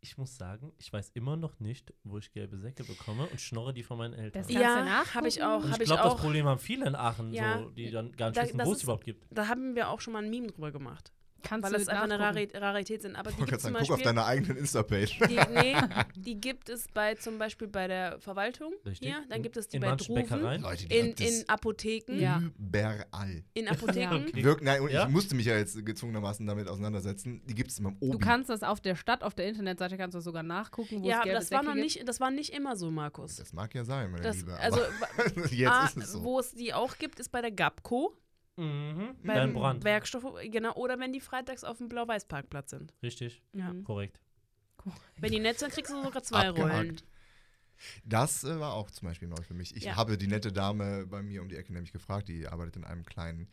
ich 0.00 0.16
muss 0.18 0.36
sagen, 0.36 0.72
ich 0.78 0.92
weiß 0.92 1.10
immer 1.14 1.36
noch 1.36 1.58
nicht, 1.58 1.92
wo 2.04 2.18
ich 2.18 2.30
gelbe 2.32 2.56
Säcke 2.58 2.84
bekomme 2.84 3.26
und 3.26 3.40
schnorre 3.40 3.72
die 3.74 3.82
von 3.82 3.98
meinen 3.98 4.14
Eltern. 4.14 4.42
Das 4.42 4.52
Ja, 4.52 4.84
nachgucken. 4.84 5.14
habe 5.14 5.28
ich 5.28 5.42
auch. 5.42 5.64
Und 5.64 5.72
Habe 5.72 5.82
ich 5.82 5.88
glaube, 5.88 6.02
das 6.04 6.12
auch. 6.12 6.20
Problem 6.20 6.46
haben 6.46 6.60
viele 6.60 6.86
in 6.86 6.94
Aachen, 6.94 7.32
Ja, 7.32 7.58
so, 7.62 7.70
die 7.70 7.90
dann 7.90 8.12
gar 8.12 8.28
nicht 8.28 8.36
da- 8.38 8.42
wissen, 8.44 8.58
wo 8.64 8.70
es 8.70 8.78
ist- 8.78 8.82
überhaupt 8.84 9.04
gibt. 9.04 9.26
Da 9.30 9.48
haben 9.48 9.74
wir 9.74 9.88
auch 9.90 10.00
schon 10.00 10.12
mal 10.12 10.22
ein 10.22 10.30
Meme 10.30 10.46
drüber 10.48 10.70
gemacht. 10.70 11.12
Kannst 11.48 11.64
weil 11.64 11.72
du 11.72 11.78
das 11.78 11.88
einfach 11.88 12.04
eine 12.04 12.18
nachgucken. 12.18 12.50
Rari 12.54 12.64
Rarität 12.64 13.02
sind. 13.02 13.16
Aber 13.16 13.30
die 13.30 13.36
gibt 13.36 13.48
gerade 13.48 13.62
zum 13.62 13.72
sagen, 13.72 13.84
guck 13.86 13.90
auf 13.92 13.96
Beispiel, 13.98 14.04
deiner 14.06 14.26
eigenen 14.26 14.56
Insta-Page. 14.56 15.18
die, 15.28 15.40
nee, 15.54 15.76
die 16.16 16.40
gibt 16.40 16.68
es 16.68 16.86
bei 16.92 17.14
zum 17.14 17.38
Beispiel 17.38 17.68
bei 17.68 17.86
der 17.86 18.18
Verwaltung. 18.20 18.72
Richtig. 18.84 19.08
Hier, 19.08 19.22
dann 19.28 19.42
gibt 19.42 19.56
es 19.56 19.68
die 19.68 19.76
in 19.76 19.82
bei 19.82 19.94
Druven. 19.96 20.62
Leute, 20.62 20.86
die 20.88 20.94
in, 20.98 21.06
gibt 21.14 21.20
in 21.20 21.48
Apotheken. 21.48 22.18
Ja. 22.18 22.42
überall. 22.58 23.42
In 23.54 23.68
Apotheken. 23.68 24.26
Okay. 24.28 24.44
Wirk, 24.44 24.62
nein, 24.62 24.80
und 24.80 24.90
Ja? 24.90 25.04
ich 25.04 25.08
musste 25.08 25.34
mich 25.34 25.46
ja 25.46 25.56
jetzt 25.56 25.84
gezwungenermaßen 25.84 26.46
damit 26.46 26.68
auseinandersetzen. 26.68 27.42
Die 27.46 27.54
gibt 27.54 27.70
es 27.70 27.78
immer 27.78 27.92
oben. 28.00 28.12
Du 28.12 28.18
kannst 28.18 28.50
das 28.50 28.62
auf 28.62 28.80
der 28.80 28.96
Stadt, 28.96 29.22
auf 29.22 29.34
der 29.34 29.46
Internetseite 29.48 29.96
kannst 29.96 30.14
du 30.14 30.20
sogar 30.20 30.42
nachgucken, 30.42 31.02
wo 31.02 31.08
Ja, 31.08 31.16
es 31.18 31.22
aber 31.22 31.32
das 31.32 31.50
war 31.50 31.62
noch 31.62 31.72
gibt. 31.74 31.84
nicht, 31.84 32.08
das 32.08 32.20
war 32.20 32.30
nicht 32.30 32.52
immer 32.54 32.76
so, 32.76 32.90
Markus. 32.90 33.36
das 33.36 33.52
mag 33.52 33.74
ja 33.74 33.84
sein, 33.84 34.10
meine 34.10 34.22
Das, 34.22 34.36
Liebe. 34.38 34.56
also, 34.58 34.80
jetzt 35.50 35.70
A, 35.70 35.86
ist 35.86 35.96
es 35.96 36.12
so. 36.12 36.24
wo 36.24 36.40
es 36.40 36.52
die 36.52 36.72
auch 36.74 36.96
gibt, 36.98 37.20
ist 37.20 37.30
bei 37.30 37.40
der 37.40 37.50
Gapco, 37.52 38.12
Mhm. 38.56 39.16
beim 39.22 39.26
Dein 39.36 39.52
Brand. 39.52 39.84
Werkstoff, 39.84 40.24
genau, 40.50 40.74
oder 40.74 40.98
wenn 40.98 41.12
die 41.12 41.20
freitags 41.20 41.62
auf 41.64 41.78
dem 41.78 41.88
Blau-Weiß-Parkplatz 41.88 42.70
sind. 42.70 42.94
Richtig, 43.02 43.42
Ja. 43.52 43.72
Mhm. 43.72 43.84
korrekt. 43.84 44.20
Wenn 45.18 45.32
die 45.32 45.40
nett 45.40 45.58
sind, 45.58 45.72
kriegst 45.72 45.92
du 45.92 46.02
sogar 46.02 46.22
zwei 46.22 46.48
Abgehakt. 46.48 46.72
Rollen. 46.74 47.00
Das 48.04 48.44
äh, 48.44 48.58
war 48.58 48.72
auch 48.72 48.90
zum 48.90 49.08
Beispiel 49.08 49.28
neu 49.28 49.42
für 49.42 49.52
mich. 49.54 49.76
Ich 49.76 49.84
Ja. 49.84 49.96
habe 49.96 50.16
die 50.16 50.28
nette 50.28 50.52
Dame 50.52 51.06
bei 51.06 51.22
mir 51.22 51.42
um 51.42 51.48
die 51.48 51.56
Ecke 51.56 51.72
nämlich 51.72 51.92
gefragt, 51.92 52.28
die 52.28 52.46
arbeitet 52.46 52.76
in 52.76 52.84
einem 52.84 53.04
kleinen 53.04 53.48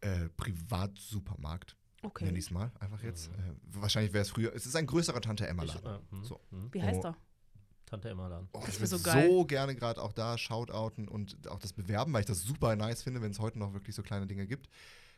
äh, 0.00 0.28
Privatsupermarkt. 0.36 1.76
Okay. 2.02 2.24
Nenn 2.24 2.34
ich 2.36 2.46
es 2.46 2.50
mal 2.50 2.72
einfach 2.80 3.02
jetzt. 3.02 3.28
Äh, 3.28 3.52
wahrscheinlich 3.74 4.12
wäre 4.14 4.22
es 4.22 4.30
früher. 4.30 4.54
Es 4.54 4.64
ist 4.66 4.74
ein 4.74 4.86
größerer 4.86 5.20
Tante 5.20 5.46
Emma 5.46 5.62
Ich, 5.64 5.74
Laden. 5.74 6.02
äh, 6.12 6.24
So. 6.24 6.40
hm. 6.50 6.72
Wie 6.72 6.82
heißt 6.82 7.00
Oh. 7.04 7.08
er? 7.08 7.16
Tante 7.90 8.08
Emma 8.08 8.28
dann. 8.28 8.48
Oh, 8.52 8.60
Das 8.64 8.74
ich 8.76 8.80
würde 8.80 8.88
so 8.88 8.98
so, 8.98 9.44
gerne 9.44 9.74
gerade 9.74 10.00
auch 10.00 10.12
da 10.12 10.38
shoutouten 10.38 11.08
und 11.08 11.48
auch 11.48 11.58
das 11.58 11.72
bewerben, 11.72 12.12
weil 12.12 12.20
ich 12.20 12.26
das 12.26 12.42
super 12.42 12.76
nice 12.76 13.02
finde, 13.02 13.20
wenn 13.20 13.32
es 13.32 13.40
heute 13.40 13.58
noch 13.58 13.72
wirklich 13.74 13.94
so 13.96 14.02
kleine 14.02 14.26
Dinge 14.28 14.46
gibt, 14.46 14.68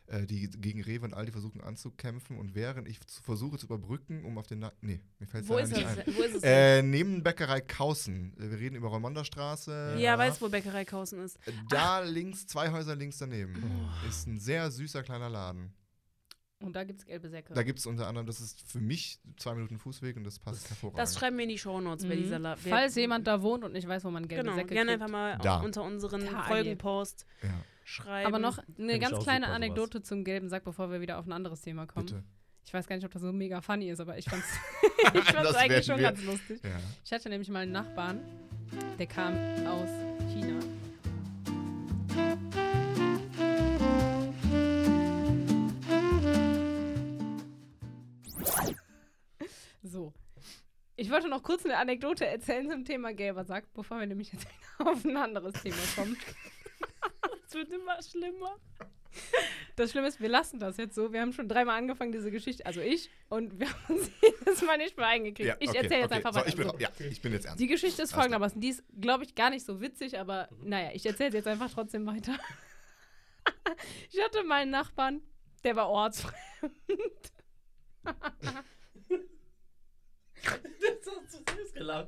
äh, 0.07 0.25
die 0.25 0.49
gegen 0.49 0.81
Rewe 0.81 1.05
und 1.05 1.13
Aldi 1.13 1.31
versuchen 1.31 1.61
anzukämpfen 1.61 2.37
und 2.37 2.55
während 2.55 2.87
ich 2.87 2.99
zu, 3.07 3.21
versuche 3.21 3.57
zu 3.59 3.67
überbrücken, 3.67 4.25
um 4.25 4.37
auf 4.39 4.47
den. 4.47 4.59
Na 4.59 4.73
nee, 4.81 4.99
mir 5.19 5.27
fällt 5.27 5.47
es 5.49 5.69
nicht 5.71 5.81
es? 5.85 5.97
ein. 5.99 6.15
Wo 6.15 6.21
ist 6.23 6.35
es? 6.35 6.43
Äh, 6.43 6.81
neben 6.81 7.21
Bäckerei 7.23 7.61
Kausen. 7.61 8.33
Äh, 8.37 8.49
Wir 8.49 8.59
reden 8.59 8.75
über 8.75 8.89
Reumonderstraße. 8.89 9.95
ja, 9.99 10.17
weiß, 10.17 10.41
wo 10.41 10.49
Bäckerei 10.49 10.83
Kausen 10.83 11.19
ist. 11.23 11.37
Da 11.69 11.99
links, 11.99 12.47
zwei 12.47 12.71
Häuser 12.71 12.95
links 12.95 13.17
daneben, 13.19 13.53
Oh. 13.63 14.07
ist 14.07 14.27
ein 14.27 14.39
sehr 14.39 14.69
süßer 14.71 15.03
kleiner 15.03 15.29
Laden. 15.29 15.73
Und 16.63 16.75
da 16.75 16.83
gibt 16.83 16.99
es 16.99 17.05
gelbe 17.05 17.29
Säcke. 17.29 17.53
Da 17.53 17.63
gibt 17.63 17.79
es 17.79 17.85
unter 17.85 18.07
anderem, 18.07 18.25
das 18.25 18.39
ist 18.39 18.61
für 18.71 18.79
mich 18.79 19.19
zwei 19.37 19.53
Minuten 19.53 19.77
Fußweg 19.77 20.15
und 20.17 20.23
das 20.23 20.39
passt 20.39 20.69
hervorragend. 20.69 20.99
Das 20.99 21.15
schreiben 21.17 21.37
wir 21.37 21.43
in 21.43 21.49
die 21.49 21.57
Shownotes, 21.57 22.07
wer 22.07 22.15
Mhm. 22.15 22.21
dieser 22.21 22.39
La 22.39 22.55
wer- 22.63 22.73
Falls 22.75 22.95
jemand 22.95 23.27
da 23.27 23.41
wohnt 23.41 23.63
und 23.63 23.73
nicht 23.73 23.87
weiß, 23.87 24.03
wo 24.05 24.09
man 24.11 24.27
gelbe 24.27 24.43
Genau, 24.45 24.55
Säcke 24.55 24.73
gerne 24.73 24.91
kriegt. 24.91 25.01
einfach 25.01 25.11
mal 25.11 25.37
Da. 25.39 25.59
unter 25.61 25.83
unseren 25.83 26.25
Da, 26.25 26.43
Folgenpost 26.43 27.25
ja, 27.43 27.49
schreiben. 27.83 28.27
Aber 28.27 28.39
noch 28.39 28.57
eine 28.79 28.97
ganz 28.99 29.19
kleine 29.19 29.19
super, 29.19 29.35
sowas. 29.47 29.49
Anekdote 29.55 30.01
zum 30.01 30.23
gelben 30.23 30.47
Sack, 30.49 30.63
bevor 30.63 30.89
wir 30.91 31.01
wieder 31.01 31.19
auf 31.19 31.25
ein 31.27 31.31
anderes 31.33 31.61
Thema 31.61 31.85
kommen. 31.85 32.05
bitte. 32.05 32.23
Ich 32.65 32.73
weiß 32.73 32.87
gar 32.87 32.95
nicht, 32.95 33.05
ob 33.05 33.11
das 33.11 33.21
so 33.21 33.33
mega 33.33 33.59
funny 33.59 33.89
ist, 33.89 33.99
aber 33.99 34.17
ich 34.17 34.23
fand's, 34.29 34.47
ich 35.13 35.21
fand's 35.23 35.33
Das 35.33 35.55
eigentlich 35.55 35.85
schon 35.85 35.97
wir- 35.97 36.03
ganz 36.11 36.23
lustig. 36.23 36.61
Ja. 36.63 36.79
Ich 37.03 37.11
hatte 37.11 37.27
nämlich 37.27 37.49
mal 37.49 37.59
einen 37.59 37.73
Nachbarn, 37.73 38.21
der 38.97 39.07
kam 39.07 39.33
aus 39.67 39.89
China. 40.33 40.59
So. 49.93 50.11
Ich 50.95 51.11
wollte 51.11 51.29
noch 51.29 51.43
kurz 51.43 51.65
eine 51.65 51.77
Anekdote 51.77 52.25
erzählen 52.25 52.67
zum 52.67 52.83
Thema 52.83 53.13
gelber 53.13 53.45
Sack, 53.45 53.71
bevor 53.75 53.99
wir 53.99 54.07
nämlich 54.07 54.33
jetzt 54.33 54.47
wieder 54.47 54.89
auf 54.91 55.05
ein 55.05 55.15
anderes 55.15 55.53
Thema 55.61 55.77
kommen. 55.95 56.17
es 57.47 57.53
wird 57.53 57.71
immer 57.71 58.01
schlimmer. 58.01 58.59
Das 59.75 59.91
Schlimme 59.91 60.07
ist, 60.07 60.19
wir 60.19 60.29
lassen 60.29 60.57
das 60.59 60.77
jetzt 60.77 60.95
so. 60.95 61.13
Wir 61.13 61.21
haben 61.21 61.31
schon 61.31 61.47
dreimal 61.47 61.77
angefangen, 61.77 62.11
diese 62.11 62.31
Geschichte, 62.31 62.65
also 62.65 62.81
ich, 62.81 63.11
und 63.29 63.59
wir 63.59 63.69
haben 63.69 63.95
uns 63.95 64.09
jedes 64.23 64.63
Mal 64.63 64.79
nicht 64.79 64.97
mehr 64.97 65.05
eingekriegt. 65.05 65.47
Ja, 65.47 65.55
ich 65.59 65.69
okay, 65.69 65.77
erzähle 65.77 65.99
jetzt 66.01 66.11
okay. 66.11 66.15
einfach 66.15 66.33
so, 66.33 66.39
weiter. 66.39 66.49
ich 66.49 66.55
bin, 66.55 66.69
So. 66.69 66.77
Ja, 66.79 66.89
ich 66.97 67.21
bin 67.21 67.33
jetzt 67.33 67.45
ernst. 67.45 67.59
Die 67.59 67.67
Geschichte 67.67 68.01
ist 68.01 68.13
folgendermaßen. 68.13 68.59
Die 68.59 68.69
ist, 68.69 68.83
glaube 68.99 69.25
ich, 69.25 69.35
gar 69.35 69.51
nicht 69.51 69.63
so 69.63 69.79
witzig, 69.79 70.17
aber 70.17 70.49
naja, 70.63 70.89
ich 70.93 71.05
erzähle 71.05 71.37
jetzt 71.37 71.47
einfach 71.47 71.69
trotzdem 71.71 72.07
weiter. 72.07 72.39
ich 74.09 74.19
hatte 74.23 74.43
mal 74.43 74.61
einen 74.61 74.71
Nachbarn, 74.71 75.21
der 75.63 75.75
war 75.75 75.87
ortsfremd. 75.87 76.33
Das 80.43 81.15
hast 81.15 81.33
du 81.49 81.55
süß 81.55 81.73
gelacht. 81.73 82.07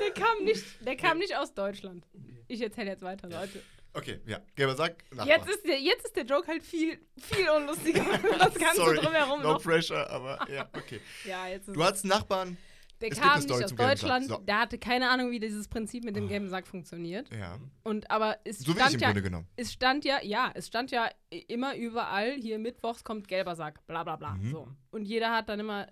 Der 0.00 0.10
kam 0.12 0.44
nicht, 0.44 0.64
der 0.86 0.96
kam 0.96 1.18
nicht 1.18 1.36
aus 1.36 1.52
Deutschland. 1.54 2.06
Ich 2.48 2.60
erzähle 2.60 2.90
jetzt 2.90 3.02
weiter, 3.02 3.28
Leute. 3.28 3.62
Okay, 3.92 4.20
ja. 4.26 4.40
Gelber 4.54 4.74
Sack, 4.76 5.04
Nachbar. 5.10 5.26
Jetzt 5.26 5.48
ist, 5.48 5.64
der, 5.64 5.80
jetzt 5.80 6.04
ist 6.04 6.16
der 6.16 6.24
Joke 6.24 6.46
halt 6.48 6.62
viel, 6.62 6.98
viel 7.18 7.48
unlustiger, 7.48 8.04
das 8.38 8.54
Ganze 8.54 8.76
Sorry, 8.76 8.96
drumherum 8.98 9.40
no 9.42 9.52
noch. 9.52 9.62
pressure, 9.62 10.08
aber 10.10 10.38
ja, 10.52 10.68
okay. 10.74 11.00
Ja, 11.24 11.48
jetzt 11.48 11.68
ist 11.68 11.74
Du 11.76 11.82
hattest 11.82 12.04
einen 12.04 12.10
Nachbarn. 12.10 12.56
Der 13.00 13.12
Es 13.12 13.18
kam 13.20 13.40
nicht 13.40 13.52
aus. 13.52 13.74
Deutschland, 13.74 14.26
So. 14.28 14.38
der 14.38 14.60
hatte 14.60 14.78
keine 14.78 15.10
Ahnung, 15.10 15.30
wie 15.30 15.38
dieses 15.38 15.68
Prinzip 15.68 16.04
mit 16.04 16.16
dem 16.16 16.28
gelben 16.28 16.48
Sack 16.48 16.66
funktioniert. 16.66 17.30
Ja. 17.34 17.58
Und 17.84 18.10
aber 18.10 18.38
es 18.44 18.58
So 18.60 18.68
wie 18.68 18.70
ich 18.72 18.76
stand 18.78 18.94
im 18.94 19.00
ja, 19.00 19.06
Grunde 19.08 19.22
genommen. 19.22 19.48
es 19.56 19.72
stand 19.72 20.04
ja, 20.06 20.22
ja, 20.22 20.50
es 20.54 20.66
stand 20.66 20.90
ja 20.90 21.08
immer 21.48 21.76
überall, 21.76 22.32
hier 22.34 22.58
mittwochs 22.58 23.04
kommt 23.04 23.28
gelber 23.28 23.54
Sack, 23.54 23.86
bla 23.86 24.02
bla 24.04 24.16
bla. 24.16 24.34
Mhm. 24.34 24.50
So. 24.50 24.68
Und 24.90 25.04
jeder 25.04 25.30
hat 25.34 25.48
dann 25.50 25.60
immer 25.60 25.86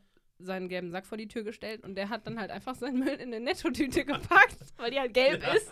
seinen 0.45 0.68
gelben 0.68 0.90
Sack 0.90 1.07
vor 1.07 1.18
die 1.18 1.28
Tür 1.28 1.42
gestellt 1.42 1.82
und 1.84 1.95
der 1.97 2.09
hat 2.09 2.26
dann 2.26 2.38
halt 2.38 2.51
einfach 2.51 2.74
seinen 2.74 2.99
Müll 2.99 3.09
in 3.14 3.32
eine 3.34 3.40
Nettotüte 3.40 4.05
gepackt, 4.05 4.57
weil 4.76 4.90
die 4.90 4.99
halt 5.01 5.14
gelb 5.14 5.42
ist. 5.55 5.68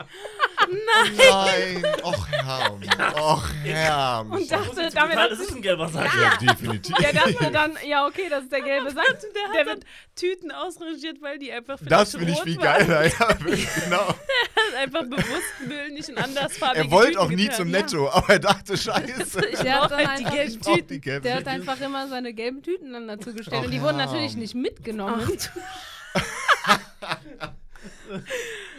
Nein! 0.69 1.85
Och, 2.03 2.27
Herr. 2.31 2.73
Och, 3.17 3.45
Herr. 3.65 4.27
Und 4.31 4.51
dachte, 4.51 4.89
damit 4.95 5.17
das 5.17 5.41
ist 5.41 5.55
ein 5.55 5.63
gelber 5.63 5.89
Sack. 5.89 6.11
ja, 6.21 6.37
definitiv. 6.37 6.95
der 6.97 7.13
dachte 7.13 7.51
dann, 7.53 7.73
ja 7.87 8.07
okay, 8.07 8.29
das 8.31 8.45
ist 8.45 8.53
der 8.53 8.63
gelbe 8.63 8.91
Sack. 8.91 9.05
Der 9.35 9.43
hat 9.49 9.55
Der 9.55 9.65
dann 9.65 9.81
Tüten 10.15 10.51
ausrangiert, 10.53 11.21
weil 11.23 11.39
die 11.39 11.53
einfach 11.53 11.79
Das 11.85 12.13
finde 12.13 12.33
ich 12.33 12.41
viel 12.41 12.57
waren. 12.59 12.87
geiler. 12.87 13.05
Ja, 13.07 13.29
genau. 13.85 14.09
hat 14.09 14.75
einfach 14.79 15.03
bewusst 15.03 15.67
Müll 15.67 15.91
nicht 15.91 16.09
in 16.09 16.19
andersfarbige 16.19 16.85
Er 16.85 16.91
wollte 16.91 17.07
Tüten 17.13 17.23
auch 17.23 17.29
nie 17.31 17.37
getan. 17.45 17.57
zum 17.57 17.71
Netto, 17.71 18.09
aber 18.11 18.29
er 18.31 18.39
dachte, 18.39 18.77
scheiße. 18.77 19.41
Der 19.63 19.81
hat 19.83 19.91
dann 19.91 20.09
halt 20.09 20.21
die 20.21 20.25
einfach- 20.25 20.33
gelben 20.37 20.61
Tüten. 20.63 20.89
die 20.89 21.01
gelben 21.01 21.23
Der 21.25 21.35
hat 21.37 21.47
einfach 21.49 21.81
immer 21.81 22.09
seine 22.09 22.33
gelben 22.33 22.63
Tüten 22.63 22.93
dann 22.93 23.09
dazu 23.09 23.33
gestellt 23.35 23.59
Ach 23.61 23.65
und 23.67 23.71
die 23.73 23.81
wurden 23.83 23.97
natürlich 23.99 24.37
nicht 24.37 24.55
mitgenommen. 24.63 25.21
Ach, 25.27 26.81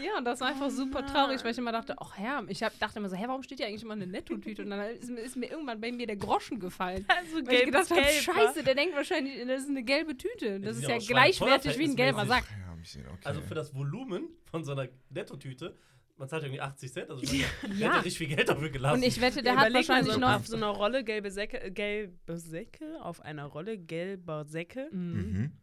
Ja, 0.04 0.18
und 0.18 0.26
das 0.26 0.40
war 0.42 0.50
einfach 0.50 0.70
super 0.70 1.06
traurig, 1.06 1.44
weil 1.44 1.52
ich 1.52 1.58
immer 1.58 1.72
dachte, 1.72 1.96
ach 2.00 2.18
Herr, 2.18 2.44
ich 2.48 2.62
hab, 2.62 2.78
dachte 2.80 3.00
immer 3.00 3.10
so, 3.10 3.16
hä, 3.16 3.24
warum 3.28 3.42
steht 3.44 3.58
hier 3.60 3.68
eigentlich 3.68 3.84
immer 3.84 3.94
eine 3.94 4.06
Nettotüte? 4.08 4.62
Und 4.64 4.70
dann 4.70 4.82
ist, 4.92 5.10
mir- 5.10 5.22
ist 5.22 5.36
mir 5.36 5.50
irgendwann 5.50 5.82
bei 5.82 5.92
mir 5.92 6.06
der 6.08 6.16
Groschen 6.18 6.60
gefallen. 6.60 7.06
Also 7.08 7.36
Weil 7.36 7.42
ich 7.42 7.50
gelb 7.50 7.66
gedacht 7.66 7.84
ist 7.84 7.92
habe, 7.92 8.04
scheiße, 8.04 8.64
der 8.64 8.76
denkt 8.76 8.96
wahrscheinlich, 8.96 9.46
das 9.48 9.64
ist 9.64 9.70
eine 9.70 9.84
gelbe 9.84 10.16
Tüte. 10.16 10.60
Das 10.60 10.76
ist 10.78 10.86
sind 10.86 10.90
ja 10.92 10.98
gleichwertig 11.00 11.78
wie 11.80 11.86
ein 11.86 11.96
gelber 11.96 12.26
Sack. 12.26 12.44
Ja, 12.52 12.74
okay. 13.12 13.20
Also 13.24 13.42
für 13.42 13.56
das 13.56 13.74
Volumen 13.74 14.28
von 14.52 14.64
so 14.64 14.74
einer 14.74 14.88
Nettotüte, 15.10 15.76
man 16.18 16.28
zahlt 16.30 16.44
irgendwie 16.44 16.62
80 16.62 16.92
Cent, 16.94 17.10
also 17.10 17.24
Ja. 17.26 17.46
der 17.64 17.70
hat 17.70 17.80
ja 17.80 18.02
richtig 18.02 18.18
viel 18.20 18.36
Geld 18.36 18.48
dafür 18.50 18.70
gelassen. 18.70 18.96
Und 19.02 19.04
ich 19.08 19.20
wette, 19.20 19.42
der 19.42 19.54
Ja, 19.54 19.60
hat 19.62 19.74
wahrscheinlich 19.74 20.14
so 20.14 20.20
noch. 20.20 20.36
auf 20.36 20.48
so 20.48 20.56
einer 20.58 20.68
Rolle 20.68 21.04
gelbe 21.04 21.32
Säcke, 21.32 21.72
gelbe 21.72 22.38
Säcke, 22.38 23.02
auf 23.02 23.22
einer 23.22 23.46
Rolle 23.46 23.78
gelber 23.78 24.46
Säcke. 24.46 24.90
Mhm. 24.92 25.54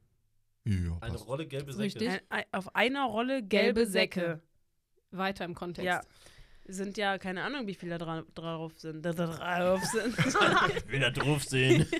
Ja, 0.64 0.98
eine 1.00 1.12
passt. 1.12 1.26
Rolle 1.26 1.46
gelbe 1.46 1.72
Säcke. 1.72 1.84
Richtig. 1.84 2.22
Ein, 2.28 2.44
auf 2.52 2.74
einer 2.74 3.04
Rolle 3.04 3.42
gelbe, 3.42 3.48
Gelbe 3.84 3.86
Säcke. 3.86 4.20
Säcke. 4.20 4.42
Weiter 5.10 5.44
im 5.44 5.54
Kontext. 5.54 5.86
Ja. 5.86 6.02
Sind 6.66 6.96
ja 6.96 7.18
keine 7.18 7.42
Ahnung, 7.42 7.66
wie 7.66 7.74
viele 7.74 7.98
da 7.98 8.04
dra 8.04 8.24
drauf 8.34 8.78
sind. 8.78 9.02
Da 9.04 9.12
drauf 9.12 9.82
sind. 9.84 10.16
Wieder 10.88 11.10
drauf 11.10 11.44
sehen. 11.44 11.86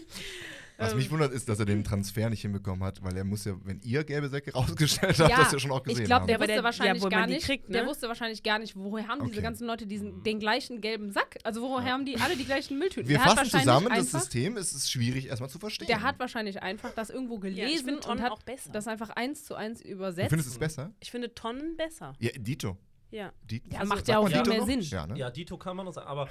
Was 0.80 0.92
Ähm, 0.92 0.98
mich 0.98 1.10
wundert, 1.10 1.32
ist, 1.32 1.48
dass 1.48 1.58
er 1.58 1.66
den 1.66 1.84
Transfer 1.84 2.30
nicht 2.30 2.40
hinbekommen 2.40 2.82
hat, 2.82 3.02
weil 3.04 3.16
er 3.16 3.24
muss 3.24 3.44
ja, 3.44 3.54
wenn 3.64 3.80
ihr 3.82 4.02
gelbe 4.02 4.28
Säcke 4.30 4.52
rausgestellt 4.54 5.18
habt, 5.18 5.30
Ja, 5.30 5.36
das 5.36 5.52
ja 5.52 5.58
schon 5.58 5.70
auch 5.72 5.82
gesehen 5.82 6.00
Ich 6.00 6.06
glaube, 6.06 6.22
haben. 6.22 6.26
der 6.26 6.32
Ja, 6.34 6.38
aber 6.38 6.44
wusste 6.44 6.54
der- 6.54 6.64
wahrscheinlich 6.64 7.02
ja, 7.02 7.08
gar 7.10 7.26
die 7.26 7.32
nicht. 7.34 7.44
kriegt, 7.46 7.72
Der 7.74 7.82
ne? 7.82 7.88
wusste 7.88 8.08
wahrscheinlich 8.08 8.42
gar 8.42 8.58
nicht, 8.58 8.74
woher 8.76 9.06
haben 9.06 9.20
diese 9.24 9.32
Okay. 9.34 9.42
ganzen 9.42 9.66
Leute 9.66 9.86
diesen 9.86 10.22
den 10.22 10.40
gleichen 10.40 10.80
gelben 10.80 11.12
Sack? 11.12 11.36
Also 11.44 11.60
woher 11.62 11.92
haben 11.92 12.06
die 12.06 12.16
alle 12.18 12.34
die 12.36 12.44
gleichen 12.46 12.78
Mülltüten? 12.78 13.08
Wir 13.08 13.18
der 13.18 13.24
hat 13.26 13.38
fassen 13.38 13.52
wahrscheinlich 13.52 13.66
zusammen, 13.68 13.88
das 13.90 13.98
einfach, 13.98 14.20
System 14.20 14.56
es 14.56 14.72
ist 14.72 14.90
schwierig 14.90 15.26
erstmal 15.28 15.50
zu 15.50 15.58
verstehen. 15.58 15.86
Der 15.86 16.02
hat 16.02 16.18
wahrscheinlich 16.18 16.62
einfach 16.62 16.92
das 16.94 17.10
irgendwo 17.10 17.34
ja, 17.38 17.44
ich 17.48 17.54
gelesen 17.84 17.98
und 18.08 18.20
hat 18.22 18.32
auch 18.32 18.42
besser. 18.42 18.70
das 18.72 18.88
einfach 18.88 19.10
eins 19.10 19.44
zu 19.44 19.54
eins 19.54 19.82
du 19.82 19.88
übersetzt. 19.88 20.30
findest 20.30 20.48
es 20.50 20.58
besser? 20.58 20.92
ich 21.00 21.10
finde 21.10 21.34
Tonnen 21.34 21.76
besser. 21.76 22.14
Ja, 22.18 22.30
Dito. 22.38 22.78
Ja. 23.10 23.32
Di 23.42 23.60
Ja, 23.72 23.80
Also, 23.80 23.92
macht 23.94 24.08
ja 24.08 24.18
auch 24.18 24.28
viel 24.28 24.42
mehr 24.46 24.58
noch? 24.60 24.66
Sinn. 24.66 24.80
Ja, 24.82 25.06
ne? 25.06 25.18
Ja, 25.18 25.30
Dito 25.30 25.58
kann 25.58 25.76
man 25.76 25.84
noch 25.84 25.92
sagen, 25.92 26.06
aber, 26.06 26.28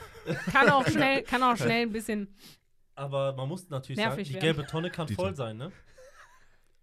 Kann 0.51 0.69
auch 0.69 0.87
schnell, 0.89 1.23
kann 1.23 1.43
auch 1.43 1.57
schnell 1.57 1.83
ein 1.83 1.91
bisschen. 1.91 2.33
Aber 2.99 3.33
man 3.33 3.47
muss 3.47 3.69
natürlich 3.69 3.97
Nervig 3.97 4.27
sagen, 4.27 4.27
die 4.27 4.33
werden. 4.33 4.55
gelbe 4.57 4.69
Tonne 4.69 4.91
kann 4.91 5.07
voll 5.07 5.35
sein, 5.35 5.57
ne? 5.57 5.71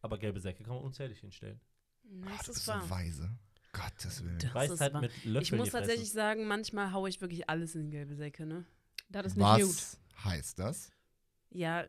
Aber 0.02 0.18
gelbe 0.18 0.40
Säcke 0.40 0.64
kann 0.64 0.74
man 0.74 0.82
unzählig 0.84 1.20
hinstellen. 1.20 1.60
Das, 2.04 2.32
Ach, 2.32 2.38
das 2.38 2.56
ist 2.56 2.64
so 2.64 2.72
wahr. 2.72 2.90
weise. 2.90 3.30
Gottes 3.72 4.24
Willen. 4.24 4.38
Das 4.38 4.80
halt 4.80 4.94
wahr. 4.94 5.00
mit 5.02 5.12
Löffeln 5.24 5.42
Ich 5.42 5.52
muss 5.52 5.70
tatsächlich 5.70 6.10
sagen, 6.10 6.46
manchmal 6.46 6.92
haue 6.92 7.08
ich 7.08 7.20
wirklich 7.20 7.48
alles 7.50 7.74
in 7.74 7.90
gelbe 7.90 8.14
Säcke, 8.14 8.46
ne? 8.46 8.64
Das 9.10 9.26
ist 9.26 9.36
nicht 9.36 9.46
gut. 9.46 9.66
Was 9.68 9.98
heißt 10.24 10.58
das 10.58 10.90
Ja, 11.50 11.84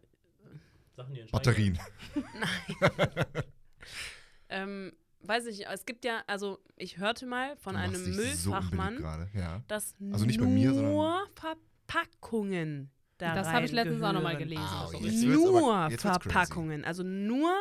Sachen, 0.95 1.13
die 1.13 1.23
Batterien. 1.31 1.79
ähm, 4.49 4.91
weiß 5.21 5.45
ich 5.45 5.59
nicht. 5.59 5.67
Es 5.69 5.85
gibt 5.85 6.03
ja, 6.03 6.23
also 6.27 6.59
ich 6.75 6.97
hörte 6.97 7.25
mal 7.25 7.55
von 7.57 7.75
einem 7.75 7.95
so 7.95 8.09
Müllfachmann, 8.11 8.97
gerade. 8.97 9.29
Ja. 9.33 9.63
dass 9.67 9.93
Also 10.11 10.25
nicht 10.25 10.39
bei 10.39 10.45
mir, 10.45 10.73
sondern- 10.73 10.91
nur 10.91 11.27
Verpackungen 11.35 12.91
da 13.17 13.35
Das 13.35 13.47
habe 13.47 13.65
ich 13.65 13.71
letztens 13.71 14.01
auch 14.03 14.13
nochmal 14.13 14.37
gelesen. 14.37 14.63
Ah, 14.63 14.85
aber- 14.87 14.99
Nur 14.99 15.87
crazy. 15.87 15.97
Verpackungen. 15.97 16.85
Also 16.85 17.03
nur 17.03 17.51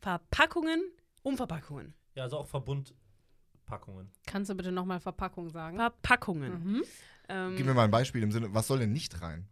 Verpackungen 0.00 0.82
um 1.22 1.36
Verpackungen. 1.36 1.94
Ja, 2.14 2.24
also 2.24 2.38
auch 2.38 2.46
Verbundpackungen. 2.46 4.10
Kannst 4.26 4.50
du 4.50 4.54
bitte 4.54 4.72
nochmal 4.72 5.00
Verpackung 5.00 5.48
sagen? 5.50 5.76
Verpackungen. 5.76 6.52
Mhm. 6.64 6.82
Ähm, 7.28 7.54
Gib 7.56 7.66
mir 7.66 7.74
mal 7.74 7.84
ein 7.84 7.90
Beispiel 7.90 8.22
im 8.22 8.32
Sinne, 8.32 8.52
was 8.52 8.66
soll 8.66 8.80
denn 8.80 8.92
nicht 8.92 9.22
rein? 9.22 9.46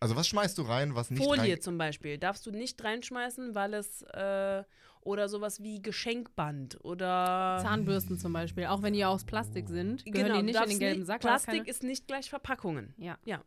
Also 0.00 0.16
was 0.16 0.26
schmeißt 0.26 0.58
du 0.58 0.62
rein, 0.62 0.96
was 0.96 1.10
nicht 1.12 1.22
Folie 1.22 1.52
rein... 1.52 1.60
zum 1.60 1.78
Beispiel 1.78 2.18
darfst 2.18 2.44
du 2.44 2.50
nicht 2.50 2.82
reinschmeißen, 2.82 3.54
weil 3.54 3.72
es 3.74 4.02
äh, 4.02 4.64
oder 5.00 5.28
sowas 5.28 5.62
wie 5.62 5.80
Geschenkband 5.80 6.84
oder 6.84 7.58
Zahnbürsten 7.62 8.18
zum 8.18 8.32
Beispiel, 8.32 8.66
auch 8.66 8.82
wenn 8.82 8.94
die 8.94 9.04
aus 9.04 9.24
Plastik 9.24 9.68
sind, 9.68 10.04
gehören 10.04 10.26
Genau, 10.28 10.36
die 10.40 10.42
nicht 10.46 10.60
in 10.60 10.68
den 10.70 10.78
gelben 10.80 11.04
Sack. 11.04 11.20
Plastik 11.20 11.68
ist 11.68 11.84
nicht 11.84 12.08
gleich 12.08 12.28
Verpackungen. 12.30 12.94
ja. 12.98 13.16
Ja, 13.24 13.42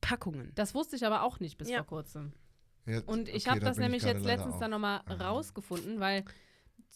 Verpackungen. 0.00 0.52
Das 0.54 0.74
wusste 0.74 0.96
ich 0.96 1.04
aber 1.06 1.22
auch 1.22 1.40
nicht 1.40 1.58
bis 1.58 1.68
Ja. 1.68 1.78
vor 1.78 1.86
kurzem. 1.86 2.32
Ja, 2.86 3.00
Und 3.06 3.28
ich 3.28 3.42
okay, 3.42 3.50
habe 3.50 3.60
da 3.60 3.66
das 3.66 3.76
ich 3.76 3.82
nämlich 3.82 4.02
jetzt 4.02 4.24
letztens 4.24 4.54
auch. 4.54 4.60
dann 4.60 4.70
nochmal 4.72 4.98
rausgefunden, 5.08 6.00
weil 6.00 6.24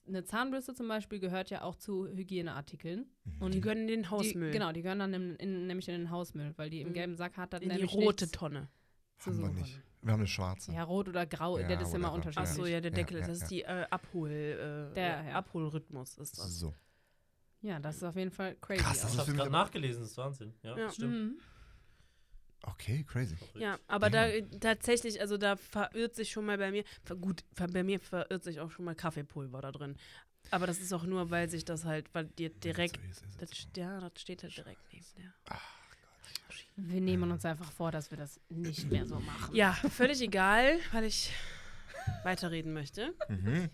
eine 0.06 0.24
Zahnbürste 0.24 0.74
zum 0.74 0.88
Beispiel 0.88 1.18
gehört 1.18 1.50
ja 1.50 1.62
auch 1.62 1.76
zu 1.76 2.06
Hygieneartikeln. 2.08 3.06
Und 3.40 3.54
Die 3.54 3.60
gehören 3.60 3.78
in 3.80 3.86
den 3.88 4.10
Hausmüll. 4.10 4.50
Die, 4.50 4.58
genau, 4.58 4.72
die 4.72 4.82
gehören 4.82 4.98
dann 4.98 5.14
in, 5.14 5.36
in, 5.36 5.66
nämlich 5.66 5.88
in 5.88 5.94
den 5.94 6.10
Hausmüll, 6.10 6.52
weil 6.56 6.70
die 6.70 6.80
im 6.80 6.88
Mhm. 6.88 6.94
gelben 6.94 7.16
Sack 7.16 7.36
hat 7.36 7.52
dann 7.52 7.62
in 7.62 7.70
die 7.76 7.84
rote 7.84 8.30
Tonne. 8.30 8.68
Haben 9.24 9.38
wir 9.40 9.48
nicht. 9.50 9.80
Wir 10.02 10.12
haben 10.12 10.20
eine 10.20 10.26
schwarze. 10.26 10.72
Ja, 10.72 10.82
rot 10.82 11.08
oder 11.08 11.24
grau, 11.24 11.58
Ja, 11.58 11.66
das 11.68 11.88
ist 11.88 11.94
immer 11.94 12.12
unterschiedlich. 12.12 12.50
Achso, 12.50 12.66
ja, 12.66 12.80
der 12.80 12.90
Deckel, 12.90 13.20
ja, 13.20 13.26
das 13.26 13.38
ist 13.42 13.50
die 13.50 13.62
äh, 13.62 13.86
Abhol, 13.88 14.30
äh, 14.30 14.94
Der, 14.94 15.24
ja. 15.24 15.32
Abholrhythmus 15.34 16.18
ist 16.18 16.36
das. 16.38 16.58
So. 16.58 16.74
Ja, 17.62 17.78
das 17.80 17.96
ist 17.96 18.02
auf 18.02 18.16
jeden 18.16 18.30
Fall 18.30 18.54
crazy. 18.56 18.82
Krass, 18.82 19.00
das 19.00 19.10
Ich 19.10 19.14
ist 19.14 19.20
habe 19.20 19.30
mich 19.30 19.38
gerade 19.38 19.50
nachgelesen, 19.52 20.02
das 20.02 20.10
ist 20.10 20.16
Wahnsinn. 20.18 20.52
Ja, 20.62 20.90
stimmt. 20.90 21.12
Mhm. 21.14 21.38
Okay, 22.66 23.04
crazy. 23.06 23.36
Ja, 23.54 23.78
aber 23.88 24.10
da 24.10 24.26
äh, 24.26 24.42
tatsächlich, 24.60 25.20
also 25.20 25.36
da 25.36 25.56
verirrt 25.56 26.14
sich 26.14 26.30
schon 26.30 26.46
mal 26.46 26.58
bei 26.58 26.70
mir, 26.70 26.84
gut, 27.20 27.44
bei 27.56 27.82
mir 27.82 28.00
verirrt 28.00 28.42
sich 28.42 28.60
auch 28.60 28.70
schon 28.70 28.84
mal 28.84 28.94
Kaffeepulver 28.94 29.60
da 29.60 29.70
drin. 29.72 29.96
Aber 30.50 30.66
das 30.66 30.78
ist 30.78 30.92
auch 30.92 31.04
nur, 31.04 31.30
weil 31.30 31.48
sich 31.48 31.64
das 31.64 31.84
halt, 31.84 32.06
weil 32.14 32.24
dir 32.26 32.50
direkt, 32.50 32.98
das, 33.38 33.50
ja, 33.76 34.00
das 34.00 34.12
steht 34.20 34.42
halt 34.42 34.56
direkt 34.56 34.80
neben 34.92 35.04
dir. 35.16 35.32
Wir 36.76 37.00
nehmen 37.00 37.30
uns 37.30 37.44
einfach 37.44 37.70
vor, 37.70 37.92
dass 37.92 38.10
wir 38.10 38.18
das 38.18 38.40
nicht 38.48 38.90
mehr 38.90 39.06
so 39.06 39.20
machen. 39.20 39.54
Ja, 39.54 39.72
völlig 39.72 40.20
egal, 40.20 40.78
weil 40.92 41.04
ich 41.04 41.32
weiterreden 42.24 42.72
möchte. 42.72 43.14
Mhm. 43.28 43.70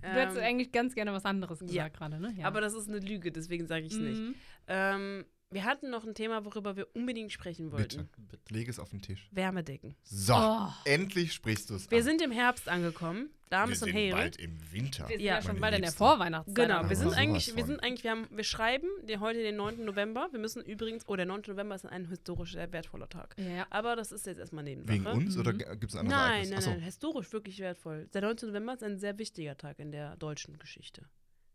Du 0.00 0.08
hättest 0.08 0.38
Ähm, 0.38 0.44
eigentlich 0.44 0.70
ganz 0.70 0.94
gerne 0.94 1.12
was 1.12 1.24
anderes 1.24 1.58
gesagt 1.58 1.74
ja. 1.74 1.88
gerade, 1.88 2.20
ne? 2.20 2.32
Ja. 2.38 2.46
Aber 2.46 2.60
das 2.60 2.72
ist 2.74 2.88
eine 2.88 3.00
Lüge, 3.00 3.32
deswegen 3.32 3.66
sage 3.66 3.86
ich 3.86 3.92
es 3.92 3.98
nicht. 3.98 4.20
Mhm. 4.20 4.34
Ähm, 4.68 5.24
wir 5.50 5.64
hatten 5.64 5.90
noch 5.90 6.04
ein 6.06 6.14
Thema, 6.14 6.44
worüber 6.44 6.76
wir 6.76 6.86
unbedingt 6.94 7.32
sprechen 7.32 7.72
wollten. 7.72 8.08
Bitte. 8.28 8.54
Leg 8.54 8.68
es 8.68 8.78
auf 8.78 8.90
den 8.90 9.00
Tisch. 9.02 9.28
Wärmedecken. 9.30 9.94
So, 10.02 10.34
Oh. 10.34 10.68
endlich 10.84 11.32
sprichst 11.32 11.70
du 11.70 11.74
es 11.74 11.90
Wir 11.90 11.98
an. 11.98 12.04
sind 12.04 12.22
im 12.22 12.30
Herbst 12.32 12.68
angekommen. 12.68 13.30
Dames 13.50 13.80
wir 13.80 13.86
und 13.86 13.92
sind 13.94 13.98
Herren. 14.02 14.18
bald 14.18 14.36
im 14.36 14.72
Winter. 14.72 15.08
Wir 15.08 15.16
sind 15.16 15.24
Ja, 15.24 15.36
ja, 15.36 15.42
schon 15.42 15.58
bald 15.58 15.74
in 15.74 15.80
der. 15.80 15.92
Vorweihnachtszeit. 15.92 16.54
Genau, 16.68 16.86
wir 16.86 16.96
sind 16.96 17.14
eigentlich, 17.14 17.56
wir 17.56 17.64
sind 17.64 17.82
eigentlich, 17.82 18.04
wir, 18.04 18.10
haben, 18.10 18.26
wir 18.30 18.44
schreiben 18.44 18.86
den, 19.08 19.20
heute 19.20 19.38
den 19.42 19.56
9. 19.56 19.86
November. 19.86 20.28
Wir 20.32 20.38
müssen 20.38 20.62
übrigens, 20.62 21.04
oh, 21.08 21.16
der 21.16 21.24
9. 21.24 21.42
November 21.46 21.74
ist 21.74 21.86
ein 21.86 22.06
historisch 22.08 22.52
sehr 22.52 22.70
wertvoller 22.72 23.08
Tag. 23.08 23.34
Ja. 23.38 23.66
Aber 23.70 23.96
das 23.96 24.12
ist 24.12 24.26
jetzt 24.26 24.38
erstmal 24.38 24.64
Nebensache. 24.64 24.98
Wegen 24.98 25.06
uns 25.06 25.38
oder 25.38 25.54
Mhm. 25.54 25.58
gibt 25.80 25.84
es 25.84 25.94
ein 25.94 26.00
anderes 26.00 26.20
Nein, 26.20 26.32
Ereignis? 26.44 26.66
nein, 26.66 26.74
nein, 26.74 26.82
historisch 26.84 27.32
wirklich 27.32 27.58
wertvoll. 27.60 28.06
Der 28.12 28.20
9. 28.20 28.36
November 28.48 28.74
ist 28.74 28.82
ein 28.82 28.98
sehr 28.98 29.18
wichtiger 29.18 29.56
Tag 29.56 29.78
in 29.78 29.92
der 29.92 30.16
deutschen 30.16 30.58
Geschichte. 30.58 31.06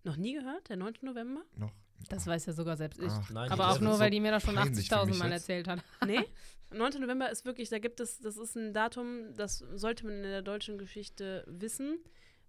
Noch 0.03 0.17
nie 0.17 0.33
gehört, 0.33 0.69
der 0.69 0.77
9. 0.77 0.93
November? 1.01 1.43
Noch. 1.55 1.71
Das 2.09 2.27
weiß 2.27 2.45
ja 2.47 2.53
sogar 2.53 2.77
selbst 2.77 2.99
ich. 2.99 3.09
Ach, 3.09 3.29
Nein, 3.29 3.51
aber 3.51 3.71
auch 3.71 3.79
nur, 3.79 3.93
so 3.93 3.99
weil 3.99 4.11
die 4.11 4.19
mir 4.19 4.31
das 4.31 4.43
schon 4.43 4.55
peinlich 4.55 4.87
für 4.87 4.95
80.000 4.95 5.05
mich 5.05 5.19
Mal 5.19 5.31
erzählt 5.31 5.67
hat. 5.67 5.83
Nee. 6.05 6.25
9. 6.71 6.99
November 6.99 7.29
ist 7.29 7.45
wirklich, 7.45 7.69
da 7.69 7.77
gibt 7.77 7.99
es, 7.99 8.19
das 8.19 8.35
ist 8.35 8.55
ein 8.55 8.73
Datum, 8.73 9.35
das 9.35 9.59
sollte 9.59 10.05
man 10.05 10.15
in 10.15 10.23
der 10.23 10.41
deutschen 10.41 10.79
Geschichte 10.79 11.43
wissen, 11.47 11.99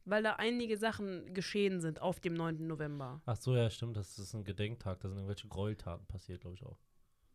weil 0.07 0.23
da 0.23 0.37
einige 0.37 0.79
Sachen 0.79 1.35
geschehen 1.35 1.81
sind 1.81 2.01
auf 2.01 2.21
dem 2.21 2.33
9. 2.35 2.67
November. 2.67 3.21
Ach 3.27 3.37
so, 3.37 3.55
ja, 3.55 3.69
stimmt. 3.69 3.97
Das 3.97 4.19
ist 4.19 4.35
ein 4.35 4.45
Gedenktag. 4.45 5.01
Da 5.01 5.09
sind 5.09 5.19
irgendwelche 5.19 5.49
Gräueltaten 5.49 6.07
passiert, 6.07 6.41
glaube 6.41 6.57
ich 6.57 6.65
auch. 6.65 6.79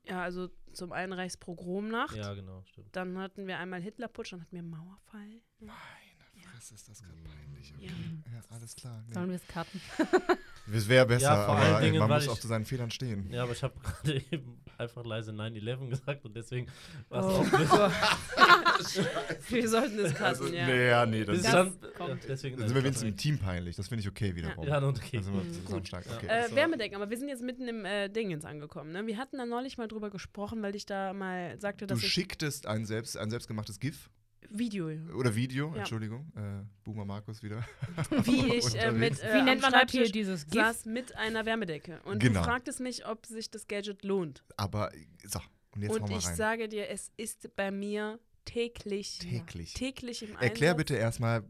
Ja, 0.05 0.23
also 0.23 0.49
zum 0.73 0.91
einen 0.91 1.13
Reichspogromnacht. 1.13 2.15
Ja, 2.15 2.33
genau, 2.33 2.63
stimmt. 2.63 2.95
Dann 2.95 3.17
hatten 3.19 3.47
wir 3.47 3.59
einmal 3.59 3.81
Hitlerputsch, 3.81 4.33
dann 4.33 4.41
hatten 4.41 4.55
wir 4.55 4.63
Mauerfall. 4.63 5.41
Meine 5.59 6.08
Fresse, 6.59 6.75
ist 6.75 6.89
das 6.89 7.01
gerade 7.01 7.13
peinlich. 7.23 7.73
Okay. 7.77 7.85
Ja. 7.87 8.33
Ja. 8.33 8.41
alles 8.49 8.75
klar. 8.75 9.01
Nee. 9.07 9.13
Sollen 9.13 9.29
wir 9.29 9.35
es 9.37 9.47
cutten? 9.47 9.79
Es 10.71 10.87
wäre 10.87 11.07
besser, 11.07 11.31
Ja, 11.31 11.45
vor 11.45 11.55
aber 11.55 11.65
allen 11.65 11.75
ey, 11.77 11.81
Dingen, 11.85 11.97
man 11.99 12.09
weil 12.09 12.17
muss 12.17 12.25
ich- 12.25 12.29
auch 12.29 12.37
zu 12.37 12.47
seinen 12.47 12.63
Fehlern 12.63 12.91
stehen. 12.91 13.27
Ja, 13.31 13.41
aber 13.41 13.53
ich 13.53 13.63
habe 13.63 13.73
gerade 13.79 14.21
eben 14.31 14.61
einfach 14.77 15.03
leise 15.03 15.31
9-11 15.31 15.89
gesagt 15.89 16.25
und 16.25 16.35
deswegen 16.35 16.67
war 17.07 17.21
es 17.21 17.25
Oh 17.25 17.29
auch 17.39 17.49
blöd. 17.49 17.69
wir 19.49 19.69
sollten 19.69 19.97
das 19.97 20.09
cutten, 20.11 20.25
Also, 20.25 20.47
ja. 20.47 20.67
nee, 20.67 20.87
ja, 20.89 21.05
nee, 21.07 21.25
das 21.25 21.37
Bis 21.37 21.45
ist, 21.45 21.53
Das 21.53 21.79
dann, 21.79 21.93
kommt. 21.93 22.09
ja, 22.23 22.27
deswegen, 22.27 22.57
dann 22.57 22.67
sind 22.67 22.75
wir 22.75 22.83
wenigstens 22.83 23.09
im 23.09 23.17
Team 23.17 23.39
peinlich. 23.39 23.77
Das 23.77 23.87
finde 23.87 24.01
ich 24.01 24.07
okay 24.09 24.35
wiederum. 24.35 24.67
Ja, 24.67 24.77
und 24.77 24.95
okay. 24.97 25.17
Dann 25.17 25.23
sind 25.23 25.33
wir 25.33 25.41
Mhm, 25.43 25.53
zusammen 25.53 25.77
gut. 25.79 25.87
stark. 25.87 26.05
Ja. 26.05 26.17
Okay. 26.17 26.27
Äh, 26.27 26.55
Wärmedecken, 26.55 26.95
aber 26.97 27.09
wir 27.09 27.17
sind 27.17 27.29
jetzt 27.29 27.41
mitten 27.41 27.67
im 27.67 27.85
äh, 27.85 28.09
Dingens 28.09 28.45
angekommen. 28.45 28.91
Ne? 28.91 29.07
Wir 29.07 29.17
hatten 29.17 29.37
da 29.37 29.47
neulich 29.47 29.79
mal 29.79 29.87
drüber 29.87 30.11
gesprochen, 30.11 30.61
weil 30.61 30.75
ich 30.75 30.85
da 30.85 31.13
mal 31.13 31.59
sagte, 31.59 31.87
du 31.87 31.95
dass 31.95 32.03
ich 32.03 32.11
schicktest 32.13 32.67
ein, 32.67 32.85
selbst, 32.85 33.17
ein 33.17 33.31
selbstgemachtes 33.31 33.79
GIF 33.79 34.11
Video, 34.51 34.89
oder 35.15 35.35
Video, 35.35 35.71
Ja. 35.73 35.79
Entschuldigung. 35.79 36.31
Äh, 36.35 36.63
Boomer 36.83 37.05
Markus 37.05 37.43
wieder. 37.43 37.63
wie 38.23 38.55
ich 38.55 38.75
äh, 38.75 38.91
mit 38.91 39.19
äh, 39.21 39.33
Wie 39.35 39.41
nennt 39.43 39.61
man 39.61 39.71
das 39.71 39.91
hier, 39.91 39.99
Schreibtisch 40.01 40.11
dieses 40.11 40.45
GIF? 40.47 40.61
saß 40.61 40.85
mit 40.85 41.15
einer 41.15 41.45
Wärmedecke. 41.45 42.01
Und 42.05 42.19
Genau. 42.19 42.39
du 42.41 42.45
fragtest 42.45 42.79
mich, 42.79 43.05
ob 43.07 43.25
sich 43.25 43.49
das 43.51 43.67
Gadget 43.67 44.03
lohnt. 44.03 44.43
Aber 44.57 44.91
so, 45.25 45.39
und 45.75 45.81
jetzt 45.83 45.99
und 45.99 46.09
ich 46.11 46.25
rein. 46.27 46.35
sage 46.35 46.67
dir, 46.69 46.89
es 46.89 47.11
ist 47.17 47.55
bei 47.55 47.69
mir 47.71 48.19
täglich, 48.45 49.19
Täglich. 49.19 49.73
täglich 49.75 50.23
im 50.23 50.31
Erklär 50.37 50.71
Einsatz. 50.71 50.77
bitte 50.77 50.95
erstmal, 50.95 51.43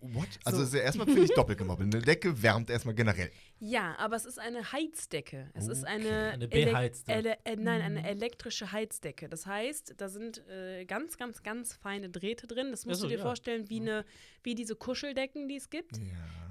what? 0.00 0.26
Also 0.44 0.58
So. 0.58 0.62
es 0.62 0.68
ist 0.70 0.74
ja 0.74 0.80
erstmal 0.80 1.06
finde 1.06 1.22
ich 1.24 1.34
doppelt 1.34 1.58
gemoppelt. 1.58 1.94
Eine 1.94 2.02
Decke 2.04 2.42
wärmt 2.42 2.70
erstmal 2.70 2.94
generell. 2.94 3.30
Ja, 3.60 3.96
aber 3.98 4.16
es 4.16 4.24
ist 4.24 4.38
eine 4.38 4.72
Heizdecke. 4.72 5.50
Es 5.54 5.68
ist 5.68 5.82
Okay. 5.84 5.92
eine, 5.92 6.30
Eine 6.32 6.48
beheizte. 6.48 7.12
ele 7.12 7.36
äh, 7.44 7.56
nein, 7.56 7.80
eine 7.82 8.00
Mhm. 8.00 8.06
elektrische 8.06 8.72
Heizdecke. 8.72 9.28
Das 9.28 9.46
heißt, 9.46 9.94
da 9.96 10.08
sind 10.08 10.46
äh, 10.48 10.84
ganz, 10.84 11.16
ganz, 11.16 11.42
ganz 11.42 11.74
feine 11.74 12.08
Drähte 12.10 12.46
drin. 12.46 12.70
Das 12.70 12.86
musst 12.86 13.00
so, 13.00 13.06
du 13.06 13.10
dir 13.12 13.18
ja. 13.18 13.24
vorstellen, 13.24 13.68
wie, 13.70 13.80
eine, 13.80 14.04
wie 14.42 14.54
diese 14.54 14.76
Kuscheldecken, 14.76 15.48
die 15.48 15.56
es 15.56 15.70
gibt. 15.70 15.96
Ja. 15.98 16.04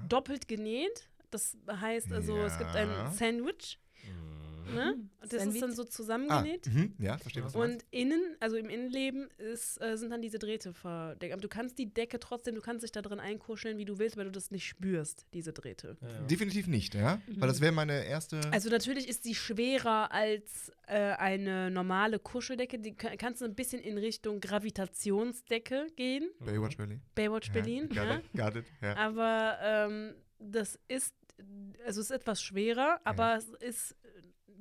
Doppelt 0.08 0.48
genäht. 0.48 1.08
Das 1.30 1.56
heißt 1.70 2.10
also, 2.12 2.36
es 2.38 2.56
gibt 2.58 2.70
ein. 2.74 2.88
Sandwich. 3.12 3.78
Mhm. 4.68 4.74
Ne? 4.74 4.92
Und 4.94 5.08
das 5.22 5.32
ist 5.32 5.38
Sandwich. 5.40 5.60
dann 5.60 5.72
so 5.72 5.82
Ah, 5.82 5.86
zusammengenäht. 5.88 6.66
mhm, 6.66 6.94
ja, 6.98 7.18
verstehe, 7.18 7.42
was 7.44 7.52
du 7.52 7.58
meinst. 7.58 7.82
Und 7.84 7.84
innen, 7.90 8.36
also 8.40 8.56
im 8.56 8.68
Innenleben, 8.68 9.28
ist, 9.38 9.80
äh, 9.80 9.96
sind 9.96 10.10
dann 10.10 10.22
diese 10.22 10.38
Drähte 10.38 10.72
verdeckt. 10.72 11.32
Aber 11.32 11.40
du 11.42 11.48
kannst 11.48 11.78
die 11.78 11.92
Decke 11.92 12.18
trotzdem, 12.20 12.54
du 12.54 12.60
kannst 12.60 12.82
dich 12.84 12.92
da 12.92 13.02
drin 13.02 13.20
einkuscheln, 13.20 13.78
wie 13.78 13.84
du 13.84 13.98
willst, 13.98 14.16
weil 14.16 14.24
du 14.26 14.30
das 14.30 14.50
nicht 14.50 14.66
spürst, 14.66 15.26
diese 15.34 15.52
Drähte. 15.52 15.96
Ja, 16.00 16.08
ja. 16.08 16.20
Definitiv 16.22 16.66
nicht, 16.66 16.94
ja? 16.94 17.20
Weil 17.36 17.48
das 17.48 17.60
wäre 17.60 17.72
meine 17.72 18.04
erste. 18.04 18.40
Also 18.52 18.68
natürlich 18.70 19.08
ist 19.08 19.24
sie 19.24 19.34
schwerer 19.34 20.12
als 20.12 20.72
äh, 20.86 20.94
eine 21.12 21.70
normale 21.70 22.18
Kuscheldecke. 22.18 22.78
Die 22.78 22.94
ka- 22.94 23.16
kannst 23.16 23.40
du 23.40 23.44
ein 23.44 23.54
bisschen 23.54 23.80
in 23.80 23.98
Richtung 23.98 24.40
Gravitationsdecke 24.40 25.88
gehen. 25.96 26.30
Baywatch 26.40 26.76
Berlin. 26.76 27.00
Baywatch 27.14 27.52
Berlin. 27.52 27.88
Ja, 27.92 28.04
Ja, 28.04 28.16
got, 28.16 28.24
it, 28.24 28.32
got 28.36 28.56
it, 28.56 28.64
ja. 28.82 28.96
Aber 28.96 29.58
ähm, 29.62 30.14
das 30.38 30.78
ist, 30.88 31.14
also 31.84 32.00
es 32.00 32.10
ist 32.10 32.10
etwas 32.10 32.42
schwerer, 32.42 33.00
aber 33.04 33.36
es 33.36 33.48
ist 33.60 33.96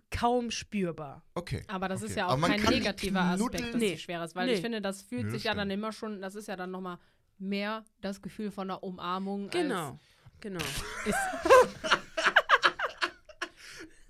kaum 0.09 0.51
spürbar. 0.51 1.23
Okay. 1.33 1.63
Aber 1.67 1.87
das 1.89 2.01
ist 2.01 2.11
Okay. 2.11 2.19
ja 2.19 2.27
Aber 2.27 2.43
auch 2.43 2.47
kein 2.49 2.61
negativer 2.61 3.21
Aspekt, 3.21 3.73
dass 3.73 3.81
Nee. 3.81 3.89
sie 3.95 3.97
schwer 3.99 4.23
ist. 4.23 4.35
Weil 4.35 4.47
Nee. 4.47 4.53
ich 4.53 4.61
finde, 4.61 4.81
das 4.81 5.01
fühlt 5.01 5.23
Nee, 5.25 5.31
das 5.31 5.33
sich 5.33 5.43
ja 5.45 5.53
dann 5.53 5.69
immer 5.69 5.91
schon, 5.91 6.21
das 6.21 6.35
ist 6.35 6.47
ja 6.47 6.55
dann 6.55 6.71
nochmal 6.71 6.97
mehr 7.37 7.83
das 8.01 8.21
Gefühl 8.21 8.51
von 8.51 8.69
einer 8.69 8.83
Umarmung. 8.83 9.49
Genau. 9.49 9.99
Genau. 10.39 10.63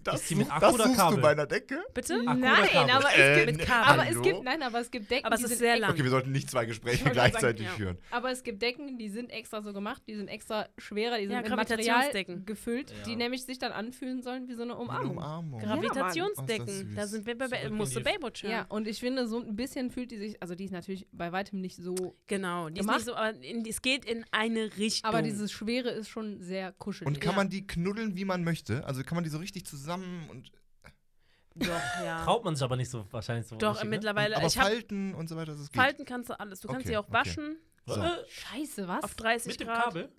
Das, 0.07 0.21
Ist 0.21 0.29
die 0.29 0.35
mit 0.35 0.49
Akku 0.51 0.59
das 0.61 0.73
oder 0.75 0.83
suchst 0.85 0.97
du 0.97 1.01
Kabel? 1.03 1.21
bei 1.21 1.31
einer 1.31 1.45
Decke? 1.45 1.83
Bitte? 1.93 2.13
Akku 2.15 2.23
oder 2.23 2.33
Nein, 2.35 2.67
Kabel? 2.71 2.91
aber 2.95 3.09
es 3.09 3.17
Äh, 3.17 3.45
gibt, 3.45 3.57
mit 3.57 3.67
Kabel. 3.67 3.99
aber 3.99 4.09
es 4.09 4.21
gibt, 4.21 4.43
nein, 4.43 4.63
aber 4.63 4.79
es 4.79 4.91
gibt 4.91 5.11
Decken, 5.11 5.25
Aber 5.25 5.35
es 5.35 5.39
die 5.39 5.43
ist 5.45 5.49
sind 5.51 5.59
sehr 5.59 5.79
lang. 5.79 5.91
Okay, 5.91 6.03
wir 6.03 6.09
sollten 6.09 6.31
nicht 6.31 6.49
zwei 6.49 6.65
Gespräche 6.65 7.03
gerade 7.03 7.15
sagen, 7.15 7.29
gleichzeitig 7.31 7.65
ja. 7.65 7.71
führen. 7.73 7.97
Aber 8.11 8.31
es 8.31 8.43
gibt 8.43 8.61
Decken, 8.61 8.97
die 8.97 9.09
sind 9.09 9.29
extra 9.31 9.61
so 9.61 9.73
gemacht, 9.73 10.01
die 10.07 10.15
sind 10.15 10.27
extra 10.27 10.67
schwerer, 10.77 11.17
die 11.17 11.23
sind 11.27 11.33
Ja, 11.33 11.41
mit 11.41 11.49
Material 11.55 12.11
gefüllt, 12.45 12.89
Ja. 12.91 12.95
die 13.05 13.15
nämlich 13.15 13.43
sich 13.45 13.59
dann 13.59 13.71
anfühlen 13.71 14.21
sollen 14.23 14.47
wie 14.47 14.53
so 14.55 14.61
eine 14.63 14.73
Eine 14.73 14.81
Umarmung. 14.81 15.11
Umarmung. 15.17 15.59
Gravitationsdecken. 15.61 16.65
Oh, 16.67 16.71
ist 16.71 16.97
da 16.97 17.07
sind 17.07 17.25
wir 17.25 17.37
bei, 17.37 17.45
in 17.47 17.73
musste 17.73 18.01
Baywatch 18.01 18.43
hören. 18.43 18.51
Ja, 18.51 18.65
und 18.69 18.87
ich 18.87 18.99
finde, 18.99 19.27
so 19.27 19.39
ein 19.41 19.55
bisschen 19.55 19.91
fühlt 19.91 20.11
die 20.11 20.17
sich, 20.17 20.41
also 20.41 20.55
die 20.55 20.65
ist 20.65 20.71
natürlich 20.71 21.07
bei 21.11 21.31
weitem 21.31 21.59
nicht 21.61 21.75
so, 21.75 21.95
Genau. 22.27 22.69
Die 22.69 22.75
ist 22.75 22.79
Gemacht. 22.81 22.97
nicht 22.99 23.05
so, 23.07 23.15
aber 23.15 23.33
in, 23.43 23.65
es 23.65 23.81
geht 23.81 24.05
in 24.05 24.25
eine 24.31 24.77
Richtung. 24.77 25.09
aber 25.09 25.21
dieses 25.21 25.51
Schwere 25.51 25.89
ist 25.89 26.09
schon 26.09 26.41
sehr 26.41 26.71
kuschelig. 26.73 27.07
Und 27.07 27.21
kann 27.21 27.31
Ja. 27.31 27.37
man 27.37 27.49
die 27.49 27.65
knuddeln, 27.65 28.15
wie 28.15 28.25
man 28.25 28.43
möchte? 28.43 28.85
Also 28.85 29.03
kann 29.03 29.15
man 29.15 29.23
die 29.23 29.29
so 29.29 29.37
richtig 29.37 29.65
zusammen 29.65 29.96
und. 30.29 30.51
Doch, 31.55 31.67
ja. 32.03 32.23
Traut 32.23 32.45
man 32.45 32.55
sich 32.55 32.63
aber 32.63 32.75
nicht 32.75 32.89
so 32.89 33.05
wahrscheinlich 33.11 33.47
so. 33.47 33.55
Doch, 33.55 33.71
richtig, 33.71 33.85
ne? 33.85 33.89
mittlerweile. 33.89 34.37
Aber 34.37 34.45
ich 34.45 34.57
hab, 34.57 34.65
Falten 34.67 35.15
und 35.15 35.27
so 35.27 35.35
weiter, 35.35 35.53
das 35.55 35.71
geht. 35.71 35.81
Falten 35.81 36.05
kannst 36.05 36.29
du 36.29 36.39
alles. 36.39 36.59
Du 36.61 36.67
kannst 36.67 36.81
Okay, 36.85 36.89
sie 36.89 36.97
auch 36.97 37.05
okay. 37.05 37.13
waschen 37.13 37.57
So. 37.87 37.99
Äh, 37.99 38.09
Scheiße, 38.29 38.87
was? 38.87 39.03
auf 39.03 39.15
30 39.15 39.53
Mit 39.53 39.59
dem 39.61 39.67
Grad. 39.67 39.83
Kabel? 39.85 40.11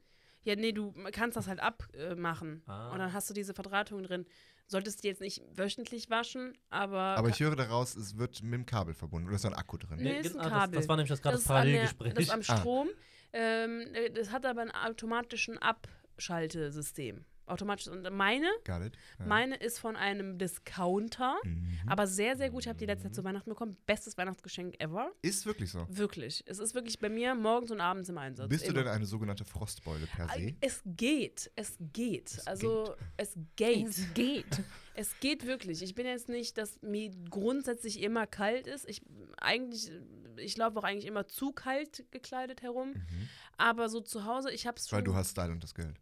Ja, 0.42 0.56
nee, 0.56 0.72
du 0.72 0.92
kannst 1.12 1.36
das 1.36 1.46
halt 1.46 1.60
abmachen. 1.60 2.62
Ah. 2.66 2.90
Und 2.90 2.98
dann 2.98 3.12
hast 3.12 3.28
du 3.30 3.34
diese 3.34 3.54
Verdrahtung 3.54 4.02
drin. 4.02 4.26
Solltest 4.66 5.02
du 5.04 5.08
jetzt 5.08 5.20
nicht 5.20 5.42
wöchentlich 5.54 6.10
waschen, 6.10 6.58
aber. 6.70 6.98
Aber 7.16 7.28
ich 7.28 7.38
höre 7.40 7.54
daraus, 7.56 7.94
es 7.94 8.18
wird 8.18 8.42
mit 8.42 8.54
dem 8.54 8.66
Kabel 8.66 8.94
verbunden. 8.94 9.28
Oder 9.28 9.36
ist 9.36 9.44
da 9.44 9.48
ein 9.50 9.54
Akku 9.54 9.76
drin? 9.78 9.98
Nee, 10.00 10.18
ist 10.18 10.32
gen- 10.32 10.40
ein 10.40 10.46
ah, 10.46 10.50
Kabel. 10.50 10.74
Das, 10.74 10.82
das 10.82 10.88
war 10.88 10.96
nämlich 10.96 11.10
das 11.10 11.22
gerade 11.22 11.34
das 11.34 11.42
ist, 11.42 11.48
Parallelgespräch. 11.48 12.14
das 12.14 12.24
ist 12.24 12.30
am 12.30 12.40
Ah. 12.40 12.56
Strom. 12.58 12.88
Ähm, 13.32 13.86
äh, 13.94 14.10
das 14.10 14.30
hat 14.32 14.44
aber 14.44 14.62
ein 14.62 14.70
automatischen 14.72 15.56
Abschaltesystem. 15.58 17.24
Automatisch. 17.48 17.88
Und 17.88 18.10
meine, 18.12 18.46
Got 18.64 18.82
it. 18.82 18.96
Ja. 19.18 19.26
meine 19.26 19.56
ist 19.56 19.78
von 19.78 19.96
einem 19.96 20.38
Discounter. 20.38 21.36
Mhm. 21.44 21.78
Aber 21.86 22.06
sehr, 22.06 22.36
sehr 22.36 22.50
gut. 22.50 22.62
Ich 22.62 22.68
habe 22.68 22.78
die 22.78 22.86
letzte 22.86 23.08
Zeit 23.08 23.14
zu 23.14 23.24
Weihnachten 23.24 23.50
bekommen. 23.50 23.76
Bestes 23.86 24.16
Weihnachtsgeschenk 24.18 24.80
ever. 24.80 25.10
Ist 25.22 25.46
wirklich 25.46 25.70
so. 25.70 25.86
Wirklich. 25.88 26.42
Es 26.46 26.58
ist 26.58 26.74
wirklich 26.74 26.98
bei 26.98 27.08
mir 27.08 27.34
morgens 27.34 27.70
und 27.70 27.80
abends 27.80 28.08
im 28.08 28.18
Einsatz. 28.18 28.48
Bist 28.48 28.66
du 28.66 28.70
Immer. 28.70 28.84
denn 28.84 28.88
eine 28.92 29.06
sogenannte 29.06 29.44
Frostbeule 29.44 30.06
per 30.06 30.28
se? 30.28 30.54
Es 30.60 30.82
geht, 30.84 31.50
es 31.56 31.76
geht. 31.92 32.32
Es 32.32 32.46
also 32.46 32.94
es 33.16 33.36
geht. 33.56 33.88
Es 33.88 34.14
geht. 34.14 34.46
Es 35.00 35.20
geht 35.20 35.46
wirklich. 35.46 35.80
Ich 35.80 35.94
bin 35.94 36.06
jetzt 36.06 36.28
nicht, 36.28 36.58
dass 36.58 36.82
mir 36.82 37.12
grundsätzlich 37.30 38.02
immer 38.02 38.26
kalt 38.26 38.66
ist. 38.66 38.88
Ich 38.88 39.00
eigentlich, 39.36 39.92
ich 40.38 40.56
laufe 40.56 40.76
auch 40.76 40.82
eigentlich 40.82 41.06
immer 41.06 41.28
zu 41.28 41.52
kalt 41.52 42.04
gekleidet 42.10 42.62
herum. 42.62 42.94
Mhm. 42.94 43.28
Aber 43.58 43.88
so 43.90 44.00
zu 44.00 44.24
Hause, 44.24 44.50
ich 44.50 44.66
habe 44.66 44.76
es 44.76 44.88
schon. 44.88 44.96
Weil 44.96 45.04
du 45.04 45.14
hast 45.14 45.30
Style 45.30 45.52
und 45.52 45.62
das 45.62 45.72
Geld. 45.76 46.00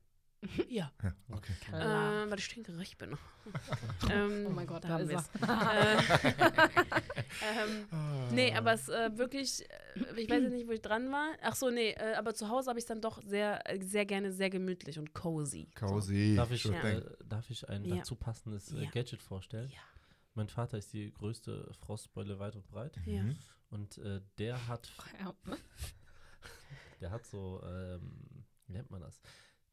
Ja, 0.68 0.90
Ja, 1.02 1.14
okay. 1.30 1.52
Äh, 1.72 2.30
weil 2.30 2.38
ich 2.38 2.44
stinkgerecht 2.44 2.98
bin. 2.98 3.16
ähm, 4.10 4.46
Oh 4.46 4.50
mein 4.50 4.66
Gott, 4.66 4.84
da 4.84 4.88
da 4.88 4.94
haben 4.94 5.10
ist 5.10 5.30
er. 5.40 5.96
äh, 5.96 6.32
ähm, 7.62 8.34
nee, 8.34 8.54
aber 8.54 8.72
es 8.72 8.88
äh, 8.88 9.10
wirklich, 9.16 9.62
äh, 9.70 10.20
ich 10.20 10.28
weiß 10.30 10.42
jetzt 10.42 10.52
nicht, 10.52 10.66
wo 10.68 10.72
ich 10.72 10.82
dran 10.82 11.10
war. 11.12 11.28
Ach 11.42 11.54
so, 11.54 11.70
nee, 11.70 11.90
äh, 11.90 12.14
aber 12.14 12.34
zu 12.34 12.48
Hause 12.48 12.68
habe 12.70 12.78
ich 12.78 12.84
es 12.84 12.88
dann 12.88 13.00
doch 13.00 13.22
sehr, 13.22 13.68
äh, 13.70 13.80
sehr 13.82 14.06
gerne 14.06 14.32
sehr 14.32 14.50
gemütlich 14.50 14.98
und 14.98 15.12
cozy. 15.14 15.68
Cozy. 15.74 16.34
Darf 16.36 16.50
ich, 16.50 16.64
Ja. 16.64 16.82
äh, 16.82 17.02
darf 17.24 17.48
ich 17.50 17.68
ein 17.68 17.84
Ja. 17.84 17.96
dazu 17.96 18.16
passendes 18.16 18.72
äh. 18.72 18.86
Gadget 18.86 19.22
vorstellen? 19.22 19.70
Ja. 19.70 19.80
Mein 20.34 20.48
Vater 20.48 20.76
ist 20.78 20.92
die 20.92 21.12
größte 21.12 21.72
Frostbeule 21.80 22.38
weit 22.38 22.56
und 22.56 22.66
breit. 22.68 22.98
Ja. 23.06 23.22
Mhm. 23.22 23.36
Und 23.70 23.98
äh, 23.98 24.20
der 24.38 24.68
hat. 24.68 24.90
Der 27.00 27.10
hat 27.10 27.26
so, 27.26 27.62
ähm, 27.66 28.44
wie 28.66 28.72
nennt 28.72 28.90
man 28.90 29.00
das? 29.02 29.20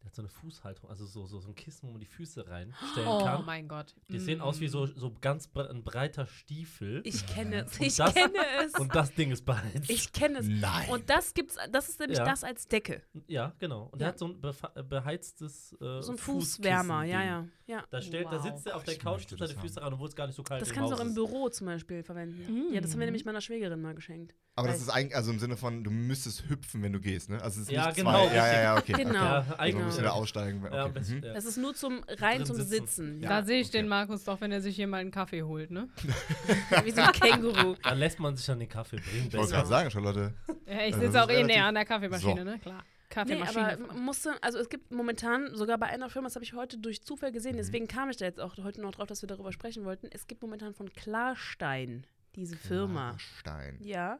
Der 0.04 0.08
hat 0.08 0.16
so 0.16 0.22
eine 0.22 0.28
Fußhaltung, 0.30 0.90
also 0.90 1.06
so, 1.06 1.26
so, 1.26 1.40
so 1.40 1.48
ein 1.48 1.56
Kissen, 1.56 1.88
wo 1.88 1.94
man 1.94 2.02
die 2.02 2.06
Füße 2.08 2.46
reinstellen 2.48 3.08
Oh 3.08 3.24
kann. 3.24 3.46
mein 3.46 3.70
Gott. 3.70 3.96
Die 4.10 4.20
sehen 4.20 4.42
aus 4.42 4.60
wie 4.60 4.68
so, 4.68 4.86
Mm. 4.86 4.94
so 4.98 5.16
ganz 5.22 5.48
bre 5.48 5.70
ein 5.70 5.82
breiter 5.86 6.26
Stiefel. 6.28 7.02
Ich 7.06 7.26
kenne 7.26 7.64
es. 7.66 7.80
Und 7.80 7.86
Ich 7.88 7.96
das- 7.96 8.14
kenne 8.14 8.34
es. 8.66 8.74
und 8.78 8.94
das 8.94 9.14
Ding 9.14 9.32
ist 9.32 9.46
beheizt. 9.46 9.90
Ich 9.90 10.12
kenne 10.12 10.40
es. 10.40 10.48
Nein. 10.48 10.90
Und 10.90 11.10
das 11.10 11.34
gibt's, 11.34 11.56
das 11.72 11.88
ist 11.88 12.00
nämlich 12.02 12.18
Ja. 12.20 12.26
das 12.26 12.44
als 12.44 12.68
Decke. 12.68 13.02
ja, 13.28 13.54
genau. 13.60 13.84
Und 13.84 13.94
Ja. 13.94 13.98
der 14.00 14.08
hat 14.10 14.20
so 14.20 14.26
ein 14.28 14.42
äh, 14.76 14.84
beheiztes 14.84 15.72
äh, 15.80 16.02
So 16.02 16.12
ein 16.12 16.18
Fußwärmer, 16.18 17.04
ja, 17.06 17.24
ja. 17.24 17.48
ja. 17.66 17.84
Da, 17.90 18.00
da 18.02 18.32
Wow. 18.32 18.44
sitzt 18.44 18.68
er 18.68 18.76
auf 18.76 18.82
Oh, 18.82 18.86
der 18.86 18.94
ich 18.96 19.00
Couch, 19.00 19.26
tut 19.26 19.40
seine 19.40 19.54
das 19.54 19.62
Füße 19.62 19.82
ran, 19.82 19.94
obwohl 19.94 20.10
es 20.10 20.16
gar 20.18 20.28
nicht 20.28 20.36
so 20.36 20.44
kalt 20.44 20.62
Das 20.62 20.70
im 20.70 20.76
kannst 20.76 20.92
du 20.92 20.96
auch 20.98 21.00
im 21.00 21.08
ist. 21.10 21.16
Büro 21.16 21.48
zum 21.48 21.68
Beispiel 21.68 22.04
verwenden. 22.04 22.74
Ja, 22.74 22.82
das 22.82 22.92
haben 22.92 23.00
wir 23.00 23.06
Mm. 23.06 23.08
nämlich 23.08 23.24
meiner 23.26 23.40
Schwägerin 23.42 23.82
mal 23.82 23.96
geschenkt. 23.96 24.36
Aber 24.56 24.68
das 24.68 24.82
ist 24.82 24.90
eigentlich, 24.90 25.16
also 25.16 25.32
im 25.32 25.40
Sinne 25.40 25.58
von, 25.58 25.84
du 25.84 25.90
müsstest 25.90 26.48
hüpfen, 26.48 26.84
wenn 26.84 26.94
du 26.94 27.00
gehst, 27.00 27.30
ne? 27.30 27.42
Also 27.42 27.62
es 27.62 27.68
ist 27.68 27.72
Ja, 27.72 27.88
nicht 27.88 27.96
genau, 27.98 28.28
zwei. 28.28 28.36
Ja, 28.36 28.48
ja, 28.54 28.62
ja, 28.62 28.78
okay. 28.78 28.92
Genau. 28.94 29.10
Okay. 29.10 29.18
Ja, 29.18 29.38
Also 29.40 29.56
eigentlich. 29.58 29.86
musst 29.86 29.98
du 29.98 30.02
da 30.04 30.10
aussteigen. 30.12 30.64
Okay. 30.64 30.76
Ja, 30.76 30.84
am 30.86 30.94
besten, 30.94 31.18
mhm. 31.18 31.24
ja. 31.24 31.34
Das 31.34 31.46
ist 31.46 31.58
nur 31.58 31.74
zum 31.74 32.04
rein 32.08 32.38
Drin 32.38 32.46
zum 32.46 32.56
sitzen. 32.58 32.70
Sitzen. 32.70 33.22
Ja. 33.22 33.30
Da 33.30 33.44
sehe 33.44 33.62
ich 33.62 33.70
okay. 33.70 33.78
den 33.80 33.88
Markus 33.88 34.24
doch, 34.26 34.40
wenn 34.42 34.52
er 34.52 34.62
sich 34.62 34.76
hier 34.76 34.86
mal 34.88 34.98
einen 34.98 35.10
Kaffee 35.10 35.42
holt, 35.42 35.72
ne? 35.72 35.90
Wie 36.84 36.92
so 36.92 37.02
ein 37.02 37.12
Känguru. 37.14 37.76
Dann 37.82 37.98
lässt 37.98 38.20
man 38.20 38.36
sich 38.36 38.50
an 38.52 38.60
den 38.60 38.70
Kaffee 38.70 38.98
bringen. 38.98 39.28
Ich 39.30 39.34
wollte 39.34 39.54
gerade 39.54 39.68
sagen, 39.68 39.90
Charlotte. 39.90 40.34
Ja, 40.68 40.86
ich 40.86 40.94
Also 40.94 41.00
sitze 41.08 41.24
auch 41.24 41.30
eh 41.30 41.44
näher 41.44 41.66
an 41.66 41.74
der 41.76 41.86
Kaffeemaschine, 41.86 42.38
So. 42.38 42.44
ne? 42.44 42.60
Klar. 42.60 42.84
Nee, 42.84 43.10
Kaffeemaschine. 43.10 43.74
aber 43.74 43.94
musste, 43.94 44.32
also 44.42 44.58
es 44.60 44.70
gibt 44.70 44.92
momentan, 44.92 45.56
sogar 45.56 45.78
bei 45.80 45.88
einer 45.88 46.10
Firma, 46.10 46.28
das 46.28 46.36
habe 46.36 46.46
ich 46.46 46.54
heute 46.54 46.78
durch 46.80 47.04
Zufall 47.04 47.32
gesehen, 47.32 47.58
deswegen 47.58 47.88
kam 47.88 48.10
ich 48.10 48.18
da 48.18 48.26
jetzt 48.26 48.40
auch 48.40 48.56
heute 48.58 48.82
noch 48.82 48.92
drauf, 48.92 49.08
dass 49.08 49.22
wir 49.22 49.28
darüber 49.28 49.52
sprechen 49.52 49.84
wollten. 49.86 50.08
Es 50.12 50.26
gibt 50.28 50.42
momentan 50.42 50.74
von 50.74 50.92
Klarstein 50.94 52.06
diese 52.36 52.56
Firma. 52.56 53.16
Stein. 53.20 53.78
Ja. 53.82 54.20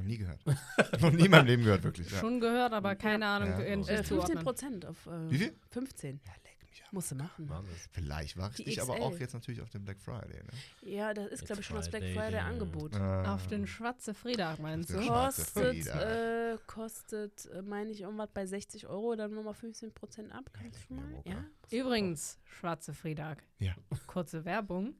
Noch 0.00 0.06
nie 0.08 0.16
gehört. 0.18 0.40
Noch 1.02 1.12
nie 1.12 1.26
in 1.26 1.30
meinem 1.30 1.46
Leben 1.46 1.62
gehört, 1.64 1.82
wirklich. 1.82 2.10
Ja. 2.10 2.18
Schon 2.20 2.40
gehört, 2.40 2.72
aber 2.72 2.94
keine 2.96 3.26
Ahnung, 3.26 3.50
Ja, 3.50 3.58
oh. 3.58 3.62
Äh, 3.62 3.76
nicht 3.76 3.88
15 3.88 4.04
zuordnen. 4.06 4.42
Prozent 4.44 4.86
auf 4.86 5.06
äh, 5.06 5.30
Wie 5.30 5.38
viel? 5.38 5.54
15. 5.70 6.20
Ja, 6.24 6.32
leck 6.42 6.56
mich 6.70 6.82
ab. 6.82 6.88
Musst 6.92 7.10
du 7.10 7.16
machen. 7.16 7.48
Wahnsinn. 7.50 7.74
Vielleicht 7.92 8.36
war 8.38 8.50
ich 8.56 8.80
aber 8.80 8.94
XL. 8.94 9.02
auch 9.02 9.18
jetzt 9.18 9.34
natürlich 9.34 9.60
auf 9.60 9.68
dem 9.68 9.84
Black 9.84 10.00
Friday. 10.00 10.42
Ne? 10.42 10.90
Ja, 10.90 11.12
das 11.12 11.26
ist, 11.32 11.44
glaube 11.44 11.60
ich, 11.60 11.66
schon 11.66 11.76
das 11.76 11.90
Black 11.90 12.02
Friday, 12.02 12.14
Friday 12.16 12.34
yeah. 12.40 12.46
Angebot. 12.48 12.94
Auf 12.98 13.44
Äh, 13.44 13.48
den 13.50 13.66
Schwarze 13.66 14.14
Freitag, 14.14 14.58
meinst 14.58 14.88
du? 14.88 14.94
den 14.94 15.02
Schwarze 15.04 15.42
Kostet, 15.42 15.86
äh, 15.88 16.56
kostet, 16.66 17.46
äh, 17.52 17.60
meine 17.62 17.90
ich, 17.90 18.00
irgendwas 18.00 18.30
bei 18.32 18.46
60 18.46 18.86
Euro, 18.86 19.14
dann 19.16 19.34
nochmal 19.34 19.54
15 19.54 19.92
Prozent 19.92 20.32
ab. 20.32 20.48
Kannst 20.54 20.78
du 20.88 20.94
mir 20.94 21.00
mal? 21.02 21.10
Mucke. 21.10 21.28
Ja? 21.28 21.44
Übrigens, 21.78 22.38
Schwarze 22.44 22.94
Freitag. 22.94 23.44
Ja. 23.58 23.74
Kurze 24.06 24.46
Werbung. 24.46 24.94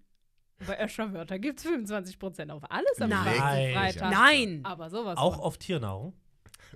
Bei 0.66 0.84
Öscher 0.84 1.12
Wörter 1.12 1.38
gibt 1.38 1.58
es 1.60 1.66
25% 1.66 2.50
auf 2.50 2.62
alles 2.70 3.00
am 3.00 3.08
Nein. 3.10 3.72
Freitag. 3.74 4.10
Nein! 4.10 4.60
Aber 4.64 4.90
sowas. 4.90 5.16
Auch 5.16 5.36
von. 5.36 5.44
auf 5.44 5.58
Tiernahrung. 5.58 6.12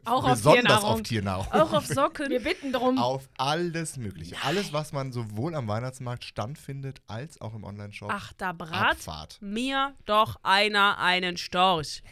auch 0.05 0.25
auf 0.25 0.31
Besonders 0.31 0.63
Tiernahrung. 0.63 0.91
auf 0.91 1.03
Tiernahrung. 1.03 1.47
Auch 1.53 1.73
auf 1.75 1.87
Socken. 1.87 2.31
Wir 2.31 2.43
bitten 2.43 2.73
drum. 2.73 2.99
Auf 2.99 3.29
alles 3.37 3.97
Mögliche. 3.97 4.37
Alles, 4.43 4.73
was 4.73 4.93
man 4.93 5.13
sowohl 5.13 5.55
am 5.55 5.69
Weihnachtsmarkt 5.69 6.25
standfindet, 6.25 7.01
als 7.07 7.41
auch 7.41 7.55
im 7.55 7.65
Online-Shop. 7.65 8.11
Ach, 8.13 8.33
da 8.35 8.53
brat 8.53 8.93
Abfahrt. 8.93 9.39
mir 9.43 9.95
doch 10.07 10.37
einer 10.43 10.99
einen 10.99 11.37
Storch. 11.37 12.03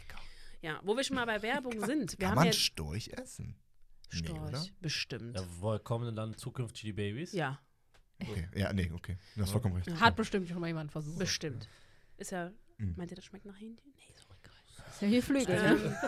Ja, 0.61 0.79
wo 0.85 0.97
wir 0.97 1.03
schon 1.05 1.16
mal 1.16 1.27
bei 1.27 1.43
Werbung 1.43 1.85
sind. 1.85 2.12
Wir 2.18 2.29
Kann 2.29 2.39
haben 2.39 2.45
man 2.45 2.53
Storch 2.53 3.09
essen? 3.14 3.57
Nee, 4.12 4.18
Storch, 4.18 4.41
oder? 4.41 4.64
bestimmt. 4.81 5.37
Ja, 5.37 5.43
woher 5.59 5.79
kommen 5.81 6.05
denn 6.05 6.16
dann 6.16 6.37
zukünftig 6.37 6.83
die 6.83 6.93
Babys? 6.93 7.33
Ja, 7.33 7.59
Okay. 8.31 8.49
Ja, 8.55 8.73
nee, 8.73 8.91
okay. 8.93 9.16
Du 9.37 9.43
hast 9.43 9.51
vollkommen 9.51 9.77
recht. 9.77 9.91
Hat 10.01 10.16
bestimmt 10.16 10.49
schon 10.49 10.61
mal 10.61 10.66
jemand 10.68 10.91
versucht. 10.93 11.18
bestimmt. 11.18 11.68
Ist 12.16 12.31
ja, 12.33 12.51
Mhm. 12.79 12.95
meint 12.97 13.11
ihr, 13.11 13.16
das 13.16 13.25
schmeckt 13.25 13.45
nach 13.47 13.57
Hähnchen? 13.59 13.93
Nee, 13.97 14.14
so 14.14 14.35
egal. 14.41 14.89
Ist 14.91 15.03
ja 15.03 15.09
hier 15.09 15.23
Flügel, 15.23 15.57
ne? 15.57 15.99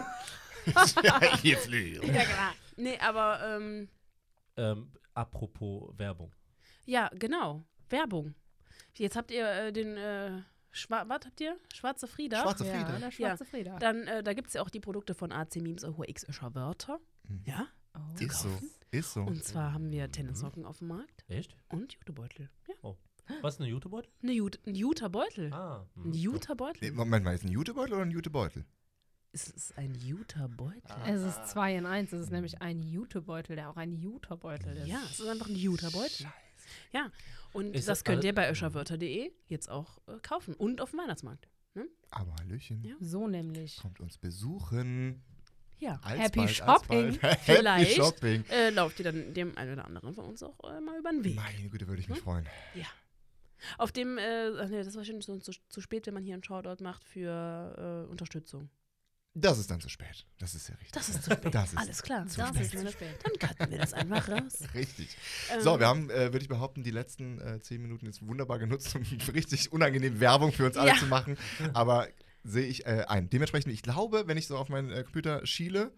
Ähm, 0.66 0.74
ja, 1.04 1.36
hier 1.38 1.58
Flügel. 1.58 2.04
ja, 2.14 2.24
klar. 2.24 2.54
Nee, 2.76 2.98
aber, 2.98 3.40
ähm, 3.56 3.88
Ähm, 4.56 4.90
apropos 5.14 5.92
Werbung. 5.98 6.32
ja, 6.86 7.10
genau. 7.14 7.64
Werbung. 7.90 8.34
Jetzt 8.96 9.16
habt 9.16 9.30
ihr 9.30 9.46
äh, 9.48 9.72
den, 9.72 9.96
äh, 9.96 10.42
Schwa 10.70 11.04
was 11.06 11.20
habt 11.24 11.40
ihr? 11.40 11.56
Schwarze 11.72 12.06
Frieda. 12.08 12.42
Schwarze 12.42 12.66
Ja, 12.66 12.72
Friede. 12.84 12.98
der 12.98 13.10
Schwarze 13.12 13.44
Freitag. 13.44 13.78
Dann, 13.80 14.06
äh, 14.08 14.22
da 14.24 14.32
gibt 14.32 14.48
es 14.48 14.54
ja 14.54 14.62
auch 14.62 14.70
die 14.70 14.80
Produkte 14.80 15.14
von 15.14 15.30
AC 15.32 15.56
Memes, 15.60 15.84
Ahur 15.84 16.08
X 16.08 16.26
Wörter. 16.28 16.98
Mhm. 17.28 17.42
Ja. 17.44 17.66
Oh. 17.96 18.00
Ist 18.24 18.40
so. 18.40 18.48
Ist 18.94 19.14
so. 19.14 19.22
Und 19.22 19.42
zwar 19.44 19.72
haben 19.72 19.90
wir 19.90 20.10
Tennissocken 20.10 20.64
auf 20.64 20.78
dem 20.78 20.88
Markt 20.88 21.24
Echt? 21.28 21.56
und 21.68 21.92
Jutebeutel. 21.94 22.48
Ja. 22.68 22.94
Was 23.42 23.54
ist 23.54 23.60
eine 23.60 23.70
Jutebeutel? 23.70 24.10
Eine 24.22 24.32
Jute, 24.32 24.58
ein 24.66 24.74
Jutebeutel. 24.74 25.52
Ah. 25.52 25.86
Ein 25.96 26.04
hm. 26.04 26.12
Jutebeutel. 26.12 26.90
Nee, 26.90 26.90
Moment 26.94 27.24
mal, 27.24 27.34
ist 27.34 27.44
ein 27.44 27.50
Jutebeutel 27.50 27.94
oder 27.94 28.02
ein 28.02 28.10
Jutebeutel? 28.10 28.64
Ist 29.32 29.56
es 29.56 29.72
ein 29.76 29.94
Jutebeutel? 29.94 30.80
Es 31.06 31.22
ist 31.22 31.48
2 31.48 31.76
in 31.76 31.86
1. 31.86 32.12
Es 32.12 32.20
ist 32.20 32.30
nämlich 32.30 32.62
ein 32.62 32.82
Jutebeutel, 32.82 33.56
der 33.56 33.70
auch 33.70 33.76
ein 33.76 33.92
Jutebeutel 33.92 34.76
ist. 34.76 34.86
Ja, 34.86 35.00
es 35.10 35.18
ist 35.18 35.26
einfach 35.26 35.48
ein 35.48 35.56
Jutebeutel. 35.56 36.26
Ja, 36.92 37.10
und 37.52 37.74
Ist 37.74 37.88
das 37.88 37.98
das 37.98 38.04
könnt 38.04 38.24
ihr 38.24 38.34
bei 38.34 38.50
öscherwörter.de 38.50 39.32
jetzt 39.48 39.68
auch 39.68 39.98
äh, 40.06 40.18
kaufen 40.22 40.54
und 40.54 40.80
auf 40.80 40.90
dem 40.90 41.00
Weihnachtsmarkt. 41.00 41.48
Aber 42.10 42.34
Hallöchen. 42.36 42.84
Ja. 42.84 42.94
So 43.00 43.26
nämlich. 43.26 43.76
Kommt 43.78 44.00
uns 44.00 44.18
besuchen. 44.18 45.24
Ja. 45.84 46.00
Alsbald, 46.02 46.20
Happy 46.20 46.40
alsbald. 46.40 46.80
Shopping. 46.80 47.18
Happy 47.20 47.38
Vielleicht. 47.44 47.96
Shopping. 47.96 48.44
Äh, 48.50 48.70
lauft 48.70 48.98
ihr 49.00 49.04
dann 49.04 49.34
dem 49.34 49.56
einen 49.58 49.72
oder 49.74 49.84
anderen 49.84 50.14
von 50.14 50.24
uns 50.24 50.42
auch 50.42 50.58
äh, 50.64 50.80
mal 50.80 50.98
über 50.98 51.10
den 51.10 51.22
Weg. 51.24 51.36
Meine 51.36 51.68
Güte, 51.68 51.86
würde 51.88 52.00
ich 52.00 52.08
mich 52.08 52.18
Hm? 52.18 52.24
freuen. 52.24 52.46
Auf 53.78 53.92
dem, 53.92 54.18
äh, 54.18 54.50
nee, 54.68 54.76
das 54.78 54.88
ist 54.88 54.96
wahrscheinlich 54.96 55.24
so 55.24 55.38
zu, 55.38 55.52
zu 55.68 55.80
spät, 55.80 56.06
wenn 56.06 56.14
man 56.14 56.22
hier 56.22 56.34
einen 56.34 56.44
Shoutout 56.44 56.82
macht 56.82 57.02
für 57.04 58.04
äh, 58.06 58.10
Unterstützung. 58.10 58.68
Das 59.36 59.58
ist 59.58 59.68
dann 59.70 59.80
zu 59.80 59.88
spät. 59.88 60.26
Das 60.38 60.54
ist 60.54 60.68
ja 60.68 60.74
richtig. 60.76 60.92
Das 60.92 61.08
ist 61.08 61.24
zu 61.24 61.32
spät. 61.32 61.52
Das 61.54 61.72
ist 61.72 61.78
Alles 61.78 62.02
klar. 62.02 62.26
zu 62.28 62.38
das 62.38 62.48
spät. 62.50 62.62
ist 62.62 62.70
zu 62.78 62.92
spät. 62.92 63.16
Dann 63.24 63.32
cutten 63.48 63.70
wir 63.72 63.78
das 63.78 63.92
einfach 63.92 64.28
raus. 64.28 64.60
richtig. 64.74 65.08
Ähm, 65.52 65.60
So, 65.60 65.80
wir 65.80 65.88
haben, 65.88 66.08
äh, 66.10 66.32
würde 66.32 66.38
ich 66.38 66.48
behaupten, 66.48 66.84
die 66.84 66.92
letzten 66.92 67.40
äh, 67.40 67.60
zehn 67.60 67.82
Minuten 67.82 68.06
jetzt 68.06 68.24
wunderbar 68.24 68.58
genutzt, 68.60 68.94
um 68.94 69.02
richtig 69.34 69.72
unangenehm 69.72 70.20
Werbung 70.20 70.52
für 70.52 70.66
uns 70.66 70.76
alle 70.76 70.90
Ja. 70.90 70.96
zu 70.98 71.06
machen. 71.06 71.36
Aber 71.72 72.06
sehe 72.44 72.66
ich 72.66 72.86
äh, 72.86 73.04
ein. 73.08 73.28
Dementsprechend, 73.30 73.72
ich 73.72 73.82
glaube, 73.82 74.24
wenn 74.26 74.36
ich 74.36 74.46
so 74.46 74.56
auf 74.56 74.68
meinen 74.68 74.90
äh, 74.92 75.02
Computer 75.02 75.44
schiele, 75.46 75.92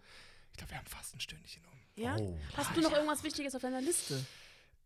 ich 0.51 0.57
glaube, 0.57 0.71
wir 0.71 0.77
haben 0.79 0.87
fast 0.87 1.13
ein 1.15 1.19
Stündchen 1.19 1.61
um. 1.65 2.01
Ja? 2.03 2.15
Oh. 2.17 2.37
Hast 2.55 2.75
du 2.75 2.81
noch 2.81 2.91
irgendwas 2.93 3.23
Wichtiges 3.23 3.53
auf 3.55 3.61
deiner 3.61 3.81
Liste? 3.81 4.25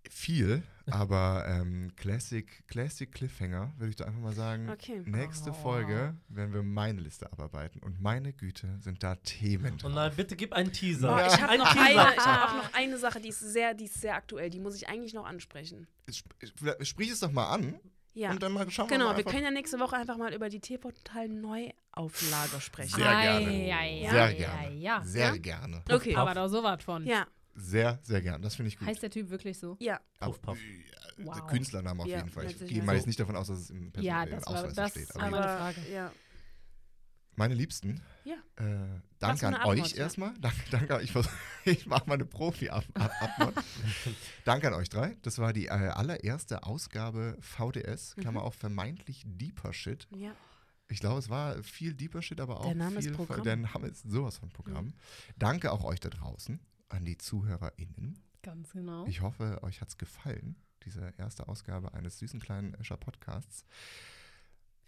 Viel, 0.10 0.64
aber 0.88 1.46
ähm, 1.48 1.92
Classic, 1.96 2.68
Classic 2.68 3.12
Cliffhanger, 3.12 3.72
würde 3.78 3.92
ich 3.92 3.96
da 3.96 4.06
einfach 4.06 4.20
mal 4.20 4.34
sagen. 4.34 4.68
Okay. 4.72 5.00
Nächste 5.06 5.52
Oh. 5.52 5.54
Folge 5.54 6.16
werden 6.28 6.54
wir 6.56 6.64
meine 6.64 7.00
Liste 7.02 7.32
abarbeiten. 7.32 7.80
Und 7.84 8.02
meine 8.02 8.34
Güte, 8.34 8.80
sind 8.80 9.04
da 9.04 9.14
Themen 9.16 9.74
Und 9.74 9.84
drauf. 9.84 9.94
nein, 9.94 10.12
bitte 10.16 10.36
gib 10.36 10.54
einen 10.54 10.74
Teaser. 10.74 11.08
Boah, 11.10 11.28
ich 11.28 11.40
habe 11.40 11.50
Ein 11.52 11.60
noch, 11.60 11.76
eine, 11.76 12.14
ich 12.16 12.26
hab 12.26 12.50
auch 12.50 12.56
noch 12.64 12.74
eine 12.74 12.98
Sache, 12.98 13.22
die 13.22 13.30
ist, 13.30 13.42
sehr, 13.42 13.76
die 13.76 13.86
ist 13.86 14.02
sehr 14.02 14.16
aktuell. 14.16 14.50
Die 14.50 14.60
muss 14.60 14.76
ich 14.76 14.90
eigentlich 14.90 15.14
noch 15.14 15.26
ansprechen. 15.28 15.88
Sp- 16.10 16.34
Sprich 16.84 17.12
es 17.12 17.20
doch 17.20 17.32
mal 17.32 17.50
an. 17.52 17.80
Ja. 18.14 18.32
Und 18.32 18.44
dann 18.44 18.52
mal 18.52 18.70
schauen 18.70 18.88
Genau, 18.90 19.06
wir 19.06 19.08
mal 19.08 19.12
wir 19.14 19.18
einfach. 19.20 19.32
können 19.32 19.44
ja 19.46 19.52
nächste 19.52 19.80
Woche 19.80 19.96
einfach 19.96 20.18
mal 20.18 20.34
über 20.34 20.50
die 20.50 20.60
TV 20.60 20.92
Total 20.92 21.30
Neuauflage 21.30 22.60
sprechen. 22.60 22.96
Sehr 22.96 23.06
gerne. 23.06 23.48
Ei, 23.48 23.74
ei, 23.74 24.10
Sehr 24.10 24.34
gerne. 24.34 24.76
ja. 24.76 25.02
Sehr 25.04 25.26
Ja? 25.28 25.38
gerne. 25.38 25.84
Okay. 25.90 26.16
Aber 26.16 26.34
doch 26.34 26.48
sowas 26.50 26.84
von. 26.84 27.06
Ja, 27.06 27.26
Sehr, 27.56 28.00
sehr 28.04 28.22
gerne. 28.22 28.40
Das 28.44 28.56
finde 28.56 28.70
ich 28.70 28.78
gut. 28.78 28.88
Heißt 28.88 29.02
der 29.04 29.10
Typ 29.10 29.30
wirklich 29.30 29.58
so? 29.60 29.78
ja. 29.80 30.00
Puff, 30.20 30.42
puff. 30.42 30.58
Wow. 31.18 31.46
Künstlername 31.48 32.02
auf 32.02 32.08
Ja, 32.08 32.18
jeden 32.18 32.30
Fall. 32.30 32.46
Ich 32.48 32.58
gehe 32.66 32.82
mal 32.82 32.96
jetzt 32.96 33.06
nicht 33.08 33.20
davon 33.20 33.36
aus, 33.36 33.48
dass 33.48 33.60
es 33.60 33.70
im 33.70 33.92
Person 33.92 34.08
Ja, 34.08 34.26
das 34.26 34.46
war- 34.46 34.56
Ausweis 34.56 34.74
das 34.74 34.92
steht. 34.92 35.16
war 35.16 35.24
Aber 35.24 35.38
Aber, 35.38 35.58
Frage. 35.58 35.92
ja. 35.94 36.12
meine 37.36 37.54
Liebsten, 37.54 38.02
Ja. 38.24 38.36
äh, 38.58 39.00
danke 39.20 39.48
an 39.48 39.56
euch 39.68 39.96
erstmal. 39.96 40.34
Danke, 40.42 40.60
danke. 40.70 41.02
Ich, 41.02 41.14
ich 41.66 41.86
mache 41.88 42.08
mal 42.08 42.16
eine 42.16 42.26
Profi-Antwort. 42.26 43.12
danke 44.46 44.68
an 44.68 44.74
euch 44.76 44.90
drei. 44.90 45.18
Das 45.24 45.40
war 45.40 45.54
die 45.54 45.66
äh, 45.68 45.70
allererste 45.72 46.64
Ausgabe 46.64 47.38
VDS, 47.42 48.16
Mhm. 48.18 48.22
Klammer 48.22 48.44
auf 48.44 48.56
vermeintlich 48.56 49.24
deeper 49.26 49.74
Shit. 49.74 50.08
ja. 50.12 50.34
Ich 50.88 51.00
glaube, 51.00 51.20
es 51.20 51.30
war 51.30 51.64
viel 51.64 51.94
deeper 51.94 52.22
Shit, 52.22 52.42
aber 52.42 52.60
auch 52.60 52.66
Der 52.66 52.76
Name 52.76 53.00
ist 53.00 53.06
viel. 53.06 53.16
Programm. 53.16 53.44
Der 53.44 53.56
Name 53.56 53.88
ist 53.88 54.04
sowas 54.04 54.38
von 54.38 54.50
Programm. 54.50 54.94
Danke 55.38 55.72
auch 55.72 55.86
euch 55.86 56.02
da 56.02 56.10
draußen, 56.10 56.60
an 56.90 57.06
die 57.06 57.18
ZuhörerInnen. 57.18 58.20
Ganz 58.44 58.74
genau. 58.74 59.06
Ich 59.08 59.22
hoffe, 59.22 59.60
euch 59.64 59.80
hat 59.80 59.88
es 59.88 59.98
gefallen, 59.98 60.58
diese 60.84 61.14
erste 61.18 61.48
Ausgabe 61.48 61.94
eines 61.94 62.20
süßen 62.20 62.42
kleinen 62.42 62.74
Escher 62.74 62.98
Podcasts. 62.98 63.64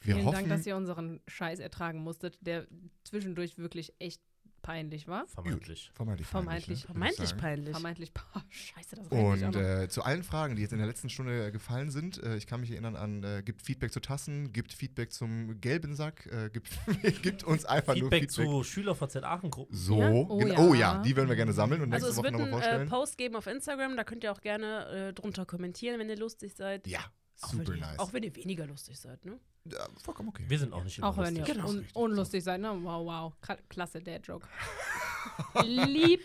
Wir 0.03 0.15
Vielen 0.15 0.25
hoffen, 0.25 0.35
Dank, 0.35 0.49
dass 0.49 0.65
ihr 0.65 0.75
unseren 0.75 1.21
Scheiß 1.27 1.59
ertragen 1.59 1.99
musstet, 1.99 2.37
der 2.41 2.67
zwischendurch 3.03 3.57
wirklich 3.57 3.93
echt 3.99 4.21
peinlich 4.61 5.09
war. 5.09 5.27
Vermeintlich. 5.27 5.91
vermeintlich, 5.93 6.25
Vermeintlich. 6.27 6.67
peinlich, 6.69 6.79
ne, 6.79 6.85
Vermeintlich 6.85 7.37
peinlich. 7.37 7.71
Vermeintlich. 7.71 8.13
Boah, 8.13 8.43
scheiße, 8.49 8.95
das 8.95 9.07
Und 9.09 9.55
äh, 9.57 9.89
zu 9.89 10.03
allen 10.03 10.23
Fragen, 10.23 10.55
die 10.55 10.61
jetzt 10.61 10.71
in 10.71 10.77
der 10.77 10.87
letzten 10.87 11.09
Stunde 11.09 11.47
äh, 11.47 11.51
gefallen 11.51 11.91
sind, 11.91 12.23
äh, 12.23 12.37
ich 12.37 12.47
kann 12.47 12.61
mich 12.61 12.71
erinnern 12.71 12.95
an, 12.95 13.23
äh, 13.23 13.43
gibt 13.43 13.61
Feedback 13.61 13.91
zu 13.91 13.99
Tassen, 13.99 14.53
gibt 14.53 14.71
Feedback 14.71 15.11
zum 15.11 15.59
gelben 15.59 15.95
Sack, 15.95 16.27
äh, 16.27 16.49
gibt, 16.49 16.69
gibt 17.23 17.43
uns 17.43 17.65
einfach 17.65 17.93
Feedback, 17.93 18.21
nur 18.21 18.29
Feedback. 18.29 18.31
zu 18.31 18.63
Schüler 18.63 18.95
VZ 18.95 19.17
Aachen-Gruppen. 19.23 19.75
so, 19.75 19.99
Ja? 19.99 20.09
Oh 20.11 20.37
gen- 20.37 20.47
ja. 20.53 20.59
oh 20.59 20.73
ja, 20.73 21.01
die 21.01 21.13
werden 21.13 21.27
wir 21.27 21.35
gerne 21.35 21.51
sammeln 21.51 21.81
und 21.81 21.93
Also 21.93 22.05
nächste 22.07 22.11
es 22.11 22.17
Woche 22.17 22.23
wird 22.31 22.33
nochmal 22.33 22.47
einen 22.47 22.53
äh, 22.53 22.61
vorstellen. 22.63 22.89
Post 22.89 23.17
geben 23.17 23.35
auf 23.35 23.47
Instagram, 23.47 23.97
da 23.97 24.05
könnt 24.05 24.23
ihr 24.23 24.31
auch 24.31 24.39
gerne 24.41 25.09
äh, 25.09 25.13
drunter 25.13 25.45
kommentieren, 25.45 25.99
wenn 25.99 26.09
ihr 26.09 26.17
lustig 26.17 26.53
seid. 26.55 26.87
ja, 26.87 27.01
Auch 27.41 27.49
super 27.51 27.67
wenn 27.67 27.75
ihr, 27.75 27.81
nice. 27.81 27.99
Auch 27.99 28.13
wenn 28.13 28.23
ihr 28.23 28.35
weniger 28.35 28.65
lustig 28.65 28.99
seid, 28.99 29.23
ne? 29.25 29.39
ja, 29.65 29.87
vollkommen 30.03 30.29
okay. 30.29 30.43
Wir 30.47 30.59
sind 30.59 30.73
auch 30.73 30.83
nicht 30.83 30.97
immer 30.97 31.07
Auch 31.07 31.17
wenn 31.17 31.35
ihr 31.35 31.41
lustig. 31.41 31.55
Genau, 31.55 31.69
un 31.69 31.77
richtig. 31.77 31.95
unlustig 31.95 32.43
seid. 32.43 32.61
Ne? 32.61 32.69
Wow, 32.83 33.05
wow. 33.05 33.57
Klasse, 33.69 34.01
der 34.01 34.19
Joke. 34.19 34.47
Lieb. 35.63 36.21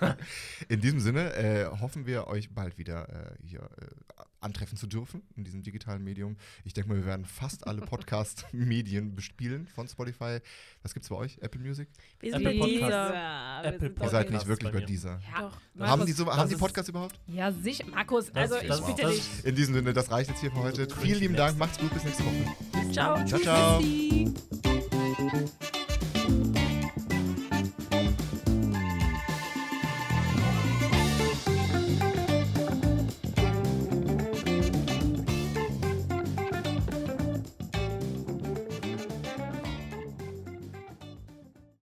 In 0.68 0.80
diesem 0.80 1.00
Sinne 1.00 1.32
äh, 1.34 1.66
hoffen 1.66 2.06
wir, 2.06 2.26
euch 2.26 2.52
bald 2.52 2.78
wieder 2.78 3.08
äh, 3.08 3.36
hier 3.46 3.60
äh, 3.60 4.19
antreffen 4.40 4.76
zu 4.78 4.86
dürfen 4.86 5.22
in 5.36 5.44
diesem 5.44 5.62
digitalen 5.62 6.02
Medium. 6.02 6.36
Ich 6.64 6.72
denke 6.72 6.88
mal, 6.90 6.96
wir 6.96 7.06
werden 7.06 7.24
fast 7.26 7.66
alle 7.66 7.80
Podcast-Medien 7.82 9.14
bespielen 9.16 9.66
von 9.66 9.86
Spotify. 9.88 10.38
Was 10.82 10.94
gibt's 10.94 11.08
bei 11.08 11.16
euch? 11.16 11.38
Apple 11.40 11.60
Music? 11.60 11.88
Wir 12.20 12.32
sind 12.32 12.40
Apple 12.46 12.58
bei 12.58 12.66
Podcast. 12.66 12.82
dieser. 12.82 13.14
Ja, 13.14 13.62
Apple 13.62 13.80
sind 13.80 14.00
Ihr 14.02 14.08
seid 14.08 14.30
nicht 14.30 14.46
wirklich 14.46 14.72
bei 14.72 14.80
bei 14.80 14.84
dieser. 14.86 15.20
Ja, 15.32 15.40
Doch. 15.42 15.60
Markus, 15.74 15.90
Haben 15.92 16.06
die, 16.06 16.12
so, 16.12 16.26
haben 16.34 16.48
die 16.48 16.56
Podcasts 16.56 16.88
überhaupt? 16.88 17.20
Ja, 17.26 17.52
sicher. 17.52 17.84
Markus, 17.86 18.30
also 18.34 18.56
das- 18.66 18.80
ich 18.80 18.86
bitte 18.86 19.02
das- 19.02 19.14
dich. 19.16 19.44
In 19.44 19.54
diesem 19.54 19.74
Sinne, 19.74 19.92
das 19.92 20.10
reicht 20.10 20.30
jetzt 20.30 20.40
hier 20.40 20.50
für 20.50 20.58
heute. 20.62 20.88
Vielen 20.96 21.20
lieben 21.20 21.36
Dank, 21.36 21.58
macht's 21.58 21.78
gut, 21.78 21.92
bis 21.92 22.04
nächste 22.04 22.24
Woche. 22.24 22.92
Ciao. 22.92 23.24
Ciao, 23.26 23.40
ciao. 23.40 23.80
Tschüssi. 23.80 24.34